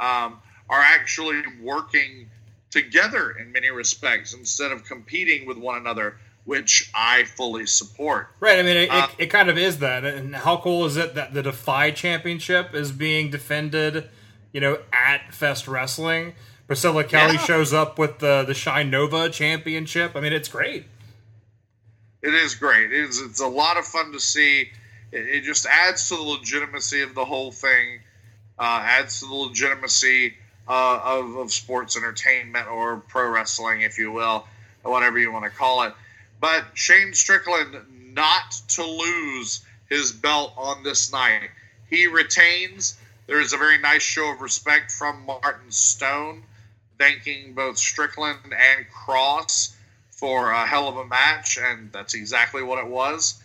um, 0.00 0.40
are 0.68 0.80
actually 0.80 1.42
working 1.62 2.28
together 2.70 3.30
in 3.30 3.52
many 3.52 3.70
respects 3.70 4.34
instead 4.34 4.72
of 4.72 4.84
competing 4.84 5.46
with 5.46 5.56
one 5.56 5.78
another 5.78 6.16
which 6.48 6.90
I 6.94 7.24
fully 7.24 7.66
support. 7.66 8.28
Right. 8.40 8.58
I 8.58 8.62
mean, 8.62 8.76
it, 8.78 8.90
Uh, 8.90 9.06
it, 9.18 9.24
it 9.24 9.26
kind 9.26 9.50
of 9.50 9.58
is 9.58 9.80
that. 9.80 10.02
And 10.06 10.34
how 10.34 10.56
cool 10.56 10.86
is 10.86 10.96
it 10.96 11.14
that 11.14 11.34
the 11.34 11.42
Defy 11.42 11.90
Championship 11.90 12.74
is 12.74 12.90
being 12.90 13.30
defended, 13.30 14.08
you 14.50 14.60
know, 14.62 14.78
at 14.90 15.34
Fest 15.34 15.68
Wrestling? 15.68 16.32
Priscilla 16.66 17.04
Kelly 17.04 17.34
Yeah. 17.34 17.44
shows 17.44 17.74
up 17.74 17.98
with 17.98 18.20
the 18.20 18.44
the 18.46 18.54
Shine 18.54 18.88
Nova 18.88 19.28
Championship. 19.28 20.16
I 20.16 20.20
mean, 20.20 20.32
it's 20.32 20.48
great. 20.48 20.86
It 22.22 22.32
is 22.32 22.54
great. 22.54 22.92
It 22.92 23.04
is, 23.04 23.20
it's 23.20 23.40
a 23.40 23.46
lot 23.46 23.76
of 23.76 23.84
fun 23.84 24.12
to 24.12 24.18
see. 24.20 24.70
It, 25.12 25.28
it 25.28 25.40
just 25.42 25.66
adds 25.66 26.08
to 26.08 26.16
the 26.16 26.22
legitimacy 26.22 27.02
of 27.02 27.14
the 27.14 27.26
whole 27.26 27.52
thing, 27.52 28.00
uh, 28.58 28.80
adds 28.84 29.20
to 29.20 29.26
the 29.26 29.34
legitimacy 29.34 30.34
uh, 30.66 31.00
of, 31.04 31.36
of 31.36 31.52
sports 31.52 31.94
entertainment 31.96 32.68
or 32.68 32.96
pro 33.08 33.28
wrestling, 33.28 33.82
if 33.82 33.98
you 33.98 34.10
will, 34.12 34.46
or 34.82 34.90
whatever 34.92 35.18
you 35.18 35.30
want 35.30 35.44
to 35.44 35.50
call 35.50 35.82
it. 35.82 35.92
But 36.40 36.64
Shane 36.74 37.14
Strickland 37.14 38.14
not 38.14 38.52
to 38.68 38.84
lose 38.84 39.64
his 39.88 40.12
belt 40.12 40.52
on 40.56 40.82
this 40.82 41.12
night. 41.12 41.50
He 41.88 42.06
retains. 42.06 42.96
There 43.26 43.40
is 43.40 43.52
a 43.52 43.58
very 43.58 43.78
nice 43.78 44.02
show 44.02 44.32
of 44.32 44.40
respect 44.40 44.90
from 44.90 45.26
Martin 45.26 45.70
Stone, 45.70 46.44
thanking 46.98 47.54
both 47.54 47.78
Strickland 47.78 48.38
and 48.44 48.88
Cross 48.90 49.76
for 50.10 50.50
a 50.50 50.66
hell 50.66 50.88
of 50.88 50.96
a 50.96 51.06
match, 51.06 51.58
and 51.58 51.92
that's 51.92 52.14
exactly 52.14 52.62
what 52.62 52.78
it 52.78 52.86
was. 52.88 53.40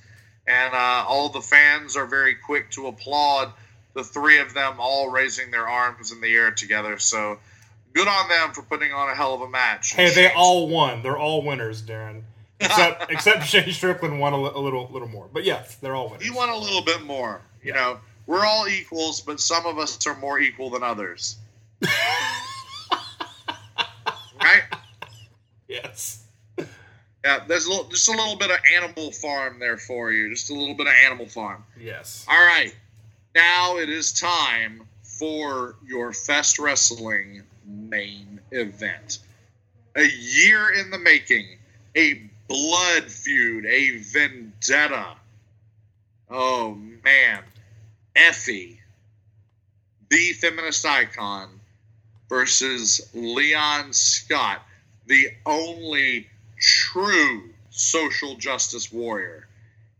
And 0.47 0.73
uh, 0.73 1.05
all 1.07 1.29
the 1.29 1.41
fans 1.41 1.95
are 1.95 2.05
very 2.05 2.35
quick 2.35 2.71
to 2.71 2.87
applaud 2.87 3.53
the 3.93 4.03
three 4.03 4.39
of 4.39 4.53
them 4.53 4.75
all 4.79 5.09
raising 5.09 5.51
their 5.51 5.67
arms 5.67 6.11
in 6.11 6.19
the 6.19 6.33
air 6.33 6.51
together. 6.51 6.97
So 6.97 7.39
good 7.93 8.07
on 8.07 8.27
them 8.27 8.53
for 8.53 8.63
putting 8.63 8.91
on 8.91 9.09
a 9.09 9.15
hell 9.15 9.35
of 9.35 9.41
a 9.41 9.49
match. 9.49 9.93
Hey, 9.93 10.13
they 10.13 10.31
all 10.33 10.67
won. 10.67 11.03
They're 11.03 11.17
all 11.17 11.43
winners, 11.43 11.81
Daryn. 11.81 12.23
Except 12.65 13.11
except 13.11 13.45
Shane 13.47 13.71
Strickland 13.71 14.19
won 14.19 14.33
a, 14.33 14.37
a 14.37 14.59
little 14.59 14.89
little 14.91 15.07
more. 15.07 15.29
But 15.31 15.43
yes, 15.43 15.75
they're 15.75 15.95
all 15.95 16.09
winners. 16.09 16.23
He 16.23 16.31
won 16.31 16.49
a 16.49 16.57
little 16.57 16.83
bit 16.83 17.03
more. 17.03 17.41
You 17.63 17.73
know, 17.73 17.99
we're 18.25 18.45
all 18.45 18.67
equals, 18.67 19.21
but 19.21 19.39
some 19.39 19.65
of 19.65 19.77
us 19.77 20.05
are 20.07 20.15
more 20.17 20.39
equal 20.39 20.69
than 20.69 20.83
others. 20.83 21.37
right? 24.41 24.63
Yes. 25.67 26.23
Yeah, 26.57 27.45
there's 27.47 27.65
a 27.65 27.69
little, 27.69 27.85
just 27.85 28.07
a 28.09 28.11
little 28.11 28.35
bit 28.35 28.51
of 28.51 28.57
Animal 28.75 29.11
Farm 29.11 29.57
there 29.57 29.77
for 29.77 30.11
you. 30.11 30.29
Just 30.29 30.49
a 30.49 30.53
little 30.53 30.75
bit 30.75 30.87
of 30.87 30.93
Animal 31.05 31.27
Farm. 31.27 31.63
Yes. 31.79 32.25
All 32.29 32.45
right. 32.45 32.75
Now 33.33 33.77
it 33.77 33.89
is 33.89 34.11
time 34.11 34.83
for 35.01 35.75
your 35.85 36.11
Fest 36.11 36.59
Wrestling 36.59 37.43
main 37.65 38.41
event. 38.51 39.19
A 39.95 40.03
year 40.03 40.71
in 40.71 40.89
the 40.91 40.99
making, 40.99 41.57
a 41.95 42.29
blood 42.47 43.11
feud, 43.11 43.65
a 43.65 43.97
vendetta. 43.99 45.15
Oh, 46.29 46.75
man. 47.03 47.43
Effy, 48.15 48.77
the 50.09 50.33
feminist 50.33 50.85
icon, 50.85 51.59
versus 52.29 53.09
Leon 53.13 53.91
Scott, 53.93 54.61
the 55.07 55.29
only 55.45 56.27
true 56.59 57.49
social 57.71 58.35
justice 58.35 58.91
warrior. 58.91 59.47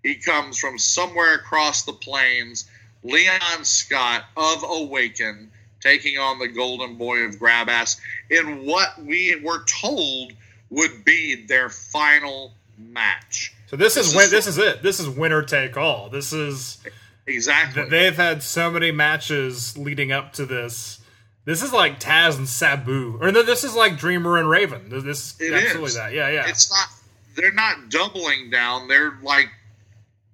He 0.04 0.16
comes 0.16 0.58
from 0.58 0.78
somewhere 0.78 1.36
across 1.36 1.84
the 1.84 1.94
plains. 1.94 2.70
Leon 3.04 3.64
Scott 3.64 4.26
of 4.38 4.64
Awaken 4.64 5.52
taking 5.82 6.18
on 6.18 6.40
the 6.40 6.48
Golden 6.48 6.96
Boy 6.96 7.20
of 7.20 7.36
Grabass 7.36 8.00
in 8.30 8.66
what 8.66 9.04
we 9.04 9.36
were 9.44 9.66
told 9.66 10.34
would 10.74 11.06
be 11.06 11.46
their 11.46 11.70
final 11.70 12.52
match. 12.78 13.54
So 13.68 13.76
this, 13.76 13.96
This 13.96 14.08
is 14.10 14.16
win- 14.16 14.30
this 14.32 14.48
is 14.48 14.58
it. 14.58 14.82
This 14.82 15.00
is 15.00 15.08
winner 15.10 15.44
take 15.44 15.78
all. 15.78 16.10
This 16.10 16.34
is 16.34 16.80
Exactly. 17.28 17.86
they've 17.90 18.16
had 18.16 18.44
so 18.44 18.70
many 18.72 18.92
matches 18.92 19.78
leading 19.78 20.12
up 20.12 20.34
to 20.34 20.46
this. 20.46 21.00
This 21.46 21.62
is 21.62 21.72
like 21.74 22.00
Taz 22.00 22.38
and 22.38 22.48
Sabu, 22.48 23.18
or 23.22 23.32
no, 23.32 23.44
this 23.44 23.64
is 23.64 23.76
like 23.76 23.98
Dreamer 23.98 24.38
and 24.38 24.50
Raven. 24.50 24.90
This 24.90 25.04
is 25.04 25.36
It 25.40 25.54
absolutely 25.54 25.88
is. 25.90 25.96
that. 25.96 26.14
Yeah, 26.14 26.30
yeah. 26.30 26.48
It's 26.48 26.70
not. 26.72 26.88
They're 27.36 27.52
not 27.54 27.90
doubling 27.90 28.50
down. 28.50 28.88
They're 28.88 29.18
like 29.22 29.50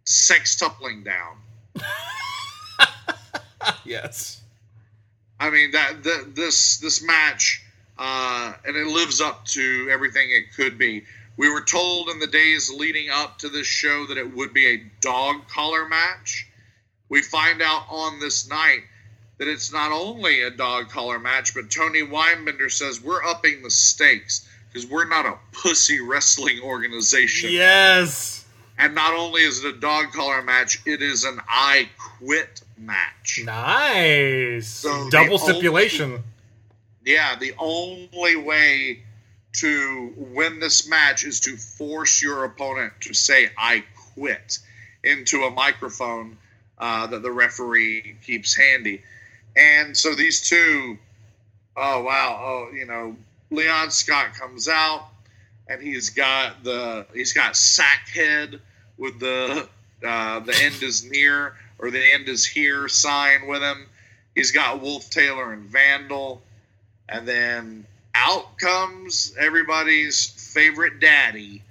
sextupling 0.06 1.04
down. 1.06 1.38
yes. 3.86 4.42
I 5.40 5.50
mean 5.50 5.72
that 5.72 6.04
the, 6.04 6.30
this 6.34 6.78
this 6.80 7.02
match, 7.02 7.64
uh, 8.00 8.54
and 8.66 8.76
it 8.76 8.88
lives 8.88 9.20
up 9.22 9.46
to 9.46 9.88
everything 9.92 10.30
it 10.32 10.54
could 10.56 10.78
be. 10.78 11.04
We 11.38 11.50
were 11.52 11.62
told 11.62 12.10
in 12.10 12.20
the 12.20 12.28
days 12.28 12.70
leading 12.72 13.10
up 13.10 13.38
to 13.40 13.50
this 13.50 13.68
show 13.68 14.06
that 14.08 14.18
it 14.18 14.36
would 14.36 14.54
be 14.54 14.66
a 14.68 14.84
dog 15.02 15.48
collar 15.48 15.88
match. 15.88 16.48
We 17.10 17.22
find 17.22 17.62
out 17.62 17.84
on 17.90 18.20
this 18.20 18.50
night 18.50 18.82
that 19.38 19.48
it's 19.48 19.72
not 19.72 19.92
only 19.92 20.42
a 20.42 20.50
dog 20.50 20.90
collar 20.90 21.18
match, 21.20 21.54
but 21.54 21.70
Tony 21.72 22.02
Weinbender 22.02 22.72
says 22.72 23.02
we're 23.02 23.24
upping 23.24 23.64
the 23.64 23.70
stakes 23.72 24.48
because 24.72 24.90
we're 24.90 25.08
not 25.08 25.26
a 25.26 25.36
pussy 25.54 26.00
wrestling 26.02 26.60
organization. 26.62 27.50
Yes. 27.52 28.46
And 28.78 28.96
not 28.96 29.14
only 29.14 29.42
is 29.42 29.64
it 29.64 29.76
a 29.76 29.78
dog 29.80 30.12
collar 30.14 30.42
match, 30.42 30.82
it 30.86 31.02
is 31.02 31.24
an 31.26 31.40
I 31.50 31.90
quit 31.98 32.62
match. 32.78 33.42
Nice. 33.44 34.68
So 34.68 35.10
Double 35.10 35.40
only- 35.42 35.54
stipulation. 35.54 36.24
Yeah, 37.06 37.36
the 37.36 37.54
only 37.58 38.36
way 38.36 39.04
to 39.54 40.14
win 40.16 40.60
this 40.60 40.88
match 40.88 41.24
is 41.24 41.40
to 41.42 41.58
force 41.58 42.22
your 42.22 42.44
opponent 42.44 42.94
to 43.02 43.14
say 43.14 43.50
"I 43.58 43.84
quit" 44.14 44.60
into 45.04 45.44
a 45.44 45.52
microphone 45.52 46.38
uh, 46.78 47.08
that 47.08 47.22
the 47.22 47.32
referee 47.32 48.18
keeps 48.26 48.56
handy. 48.56 49.02
And 49.56 49.96
so 49.96 50.16
these 50.16 50.48
two, 50.48 50.98
oh 51.76 52.04
wow, 52.04 52.40
oh 52.42 52.76
you 52.76 52.86
know, 52.86 53.16
Leon 53.52 53.92
Scott 53.92 54.34
comes 54.34 54.68
out 54.68 55.08
and 55.68 55.82
he's 55.82 56.10
got 56.10 56.64
the 56.64 57.06
he's 57.14 57.34
got 57.34 57.56
sack 57.56 58.10
head 58.14 58.60
with 58.98 59.20
the 59.20 59.68
uh, 60.06 60.40
the 60.40 60.56
end 60.62 60.82
is 60.82 61.04
near 61.04 61.56
or 61.78 61.92
the 61.92 62.14
end 62.14 62.28
is 62.28 62.46
here 62.46 62.88
sign 62.88 63.48
with 63.48 63.62
him. 63.62 63.88
He's 64.36 64.52
got 64.52 64.82
Wolf 64.82 65.10
Taylor 65.10 65.54
and 65.54 65.64
Vandal. 65.64 66.42
And 67.10 67.28
then 67.28 67.86
out 68.14 68.58
comes 68.60 69.36
everybody's 69.38 70.28
favorite 70.54 71.00
daddy, 71.00 71.64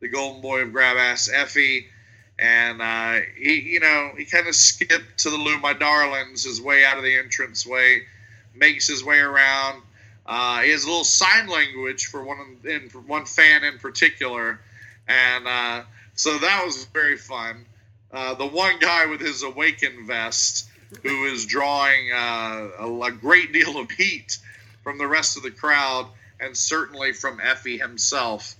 the 0.00 0.08
golden 0.08 0.40
boy 0.40 0.60
of 0.60 0.72
grab 0.72 0.96
ass 0.96 1.28
Effy. 1.32 1.86
And 2.38 2.80
uh, 2.80 3.26
he, 3.36 3.60
you 3.60 3.80
know, 3.80 4.12
he 4.16 4.24
kind 4.24 4.46
of 4.46 4.54
skipped 4.54 5.18
to 5.18 5.30
the 5.30 5.36
Lou 5.36 5.58
My 5.58 5.72
Darlings, 5.72 6.44
his 6.44 6.60
way 6.60 6.84
out 6.84 6.96
of 6.96 7.04
the 7.04 7.18
entranceway, 7.18 8.02
makes 8.54 8.86
his 8.86 9.04
way 9.04 9.18
around. 9.18 9.82
Uh, 10.26 10.62
he 10.62 10.70
has 10.70 10.84
a 10.84 10.86
little 10.86 11.04
sign 11.04 11.48
language 11.48 12.06
for 12.06 12.24
one 12.24 12.56
in, 12.64 12.88
for 12.88 13.00
one 13.00 13.26
fan 13.26 13.62
in 13.62 13.78
particular, 13.78 14.58
and 15.06 15.46
uh, 15.46 15.82
so 16.14 16.38
that 16.38 16.64
was 16.64 16.86
very 16.86 17.18
fun. 17.18 17.66
Uh, 18.10 18.32
the 18.34 18.46
one 18.46 18.78
guy 18.78 19.06
with 19.06 19.20
his 19.20 19.42
awaken 19.42 20.06
vest 20.06 20.66
who 21.02 21.26
is 21.26 21.44
drawing 21.44 22.10
uh, 22.10 22.68
a, 22.78 23.00
a 23.02 23.12
great 23.12 23.52
deal 23.52 23.76
of 23.78 23.90
heat 23.90 24.38
from 24.84 24.98
the 24.98 25.06
rest 25.06 25.36
of 25.36 25.42
the 25.42 25.50
crowd 25.50 26.06
and 26.38 26.56
certainly 26.56 27.12
from 27.12 27.38
Effy 27.38 27.80
himself. 27.80 28.54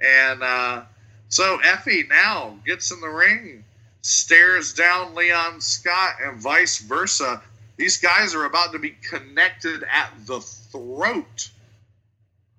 And 0.00 0.42
uh, 0.42 0.82
so 1.28 1.58
Effy 1.58 2.08
now 2.08 2.56
gets 2.64 2.90
in 2.90 3.00
the 3.00 3.08
ring, 3.08 3.64
stares 4.02 4.72
down 4.72 5.14
Leon 5.14 5.60
Scott, 5.60 6.14
and 6.22 6.40
vice 6.40 6.78
versa. 6.78 7.42
These 7.76 7.98
guys 7.98 8.34
are 8.34 8.44
about 8.44 8.72
to 8.72 8.78
be 8.78 8.96
connected 9.08 9.84
at 9.92 10.10
the 10.26 10.40
throat 10.40 11.50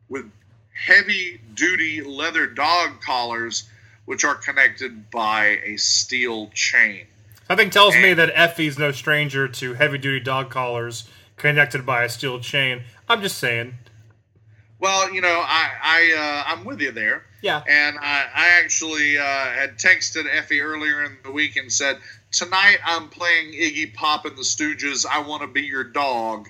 with 0.10 0.30
heavy 0.74 1.40
duty 1.54 2.02
leather 2.02 2.48
dog 2.48 3.02
collars, 3.02 3.70
which 4.06 4.26
are 4.26 4.36
connected 4.36 5.10
by 5.10 5.60
a 5.64 5.78
steel 5.78 6.50
chain. 6.54 7.06
Something 7.48 7.70
tells 7.70 7.96
me 7.96 8.14
that 8.14 8.34
Effie's 8.34 8.78
no 8.78 8.92
stranger 8.92 9.48
to 9.48 9.74
heavy 9.76 10.00
duty 10.00 10.20
dog 10.20 10.50
collars 10.50 11.08
connected 11.38 11.86
by 11.86 12.04
a 12.04 12.10
steel 12.10 12.40
chain. 12.40 12.84
I'm 13.07 13.22
just 13.22 13.38
saying. 13.38 13.73
Well, 14.80 15.14
you 15.14 15.22
know, 15.22 15.44
I, 15.45 15.69
I 15.82 16.44
uh, 16.48 16.52
I'm 16.52 16.65
with 16.65 16.82
you 16.82 16.91
there. 16.91 17.23
Yeah. 17.41 17.61
And 17.68 17.98
I, 17.99 18.26
I 18.34 18.49
actually 18.64 19.18
uh, 19.18 19.23
had 19.23 19.77
texted 19.77 20.26
Effy 20.26 20.64
earlier 20.64 21.03
in 21.03 21.15
the 21.23 21.32
week 21.32 21.56
and 21.57 21.72
said, 21.72 21.98
tonight 22.32 22.80
I'm 22.84 23.07
playing 23.10 23.53
Iggy 23.53 23.94
Pop 23.94 24.26
and 24.26 24.36
the 24.36 24.41
Stooges. 24.41 25.06
I 25.06 25.19
want 25.19 25.44
to 25.44 25.48
be 25.48 25.61
your 25.61 25.84
dog, 25.84 26.49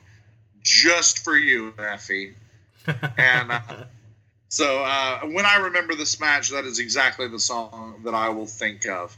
just 0.63 1.19
for 1.19 1.37
you, 1.37 1.73
Effy. 1.73 2.33
and 3.17 3.51
uh, 3.51 3.59
so 4.47 4.83
uh, 4.83 5.19
when 5.21 5.45
I 5.45 5.57
remember 5.57 5.95
this 5.95 6.19
match, 6.19 6.49
that 6.51 6.63
is 6.65 6.79
exactly 6.79 7.27
the 7.27 7.39
song 7.39 8.01
that 8.05 8.13
I 8.13 8.29
will 8.29 8.47
think 8.47 8.87
of. 8.87 9.17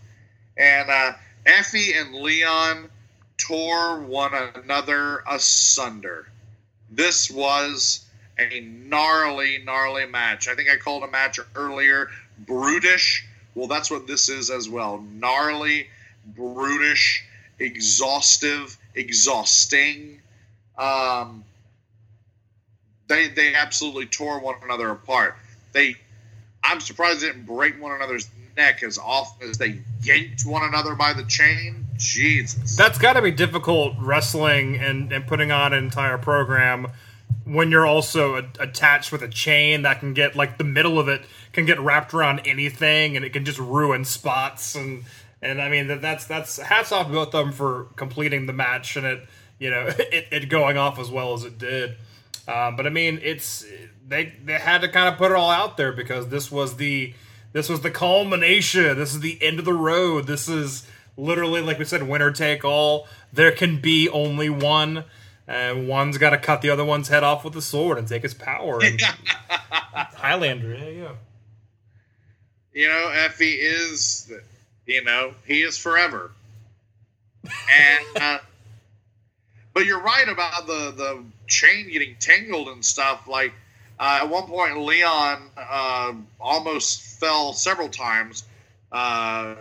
And 0.57 0.89
uh, 0.89 1.13
Effy 1.45 1.99
and 1.99 2.15
Leon 2.15 2.89
tore 3.37 3.99
one 3.99 4.33
another 4.33 5.23
asunder. 5.29 6.27
This 6.89 7.29
was 7.29 8.05
a 8.39 8.61
gnarly, 8.61 9.59
gnarly 9.63 10.05
match. 10.05 10.47
I 10.47 10.55
think 10.55 10.69
I 10.69 10.77
called 10.77 11.03
a 11.03 11.07
match 11.07 11.39
earlier 11.55 12.09
brutish. 12.39 13.25
Well, 13.55 13.67
that's 13.67 13.89
what 13.89 14.07
this 14.07 14.29
is 14.29 14.49
as 14.49 14.69
well. 14.69 14.99
Gnarly, 14.99 15.87
brutish, 16.25 17.23
exhaustive, 17.59 18.77
exhausting. 18.95 20.21
Um, 20.77 21.43
they 23.07 23.29
they 23.29 23.55
absolutely 23.55 24.05
tore 24.05 24.39
one 24.39 24.55
another 24.63 24.89
apart. 24.89 25.35
They, 25.71 25.95
I'm 26.63 26.79
surprised 26.79 27.21
they 27.21 27.27
didn't 27.27 27.45
break 27.45 27.81
one 27.81 27.93
another's 27.93 28.29
neck 28.55 28.83
as 28.83 28.97
often 28.97 29.49
as 29.49 29.57
they 29.57 29.79
yanked 30.03 30.45
one 30.45 30.63
another 30.63 30.95
by 30.95 31.13
the 31.13 31.23
chain. 31.23 31.86
Jesus, 31.97 32.75
That's 32.75 32.97
got 32.97 33.13
to 33.13 33.21
be 33.21 33.31
difficult 33.31 33.95
wrestling 33.99 34.77
and, 34.77 35.11
and 35.11 35.25
putting 35.27 35.51
on 35.51 35.73
an 35.73 35.83
entire 35.83 36.17
program 36.17 36.87
when 37.47 37.71
you're 37.71 37.85
also 37.85 38.35
a, 38.35 38.43
attached 38.59 39.11
with 39.11 39.21
a 39.21 39.27
chain 39.27 39.83
that 39.83 39.99
can 39.99 40.13
get 40.13 40.35
like 40.35 40.57
the 40.57 40.63
middle 40.63 40.99
of 40.99 41.07
it 41.07 41.21
can 41.53 41.65
get 41.65 41.79
wrapped 41.79 42.13
around 42.13 42.41
anything 42.45 43.15
and 43.15 43.23
it 43.25 43.31
can 43.31 43.45
just 43.45 43.59
ruin 43.59 44.03
spots 44.03 44.75
and 44.75 45.03
and 45.41 45.61
I 45.61 45.69
mean 45.69 45.87
that 45.87 46.01
that's 46.01 46.25
that's 46.25 46.57
hats 46.57 46.91
off 46.91 47.09
both 47.09 47.33
of 47.33 47.45
them 47.45 47.51
for 47.51 47.85
completing 47.95 48.45
the 48.45 48.53
match 48.53 48.97
and 48.97 49.05
it 49.05 49.27
you 49.59 49.69
know 49.69 49.87
it, 49.99 50.27
it 50.31 50.49
going 50.49 50.77
off 50.77 50.99
as 50.99 51.09
well 51.09 51.33
as 51.33 51.43
it 51.43 51.57
did. 51.57 51.95
Um, 52.47 52.75
but 52.75 52.85
I 52.85 52.89
mean 52.89 53.19
it's 53.23 53.65
they 54.07 54.33
they 54.43 54.53
had 54.53 54.81
to 54.81 54.89
kind 54.89 55.07
of 55.07 55.17
put 55.17 55.31
it 55.31 55.35
all 55.35 55.49
out 55.49 55.77
there 55.77 55.91
because 55.91 56.27
this 56.27 56.51
was 56.51 56.77
the 56.77 57.13
this 57.53 57.69
was 57.69 57.81
the 57.81 57.91
culmination. 57.91 58.97
This 58.97 59.13
is 59.13 59.21
the 59.21 59.41
end 59.41 59.59
of 59.59 59.65
the 59.65 59.73
road. 59.73 60.27
This 60.27 60.47
is 60.47 60.85
literally 61.17 61.61
like 61.61 61.79
we 61.79 61.85
said 61.85 62.03
winner 62.03 62.31
take 62.31 62.63
all. 62.63 63.07
There 63.33 63.51
can 63.51 63.81
be 63.81 64.07
only 64.09 64.49
one 64.49 65.03
and 65.47 65.87
one's 65.87 66.17
got 66.17 66.31
to 66.31 66.37
cut 66.37 66.61
the 66.61 66.69
other 66.69 66.85
one's 66.85 67.07
head 67.07 67.23
off 67.23 67.43
with 67.43 67.55
a 67.55 67.61
sword 67.61 67.97
and 67.97 68.07
take 68.07 68.21
his 68.23 68.33
power. 68.33 68.79
And 68.83 69.01
Highlander, 69.49 70.73
yeah, 70.73 70.89
yeah. 70.89 71.11
you 72.73 72.87
know, 72.87 73.11
Effy 73.13 73.57
is, 73.57 74.31
you 74.85 75.03
know, 75.03 75.33
he 75.45 75.61
is 75.61 75.77
forever. 75.77 76.31
And, 77.43 78.05
uh, 78.21 78.39
but 79.73 79.85
you're 79.85 80.01
right 80.01 80.27
about 80.27 80.65
the 80.65 80.91
the 80.91 81.23
chain 81.45 81.89
getting 81.91 82.15
tangled 82.19 82.67
and 82.67 82.83
stuff. 82.83 83.27
Like 83.27 83.53
uh, 83.99 84.19
at 84.23 84.29
one 84.29 84.47
point, 84.47 84.79
Leon 84.79 85.49
uh, 85.55 86.13
almost 86.39 87.19
fell 87.19 87.53
several 87.53 87.87
times, 87.87 88.43
uh, 88.91 89.55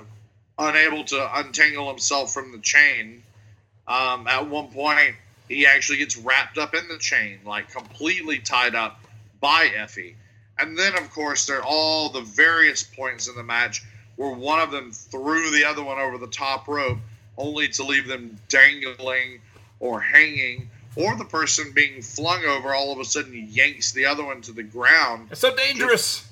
unable 0.59 1.05
to 1.05 1.39
untangle 1.39 1.89
himself 1.89 2.33
from 2.33 2.53
the 2.53 2.59
chain. 2.59 3.23
Um, 3.87 4.27
at 4.27 4.49
one 4.49 4.69
point, 4.69 5.15
he 5.49 5.67
actually 5.67 5.99
gets 5.99 6.17
wrapped 6.17 6.59
up 6.59 6.75
in 6.75 6.89
the 6.89 6.99
chain, 6.99 7.39
like 7.45 7.71
completely 7.71 8.39
tied 8.39 8.75
up 8.75 9.01
by 9.41 9.69
Effy. 9.77 10.15
And 10.59 10.77
then, 10.79 10.97
of 10.97 11.11
course, 11.11 11.47
there 11.47 11.59
are 11.59 11.65
all 11.65 12.09
the 12.09 12.23
various 12.23 12.83
points 12.83 13.29
in 13.29 13.37
the 13.37 13.43
match 13.43 13.83
where 14.17 14.31
one 14.33 14.59
of 14.61 14.71
them 14.71 14.91
threw 14.91 15.51
the 15.51 15.65
other 15.65 15.85
one 15.85 15.99
over 15.99 16.17
the 16.17 16.27
top 16.29 16.67
rope, 16.67 16.99
only 17.37 17.69
to 17.69 17.85
leave 17.85 18.09
them 18.09 18.39
dangling 18.49 19.41
or 19.79 20.01
hanging, 20.01 20.71
or 20.97 21.15
the 21.17 21.25
person 21.27 21.71
being 21.75 22.01
flung 22.01 22.43
over 22.45 22.75
all 22.75 22.91
of 22.91 22.99
a 22.99 23.05
sudden 23.05 23.47
yanks 23.51 23.93
the 23.93 24.07
other 24.07 24.25
one 24.25 24.41
to 24.41 24.53
the 24.53 24.63
ground 24.63 25.29
It's 25.31 25.43
so 25.43 25.55
dangerous. 25.55 26.27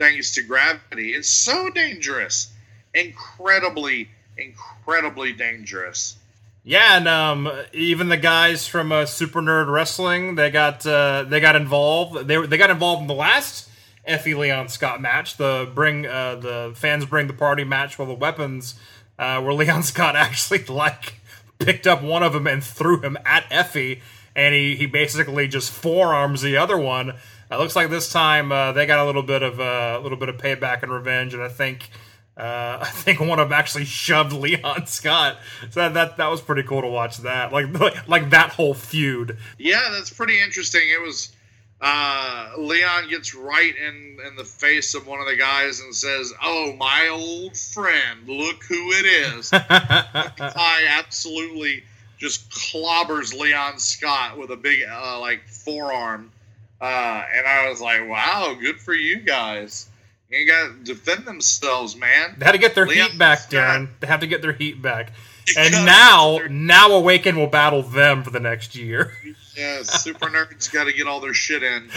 thanks 0.00 0.34
to 0.34 0.42
gravity. 0.42 1.12
It's 1.14 1.30
so 1.30 1.70
dangerous. 1.70 2.52
Incredibly, 2.96 4.08
incredibly 4.38 5.32
dangerous. 5.32 6.16
Yeah, 6.64 6.96
and 6.96 7.06
um, 7.06 7.52
even 7.72 8.08
the 8.08 8.16
guys 8.16 8.66
from 8.66 8.90
uh, 8.90 9.06
Super 9.06 9.40
Nerd 9.40 9.70
Wrestling, 9.70 10.34
they 10.34 10.50
got 10.50 10.84
uh, 10.84 11.22
they 11.22 11.38
got 11.38 11.54
involved. 11.54 12.26
They 12.26 12.44
they 12.44 12.56
got 12.56 12.70
involved 12.70 13.02
in 13.02 13.06
the 13.06 13.14
last 13.14 13.68
Effy 14.08 14.36
Leon 14.36 14.68
Scott 14.68 15.00
match, 15.00 15.36
the 15.36 15.70
bring 15.74 16.06
uh, 16.06 16.36
the 16.36 16.72
fans 16.74 17.04
bring 17.04 17.26
the 17.26 17.32
party 17.34 17.64
match 17.64 17.94
for 17.94 18.06
the 18.06 18.14
weapons, 18.14 18.74
uh, 19.18 19.40
where 19.42 19.52
Leon 19.54 19.82
Scott 19.82 20.16
actually 20.16 20.64
like 20.64 21.20
picked 21.58 21.86
up 21.86 22.02
one 22.02 22.22
of 22.22 22.32
them 22.32 22.46
and 22.46 22.64
threw 22.64 23.00
him 23.00 23.16
at 23.24 23.48
Effy, 23.50 24.00
and 24.34 24.54
he 24.54 24.74
he 24.74 24.86
basically 24.86 25.46
just 25.46 25.70
forearms 25.70 26.42
the 26.42 26.56
other 26.56 26.78
one. 26.78 27.10
It 27.50 27.58
looks 27.58 27.76
like 27.76 27.90
this 27.90 28.10
time 28.10 28.50
uh, 28.50 28.72
they 28.72 28.86
got 28.86 28.98
a 28.98 29.04
little 29.04 29.22
bit 29.22 29.42
of 29.42 29.60
uh, 29.60 29.98
a 29.98 30.00
little 30.00 30.18
bit 30.18 30.28
of 30.28 30.38
payback 30.38 30.82
and 30.82 30.90
revenge, 30.90 31.34
and 31.34 31.42
I 31.42 31.48
think. 31.48 31.90
Uh, 32.36 32.78
I 32.82 32.90
think 32.90 33.20
one 33.20 33.38
of 33.38 33.48
them 33.48 33.58
actually 33.58 33.84
shoved 33.84 34.32
Leon 34.32 34.86
Scott, 34.86 35.38
so 35.70 35.80
that, 35.80 35.94
that 35.94 36.16
that 36.18 36.28
was 36.28 36.40
pretty 36.40 36.62
cool 36.62 36.82
to 36.82 36.88
watch 36.88 37.18
that, 37.18 37.52
like 37.52 37.66
like, 38.08 38.30
that 38.30 38.50
whole 38.50 38.74
feud. 38.74 39.38
Yeah, 39.58 39.88
that's 39.90 40.10
pretty 40.10 40.40
interesting. 40.40 40.82
It 40.84 41.00
was 41.00 41.32
uh, 41.80 42.52
Leon 42.58 43.08
gets 43.08 43.34
right 43.34 43.74
in 43.76 44.18
in 44.26 44.36
the 44.36 44.44
face 44.44 44.94
of 44.94 45.06
one 45.06 45.20
of 45.20 45.26
the 45.26 45.36
guys 45.36 45.80
and 45.80 45.94
says, 45.94 46.32
"Oh, 46.42 46.74
my 46.74 47.08
old 47.10 47.56
friend, 47.56 48.28
look 48.28 48.64
who 48.64 48.92
it 48.92 49.06
is." 49.06 49.50
I 49.52 50.86
absolutely 50.88 51.84
just 52.18 52.50
clobbers 52.50 53.38
Leon 53.38 53.78
Scott 53.78 54.38
with 54.38 54.50
a 54.50 54.56
big 54.56 54.80
uh, 54.90 55.20
like 55.20 55.46
forearm, 55.48 56.32
uh, 56.80 57.24
and 57.34 57.46
I 57.46 57.68
was 57.68 57.80
like, 57.80 58.06
"Wow, 58.08 58.56
good 58.60 58.78
for 58.78 58.94
you 58.94 59.20
guys." 59.20 59.88
You 60.30 60.46
got 60.46 60.68
to 60.68 60.74
defend 60.84 61.24
themselves, 61.24 61.94
man. 61.96 62.34
They 62.38 62.44
had 62.44 62.52
to 62.52 62.58
get 62.58 62.74
their 62.74 62.86
Leon 62.86 63.10
heat 63.12 63.18
back, 63.18 63.38
Scott. 63.40 63.52
Daryn. 63.52 63.88
They 64.00 64.06
have 64.08 64.20
to 64.20 64.26
get 64.26 64.42
their 64.42 64.52
heat 64.52 64.82
back. 64.82 65.12
You 65.46 65.54
And 65.56 65.72
now, 65.86 66.38
their- 66.38 66.48
now 66.48 66.90
Awaken 66.92 67.36
will 67.36 67.46
battle 67.46 67.82
them 67.82 68.24
for 68.24 68.30
the 68.30 68.40
next 68.40 68.74
year. 68.74 69.12
Yeah, 69.56 69.82
super 69.84 70.26
nerds 70.26 70.70
got 70.72 70.84
to 70.84 70.92
get 70.92 71.06
all 71.06 71.20
their 71.20 71.32
shit 71.32 71.62
in. 71.62 71.88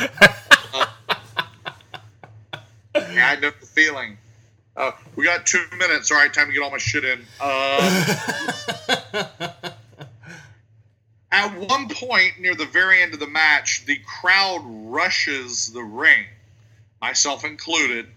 Uh, 0.73 0.85
yeah, 2.95 3.30
I 3.35 3.39
know 3.39 3.51
the 3.60 3.65
feeling. 3.65 4.18
Uh, 4.77 4.91
we 5.15 5.26
got 5.26 5.45
two 5.45 5.65
minutes. 5.77 6.11
All 6.11 6.18
right, 6.18 6.31
time 6.34 6.47
to 6.47 6.53
get 6.53 6.61
all 6.61 6.72
my 6.72 6.77
shit 6.77 7.03
in. 7.03 7.26
Uh, 7.41 8.95
at 11.31 11.57
one 11.57 11.89
point 11.89 12.39
near 12.39 12.56
the 12.56 12.65
very 12.65 13.01
end 13.01 13.14
of 13.14 13.19
the 13.19 13.27
match, 13.27 13.85
the 13.85 13.97
crowd 14.22 14.61
rushes 14.65 15.72
the 15.73 15.81
ring, 15.84 16.26
myself 17.01 17.43
included, 17.43 18.07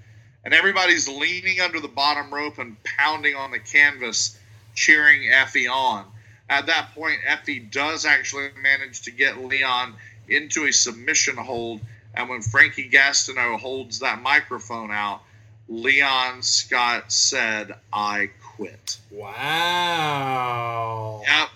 and 0.45 0.55
everybody's 0.55 1.09
leaning 1.09 1.61
under 1.61 1.81
the 1.81 1.89
bottom 1.89 2.33
rope 2.33 2.59
and 2.59 2.77
pounding 2.83 3.35
on 3.35 3.51
the 3.51 3.59
canvas, 3.59 4.39
cheering 4.75 5.31
Effy 5.31 5.71
on. 5.71 6.07
At 6.49 6.67
that 6.67 6.95
point, 6.95 7.21
Effy 7.27 7.71
does 7.71 8.05
actually 8.05 8.49
manage 8.61 9.03
to 9.03 9.11
get 9.11 9.39
Leon 9.39 9.95
into 10.29 10.67
a 10.67 10.73
submission 10.73 11.37
hold, 11.37 11.81
and 12.15 12.29
when 12.29 12.43
Frankie 12.43 12.91
Gastineau 12.91 13.59
holds 13.59 14.01
that 14.01 14.21
microphone 14.21 14.91
out, 14.91 15.23
Leon 15.69 16.43
Scott 16.43 17.13
said, 17.13 17.75
I 17.93 18.31
quit. 18.43 18.99
Wow. 19.11 21.23
Yep. 21.25 21.49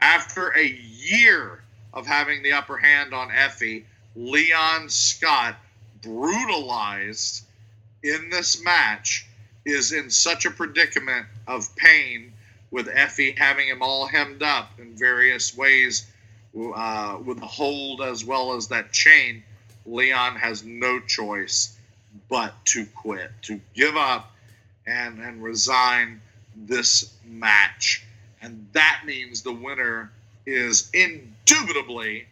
After 0.00 0.56
a 0.56 0.64
year 0.64 1.62
of 1.92 2.06
having 2.06 2.42
the 2.42 2.52
upper 2.52 2.76
hand 2.76 3.14
on 3.14 3.30
Effy, 3.30 3.84
Leon 4.14 4.90
Scott, 4.90 5.56
brutalized 6.02 7.45
in 8.02 8.30
this 8.30 8.62
match, 8.62 9.26
is 9.64 9.92
in 9.92 10.10
such 10.10 10.46
a 10.46 10.50
predicament 10.50 11.26
of 11.46 11.74
pain 11.76 12.32
with 12.70 12.86
Effy 12.86 13.36
having 13.36 13.68
him 13.68 13.82
all 13.82 14.06
hemmed 14.06 14.42
up 14.42 14.78
in 14.78 14.96
various 14.96 15.56
ways 15.56 16.06
uh, 16.74 17.18
with 17.24 17.40
the 17.40 17.46
hold 17.46 18.00
as 18.00 18.24
well 18.24 18.54
as 18.54 18.68
that 18.68 18.92
chain, 18.92 19.42
Leon 19.84 20.36
has 20.36 20.64
no 20.64 21.00
choice 21.00 21.76
but 22.28 22.54
to 22.64 22.86
quit, 22.86 23.30
to 23.42 23.60
give 23.74 23.96
up 23.96 24.32
and, 24.86 25.18
and 25.18 25.42
resign 25.42 26.20
this 26.54 27.12
match. 27.24 28.04
And 28.40 28.66
that 28.72 29.02
means 29.04 29.42
the 29.42 29.52
winner 29.52 30.10
is 30.46 30.90
indubitably, 30.94 32.26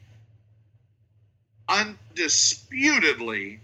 undisputedly 1.68 3.60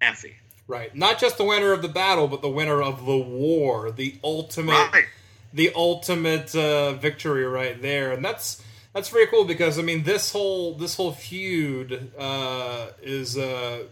Effy. 0.00 0.34
Right. 0.68 0.94
Not 0.94 1.18
just 1.18 1.38
the 1.38 1.44
winner 1.44 1.72
of 1.72 1.82
the 1.82 1.88
battle, 1.88 2.28
but 2.28 2.42
the 2.42 2.48
winner 2.50 2.80
of 2.82 3.04
the 3.06 3.16
war, 3.16 3.90
the 3.90 4.14
ultimate, 4.22 4.92
Right. 4.92 5.06
the 5.52 5.72
ultimate 5.74 6.54
uh, 6.54 6.92
victory 6.92 7.44
right 7.46 7.80
there, 7.82 8.12
and 8.12 8.22
that's 8.24 8.62
that's 8.94 9.08
very 9.08 9.26
cool 9.28 9.44
because 9.44 9.78
I 9.78 9.82
mean 9.82 10.02
this 10.04 10.30
whole 10.30 10.74
this 10.74 10.94
whole 10.94 11.12
feud 11.12 12.12
uh, 12.18 12.88
is 13.02 13.36
uh, 13.38 13.84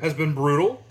has 0.00 0.12
been 0.12 0.34
brutal 0.34 0.84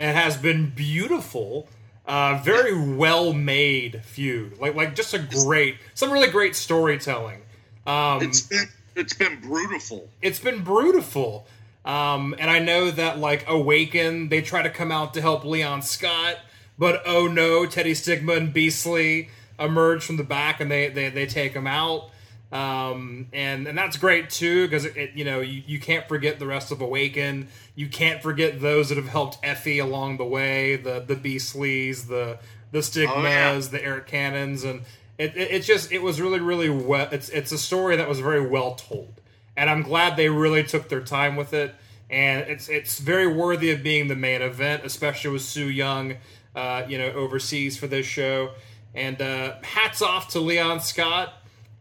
and 0.00 0.16
has 0.16 0.36
been 0.36 0.70
beautiful. 0.74 1.68
Uh, 2.04 2.40
very 2.44 2.76
well 2.96 3.32
made 3.32 4.02
feud, 4.04 4.58
like 4.58 4.74
like 4.74 4.96
just 4.96 5.14
a 5.14 5.20
great, 5.20 5.76
some 5.94 6.10
really 6.10 6.28
great 6.28 6.56
storytelling. 6.56 7.40
Um, 7.86 8.20
It's 8.22 8.40
been 8.40 8.66
it's 8.96 9.14
been 9.14 9.40
brutal. 9.40 10.08
it's 10.20 10.40
been 10.40 10.64
brutal. 10.64 11.46
Um, 11.84 12.34
and 12.38 12.48
I 12.50 12.58
know 12.60 12.90
that 12.90 13.18
like 13.18 13.48
Awaken, 13.48 14.28
they 14.28 14.40
try 14.40 14.62
to 14.62 14.70
come 14.70 14.92
out 14.92 15.14
to 15.14 15.20
help 15.20 15.44
Leon 15.44 15.82
Scott, 15.82 16.36
but 16.78 17.02
oh 17.06 17.26
no, 17.26 17.66
Teddy 17.66 17.94
Stigma 17.94 18.34
and 18.34 18.52
Beastly 18.52 19.28
emerge 19.58 20.04
from 20.04 20.16
the 20.16 20.24
back 20.24 20.60
and 20.60 20.70
they 20.70 20.88
they, 20.88 21.08
they 21.08 21.26
take 21.26 21.52
him 21.54 21.66
out. 21.66 22.10
Um, 22.52 23.28
and 23.32 23.66
and 23.66 23.78
that's 23.78 23.96
great 23.96 24.28
too 24.28 24.66
because 24.66 24.84
it, 24.84 24.94
it 24.96 25.10
you 25.14 25.24
know 25.24 25.40
you, 25.40 25.62
you 25.66 25.80
can't 25.80 26.06
forget 26.06 26.38
the 26.38 26.46
rest 26.46 26.70
of 26.70 26.80
Awaken. 26.82 27.48
You 27.74 27.88
can't 27.88 28.22
forget 28.22 28.60
those 28.60 28.90
that 28.90 28.98
have 28.98 29.08
helped 29.08 29.42
Effy 29.42 29.82
along 29.82 30.18
the 30.18 30.24
way, 30.26 30.76
the 30.76 31.00
the 31.00 31.16
Beastlies, 31.16 32.08
the 32.08 32.38
the 32.70 32.82
Stigmas, 32.82 33.16
Oh, 33.16 33.22
yeah. 33.22 33.58
the 33.60 33.82
Eric 33.82 34.06
Cannons, 34.06 34.64
and 34.64 34.82
it, 35.18 35.34
it, 35.36 35.50
it 35.50 35.62
just 35.62 35.90
it 35.92 36.02
was 36.02 36.20
really 36.20 36.40
really 36.40 36.68
well. 36.68 37.08
It's 37.10 37.30
it's 37.30 37.52
a 37.52 37.58
story 37.58 37.96
that 37.96 38.06
was 38.08 38.20
very 38.20 38.46
well 38.46 38.74
told, 38.74 39.14
and 39.56 39.68
I'm 39.70 39.82
glad 39.82 40.16
they 40.16 40.28
really 40.28 40.64
took 40.64 40.88
their 40.88 41.00
time 41.00 41.36
with 41.36 41.52
it. 41.52 41.74
And 42.10 42.42
it's 42.42 42.68
it's 42.68 42.98
very 42.98 43.26
worthy 43.26 43.70
of 43.70 43.82
being 43.82 44.08
the 44.08 44.16
main 44.16 44.42
event, 44.42 44.84
especially 44.84 45.30
with 45.30 45.42
Su 45.42 45.68
Yung, 45.68 46.16
uh, 46.54 46.84
you 46.88 46.98
know, 46.98 47.10
overseas 47.12 47.76
for 47.76 47.86
this 47.86 48.06
show. 48.06 48.52
And 48.94 49.20
uh, 49.22 49.54
hats 49.62 50.02
off 50.02 50.28
to 50.32 50.40
Leon 50.40 50.80
Scott 50.80 51.32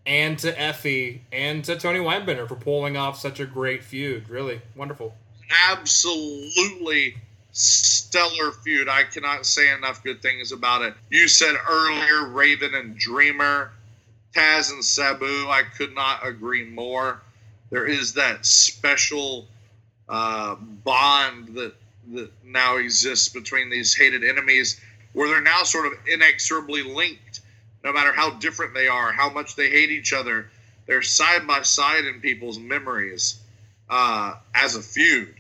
and 0.05 0.39
to 0.39 0.53
Effy 0.53 1.19
and 1.31 1.63
to 1.65 1.77
Tony 1.77 1.99
Weinbender 1.99 2.47
for 2.47 2.55
pulling 2.55 2.95
off 2.95 3.19
such 3.19 3.39
a 3.39 3.45
great 3.45 3.83
feud. 3.83 4.29
Really 4.29 4.61
wonderful. 4.75 5.13
absolutely 5.69 7.15
stellar 7.51 8.51
feud. 8.63 8.87
I 8.87 9.03
cannot 9.03 9.45
say 9.45 9.73
enough 9.73 10.03
good 10.03 10.21
things 10.21 10.51
about 10.51 10.81
it. 10.81 10.93
You 11.09 11.27
said 11.27 11.55
earlier 11.69 12.27
Raven 12.27 12.73
and 12.73 12.97
Dreamer, 12.97 13.71
Taz 14.33 14.71
and 14.71 14.83
Sabu. 14.83 15.25
I 15.25 15.63
could 15.77 15.93
not 15.93 16.25
agree 16.25 16.63
more. 16.69 17.21
There 17.71 17.87
is 17.87 18.13
that 18.13 18.45
special 18.45 19.47
uh, 20.07 20.55
bond 20.55 21.55
that 21.55 21.73
that 22.13 22.31
now 22.43 22.77
exists 22.77 23.29
between 23.29 23.69
these 23.69 23.95
hated 23.95 24.23
enemies, 24.23 24.79
where 25.13 25.29
they're 25.29 25.41
now 25.41 25.63
sort 25.63 25.85
of 25.87 25.93
inexorably 26.07 26.83
linked. 26.83 27.41
No 27.83 27.93
matter 27.93 28.11
how 28.11 28.31
different 28.31 28.73
they 28.73 28.87
are, 28.87 29.11
how 29.11 29.29
much 29.29 29.55
they 29.55 29.69
hate 29.69 29.89
each 29.89 30.13
other, 30.13 30.49
they're 30.85 31.01
side 31.01 31.47
by 31.47 31.61
side 31.61 32.05
in 32.05 32.21
people's 32.21 32.59
memories 32.59 33.39
uh, 33.89 34.35
as 34.53 34.75
a 34.75 34.81
feud. 34.81 35.33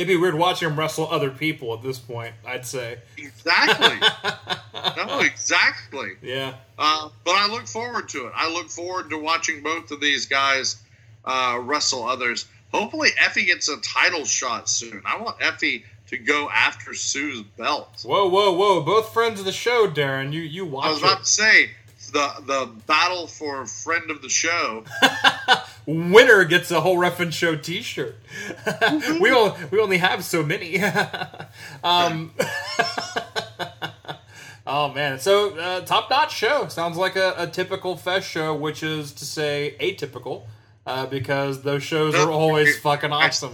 It'd 0.00 0.08
be 0.08 0.16
weird 0.16 0.34
watching 0.34 0.66
him 0.66 0.78
wrestle 0.78 1.10
other 1.10 1.28
people 1.28 1.74
at 1.74 1.82
this 1.82 1.98
point. 1.98 2.32
I'd 2.46 2.64
say. 2.64 3.00
Exactly. 3.18 3.98
no, 4.96 5.20
exactly. 5.20 6.12
Yeah. 6.22 6.54
Uh, 6.78 7.10
but 7.22 7.32
I 7.32 7.46
look 7.48 7.66
forward 7.66 8.08
to 8.08 8.26
it. 8.26 8.32
I 8.34 8.50
look 8.50 8.70
forward 8.70 9.10
to 9.10 9.18
watching 9.18 9.62
both 9.62 9.90
of 9.90 10.00
these 10.00 10.24
guys 10.24 10.82
uh, 11.26 11.58
wrestle 11.60 12.02
others. 12.04 12.46
Hopefully, 12.72 13.10
Effy 13.20 13.44
gets 13.44 13.68
a 13.68 13.78
title 13.82 14.24
shot 14.24 14.70
soon. 14.70 15.02
I 15.04 15.20
want 15.20 15.38
Effy 15.40 15.82
to 16.06 16.16
go 16.16 16.48
after 16.48 16.94
Su's 16.94 17.42
belt. 17.58 18.02
Whoa, 18.02 18.26
whoa, 18.26 18.52
whoa! 18.52 18.80
Both 18.80 19.12
friends 19.12 19.38
of 19.38 19.44
the 19.44 19.52
show, 19.52 19.86
Daryn. 19.86 20.32
You 20.32 20.40
you 20.40 20.64
watch. 20.64 20.86
I 20.86 20.90
was 20.92 21.02
about 21.02 21.20
it. 21.20 21.24
to 21.24 21.30
say 21.30 21.70
the 22.12 22.32
the 22.46 22.70
battle 22.86 23.26
for 23.26 23.66
friend 23.66 24.10
of 24.10 24.22
the 24.22 24.30
show. 24.30 24.82
Winner 25.86 26.44
gets 26.44 26.70
a 26.70 26.80
whole 26.80 26.96
Ref'n 26.96 27.32
Show 27.32 27.56
T-shirt. 27.56 28.16
we 29.20 29.30
all, 29.30 29.56
we 29.70 29.80
only 29.80 29.98
have 29.98 30.24
so 30.24 30.42
many. 30.42 30.82
um, 31.84 32.32
oh 34.66 34.92
man! 34.92 35.18
So 35.18 35.58
uh, 35.58 35.80
top 35.82 36.10
notch 36.10 36.34
show 36.34 36.68
sounds 36.68 36.96
like 36.96 37.16
a, 37.16 37.34
a 37.36 37.46
typical 37.46 37.96
fest 37.96 38.28
show, 38.28 38.54
which 38.54 38.82
is 38.82 39.12
to 39.12 39.24
say 39.24 39.76
atypical, 39.80 40.44
uh, 40.86 41.06
because 41.06 41.62
those 41.62 41.82
shows 41.82 42.14
are 42.14 42.30
always 42.30 42.78
fucking 42.80 43.12
awesome. 43.12 43.52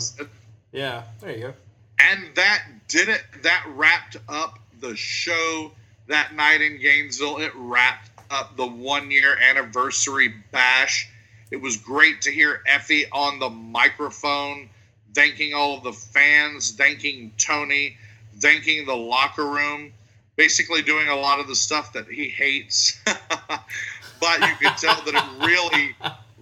Yeah, 0.73 1.05
there 1.21 1.31
you 1.31 1.41
go. 1.49 1.55
And 1.99 2.35
that 2.35 2.63
did 2.89 3.09
it. 3.09 3.23
That 3.43 3.65
wrapped 3.75 4.17
up 4.29 4.59
the 4.81 4.95
show 4.97 5.73
that 6.09 6.35
night 6.35 6.61
in 6.61 6.81
Gainesville. 6.81 7.39
It 7.39 7.53
wrapped 7.55 8.11
up 8.31 8.57
the 8.57 8.67
one 8.67 9.11
year 9.11 9.37
anniversary 9.39 10.35
bash. 10.51 11.09
It 11.51 11.61
was 11.61 11.77
great 11.77 12.23
to 12.23 12.33
hear 12.33 12.63
Effy 12.69 13.05
on 13.13 13.39
the 13.39 13.51
microphone, 13.51 14.69
thanking 15.15 15.55
all 15.55 15.77
of 15.77 15.85
the 15.85 15.93
fans, 15.93 16.73
thanking 16.73 17.33
Tony, 17.39 17.97
thanking 18.39 18.85
the 18.85 18.97
locker 18.97 19.47
room, 19.47 19.93
basically 20.35 20.83
doing 20.83 21.09
a 21.09 21.17
lot 21.17 21.39
of 21.39 21.47
the 21.47 21.55
stuff 21.55 21.93
that 21.93 22.09
he 22.09 22.29
hates. 22.29 23.01
but 23.05 24.41
you 24.41 24.55
could 24.61 24.77
tell 24.79 25.01
that 25.03 25.15
it 25.15 25.47
really, 25.47 25.95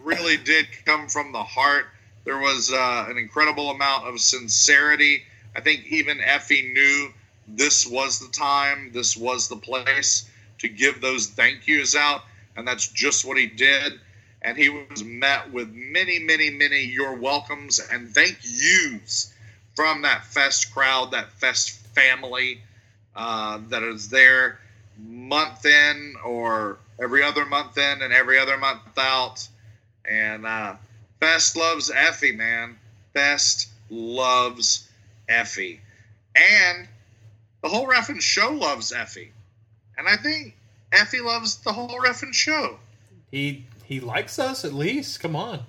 really 0.03 0.37
did 0.39 0.67
come 0.87 1.09
from 1.09 1.33
the 1.33 1.43
heart. 1.43 1.87
There 2.25 2.39
was 2.39 2.73
uh, 2.73 3.07
an 3.09 3.19
incredible 3.19 3.71
amount 3.71 4.09
of 4.09 4.21
sincerity. 4.21 5.23
I 5.55 5.61
think 5.61 5.87
even 5.87 6.19
Effy 6.19 6.73
knew 6.73 7.13
this 7.47 7.87
was 7.87 8.19
the 8.19 8.33
time, 8.33 8.91
this 8.93 9.17
was 9.17 9.49
the 9.49 9.57
place 9.57 10.29
to 10.59 10.69
give 10.69 11.01
those 11.01 11.27
thank 11.27 11.67
yous 11.67 11.95
out, 11.95 12.23
and 12.57 12.67
that's 12.67 12.89
just 12.89 13.25
what 13.27 13.37
he 13.37 13.47
did. 13.47 14.01
And 14.45 14.57
he 14.59 14.69
was 14.69 15.03
met 15.03 15.51
with 15.53 15.73
many, 15.73 16.19
many, 16.19 16.51
many 16.51 16.81
you're 16.81 17.17
welcomes 17.17 17.81
and 17.91 18.11
thank 18.11 18.39
yous 18.43 19.33
from 19.75 20.03
that 20.03 20.25
fest 20.27 20.73
crowd, 20.73 21.11
that 21.13 21.33
fest 21.33 21.71
family 21.95 22.61
uh, 23.17 23.59
that 23.69 23.83
is 23.83 24.11
there 24.11 24.61
month 24.99 25.65
in 25.65 26.15
or 26.25 26.79
every 27.03 27.23
other 27.23 27.45
month 27.45 27.79
in 27.79 28.03
and 28.03 28.13
every 28.13 28.39
other 28.39 28.59
month 28.59 28.81
out. 28.99 29.49
And 30.05 30.47
uh, 30.47 30.75
Fest 31.21 31.57
loves 31.57 31.91
Effy, 31.91 32.37
man. 32.37 32.77
Fest 33.15 33.69
loves 33.89 34.89
Effy. 35.29 35.79
And 36.35 36.87
the 37.63 37.69
whole 37.69 37.87
Ref'n 37.87 38.21
show 38.21 38.51
loves 38.53 38.93
Effy. 38.93 39.29
And 39.97 40.07
I 40.07 40.17
think 40.17 40.55
Effy 40.93 41.25
loves 41.25 41.57
the 41.57 41.73
whole 41.73 41.99
Ref'n 42.01 42.35
show. 42.35 42.79
He 43.31 43.65
he 43.85 44.01
likes 44.01 44.39
us 44.39 44.65
at 44.65 44.73
least. 44.73 45.21
Come 45.21 45.37
on. 45.37 45.61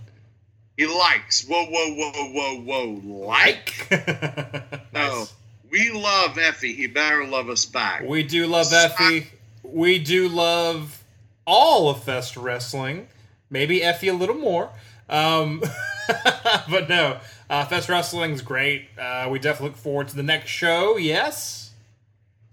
He 0.78 0.86
likes. 0.86 1.46
Whoa, 1.48 1.66
whoa, 1.66 1.94
whoa, 1.96 2.32
whoa, 2.32 2.58
whoa. 2.62 3.26
Like? 3.28 3.88
No. 3.92 4.62
Nice. 4.94 5.34
We 5.70 5.92
love 5.92 6.32
Effy. 6.38 6.74
He 6.74 6.88
better 6.88 7.26
love 7.26 7.50
us 7.50 7.66
back. 7.66 8.04
We 8.04 8.24
do 8.24 8.48
love 8.48 8.68
Effy. 8.68 9.26
We 9.62 10.00
do 10.00 10.30
love 10.30 11.04
all 11.46 11.90
of 11.90 12.04
Fest 12.04 12.38
Wrestling. 12.38 13.08
Maybe 13.50 13.82
Effy 13.82 14.10
a 14.10 14.16
little 14.16 14.36
more. 14.36 14.70
Um, 15.10 15.62
but 16.70 16.88
no, 16.88 17.20
uh, 17.50 17.66
Fest 17.66 17.90
Wrestling's 17.90 18.42
great. 18.42 18.88
Uh, 18.98 19.28
we 19.30 19.40
definitely 19.40 19.70
look 19.70 19.78
forward 19.78 20.08
to 20.10 20.16
the 20.16 20.24
next 20.24 20.50
show. 20.50 20.98
Yes. 20.98 21.72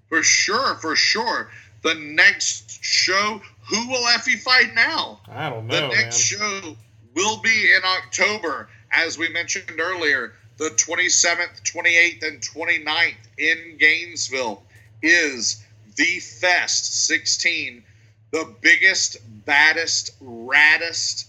For 0.08 0.22
sure, 0.22 0.74
for 0.76 0.96
sure. 0.96 1.50
The 1.82 1.94
next 1.94 2.82
show, 2.84 3.40
who 3.62 3.88
will 3.88 4.04
Effy 4.08 4.38
fight 4.38 4.74
now? 4.74 5.20
I 5.28 5.48
don't 5.50 5.66
know. 5.66 5.88
The 5.88 5.94
next 5.94 6.38
man. 6.38 6.62
show 6.62 6.76
will 7.14 7.40
be 7.40 7.72
in 7.72 7.82
October, 7.84 8.68
as 8.92 9.18
we 9.18 9.28
mentioned 9.28 9.80
earlier. 9.80 10.34
The 10.58 10.70
27th, 10.70 11.62
28th, 11.64 12.22
and 12.22 12.40
29th 12.40 13.14
in 13.38 13.76
Gainesville 13.78 14.62
is 15.02 15.62
the 15.96 16.20
Fest 16.20 17.06
16, 17.06 17.82
the 18.30 18.54
biggest, 18.60 19.18
baddest, 19.44 20.12
raddest 20.22 21.26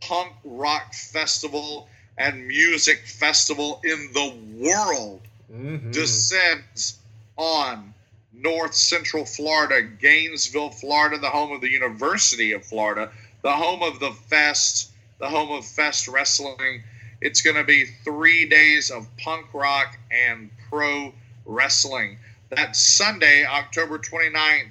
punk 0.00 0.32
rock 0.44 0.92
festival 0.94 1.88
and 2.16 2.46
music 2.46 3.06
festival 3.06 3.80
in 3.84 4.10
the 4.12 4.34
world 4.58 5.20
Mhm. 5.52 5.92
descends 5.92 6.98
on 7.36 7.94
North 8.40 8.74
Central 8.74 9.24
Florida, 9.24 9.82
Gainesville, 9.82 10.70
Florida, 10.70 11.18
the 11.18 11.30
home 11.30 11.50
of 11.50 11.60
the 11.60 11.70
University 11.70 12.52
of 12.52 12.64
Florida, 12.64 13.10
the 13.42 13.52
home 13.52 13.82
of 13.82 13.98
the 13.98 14.12
Fest, 14.12 14.90
the 15.18 15.28
home 15.28 15.50
of 15.50 15.64
Fest 15.64 16.06
Wrestling. 16.06 16.84
It's 17.20 17.42
going 17.42 17.56
to 17.56 17.64
be 17.64 17.86
three 18.04 18.48
days 18.48 18.90
of 18.90 19.08
punk 19.16 19.52
rock 19.52 19.98
and 20.12 20.50
pro 20.68 21.12
wrestling. 21.46 22.18
That 22.50 22.76
Sunday, 22.76 23.44
October 23.44 23.98
29th, 23.98 24.70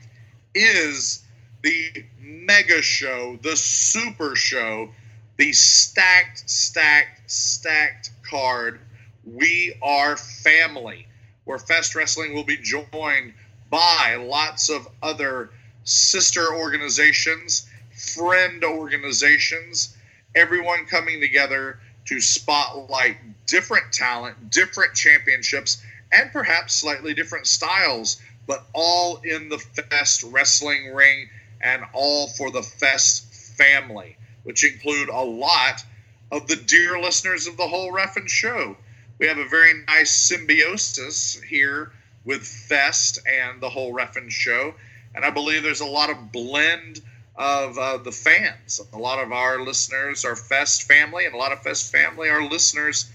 is 0.55 1.25
the 1.61 2.05
mega 2.19 2.81
show, 2.81 3.37
the 3.41 3.57
super 3.57 4.35
show, 4.37 4.89
the 5.35 5.51
stacked, 5.51 6.49
stacked, 6.49 7.29
stacked 7.29 8.11
card. 8.23 8.79
We 9.25 9.77
are 9.81 10.15
family, 10.15 11.07
where 11.43 11.59
Fest 11.59 11.95
Wrestling 11.95 12.33
will 12.33 12.45
be 12.45 12.57
joined 12.57 13.33
by 13.69 14.15
lots 14.15 14.69
of 14.69 14.87
other 15.01 15.49
sister 15.83 16.53
organizations, 16.53 17.67
friend 18.15 18.63
organizations, 18.63 19.95
everyone 20.35 20.85
coming 20.85 21.19
together 21.19 21.79
to 22.05 22.21
spotlight 22.21 23.17
different 23.45 23.91
talent, 23.91 24.49
different 24.49 24.93
championships, 24.93 25.81
and 26.11 26.31
perhaps 26.31 26.73
slightly 26.73 27.13
different 27.13 27.47
styles, 27.47 28.21
but 28.45 28.65
all 28.73 29.17
in 29.23 29.49
the 29.49 29.57
Fest 29.57 30.23
wrestling 30.23 30.93
ring 30.93 31.29
and 31.61 31.83
all 31.93 32.27
for 32.27 32.51
the 32.51 32.63
Fest 32.63 33.33
family, 33.57 34.15
which 34.43 34.63
include 34.63 35.09
a 35.09 35.21
lot 35.21 35.83
of 36.31 36.47
the 36.47 36.55
dear 36.55 36.99
listeners 36.99 37.47
of 37.47 37.57
the 37.57 37.67
whole 37.67 37.91
Ref'n 37.91 38.29
show. 38.29 38.77
We 39.19 39.27
have 39.27 39.37
a 39.37 39.47
very 39.47 39.73
nice 39.87 40.11
symbiosis 40.11 41.41
here 41.41 41.91
with 42.27 42.45
Fest 42.45 43.19
and 43.25 43.61
the 43.61 43.69
whole 43.69 43.93
Ref'n 43.93 44.29
show, 44.29 44.75
and 45.15 45.23
I 45.23 45.31
believe 45.31 45.63
there's 45.63 45.81
a 45.81 45.85
lot 45.85 46.09
of 46.11 46.31
blend 46.31 47.01
of 47.35 47.77
uh, 47.77 47.97
the 47.97 48.11
fans. 48.11 48.81
A 48.93 48.97
lot 48.97 49.23
of 49.23 49.31
our 49.31 49.61
listeners 49.61 50.25
are 50.25 50.35
Fest 50.35 50.83
family, 50.83 51.25
and 51.25 51.33
a 51.33 51.37
lot 51.37 51.53
of 51.53 51.63
Fest 51.63 51.91
family 51.91 52.29
are 52.29 52.43
listeners 52.43 53.09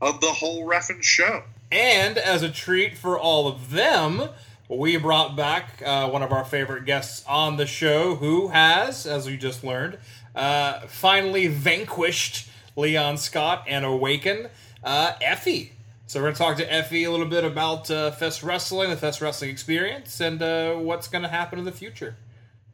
of 0.00 0.20
the 0.20 0.26
whole 0.26 0.66
Ref'n 0.66 1.02
show. 1.02 1.42
And 1.72 2.18
as 2.18 2.42
a 2.42 2.50
treat 2.50 2.96
for 2.96 3.18
all 3.18 3.48
of 3.48 3.70
them, 3.70 4.28
we 4.68 4.98
brought 4.98 5.34
back 5.34 5.82
uh, 5.84 6.08
one 6.10 6.22
of 6.22 6.30
our 6.30 6.44
favorite 6.44 6.84
guests 6.84 7.24
on 7.26 7.56
the 7.56 7.66
show 7.66 8.16
who 8.16 8.48
has, 8.48 9.06
as 9.06 9.26
we 9.26 9.38
just 9.38 9.64
learned, 9.64 9.98
uh, 10.34 10.80
finally 10.88 11.46
vanquished 11.46 12.48
Leon 12.76 13.16
Scott 13.16 13.64
and 13.66 13.84
awakened 13.84 14.50
uh, 14.84 15.14
Effy. 15.22 15.70
So 16.08 16.20
we're 16.20 16.32
going 16.32 16.36
to 16.36 16.38
talk 16.38 16.56
to 16.56 16.66
Effy 16.66 17.06
a 17.06 17.10
little 17.10 17.26
bit 17.26 17.44
about 17.44 17.90
uh, 17.90 18.10
Fest 18.12 18.42
Wrestling, 18.42 18.88
the 18.88 18.96
Fest 18.96 19.20
Wrestling 19.20 19.50
experience, 19.50 20.20
and 20.20 20.40
uh, 20.40 20.72
what's 20.76 21.06
going 21.06 21.20
to 21.20 21.28
happen 21.28 21.58
in 21.58 21.66
the 21.66 21.70
future. 21.70 22.16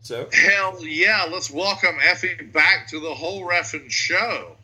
So 0.02 0.28
Hell 0.32 0.86
yeah, 0.86 1.26
let's 1.28 1.50
welcome 1.50 1.96
Effy 1.96 2.52
back 2.52 2.86
to 2.90 3.00
the 3.00 3.12
whole 3.12 3.42
Ref'n 3.44 3.90
show. 3.90 4.54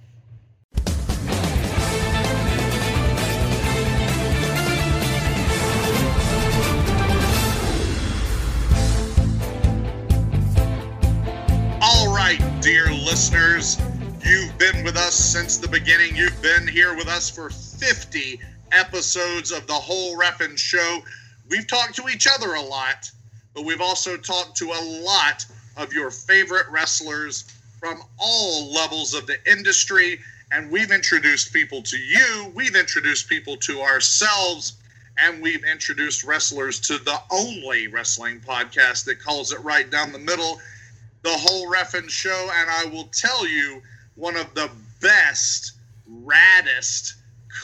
All 11.82 12.14
right, 12.14 12.38
dear 12.60 12.86
listeners, 12.92 13.80
you've 14.24 14.56
been 14.58 14.84
with 14.84 14.96
us 14.96 15.16
since 15.16 15.58
the 15.58 15.66
beginning. 15.66 16.14
You've 16.14 16.40
been 16.40 16.68
here 16.68 16.94
with 16.94 17.08
us 17.08 17.28
for 17.28 17.50
50 17.50 18.40
episodes 18.72 19.52
of 19.52 19.66
the 19.66 19.72
whole 19.72 20.16
Ref'n 20.16 20.58
show. 20.58 21.00
We've 21.48 21.66
talked 21.66 21.96
to 21.96 22.08
each 22.08 22.26
other 22.26 22.54
a 22.54 22.62
lot, 22.62 23.10
but 23.54 23.64
we've 23.64 23.80
also 23.80 24.16
talked 24.16 24.56
to 24.58 24.66
a 24.66 25.02
lot 25.02 25.44
of 25.76 25.92
your 25.92 26.10
favorite 26.10 26.66
wrestlers 26.70 27.44
from 27.78 28.02
all 28.18 28.72
levels 28.72 29.14
of 29.14 29.26
the 29.26 29.36
industry. 29.50 30.20
And 30.52 30.70
we've 30.70 30.90
introduced 30.90 31.52
people 31.52 31.82
to 31.82 31.96
you, 31.96 32.52
we've 32.54 32.76
introduced 32.76 33.28
people 33.28 33.56
to 33.58 33.80
ourselves, 33.80 34.74
and 35.18 35.42
we've 35.42 35.64
introduced 35.64 36.24
wrestlers 36.24 36.80
to 36.80 36.98
the 36.98 37.20
only 37.30 37.86
wrestling 37.86 38.40
podcast 38.40 39.04
that 39.04 39.20
calls 39.20 39.52
it 39.52 39.60
right 39.60 39.90
down 39.90 40.12
the 40.12 40.18
middle, 40.18 40.60
the 41.22 41.30
whole 41.30 41.70
Ref'n 41.70 42.08
show. 42.08 42.50
And 42.52 42.70
I 42.70 42.86
will 42.86 43.08
tell 43.12 43.46
you, 43.46 43.82
one 44.16 44.36
of 44.36 44.52
the 44.54 44.70
best, 45.00 45.72
raddest, 46.10 47.14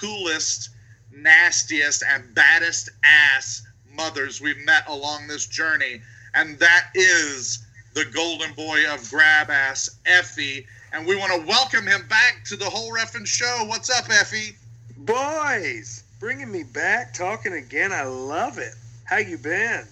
coolest, 0.01 0.71
nastiest, 1.17 2.03
and 2.09 2.35
baddest 2.35 2.91
ass 3.05 3.63
mothers 3.93 4.41
we've 4.41 4.65
met 4.65 4.87
along 4.89 5.27
this 5.27 5.47
journey. 5.47 6.01
And 6.35 6.59
that 6.59 6.89
is 6.95 7.65
the 7.95 8.05
golden 8.05 8.53
boy 8.55 8.83
of 8.93 9.09
grab 9.11 9.51
ass, 9.51 9.99
Effy. 10.07 10.67
And 10.93 11.07
we 11.07 11.17
want 11.17 11.33
to 11.33 11.47
welcome 11.47 11.87
him 11.87 12.07
back 12.09 12.45
to 12.47 12.57
the 12.57 12.69
whole 12.69 12.93
Ref'n 12.93 13.27
show. 13.27 13.65
What's 13.67 13.91
up, 13.91 14.05
Effy? 14.07 14.55
Boys, 14.99 16.05
bringing 16.21 16.51
me 16.51 16.63
back, 16.63 17.15
talking 17.15 17.55
again. 17.55 17.93
I 17.93 18.05
love 18.05 18.59
it. 18.59 18.75
How 19.05 19.19
you 19.19 19.39
been? 19.39 19.87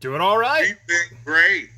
doing 0.00 0.20
all 0.20 0.38
right. 0.38 0.68
You've 0.68 0.86
been 0.86 1.18
great. 1.24 1.70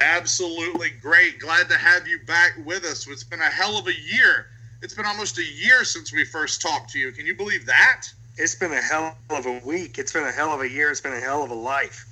Absolutely 0.00 0.90
great. 1.02 1.40
Glad 1.40 1.68
to 1.68 1.76
have 1.76 2.06
you 2.06 2.20
back 2.26 2.52
with 2.64 2.84
us. 2.84 3.06
It's 3.08 3.24
been 3.24 3.40
a 3.40 3.44
hell 3.44 3.76
of 3.76 3.88
a 3.88 3.94
year. 3.94 4.46
It's 4.80 4.94
been 4.94 5.06
almost 5.06 5.38
a 5.38 5.44
year 5.44 5.82
since 5.82 6.12
we 6.12 6.24
first 6.24 6.62
talked 6.62 6.90
to 6.90 7.00
you. 7.00 7.10
Can 7.10 7.26
you 7.26 7.34
believe 7.34 7.66
that? 7.66 8.04
It's 8.36 8.54
been 8.54 8.72
a 8.72 8.80
hell 8.80 9.16
of 9.30 9.46
a 9.46 9.58
week. 9.64 9.98
It's 9.98 10.12
been 10.12 10.24
a 10.24 10.30
hell 10.30 10.52
of 10.52 10.60
a 10.60 10.68
year. 10.68 10.92
It's 10.92 11.00
been 11.00 11.14
a 11.14 11.20
hell 11.20 11.42
of 11.42 11.50
a 11.50 11.54
life. 11.54 12.06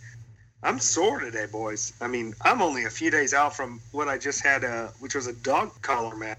I'm 0.65 0.81
sore 0.81 1.21
today, 1.21 1.47
boys. 1.47 1.93
I 2.01 2.09
mean, 2.09 2.35
I'm 2.43 2.61
only 2.61 2.85
a 2.85 2.91
few 2.91 3.09
days 3.09 3.33
out 3.35 3.55
from 3.55 3.81
what 3.93 4.09
I 4.09 4.19
just 4.19 4.43
had, 4.43 4.65
uh, 4.65 4.89
which 4.99 5.15
was 5.15 5.29
a 5.29 5.33
dog 5.33 5.81
collar 5.83 6.17
match. 6.17 6.39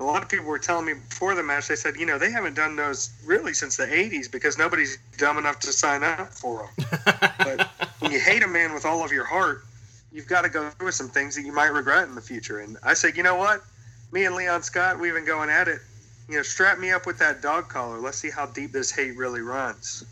A 0.00 0.02
lot 0.02 0.20
of 0.20 0.28
people 0.28 0.46
were 0.46 0.58
telling 0.58 0.86
me 0.86 0.94
before 0.94 1.36
the 1.36 1.44
match, 1.44 1.68
they 1.68 1.76
said, 1.76 1.94
you 1.94 2.06
know, 2.06 2.18
they 2.18 2.32
haven't 2.32 2.54
done 2.54 2.74
those 2.74 3.10
really 3.24 3.52
since 3.52 3.76
the 3.76 3.86
80s 3.86 4.28
because 4.30 4.58
nobody's 4.58 4.98
dumb 5.16 5.38
enough 5.38 5.60
to 5.60 5.72
sign 5.72 6.02
up 6.02 6.32
for 6.32 6.68
them. 6.76 6.86
but 7.38 7.68
when 8.00 8.10
you 8.10 8.18
hate 8.18 8.42
a 8.42 8.48
man 8.48 8.74
with 8.74 8.84
all 8.84 9.04
of 9.04 9.12
your 9.12 9.24
heart, 9.24 9.64
you've 10.10 10.26
got 10.26 10.42
to 10.42 10.48
go 10.48 10.70
through 10.70 10.90
some 10.90 11.08
things 11.08 11.36
that 11.36 11.42
you 11.42 11.52
might 11.52 11.72
regret 11.72 12.08
in 12.08 12.16
the 12.16 12.20
future. 12.20 12.58
And 12.60 12.78
I 12.82 12.94
said, 12.94 13.16
you 13.16 13.22
know 13.22 13.36
what? 13.36 13.62
Me 14.10 14.24
and 14.24 14.34
Leon 14.34 14.62
Scott, 14.62 14.98
we've 14.98 15.14
been 15.14 15.26
going 15.26 15.50
at 15.50 15.68
it. 15.68 15.80
You 16.28 16.36
know, 16.36 16.42
strap 16.42 16.78
me 16.78 16.90
up 16.90 17.06
with 17.06 17.18
that 17.18 17.42
dog 17.42 17.68
collar. 17.68 17.98
Let's 17.98 18.18
see 18.18 18.30
how 18.30 18.46
deep 18.46 18.72
this 18.72 18.90
hate 18.90 19.16
really 19.16 19.40
runs. 19.40 20.04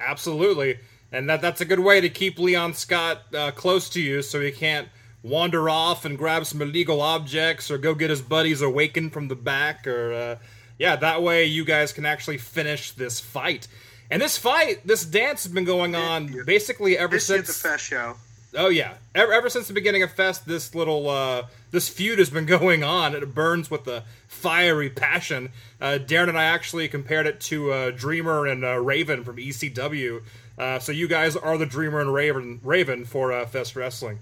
Absolutely, 0.00 0.78
and 1.12 1.28
that 1.28 1.40
that's 1.40 1.60
a 1.60 1.64
good 1.64 1.80
way 1.80 2.00
to 2.00 2.08
keep 2.08 2.38
Leon 2.38 2.74
Scott 2.74 3.22
uh, 3.34 3.50
close 3.52 3.88
to 3.90 4.00
you, 4.00 4.22
so 4.22 4.40
he 4.40 4.50
can't 4.50 4.88
wander 5.22 5.70
off 5.70 6.04
and 6.04 6.18
grab 6.18 6.46
some 6.46 6.60
illegal 6.60 7.00
objects 7.00 7.70
or 7.70 7.78
go 7.78 7.94
get 7.94 8.10
his 8.10 8.20
buddies 8.20 8.60
awakened 8.60 9.12
from 9.12 9.28
the 9.28 9.36
back, 9.36 9.86
or 9.86 10.12
uh, 10.12 10.36
yeah, 10.78 10.96
that 10.96 11.22
way 11.22 11.44
you 11.44 11.64
guys 11.64 11.92
can 11.92 12.04
actually 12.04 12.38
finish 12.38 12.92
this 12.92 13.20
fight. 13.20 13.68
And 14.10 14.20
this 14.20 14.36
fight, 14.36 14.86
this 14.86 15.04
dance 15.04 15.44
has 15.44 15.52
been 15.52 15.64
going 15.64 15.94
on 15.94 16.44
basically 16.44 16.98
ever 16.98 17.16
This 17.16 17.26
since 17.26 17.46
the 17.46 17.68
Fest 17.68 17.84
show. 17.84 18.16
Oh 18.56 18.68
yeah, 18.68 18.94
ever, 19.14 19.32
ever 19.32 19.48
since 19.48 19.66
the 19.66 19.74
beginning 19.74 20.02
of 20.02 20.12
Fest, 20.12 20.46
this 20.46 20.74
little 20.74 21.08
uh, 21.08 21.44
this 21.74 21.88
feud 21.88 22.18
has 22.18 22.30
been 22.30 22.46
going 22.58 22.82
on. 22.82 23.14
It 23.14 23.34
burns 23.34 23.70
with 23.70 23.86
a 23.86 24.04
fiery 24.28 24.88
passion. 24.88 25.50
Uh, 25.80 25.98
Daryn 26.00 26.30
and 26.30 26.38
I 26.38 26.44
actually 26.44 26.88
compared 26.88 27.26
it 27.26 27.40
to 27.42 27.72
uh, 27.72 27.90
Dreamer 27.90 28.46
and 28.46 28.64
uh, 28.64 28.78
Raven 28.78 29.24
from 29.24 29.36
ECW. 29.36 30.22
Uh, 30.56 30.78
so 30.78 30.92
you 30.92 31.08
guys 31.08 31.36
are 31.36 31.58
the 31.58 31.66
Dreamer 31.66 32.00
and 32.00 32.14
Raven 32.14 32.60
Raven 32.62 33.04
for 33.04 33.32
uh, 33.32 33.44
Fest 33.44 33.74
Wrestling. 33.74 34.20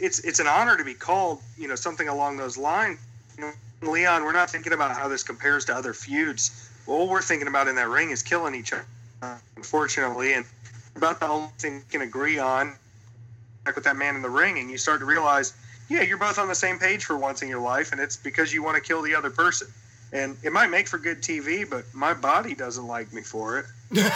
it's 0.00 0.18
it's 0.20 0.40
an 0.40 0.48
honor 0.48 0.76
to 0.76 0.84
be 0.84 0.94
called, 0.94 1.40
you 1.56 1.68
know, 1.68 1.76
something 1.76 2.08
along 2.08 2.36
those 2.36 2.58
lines. 2.58 2.98
You 3.36 3.44
know, 3.44 3.52
Leon, 3.92 4.24
we're 4.24 4.32
not 4.32 4.50
thinking 4.50 4.72
about 4.72 4.96
how 4.96 5.06
this 5.06 5.22
compares 5.22 5.64
to 5.66 5.74
other 5.74 5.92
feuds. 5.92 6.68
All 6.88 7.08
we're 7.08 7.22
thinking 7.22 7.46
about 7.46 7.68
in 7.68 7.76
that 7.76 7.88
ring 7.88 8.10
is 8.10 8.22
killing 8.22 8.54
each 8.56 8.72
other, 8.72 9.38
unfortunately, 9.56 10.32
and 10.32 10.44
about 10.96 11.20
the 11.20 11.28
only 11.28 11.50
thing 11.58 11.74
we 11.76 11.82
can 11.90 12.00
agree 12.00 12.38
on. 12.40 12.74
Back 13.64 13.76
with 13.76 13.84
that 13.84 13.96
man 13.96 14.16
in 14.16 14.22
the 14.22 14.30
ring, 14.30 14.58
and 14.58 14.70
you 14.70 14.78
start 14.78 14.98
to 15.00 15.06
realize, 15.06 15.52
yeah, 15.88 16.02
you're 16.02 16.18
both 16.18 16.38
on 16.38 16.48
the 16.48 16.54
same 16.54 16.78
page 16.78 17.04
for 17.04 17.16
once 17.16 17.42
in 17.42 17.48
your 17.48 17.60
life, 17.60 17.92
and 17.92 18.00
it's 18.00 18.16
because 18.16 18.52
you 18.52 18.62
want 18.62 18.76
to 18.76 18.82
kill 18.82 19.02
the 19.02 19.14
other 19.14 19.30
person. 19.30 19.68
And 20.12 20.36
it 20.42 20.52
might 20.52 20.70
make 20.70 20.88
for 20.88 20.98
good 20.98 21.20
TV, 21.20 21.68
but 21.68 21.84
my 21.92 22.14
body 22.14 22.54
doesn't 22.54 22.86
like 22.86 23.12
me 23.12 23.22
for 23.22 23.58
it. 23.58 23.66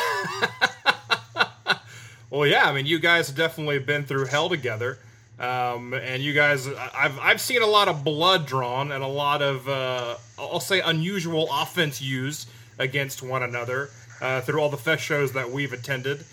Well, 2.32 2.46
yeah, 2.46 2.64
I 2.64 2.72
mean, 2.72 2.86
you 2.86 2.98
guys 2.98 3.26
have 3.26 3.36
definitely 3.36 3.78
been 3.78 4.04
through 4.04 4.24
hell 4.24 4.48
together, 4.48 4.98
um, 5.38 5.92
and 5.92 6.22
you 6.22 6.32
guys, 6.32 6.66
I've 6.66 7.18
I've 7.18 7.42
seen 7.42 7.60
a 7.60 7.66
lot 7.66 7.88
of 7.88 8.04
blood 8.04 8.46
drawn 8.46 8.90
and 8.90 9.04
a 9.04 9.06
lot 9.06 9.42
of 9.42 9.68
uh, 9.68 10.16
I'll 10.38 10.58
say 10.58 10.80
unusual 10.80 11.46
offense 11.52 12.00
used 12.00 12.48
against 12.78 13.22
one 13.22 13.42
another 13.42 13.90
uh, 14.22 14.40
through 14.40 14.60
all 14.60 14.70
the 14.70 14.78
fest 14.78 15.02
shows 15.04 15.34
that 15.34 15.50
we've 15.50 15.74
attended. 15.74 16.24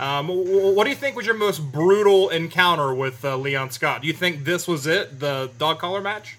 Um, 0.00 0.28
what 0.28 0.84
do 0.84 0.90
you 0.90 0.96
think 0.96 1.16
was 1.16 1.26
your 1.26 1.34
most 1.36 1.72
brutal 1.72 2.28
encounter 2.28 2.94
with 2.94 3.24
uh, 3.24 3.36
Leon 3.36 3.70
Scott? 3.70 4.02
Do 4.02 4.06
you 4.06 4.12
think 4.14 4.44
this 4.44 4.68
was 4.68 4.86
it, 4.86 5.18
the 5.18 5.50
dog 5.58 5.78
collar 5.80 6.00
match? 6.00 6.38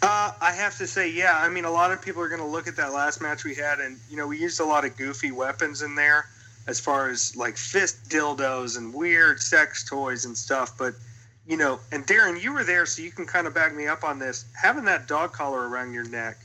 Uh, 0.00 0.32
I 0.40 0.52
have 0.52 0.76
to 0.78 0.86
say, 0.86 1.10
yeah. 1.10 1.38
I 1.38 1.48
mean, 1.48 1.64
a 1.64 1.70
lot 1.70 1.90
of 1.92 2.00
people 2.00 2.22
are 2.22 2.28
going 2.28 2.40
to 2.40 2.46
look 2.46 2.66
at 2.68 2.76
that 2.76 2.92
last 2.92 3.20
match 3.20 3.44
we 3.44 3.54
had, 3.54 3.80
and 3.80 3.98
you 4.08 4.16
know, 4.16 4.26
we 4.26 4.38
used 4.38 4.60
a 4.60 4.64
lot 4.64 4.84
of 4.84 4.96
goofy 4.96 5.32
weapons 5.32 5.82
in 5.82 5.94
there. 5.94 6.26
as 6.66 6.80
far 6.80 7.08
as 7.08 7.36
like 7.36 7.56
fist 7.56 8.08
dildos 8.08 8.76
and 8.76 8.92
weird 8.92 9.40
sex 9.40 9.84
toys 9.84 10.24
and 10.24 10.36
stuff. 10.36 10.76
But 10.76 10.94
you 11.46 11.56
know, 11.56 11.78
and 11.92 12.06
Daryn, 12.06 12.42
you 12.42 12.52
were 12.52 12.64
there, 12.64 12.86
so 12.86 13.02
you 13.02 13.12
can 13.12 13.24
kind 13.24 13.46
of 13.46 13.54
back 13.54 13.74
me 13.74 13.86
up 13.86 14.02
on 14.04 14.18
this. 14.18 14.46
Having 14.60 14.84
that 14.86 15.06
dog 15.06 15.32
collar 15.32 15.68
around 15.68 15.92
your 15.92 16.08
neck 16.08 16.38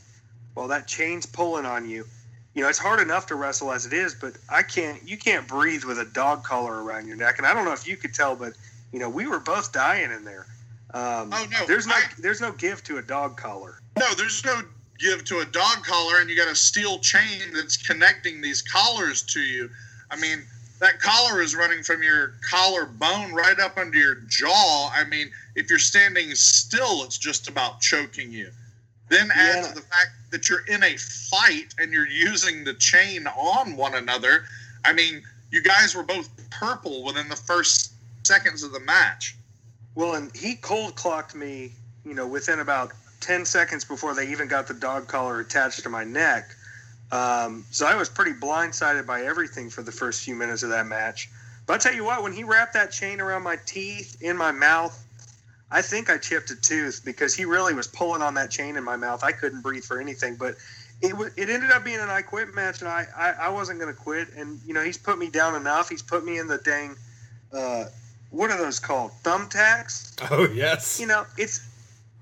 while 0.54 0.68
that 0.68 0.86
chain's 0.86 1.26
pulling 1.26 1.66
on 1.66 1.88
you, 1.88 2.06
you 2.54 2.62
know, 2.62 2.68
it's 2.68 2.78
hard 2.78 3.00
enough 3.00 3.26
to 3.26 3.34
wrestle 3.34 3.72
as 3.72 3.86
it 3.86 3.92
is, 3.92 4.14
but 4.14 4.34
I 4.48 4.62
can't. 4.62 5.02
You 5.08 5.16
can't 5.16 5.46
breathe 5.48 5.84
with 5.84 5.98
a 5.98 6.04
dog 6.04 6.44
collar 6.44 6.82
around 6.82 7.06
your 7.08 7.16
neck, 7.16 7.38
and 7.38 7.46
I 7.46 7.54
don't 7.54 7.64
know 7.64 7.72
if 7.72 7.86
you 7.86 7.96
could 7.96 8.12
tell, 8.14 8.36
but 8.36 8.52
you 8.92 8.98
know, 8.98 9.08
we 9.08 9.26
were 9.26 9.38
both 9.40 9.72
dying 9.72 10.10
in 10.12 10.24
there. 10.24 10.46
Um, 10.92 11.30
Oh, 11.32 11.46
no, 11.50 11.66
there's 11.66 11.86
no 11.86 11.94
I- 11.94 12.10
there's 12.18 12.40
no 12.40 12.52
give 12.52 12.84
to 12.84 12.98
a 12.98 13.02
dog 13.02 13.36
collar. 13.38 13.80
No, 13.98 14.12
there's 14.14 14.44
no 14.44 14.62
give 14.98 15.24
to 15.24 15.38
a 15.40 15.44
dog 15.46 15.82
collar, 15.84 16.20
and 16.20 16.28
you 16.28 16.36
got 16.36 16.48
a 16.48 16.54
steel 16.54 16.98
chain 16.98 17.54
that's 17.54 17.76
connecting 17.76 18.40
these 18.42 18.60
collars 18.62 19.22
to 19.22 19.40
you. 19.40 19.70
I 20.10 20.16
mean, 20.16 20.44
that 20.80 21.00
collar 21.00 21.40
is 21.40 21.56
running 21.56 21.82
from 21.82 22.02
your 22.02 22.34
collar 22.50 22.84
bone 22.84 23.32
right 23.32 23.58
up 23.58 23.78
under 23.78 23.96
your 23.96 24.16
jaw. 24.28 24.90
I 24.94 25.04
mean, 25.04 25.30
if 25.54 25.70
you're 25.70 25.78
standing 25.78 26.34
still, 26.34 27.02
it's 27.04 27.16
just 27.16 27.48
about 27.48 27.80
choking 27.80 28.30
you. 28.30 28.50
Then 29.08 29.30
add 29.30 29.62
Yeah. 29.64 29.68
to 29.68 29.74
the 29.74 29.80
fact 29.80 30.10
that 30.32 30.48
you're 30.48 30.66
in 30.66 30.82
a 30.82 30.96
fight 30.96 31.74
and 31.78 31.92
you're 31.92 32.08
using 32.08 32.64
the 32.64 32.74
chain 32.74 33.26
on 33.28 33.76
one 33.76 33.94
another. 33.94 34.44
I 34.84 34.92
mean, 34.92 35.22
you 35.50 35.62
guys 35.62 35.94
were 35.94 36.02
both 36.02 36.28
purple 36.50 37.04
within 37.04 37.28
the 37.28 37.36
first 37.36 37.92
seconds 38.24 38.62
of 38.62 38.72
the 38.72 38.80
match. 38.80 39.36
Well, 39.94 40.14
and 40.14 40.34
he 40.34 40.56
cold 40.56 40.96
clocked 40.96 41.34
me, 41.34 41.72
you 42.04 42.14
know, 42.14 42.26
within 42.26 42.60
about 42.60 42.92
10 43.20 43.44
seconds 43.44 43.84
before 43.84 44.14
they 44.14 44.28
even 44.30 44.48
got 44.48 44.66
the 44.66 44.74
dog 44.74 45.06
collar 45.06 45.40
attached 45.40 45.82
to 45.82 45.88
my 45.90 46.02
neck. 46.02 46.56
Um, 47.12 47.64
so 47.70 47.86
I 47.86 47.94
was 47.94 48.08
pretty 48.08 48.32
blindsided 48.32 49.06
by 49.06 49.22
everything 49.22 49.68
for 49.68 49.82
the 49.82 49.92
first 49.92 50.24
few 50.24 50.34
minutes 50.34 50.62
of 50.62 50.70
that 50.70 50.86
match. 50.86 51.28
But 51.66 51.74
I 51.74 51.78
tell 51.78 51.94
you 51.94 52.04
what, 52.04 52.22
when 52.22 52.32
he 52.32 52.42
wrapped 52.42 52.72
that 52.72 52.90
chain 52.90 53.20
around 53.20 53.42
my 53.42 53.58
teeth, 53.66 54.20
in 54.22 54.36
my 54.36 54.50
mouth, 54.50 54.98
I 55.72 55.82
think 55.82 56.10
I 56.10 56.18
chipped 56.18 56.50
a 56.50 56.56
tooth 56.56 57.00
because 57.04 57.34
he 57.34 57.44
really 57.46 57.72
was 57.74 57.86
pulling 57.86 58.20
on 58.20 58.34
that 58.34 58.50
chain 58.50 58.76
in 58.76 58.84
my 58.84 58.96
mouth. 58.96 59.24
I 59.24 59.32
couldn't 59.32 59.62
breathe 59.62 59.84
for 59.84 59.98
anything. 60.00 60.36
But 60.36 60.56
it, 61.00 61.16
wa- 61.16 61.30
it 61.36 61.48
ended 61.48 61.70
up 61.70 61.82
being 61.82 61.98
an 61.98 62.10
I 62.10 62.22
quit 62.22 62.54
match, 62.54 62.80
and 62.80 62.88
I, 62.88 63.06
I, 63.16 63.30
I 63.30 63.48
wasn't 63.48 63.80
going 63.80 63.92
to 63.92 63.98
quit. 63.98 64.28
And, 64.36 64.60
you 64.66 64.74
know, 64.74 64.82
he's 64.82 64.98
put 64.98 65.18
me 65.18 65.30
down 65.30 65.54
enough. 65.54 65.88
He's 65.88 66.02
put 66.02 66.24
me 66.24 66.38
in 66.38 66.46
the 66.46 66.58
dang, 66.58 66.94
uh, 67.52 67.86
what 68.30 68.50
are 68.50 68.58
those 68.58 68.78
called? 68.78 69.12
Thumbtacks? 69.22 70.16
Oh 70.30 70.48
yes. 70.52 71.00
you 71.00 71.06
know, 71.06 71.26
it's 71.36 71.66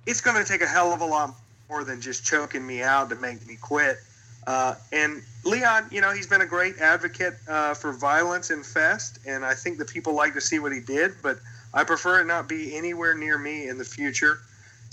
it's 0.06 0.20
going 0.20 0.36
to 0.42 0.44
take 0.44 0.62
a 0.62 0.66
hell 0.66 0.92
of 0.92 1.00
a 1.00 1.04
lot 1.04 1.34
more 1.68 1.84
than 1.84 2.00
just 2.00 2.24
choking 2.24 2.66
me 2.66 2.82
out 2.82 3.10
to 3.10 3.16
make 3.16 3.46
me 3.46 3.56
quit. 3.60 3.98
Uh, 4.46 4.74
and 4.92 5.22
Leon, 5.44 5.86
you 5.90 6.00
know, 6.00 6.12
he's 6.12 6.26
been 6.26 6.40
a 6.40 6.46
great 6.46 6.78
advocate 6.78 7.34
uh, 7.48 7.74
for 7.74 7.92
violence 7.92 8.50
in 8.50 8.62
Fest, 8.62 9.18
and 9.26 9.44
I 9.44 9.54
think 9.54 9.78
the 9.78 9.84
people 9.84 10.14
like 10.14 10.34
to 10.34 10.40
see 10.40 10.58
what 10.58 10.72
he 10.72 10.80
did, 10.80 11.12
but 11.22 11.38
I 11.72 11.84
prefer 11.84 12.20
it 12.20 12.26
not 12.26 12.48
be 12.48 12.76
anywhere 12.76 13.14
near 13.14 13.38
me 13.38 13.68
in 13.68 13.78
the 13.78 13.84
future. 13.84 14.40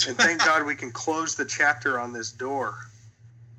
And 0.07 0.17
thank 0.17 0.39
God 0.45 0.65
we 0.65 0.75
can 0.75 0.91
close 0.91 1.35
the 1.35 1.45
chapter 1.45 1.99
on 1.99 2.13
this 2.13 2.31
door. 2.31 2.77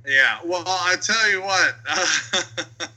Yeah, 0.06 0.38
well, 0.44 0.64
I 0.66 0.96
tell 1.02 1.30
you 1.30 1.42
what, 1.42 1.74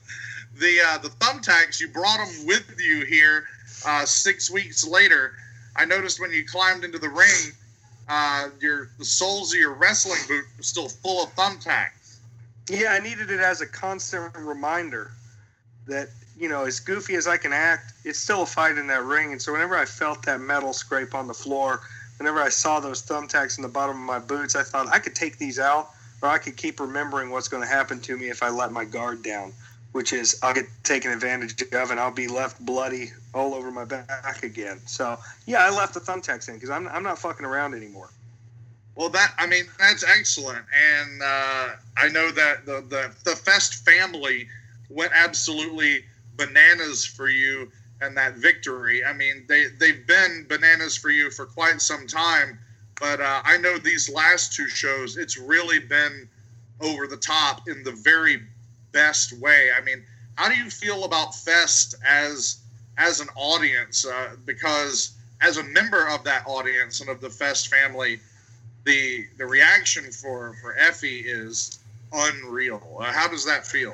the 0.56 0.80
uh, 0.88 0.98
the 1.00 1.10
thumbtacks 1.20 1.82
you 1.82 1.90
brought 1.90 2.18
them 2.18 2.46
with 2.46 2.80
you 2.80 3.06
here 3.06 3.46
uh, 3.86 4.06
six 4.06 4.50
weeks 4.50 4.88
later. 4.88 5.34
I 5.76 5.86
noticed 5.86 6.20
when 6.20 6.32
you 6.32 6.46
climbed 6.46 6.84
into 6.84 7.00
the 7.00 7.10
ring, 7.10 7.54
uh, 8.08 8.50
your 8.62 8.92
the 8.98 9.06
soles 9.06 9.54
of 9.54 9.60
your 9.60 9.74
wrestling 9.74 10.20
boot 10.28 10.46
were 10.56 10.64
still 10.64 10.88
full 10.88 11.24
of 11.24 11.36
thumbtacks. 11.36 12.20
Yeah, 12.70 12.94
I 12.94 13.00
needed 13.00 13.32
it 13.32 13.40
as 13.40 13.62
a 13.62 13.68
constant 13.68 14.36
reminder 14.38 15.12
that, 15.88 16.10
you 16.38 16.50
know, 16.50 16.66
as 16.66 16.80
goofy 16.80 17.16
as 17.16 17.28
I 17.28 17.38
can 17.38 17.54
act, 17.54 17.94
it's 18.04 18.20
still 18.20 18.44
a 18.44 18.46
fight 18.46 18.78
in 18.78 18.88
that 18.88 19.04
ring. 19.04 19.32
And 19.32 19.42
so 19.42 19.52
whenever 19.52 19.78
I 19.78 19.86
felt 19.86 20.24
that 20.24 20.40
metal 20.40 20.74
scrape 20.74 21.14
on 21.14 21.28
the 21.28 21.34
floor, 21.34 21.82
whenever 22.18 22.40
I 22.40 22.50
saw 22.50 22.80
those 22.80 23.02
thumbtacks 23.04 23.58
in 23.58 23.62
the 23.62 23.70
bottom 23.70 23.96
of 23.96 24.02
my 24.02 24.20
boots, 24.20 24.56
I 24.56 24.64
thought 24.64 24.88
I 24.88 25.00
could 25.00 25.16
take 25.16 25.38
these 25.38 25.60
out 25.60 25.90
or 26.22 26.30
I 26.30 26.38
could 26.38 26.56
keep 26.58 26.80
remembering 26.80 27.30
what's 27.30 27.48
going 27.48 27.64
to 27.64 27.70
happen 27.70 28.00
to 28.02 28.18
me 28.18 28.30
if 28.30 28.44
I 28.44 28.50
let 28.50 28.72
my 28.72 28.86
guard 28.86 29.24
down, 29.24 29.54
which 29.92 30.14
is 30.14 30.40
I'll 30.44 30.54
get 30.54 30.66
taken 30.84 31.12
advantage 31.12 31.62
of 31.62 31.92
and 31.92 32.00
I'll 32.00 32.12
be 32.12 32.28
left 32.28 32.64
bloody 32.66 33.12
all 33.34 33.54
over 33.54 33.72
my 33.72 33.86
back 33.86 34.44
again. 34.44 34.80
So, 34.86 35.18
yeah, 35.46 35.66
I 35.66 35.76
left 35.76 35.94
the 35.94 36.00
thumbtacks 36.00 36.48
in 36.48 36.56
because 36.56 36.70
I'm, 36.70 36.88
I'm 36.88 37.04
not 37.04 37.20
fucking 37.20 37.46
around 37.46 37.74
anymore. 37.74 38.10
Well, 38.96 39.10
that 39.10 39.34
I 39.38 39.48
mean 39.48 39.66
that's 39.80 40.04
excellent, 40.04 40.66
and 40.76 41.22
uh, 41.24 41.70
I 41.98 42.10
know 42.10 42.30
that 42.32 42.66
the, 42.66 42.84
the 42.90 43.12
the 43.24 43.38
Fest 43.38 43.86
family 43.86 44.48
went 44.90 45.14
absolutely 45.16 46.04
bananas 46.46 47.06
for 47.06 47.30
you 47.30 47.72
and 48.02 48.16
that 48.18 48.36
victory. 48.36 49.04
I 49.06 49.14
mean 49.14 49.46
they 49.48 49.66
they've 49.80 50.06
been 50.08 50.46
bananas 50.48 50.98
for 50.98 51.10
you 51.10 51.30
for 51.30 51.46
quite 51.46 51.82
some 51.82 52.08
time, 52.08 52.60
but 53.00 53.20
uh, 53.20 53.42
I 53.44 53.58
know 53.58 53.78
these 53.78 54.10
last 54.10 54.54
two 54.54 54.68
shows 54.68 55.18
it's 55.18 55.38
really 55.38 55.80
been 55.80 56.28
over 56.80 57.08
the 57.08 57.18
top 57.18 57.68
in 57.68 57.84
the 57.84 57.92
very 57.92 58.42
best 58.92 59.34
way. 59.40 59.70
I 59.76 59.82
mean, 59.82 60.04
how 60.36 60.50
do 60.50 60.56
you 60.56 60.70
feel 60.70 61.04
about 61.04 61.36
Fest 61.36 61.96
as 62.08 62.62
as 62.98 63.20
an 63.20 63.28
audience? 63.36 64.06
Uh, 64.06 64.36
because 64.46 65.12
as 65.42 65.58
a 65.58 65.64
member 65.64 66.08
of 66.08 66.24
that 66.24 66.44
audience 66.48 67.02
and 67.02 67.10
of 67.10 67.22
the 67.22 67.30
Fest 67.30 67.68
family 67.68 68.20
the 68.84 69.26
the 69.38 69.46
reaction 69.46 70.12
for 70.12 70.56
for 70.62 70.76
Effy 70.80 71.24
is 71.26 71.80
unreal. 72.12 72.98
Uh, 73.00 73.12
how 73.12 73.28
does 73.28 73.46
that 73.46 73.66
feel? 73.66 73.94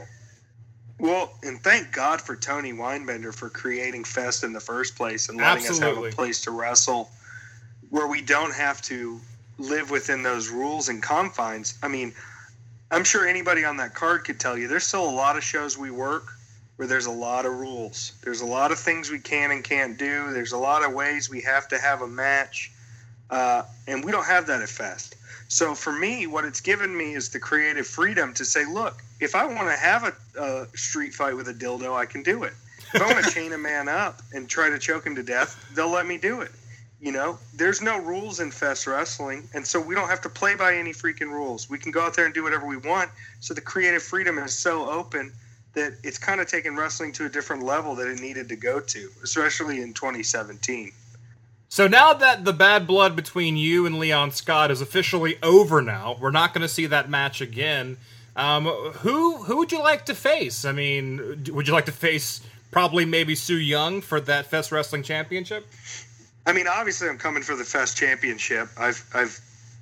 Well, 1.00 1.32
and 1.44 1.62
thank 1.62 1.92
God 1.92 2.22
for 2.22 2.36
Tony 2.36 2.74
Weinbender 2.74 3.34
for 3.34 3.50
creating 3.50 4.04
Fest 4.04 4.44
in 4.44 4.52
the 4.52 4.60
first 4.60 4.96
place 4.96 5.30
and 5.30 5.38
letting 5.38 5.68
us 5.68 5.80
have 5.80 5.98
a 5.98 6.10
place 6.10 6.42
to 6.42 6.52
wrestle 6.52 7.10
where 7.90 8.08
we 8.08 8.22
don't 8.22 8.54
have 8.54 8.82
to 8.84 9.20
live 9.60 9.92
within 9.92 10.24
those 10.24 10.50
rules 10.50 10.90
and 10.90 11.02
confines. 11.02 11.78
I 11.84 11.88
mean, 11.88 12.14
I'm 12.90 13.04
sure 13.04 13.28
anybody 13.28 13.64
on 13.64 13.78
that 13.78 13.94
card 13.94 14.26
could 14.26 14.40
tell 14.40 14.58
you 14.58 14.68
there's 14.68 14.86
still 14.86 15.08
a 15.08 15.12
lot 15.12 15.38
of 15.38 15.44
shows 15.44 15.78
we 15.78 15.92
work 15.92 16.34
where 16.78 16.88
there's 16.88 17.06
a 17.06 17.12
lot 17.12 17.46
of 17.46 17.54
rules. 17.54 18.14
There's 18.24 18.42
a 18.42 18.46
lot 18.46 18.72
of 18.72 18.80
things 18.80 19.10
we 19.10 19.20
can 19.20 19.52
and 19.52 19.64
can't 19.64 19.98
do. 19.98 20.32
There's 20.32 20.52
a 20.52 20.58
lot 20.58 20.84
of 20.84 20.94
ways 20.94 21.30
we 21.30 21.42
have 21.42 21.68
to 21.70 21.80
have 21.80 22.02
a 22.02 22.08
match. 22.08 22.72
Uh, 23.30 23.64
and 23.88 24.04
we 24.04 24.12
don't 24.12 24.26
have 24.26 24.48
that 24.48 24.62
at 24.62 24.70
Fest. 24.70 25.16
So 25.48 25.76
for 25.76 25.92
me, 25.92 26.28
what 26.28 26.46
it's 26.46 26.62
given 26.62 26.96
me 26.96 27.14
is 27.14 27.30
the 27.30 27.40
creative 27.40 27.88
freedom 27.88 28.34
to 28.36 28.46
say, 28.46 28.66
look, 28.66 29.04
if 29.20 29.36
I 29.36 29.46
want 29.46 29.70
to 29.70 29.76
have 29.76 30.04
a, 30.04 30.42
a 30.42 30.68
street 30.78 31.14
fight 31.14 31.36
with 31.36 31.48
a 31.48 31.54
dildo, 31.54 31.96
I 31.96 32.06
can 32.06 32.24
do 32.24 32.44
it. 32.44 32.54
If 32.94 33.02
I 33.02 33.12
want 33.12 33.24
to 33.24 33.32
chain 33.34 33.54
a 33.54 33.58
man 33.58 33.88
up 33.88 34.22
and 34.34 34.48
try 34.48 34.70
to 34.70 34.80
choke 34.80 35.06
him 35.06 35.16
to 35.16 35.24
death, 35.24 35.72
they'll 35.76 35.92
let 35.92 36.06
me 36.06 36.18
do 36.18 36.42
it. 36.42 36.52
You 37.00 37.12
know, 37.12 37.38
there's 37.54 37.82
no 37.82 38.00
rules 38.00 38.40
in 38.40 38.50
Fest 38.50 38.88
Wrestling, 38.88 39.48
and 39.54 39.66
so 39.66 39.80
we 39.80 39.94
don't 39.94 40.10
have 40.10 40.22
to 40.22 40.30
play 40.30 40.56
by 40.56 40.76
any 40.76 40.94
freaking 40.94 41.32
rules. 41.32 41.70
We 41.70 41.78
can 41.78 41.92
go 41.92 42.02
out 42.02 42.16
there 42.16 42.26
and 42.26 42.34
do 42.34 42.44
whatever 42.44 42.66
we 42.66 42.78
want. 42.78 43.12
So 43.40 43.54
the 43.54 43.62
creative 43.62 44.02
freedom 44.02 44.40
is 44.40 44.58
so 44.58 44.90
open 44.90 45.32
that 45.74 45.94
it's 46.04 46.18
kind 46.18 46.42
of 46.42 46.48
taken 46.48 46.76
wrestling 46.76 47.12
to 47.14 47.26
a 47.26 47.30
different 47.30 47.62
level 47.62 47.94
that 47.96 48.08
it 48.08 48.20
needed 48.20 48.50
to 48.50 48.56
go 48.56 48.80
to, 48.80 49.10
especially 49.24 49.82
in 49.82 49.94
2017. 49.94 50.92
So 51.70 51.88
now 51.88 52.14
that 52.14 52.46
the 52.46 52.54
bad 52.54 52.88
blood 52.88 53.16
between 53.16 53.58
you 53.58 53.86
and 53.86 54.00
Leon 54.00 54.32
Scott 54.32 54.72
is 54.72 54.82
officially 54.82 55.38
over, 55.44 55.82
now 55.82 56.18
we're 56.20 56.32
not 56.32 56.54
going 56.54 56.62
to 56.64 56.68
see 56.68 56.88
that 56.88 57.10
match 57.10 57.42
again. 57.42 57.98
Um, 58.38 58.66
who 58.66 59.38
who 59.38 59.58
would 59.58 59.72
you 59.72 59.80
like 59.80 60.06
to 60.06 60.16
face? 60.16 60.64
I 60.64 60.72
mean, 60.72 61.44
would 61.50 61.68
you 61.68 61.74
like 61.74 61.86
to 61.86 61.92
face 61.92 62.42
probably 62.72 63.04
maybe 63.04 63.34
Su 63.34 63.56
Yung 63.56 64.02
for 64.02 64.22
that 64.22 64.46
Fest 64.46 64.72
Wrestling 64.72 65.02
Championship? 65.02 65.66
I 66.46 66.54
mean, 66.54 66.68
obviously, 66.68 67.10
I'm 67.10 67.18
coming 67.18 67.42
for 67.42 67.56
the 67.56 67.64
Fest 67.64 67.98
Championship. 67.98 68.70
I've 68.78 69.04
I've 69.14 69.40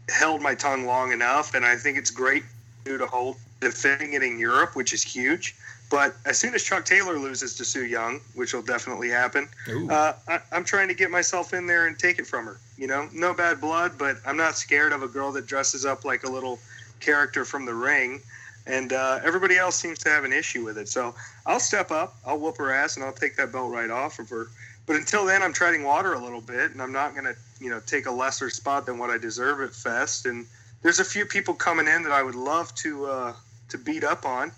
held 0.07 0.41
my 0.41 0.55
tongue 0.55 0.85
long 0.85 1.11
enough, 1.11 1.53
and 1.53 1.65
I 1.65 1.75
think 1.75 1.97
it's 1.97 2.11
great 2.11 2.43
to 2.85 3.05
hold 3.05 3.35
defending 3.59 4.13
it 4.13 4.23
in 4.23 4.39
Europe, 4.39 4.75
which 4.75 4.93
is 4.93 5.03
huge. 5.03 5.55
But 5.91 6.15
as 6.25 6.37
soon 6.37 6.55
as 6.55 6.63
Chuck 6.63 6.85
Taylor 6.85 7.19
loses 7.19 7.55
to 7.57 7.65
Su 7.65 7.85
Yung, 7.85 8.19
which 8.35 8.53
will 8.53 8.61
definitely 8.61 9.09
happen, 9.09 9.47
uh, 9.89 10.13
I, 10.27 10.39
I'm 10.51 10.63
trying 10.63 10.87
to 10.87 10.93
get 10.93 11.11
myself 11.11 11.53
in 11.53 11.67
there 11.67 11.87
and 11.87 11.97
take 11.97 12.19
it 12.19 12.25
from 12.25 12.45
her. 12.45 12.57
You 12.77 12.87
know, 12.87 13.09
no 13.13 13.33
bad 13.33 13.61
blood, 13.61 13.97
but 13.97 14.17
I'm 14.25 14.37
not 14.37 14.55
scared 14.55 14.93
of 14.93 15.03
a 15.03 15.07
girl 15.07 15.31
that 15.33 15.45
dresses 15.45 15.85
up 15.85 16.05
like 16.05 16.23
a 16.23 16.29
little 16.29 16.59
character 16.99 17.45
from 17.45 17.65
the 17.65 17.73
ring. 17.73 18.21
And 18.67 18.93
uh, 18.93 19.19
everybody 19.23 19.57
else 19.57 19.75
seems 19.75 19.99
to 19.99 20.09
have 20.09 20.23
an 20.23 20.33
issue 20.33 20.63
with 20.63 20.77
it. 20.77 20.89
So 20.89 21.13
I'll 21.45 21.59
step 21.59 21.91
up, 21.91 22.17
I'll 22.25 22.39
whoop 22.39 22.57
her 22.57 22.71
ass, 22.73 22.95
and 22.95 23.05
I'll 23.05 23.13
take 23.13 23.35
that 23.37 23.51
belt 23.51 23.71
right 23.71 23.91
off 23.91 24.19
of 24.19 24.29
her. 24.29 24.47
But 24.85 24.95
until 24.95 25.25
then, 25.25 25.41
I'm 25.41 25.53
treading 25.53 25.83
water 25.83 26.13
a 26.13 26.19
little 26.19 26.41
bit, 26.41 26.71
and 26.71 26.81
I'm 26.81 26.91
not 26.91 27.13
going 27.13 27.25
to, 27.25 27.35
you 27.59 27.69
know, 27.69 27.81
take 27.85 28.05
a 28.05 28.11
lesser 28.11 28.49
spot 28.49 28.85
than 28.85 28.97
what 28.97 29.09
I 29.09 29.17
deserve 29.17 29.61
at 29.61 29.73
Fest. 29.73 30.25
And 30.25 30.45
there's 30.81 30.99
a 30.99 31.05
few 31.05 31.25
people 31.25 31.53
coming 31.53 31.87
in 31.87 32.03
that 32.03 32.11
I 32.11 32.21
would 32.21 32.35
love 32.35 32.73
to 32.75 33.05
uh, 33.05 33.33
to 33.69 33.77
beat 33.77 34.03
up 34.03 34.25
on. 34.25 34.51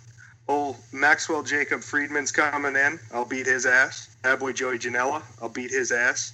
Old 0.49 0.77
Maxwell 0.93 1.43
Jacob 1.43 1.81
Friedman's 1.81 2.31
coming 2.31 2.75
in. 2.75 2.99
I'll 3.13 3.25
beat 3.25 3.45
his 3.45 3.65
ass. 3.65 4.15
Bad 4.21 4.39
boy 4.39 4.53
Joey 4.53 4.79
Janela. 4.79 5.21
I'll 5.41 5.49
beat 5.49 5.71
his 5.71 5.91
ass. 5.91 6.33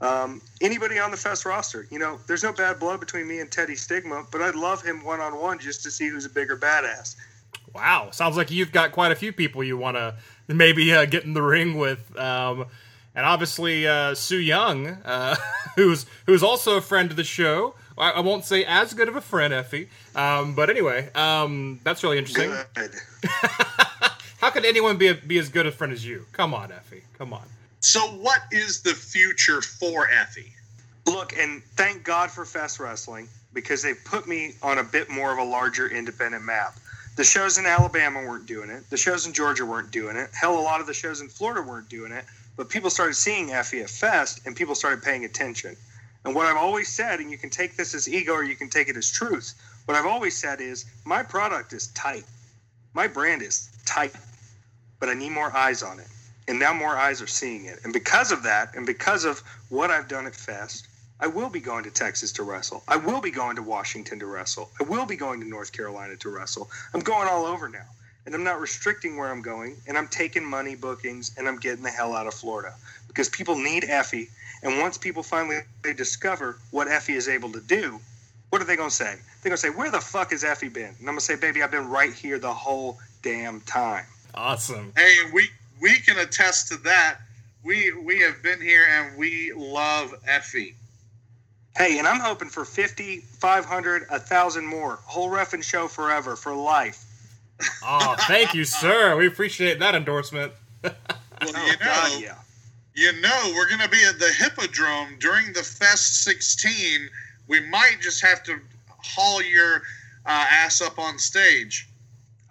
Um, 0.00 0.40
anybody 0.60 0.98
on 0.98 1.10
the 1.10 1.16
Fest 1.16 1.44
roster, 1.44 1.86
you 1.90 1.98
know, 1.98 2.18
there's 2.26 2.42
no 2.42 2.52
bad 2.52 2.78
blood 2.78 3.00
between 3.00 3.28
me 3.28 3.40
and 3.40 3.50
Teddy 3.50 3.76
Stigma, 3.76 4.26
but 4.30 4.40
I'd 4.40 4.54
love 4.54 4.82
him 4.82 5.04
one 5.04 5.20
on 5.20 5.38
one 5.38 5.58
just 5.58 5.82
to 5.82 5.90
see 5.90 6.08
who's 6.08 6.24
a 6.24 6.30
bigger 6.30 6.56
badass. 6.56 7.16
Wow, 7.74 8.10
sounds 8.10 8.36
like 8.36 8.50
you've 8.50 8.72
got 8.72 8.92
quite 8.92 9.12
a 9.12 9.14
few 9.14 9.32
people 9.32 9.62
you 9.62 9.76
want 9.76 9.96
to 9.96 10.16
maybe 10.48 10.92
uh, 10.92 11.04
get 11.04 11.24
in 11.24 11.34
the 11.34 11.42
ring 11.42 11.76
with. 11.76 12.16
Um, 12.18 12.66
and 13.14 13.26
obviously 13.26 13.86
uh, 13.86 14.14
Su 14.14 14.36
Yung, 14.36 14.86
uh, 14.86 15.36
who's 15.76 16.06
who's 16.26 16.42
also 16.42 16.76
a 16.76 16.80
friend 16.80 17.10
of 17.10 17.16
the 17.16 17.24
show. 17.24 17.74
I, 17.98 18.12
I 18.12 18.20
won't 18.20 18.44
say 18.44 18.64
as 18.64 18.94
good 18.94 19.08
of 19.08 19.16
a 19.16 19.20
friend, 19.20 19.52
Effy, 19.52 19.88
um, 20.14 20.54
but 20.54 20.70
anyway, 20.70 21.10
um, 21.14 21.80
that's 21.84 22.02
really 22.02 22.18
interesting. 22.18 22.52
Good. 22.74 22.94
How 24.38 24.48
could 24.50 24.64
anyone 24.64 24.96
be 24.96 25.08
a, 25.08 25.14
be 25.14 25.38
as 25.38 25.50
good 25.50 25.66
a 25.66 25.72
friend 25.72 25.92
as 25.92 26.04
you? 26.04 26.26
Come 26.32 26.54
on, 26.54 26.70
Effy, 26.70 27.02
come 27.18 27.34
on. 27.34 27.42
So, 27.80 28.00
what 28.08 28.42
is 28.52 28.82
the 28.82 28.94
future 28.94 29.62
for 29.62 30.06
Effy? 30.08 30.50
Look, 31.06 31.32
and 31.36 31.62
thank 31.76 32.04
God 32.04 32.30
for 32.30 32.44
Fest 32.44 32.78
Wrestling 32.78 33.26
because 33.54 33.82
they 33.82 33.94
put 33.94 34.28
me 34.28 34.52
on 34.62 34.78
a 34.78 34.84
bit 34.84 35.08
more 35.08 35.32
of 35.32 35.38
a 35.38 35.44
larger 35.44 35.88
independent 35.88 36.44
map. 36.44 36.78
The 37.16 37.24
shows 37.24 37.56
in 37.56 37.64
Alabama 37.64 38.20
weren't 38.20 38.44
doing 38.44 38.68
it. 38.68 38.88
The 38.90 38.98
shows 38.98 39.26
in 39.26 39.32
Georgia 39.32 39.64
weren't 39.64 39.90
doing 39.90 40.16
it. 40.16 40.28
Hell, 40.38 40.58
a 40.58 40.60
lot 40.60 40.82
of 40.82 40.86
the 40.86 40.94
shows 40.94 41.22
in 41.22 41.28
Florida 41.28 41.62
weren't 41.62 41.88
doing 41.88 42.12
it. 42.12 42.26
But 42.54 42.68
people 42.68 42.90
started 42.90 43.14
seeing 43.14 43.48
Effy 43.48 43.82
at 43.82 43.88
Fest, 43.88 44.42
and 44.44 44.54
people 44.54 44.74
started 44.74 45.02
paying 45.02 45.24
attention. 45.24 45.74
And 46.26 46.34
what 46.34 46.44
I've 46.46 46.58
always 46.58 46.88
said, 46.88 47.18
and 47.18 47.30
you 47.30 47.38
can 47.38 47.48
take 47.48 47.78
this 47.78 47.94
as 47.94 48.06
ego 48.06 48.34
or 48.34 48.44
you 48.44 48.56
can 48.56 48.68
take 48.68 48.90
it 48.90 48.96
as 48.96 49.10
truth, 49.10 49.54
what 49.86 49.96
I've 49.96 50.06
always 50.06 50.36
said 50.36 50.60
is 50.60 50.84
my 51.06 51.22
product 51.22 51.72
is 51.72 51.86
tight. 51.88 52.24
My 52.92 53.06
brand 53.06 53.40
is 53.40 53.70
tight, 53.86 54.14
but 54.98 55.08
I 55.08 55.14
need 55.14 55.30
more 55.30 55.56
eyes 55.56 55.82
on 55.82 55.98
it. 55.98 56.06
And 56.50 56.58
now 56.58 56.74
more 56.74 56.96
eyes 56.96 57.22
are 57.22 57.28
seeing 57.28 57.66
it. 57.66 57.78
And 57.84 57.92
because 57.92 58.32
of 58.32 58.42
that, 58.42 58.74
and 58.74 58.84
because 58.84 59.24
of 59.24 59.38
what 59.68 59.92
I've 59.92 60.08
done 60.08 60.26
at 60.26 60.34
Fest, 60.34 60.88
I 61.20 61.28
will 61.28 61.48
be 61.48 61.60
going 61.60 61.84
to 61.84 61.92
Texas 61.92 62.32
to 62.32 62.42
wrestle. 62.42 62.82
I 62.88 62.96
will 62.96 63.20
be 63.20 63.30
going 63.30 63.54
to 63.54 63.62
Washington 63.62 64.18
to 64.18 64.26
wrestle. 64.26 64.68
I 64.80 64.82
will 64.82 65.06
be 65.06 65.14
going 65.14 65.38
to 65.42 65.46
North 65.46 65.70
Carolina 65.70 66.16
to 66.16 66.28
wrestle. 66.28 66.68
I'm 66.92 67.02
going 67.02 67.28
all 67.28 67.46
over 67.46 67.68
now. 67.68 67.86
And 68.26 68.34
I'm 68.34 68.42
not 68.42 68.58
restricting 68.58 69.16
where 69.16 69.30
I'm 69.30 69.42
going. 69.42 69.76
And 69.86 69.96
I'm 69.96 70.08
taking 70.08 70.44
money 70.44 70.74
bookings 70.74 71.30
and 71.38 71.46
I'm 71.46 71.56
getting 71.56 71.84
the 71.84 71.90
hell 71.90 72.16
out 72.16 72.26
of 72.26 72.34
Florida 72.34 72.74
because 73.06 73.28
people 73.28 73.54
need 73.54 73.84
Effy. 73.84 74.28
And 74.64 74.80
once 74.80 74.98
people 74.98 75.22
finally 75.22 75.60
they 75.82 75.94
discover 75.94 76.58
what 76.72 76.88
Effy 76.88 77.14
is 77.14 77.28
able 77.28 77.52
to 77.52 77.60
do, 77.60 78.00
what 78.48 78.60
are 78.60 78.64
they 78.64 78.74
going 78.74 78.90
to 78.90 78.94
say? 78.94 79.14
They're 79.42 79.50
going 79.50 79.52
to 79.52 79.56
say, 79.56 79.70
Where 79.70 79.92
the 79.92 80.00
fuck 80.00 80.32
has 80.32 80.42
Effy 80.42 80.72
been? 80.72 80.86
And 80.86 80.96
I'm 80.98 81.04
going 81.04 81.18
to 81.18 81.24
say, 81.24 81.36
Baby, 81.36 81.62
I've 81.62 81.70
been 81.70 81.88
right 81.88 82.12
here 82.12 82.40
the 82.40 82.52
whole 82.52 82.98
damn 83.22 83.60
time. 83.60 84.04
Awesome. 84.34 84.92
Hey, 84.96 85.16
we 85.32 85.48
we 85.80 85.98
can 86.00 86.18
attest 86.18 86.68
to 86.68 86.76
that. 86.78 87.18
We 87.62 87.92
we 87.92 88.20
have 88.20 88.42
been 88.42 88.60
here 88.60 88.84
and 88.88 89.18
we 89.18 89.52
love 89.52 90.14
Effy. 90.28 90.74
Hey, 91.76 91.98
and 91.98 92.06
I'm 92.06 92.20
hoping 92.20 92.48
for 92.48 92.64
50, 92.64 93.18
500, 93.20 94.06
1,000 94.10 94.66
more. 94.66 94.98
Whole 95.04 95.30
Ref'n 95.30 95.62
show 95.62 95.86
forever, 95.86 96.34
for 96.34 96.54
life. 96.54 97.04
Oh, 97.84 98.16
thank 98.26 98.54
you, 98.54 98.64
sir. 98.64 99.16
We 99.16 99.26
appreciate 99.26 99.78
that 99.80 99.94
endorsement. 99.94 100.52
Well, 101.42 101.66
you 101.66 101.72
know, 101.72 101.78
God, 101.82 102.20
yeah. 102.20 102.34
you 102.94 103.18
know, 103.22 103.52
we're 103.54 103.66
going 103.66 103.80
to 103.80 103.88
be 103.88 104.04
at 104.04 104.18
the 104.18 104.28
Hippodrome 104.28 105.16
during 105.20 105.54
the 105.54 105.62
Fest 105.62 106.22
16. 106.22 107.08
We 107.48 107.60
might 107.60 107.96
just 108.02 108.20
have 108.22 108.42
to 108.42 108.60
haul 108.98 109.40
your 109.40 109.76
uh, 110.26 110.46
ass 110.50 110.82
up 110.82 110.98
on 110.98 111.18
stage. 111.18 111.88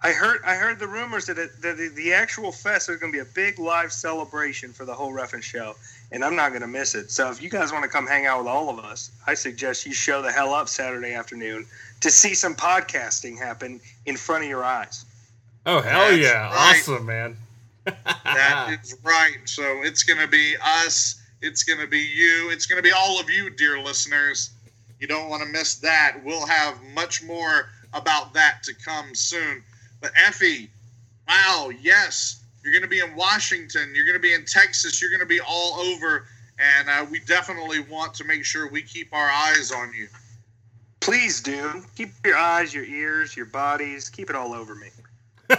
I 0.02 0.12
heard 0.12 0.40
I 0.46 0.54
heard 0.54 0.78
the 0.78 0.86
rumors 0.86 1.26
that, 1.26 1.38
it, 1.38 1.60
that 1.60 1.76
the, 1.76 1.88
the 1.88 2.12
actual 2.14 2.52
fest 2.52 2.88
is 2.88 2.96
going 2.96 3.12
to 3.12 3.16
be 3.16 3.20
a 3.20 3.32
big 3.34 3.58
live 3.58 3.92
celebration 3.92 4.72
for 4.72 4.86
the 4.86 4.94
whole 4.94 5.12
Ref'n 5.12 5.42
show, 5.42 5.76
and 6.10 6.24
I'm 6.24 6.34
not 6.34 6.50
going 6.50 6.62
to 6.62 6.68
miss 6.68 6.94
it. 6.94 7.10
So 7.10 7.30
if 7.30 7.42
you 7.42 7.50
guys 7.50 7.70
want 7.70 7.84
to 7.84 7.90
come 7.90 8.06
hang 8.06 8.24
out 8.24 8.38
with 8.38 8.48
all 8.48 8.70
of 8.70 8.78
us, 8.78 9.10
I 9.26 9.34
suggest 9.34 9.84
you 9.84 9.92
show 9.92 10.22
the 10.22 10.32
hell 10.32 10.54
up 10.54 10.68
Saturday 10.70 11.12
afternoon 11.12 11.66
to 12.00 12.10
see 12.10 12.32
some 12.32 12.54
podcasting 12.54 13.38
happen 13.38 13.78
in 14.06 14.16
front 14.16 14.44
of 14.44 14.48
your 14.48 14.64
eyes. 14.64 15.04
Oh 15.66 15.82
hell 15.82 16.08
That's 16.08 16.22
yeah! 16.22 16.48
right. 16.48 16.78
Awesome, 16.78 17.04
man. 17.04 17.36
That 17.84 18.78
is 18.82 18.96
right. 19.02 19.36
So 19.44 19.82
it's 19.82 20.02
going 20.02 20.20
to 20.20 20.28
be 20.28 20.54
us. 20.62 21.20
It's 21.42 21.62
going 21.62 21.80
to 21.80 21.86
be 21.86 22.00
you. 22.00 22.48
It's 22.50 22.64
going 22.64 22.78
to 22.78 22.82
be 22.82 22.92
all 22.92 23.20
of 23.20 23.28
you, 23.28 23.50
dear 23.50 23.78
listeners. 23.78 24.50
You 24.98 25.06
don't 25.06 25.28
want 25.28 25.42
to 25.42 25.48
miss 25.48 25.76
that. 25.76 26.16
We'll 26.24 26.46
have 26.46 26.78
much 26.94 27.22
more 27.22 27.68
about 27.92 28.32
that 28.34 28.62
to 28.64 28.74
come 28.74 29.14
soon. 29.14 29.62
But 30.00 30.12
Effy, 30.14 30.68
wow, 31.28 31.70
yes, 31.80 32.42
you're 32.62 32.72
going 32.72 32.82
to 32.82 32.88
be 32.88 33.00
in 33.00 33.14
Washington. 33.14 33.92
You're 33.94 34.04
going 34.04 34.16
to 34.16 34.20
be 34.20 34.34
in 34.34 34.44
Texas. 34.44 35.00
You're 35.00 35.10
going 35.10 35.20
to 35.20 35.26
be 35.26 35.40
all 35.40 35.80
over. 35.80 36.26
And 36.58 36.88
uh, 36.88 37.06
we 37.10 37.20
definitely 37.20 37.80
want 37.80 38.14
to 38.14 38.24
make 38.24 38.44
sure 38.44 38.68
we 38.68 38.82
keep 38.82 39.12
our 39.12 39.30
eyes 39.30 39.72
on 39.72 39.92
you. 39.94 40.08
Please 41.00 41.40
do 41.40 41.82
keep 41.96 42.10
your 42.24 42.36
eyes, 42.36 42.74
your 42.74 42.84
ears, 42.84 43.34
your 43.34 43.46
bodies, 43.46 44.10
keep 44.10 44.28
it 44.28 44.36
all 44.36 44.52
over 44.52 44.74
me. 44.74 44.88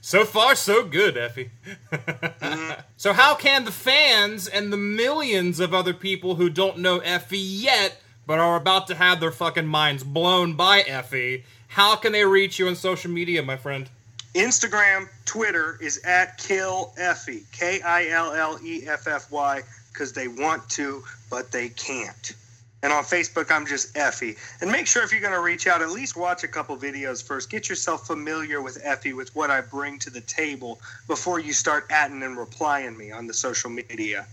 so 0.00 0.24
far, 0.24 0.54
so 0.54 0.84
good, 0.84 1.16
Effy. 1.16 1.50
so, 2.96 3.12
how 3.12 3.34
can 3.34 3.64
the 3.64 3.72
fans 3.72 4.46
and 4.46 4.72
the 4.72 4.76
millions 4.76 5.58
of 5.58 5.74
other 5.74 5.92
people 5.92 6.36
who 6.36 6.48
don't 6.48 6.78
know 6.78 7.00
Effy 7.00 7.32
yet, 7.40 8.00
but 8.24 8.38
are 8.38 8.56
about 8.56 8.86
to 8.86 8.94
have 8.94 9.20
their 9.20 9.32
fucking 9.32 9.66
minds 9.66 10.04
blown 10.04 10.54
by 10.54 10.82
Effy, 10.82 11.42
how 11.74 11.96
can 11.96 12.12
they 12.12 12.24
reach 12.24 12.60
you 12.60 12.68
on 12.68 12.76
social 12.76 13.10
media, 13.10 13.42
my 13.42 13.56
friend? 13.56 13.90
Instagram, 14.34 15.08
Twitter 15.24 15.76
is 15.82 16.00
at 16.04 16.38
Kill 16.38 16.92
Effy, 16.96 17.42
K 17.50 17.80
I 17.82 18.10
L 18.10 18.32
L 18.32 18.60
E 18.64 18.86
F 18.86 19.08
F 19.08 19.28
Y, 19.32 19.60
because 19.92 20.12
they 20.12 20.28
want 20.28 20.70
to, 20.70 21.02
but 21.28 21.50
they 21.50 21.68
can't. 21.70 22.32
And 22.84 22.92
on 22.92 23.02
Facebook, 23.02 23.50
I'm 23.50 23.66
just 23.66 23.92
Effy. 23.94 24.36
And 24.60 24.70
make 24.70 24.86
sure 24.86 25.02
if 25.02 25.10
you're 25.10 25.20
going 25.20 25.32
to 25.32 25.40
reach 25.40 25.66
out, 25.66 25.82
at 25.82 25.90
least 25.90 26.16
watch 26.16 26.44
a 26.44 26.48
couple 26.48 26.76
videos 26.76 27.26
first. 27.26 27.50
Get 27.50 27.68
yourself 27.68 28.06
familiar 28.06 28.62
with 28.62 28.80
Effy, 28.84 29.12
with 29.12 29.34
what 29.34 29.50
I 29.50 29.60
bring 29.60 29.98
to 30.00 30.10
the 30.10 30.20
table 30.20 30.80
before 31.08 31.40
you 31.40 31.52
start 31.52 31.88
atting 31.88 32.24
and 32.24 32.36
replying 32.36 32.96
me 32.96 33.10
on 33.10 33.26
the 33.26 33.34
social 33.34 33.70
media. 33.70 34.28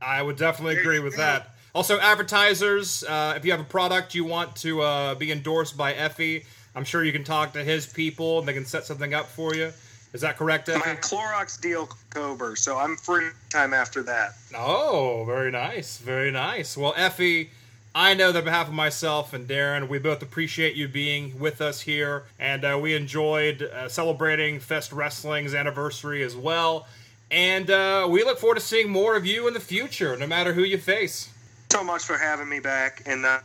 I 0.00 0.20
would 0.20 0.36
definitely 0.36 0.78
agree 0.78 0.98
with 0.98 1.16
that. 1.16 1.54
Also, 1.76 2.00
advertisers, 2.00 3.04
uh, 3.04 3.34
if 3.36 3.44
you 3.44 3.52
have 3.52 3.60
a 3.60 3.64
product 3.64 4.16
you 4.16 4.24
want 4.24 4.56
to 4.56 4.82
uh, 4.82 5.14
be 5.14 5.30
endorsed 5.30 5.76
by 5.76 5.92
Effy, 5.94 6.44
I'm 6.74 6.84
sure 6.84 7.04
you 7.04 7.12
can 7.12 7.24
talk 7.24 7.52
to 7.52 7.64
his 7.64 7.86
people 7.86 8.38
and 8.38 8.48
they 8.48 8.52
can 8.54 8.64
set 8.64 8.84
something 8.84 9.12
up 9.14 9.26
for 9.28 9.54
you. 9.54 9.72
Is 10.12 10.20
that 10.20 10.36
correct, 10.36 10.68
My 10.68 10.74
Effy? 10.74 11.00
Clorox 11.00 11.60
deal 11.60 11.88
over, 12.16 12.54
so 12.54 12.76
I'm 12.78 12.96
free 12.96 13.28
time 13.48 13.72
after 13.72 14.02
that. 14.02 14.32
Oh, 14.54 15.24
very 15.26 15.50
nice, 15.50 15.98
very 15.98 16.30
nice. 16.30 16.76
Well, 16.76 16.92
Effy, 16.94 17.48
I 17.94 18.12
know 18.12 18.30
that 18.30 18.40
on 18.40 18.44
behalf 18.44 18.68
of 18.68 18.74
myself 18.74 19.32
and 19.32 19.48
Daryn, 19.48 19.88
we 19.88 19.98
both 19.98 20.22
appreciate 20.22 20.74
you 20.74 20.86
being 20.86 21.38
with 21.38 21.60
us 21.62 21.80
here, 21.82 22.24
and 22.38 22.62
uh, 22.64 22.78
we 22.80 22.94
enjoyed 22.94 23.62
uh, 23.62 23.88
celebrating 23.88 24.60
Fest 24.60 24.92
Wrestling's 24.92 25.54
anniversary 25.54 26.22
as 26.22 26.36
well. 26.36 26.86
And 27.30 27.70
uh, 27.70 28.06
we 28.10 28.22
look 28.24 28.38
forward 28.38 28.56
to 28.56 28.60
seeing 28.60 28.90
more 28.90 29.16
of 29.16 29.24
you 29.24 29.48
in 29.48 29.54
the 29.54 29.60
future, 29.60 30.14
no 30.18 30.26
matter 30.26 30.52
who 30.52 30.62
you 30.62 30.76
face. 30.76 31.30
so 31.70 31.82
much 31.82 32.02
for 32.02 32.18
having 32.18 32.50
me 32.50 32.60
back, 32.60 33.02
and 33.06 33.24
uh, 33.24 33.38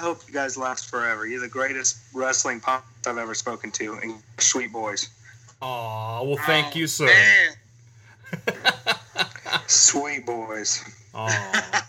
I 0.00 0.02
hope 0.02 0.22
you 0.26 0.32
guys 0.32 0.56
last 0.56 0.86
forever. 0.88 1.26
You're 1.26 1.42
the 1.42 1.48
greatest 1.48 1.98
wrestling 2.14 2.58
pop 2.58 2.86
I've 3.06 3.18
ever 3.18 3.34
spoken 3.34 3.70
to, 3.72 3.98
and 4.02 4.14
sweet 4.38 4.72
boys, 4.72 5.10
Aw, 5.60 6.22
well, 6.22 6.38
thank 6.46 6.74
Oh, 6.74 6.78
you, 6.78 6.86
sir. 6.86 7.04
Man. 7.04 7.52
sweet 9.66 10.24
boys. 10.24 10.82
Aw. 11.14 11.86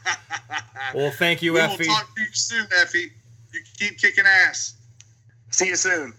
Well, 0.94 1.12
thank 1.12 1.42
you, 1.42 1.54
We 1.54 1.62
will 1.62 1.70
Effy. 1.70 1.86
talk 1.86 2.14
to 2.14 2.22
you 2.22 2.28
soon, 2.34 2.66
Effy. 2.66 3.12
You 3.54 3.62
keep 3.80 3.98
kicking 3.98 4.26
ass. 4.26 4.74
See 5.52 5.68
you 5.70 5.78
soon. 5.78 6.14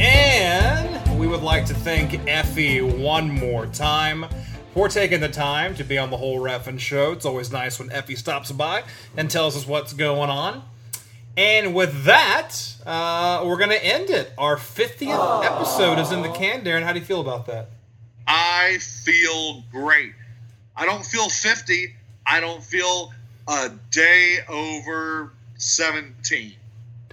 And 0.00 0.71
we 0.71 0.71
would 1.32 1.42
like 1.42 1.64
to 1.64 1.72
thank 1.72 2.10
Effy 2.26 2.82
one 2.82 3.30
more 3.30 3.64
time 3.64 4.26
for 4.74 4.86
taking 4.86 5.20
the 5.20 5.30
time 5.30 5.74
to 5.76 5.82
be 5.82 5.96
on 5.96 6.10
the 6.10 6.16
whole 6.18 6.38
Ref'n 6.38 6.78
show. 6.78 7.12
It's 7.12 7.24
always 7.24 7.50
nice 7.50 7.78
when 7.78 7.88
Effy 7.88 8.18
stops 8.18 8.52
by 8.52 8.82
and 9.16 9.30
tells 9.30 9.56
us 9.56 9.66
what's 9.66 9.94
going 9.94 10.28
on. 10.28 10.62
And 11.38 11.74
with 11.74 12.04
that, 12.04 12.54
uh, 12.84 13.44
we're 13.46 13.56
going 13.56 13.70
to 13.70 13.82
end 13.82 14.10
it. 14.10 14.30
Our 14.36 14.56
50th 14.56 15.46
episode 15.46 15.98
is 16.00 16.12
in 16.12 16.20
the 16.20 16.28
can, 16.28 16.62
Daryn. 16.66 16.82
How 16.82 16.92
do 16.92 16.98
you 16.98 17.04
feel 17.06 17.22
about 17.22 17.46
that? 17.46 17.70
I 18.26 18.76
feel 18.76 19.64
great. 19.72 20.12
I 20.76 20.84
don't 20.84 21.06
feel 21.06 21.30
50. 21.30 21.94
I 22.26 22.40
don't 22.40 22.62
feel 22.62 23.10
a 23.48 23.70
day 23.90 24.40
over 24.50 25.32
17. 25.56 26.52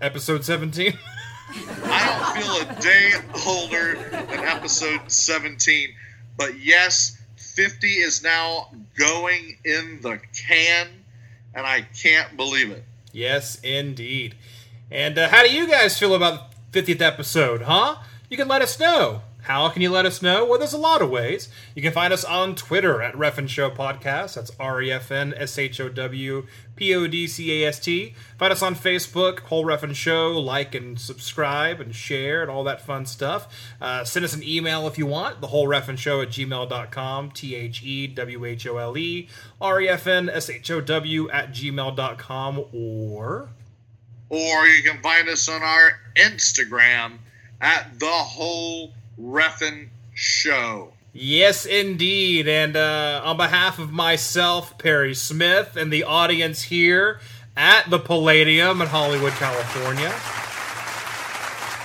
Episode 0.02 0.44
17? 0.44 1.00
I 1.52 2.36
don't 2.36 2.44
feel 2.44 2.70
a 2.70 2.82
day 2.82 3.14
older 3.48 3.96
than 4.12 4.40
episode 4.46 5.02
17. 5.12 5.90
But 6.38 6.60
yes, 6.60 7.18
50 7.38 7.88
is 7.88 8.24
now 8.24 8.70
going 8.98 9.58
in 9.66 10.00
the 10.02 10.20
can, 10.34 10.88
and 11.54 11.66
I 11.66 11.82
can't 11.82 12.38
believe 12.38 12.72
it. 12.72 12.84
Yes, 13.12 13.60
indeed. 13.62 14.36
And 14.92 15.18
uh, 15.18 15.30
how 15.30 15.44
do 15.44 15.54
you 15.54 15.68
guys 15.68 15.98
feel 15.98 16.16
about 16.16 16.52
the 16.72 16.82
50th 16.82 17.02
episode, 17.02 17.64
huh? 17.64 17.96
You 18.30 18.38
can 18.38 18.48
let 18.48 18.62
us 18.62 18.80
know. 18.80 19.22
How 19.44 19.70
can 19.70 19.82
you 19.82 19.90
let 19.90 20.06
us 20.06 20.22
know? 20.22 20.46
Well, 20.46 20.60
there's 20.60 20.74
a 20.74 20.78
lot 20.78 21.02
of 21.02 21.10
ways. 21.10 21.50
You 21.74 21.82
can 21.82 21.94
find 21.94 22.12
us 22.14 22.24
on 22.26 22.56
Twitter 22.56 23.02
at 23.02 23.16
Refn 23.16 23.48
Show 23.48 23.72
Podcast. 23.72 24.36
That's 24.36 24.52
R 24.60 24.82
E 24.82 24.92
F 24.92 25.12
N 25.12 25.34
S 25.36 25.58
H 25.58 25.80
O 25.80 25.88
W 25.90 26.46
P 26.76 26.94
O 26.94 27.08
D 27.08 27.26
C 27.26 27.64
A 27.64 27.70
S 27.70 27.80
T. 27.80 28.14
Find 28.38 28.52
us 28.52 28.62
on 28.62 28.76
Facebook, 28.76 29.40
Whole 29.40 29.66
Refn 29.66 29.96
Show. 29.96 30.32
Like 30.38 30.76
and 30.76 31.00
subscribe 31.00 31.80
and 31.80 31.96
share 31.96 32.42
and 32.42 32.52
all 32.52 32.64
that 32.66 32.82
fun 32.82 33.06
stuff. 33.06 33.48
Uh, 33.82 34.04
send 34.04 34.26
us 34.26 34.34
an 34.34 34.44
email 34.44 34.88
if 34.88 34.98
you 34.98 35.06
want, 35.06 35.42
the 35.42 35.48
whole 35.48 35.68
Refn 35.68 35.98
Show 35.98 36.22
at 36.22 36.30
gmail.com. 36.30 37.32
T 37.32 37.56
H 37.56 37.82
E 37.82 38.08
W 38.08 38.46
H 38.46 38.68
O 38.68 38.78
L 38.78 38.98
E 38.98 39.30
R 39.62 39.82
E 39.82 39.88
F 39.90 40.06
N 40.06 40.30
S 40.30 40.50
H 40.50 40.70
O 40.70 40.82
W 40.82 41.30
at 41.32 41.54
gmail.com. 41.54 42.66
Or 42.74 43.50
Or 44.30 44.68
you 44.68 44.84
can 44.84 45.02
find 45.02 45.30
us 45.30 45.48
on 45.48 45.64
our 45.64 45.94
Instagram 46.18 47.20
at 47.62 48.00
the 48.00 48.06
whole 48.06 48.94
Ref'n 49.20 49.90
Show. 50.14 50.94
Yes, 51.14 51.66
indeed. 51.66 52.48
And 52.48 52.76
uh, 52.76 53.22
on 53.24 53.38
behalf 53.38 53.80
of 53.80 53.92
myself, 53.92 54.78
Perry 54.78 55.16
Smith, 55.16 55.76
and 55.76 55.92
the 55.92 56.04
audience 56.04 56.64
here 56.64 57.20
at 57.58 57.90
the 57.90 58.00
Palladium 58.00 58.82
in 58.82 58.88
Hollywood, 58.88 59.34
California, 59.34 60.14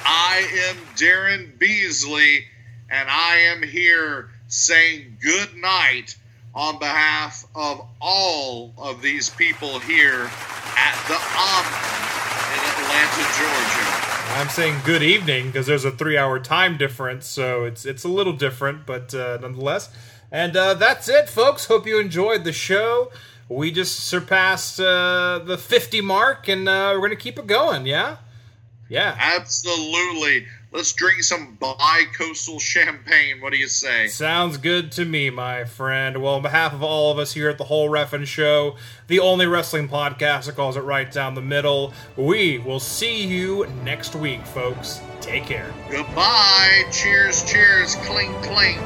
I 0.06 0.46
am 0.68 0.76
Daryn 0.96 1.58
Beasley, 1.58 2.44
and 2.90 3.08
I 3.08 3.36
am 3.36 3.62
here 3.62 4.30
saying 4.48 5.18
good 5.22 5.56
night 5.56 6.16
on 6.54 6.78
behalf 6.78 7.46
of 7.54 7.86
all 8.00 8.72
of 8.78 9.00
these 9.00 9.30
people 9.30 9.78
here 9.80 10.30
at 10.76 10.96
the 11.08 11.18
Omni 11.38 12.04
in 12.52 12.60
Atlanta, 12.70 13.24
Georgia. 13.38 14.13
I'm 14.30 14.48
saying 14.48 14.80
good 14.84 15.02
evening 15.02 15.46
because 15.46 15.66
there's 15.66 15.84
a 15.84 15.90
three-hour 15.90 16.40
time 16.40 16.76
difference, 16.76 17.26
so 17.26 17.64
it's 17.64 17.84
it's 17.84 18.04
a 18.04 18.08
little 18.08 18.32
different, 18.32 18.86
but 18.86 19.14
uh, 19.14 19.38
nonetheless. 19.40 19.90
And 20.30 20.56
uh, 20.56 20.74
that's 20.74 21.08
it, 21.08 21.28
folks. 21.28 21.66
Hope 21.66 21.86
you 21.86 21.98
enjoyed 22.00 22.44
the 22.44 22.52
show. 22.52 23.12
We 23.48 23.70
just 23.70 24.00
surpassed 24.00 24.80
uh, 24.80 25.40
the 25.44 25.56
50 25.56 26.00
mark, 26.00 26.48
and 26.48 26.68
uh, 26.68 26.92
we're 26.94 27.06
gonna 27.08 27.16
keep 27.16 27.38
it 27.38 27.46
going. 27.46 27.86
Yeah, 27.86 28.16
yeah. 28.88 29.16
Absolutely. 29.18 30.46
Let's 30.74 30.92
drink 30.92 31.22
some 31.22 31.54
bi-coastal 31.60 32.58
champagne. 32.58 33.40
What 33.40 33.52
do 33.52 33.58
you 33.58 33.68
say? 33.68 34.08
Sounds 34.08 34.56
good 34.56 34.90
to 34.92 35.04
me, 35.04 35.30
my 35.30 35.64
friend. 35.64 36.20
Well, 36.20 36.34
on 36.34 36.42
behalf 36.42 36.72
of 36.72 36.82
all 36.82 37.12
of 37.12 37.18
us 37.20 37.32
here 37.32 37.48
at 37.48 37.58
the 37.58 37.64
Whole 37.64 37.88
Ref'n 37.88 38.26
Show, 38.26 38.74
the 39.06 39.20
only 39.20 39.46
wrestling 39.46 39.88
podcast 39.88 40.46
that 40.46 40.56
calls 40.56 40.76
it 40.76 40.80
right 40.80 41.12
down 41.12 41.36
the 41.36 41.40
middle, 41.40 41.94
we 42.16 42.58
will 42.58 42.80
see 42.80 43.24
you 43.24 43.66
next 43.84 44.16
week, 44.16 44.44
folks. 44.46 45.00
Take 45.20 45.44
care. 45.44 45.72
Goodbye. 45.88 46.82
Cheers, 46.90 47.44
cheers, 47.44 47.94
clink, 47.94 48.34
clink. 48.42 48.80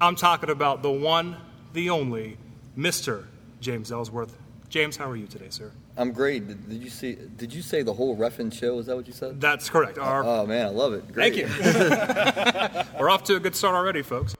I'm 0.00 0.14
talking 0.14 0.50
about 0.50 0.82
the 0.82 0.90
one, 0.90 1.36
the 1.72 1.90
only, 1.90 2.36
Mr. 2.76 3.24
James 3.60 3.90
Ellsworth. 3.90 4.36
James, 4.68 4.96
how 4.96 5.08
are 5.08 5.16
you 5.16 5.26
today, 5.26 5.46
sir? 5.48 5.72
I'm 5.96 6.12
great. 6.12 6.46
Did, 6.46 6.68
did 6.68 6.82
you 6.82 6.90
see? 6.90 7.14
Did 7.14 7.54
you 7.54 7.62
say 7.62 7.82
the 7.82 7.94
whole 7.94 8.14
Ref'n 8.16 8.52
show? 8.52 8.78
Is 8.78 8.86
that 8.86 8.96
what 8.96 9.06
you 9.06 9.14
said? 9.14 9.40
That's 9.40 9.70
correct. 9.70 9.96
Our, 9.96 10.22
Oh 10.22 10.46
man, 10.46 10.66
I 10.66 10.68
love 10.68 10.92
it. 10.92 11.10
Great. 11.10 11.46
Thank 11.46 11.64
you. 11.64 12.84
We're 13.00 13.08
off 13.08 13.24
to 13.24 13.36
a 13.36 13.40
good 13.40 13.56
start 13.56 13.74
already, 13.74 14.02
folks. 14.02 14.35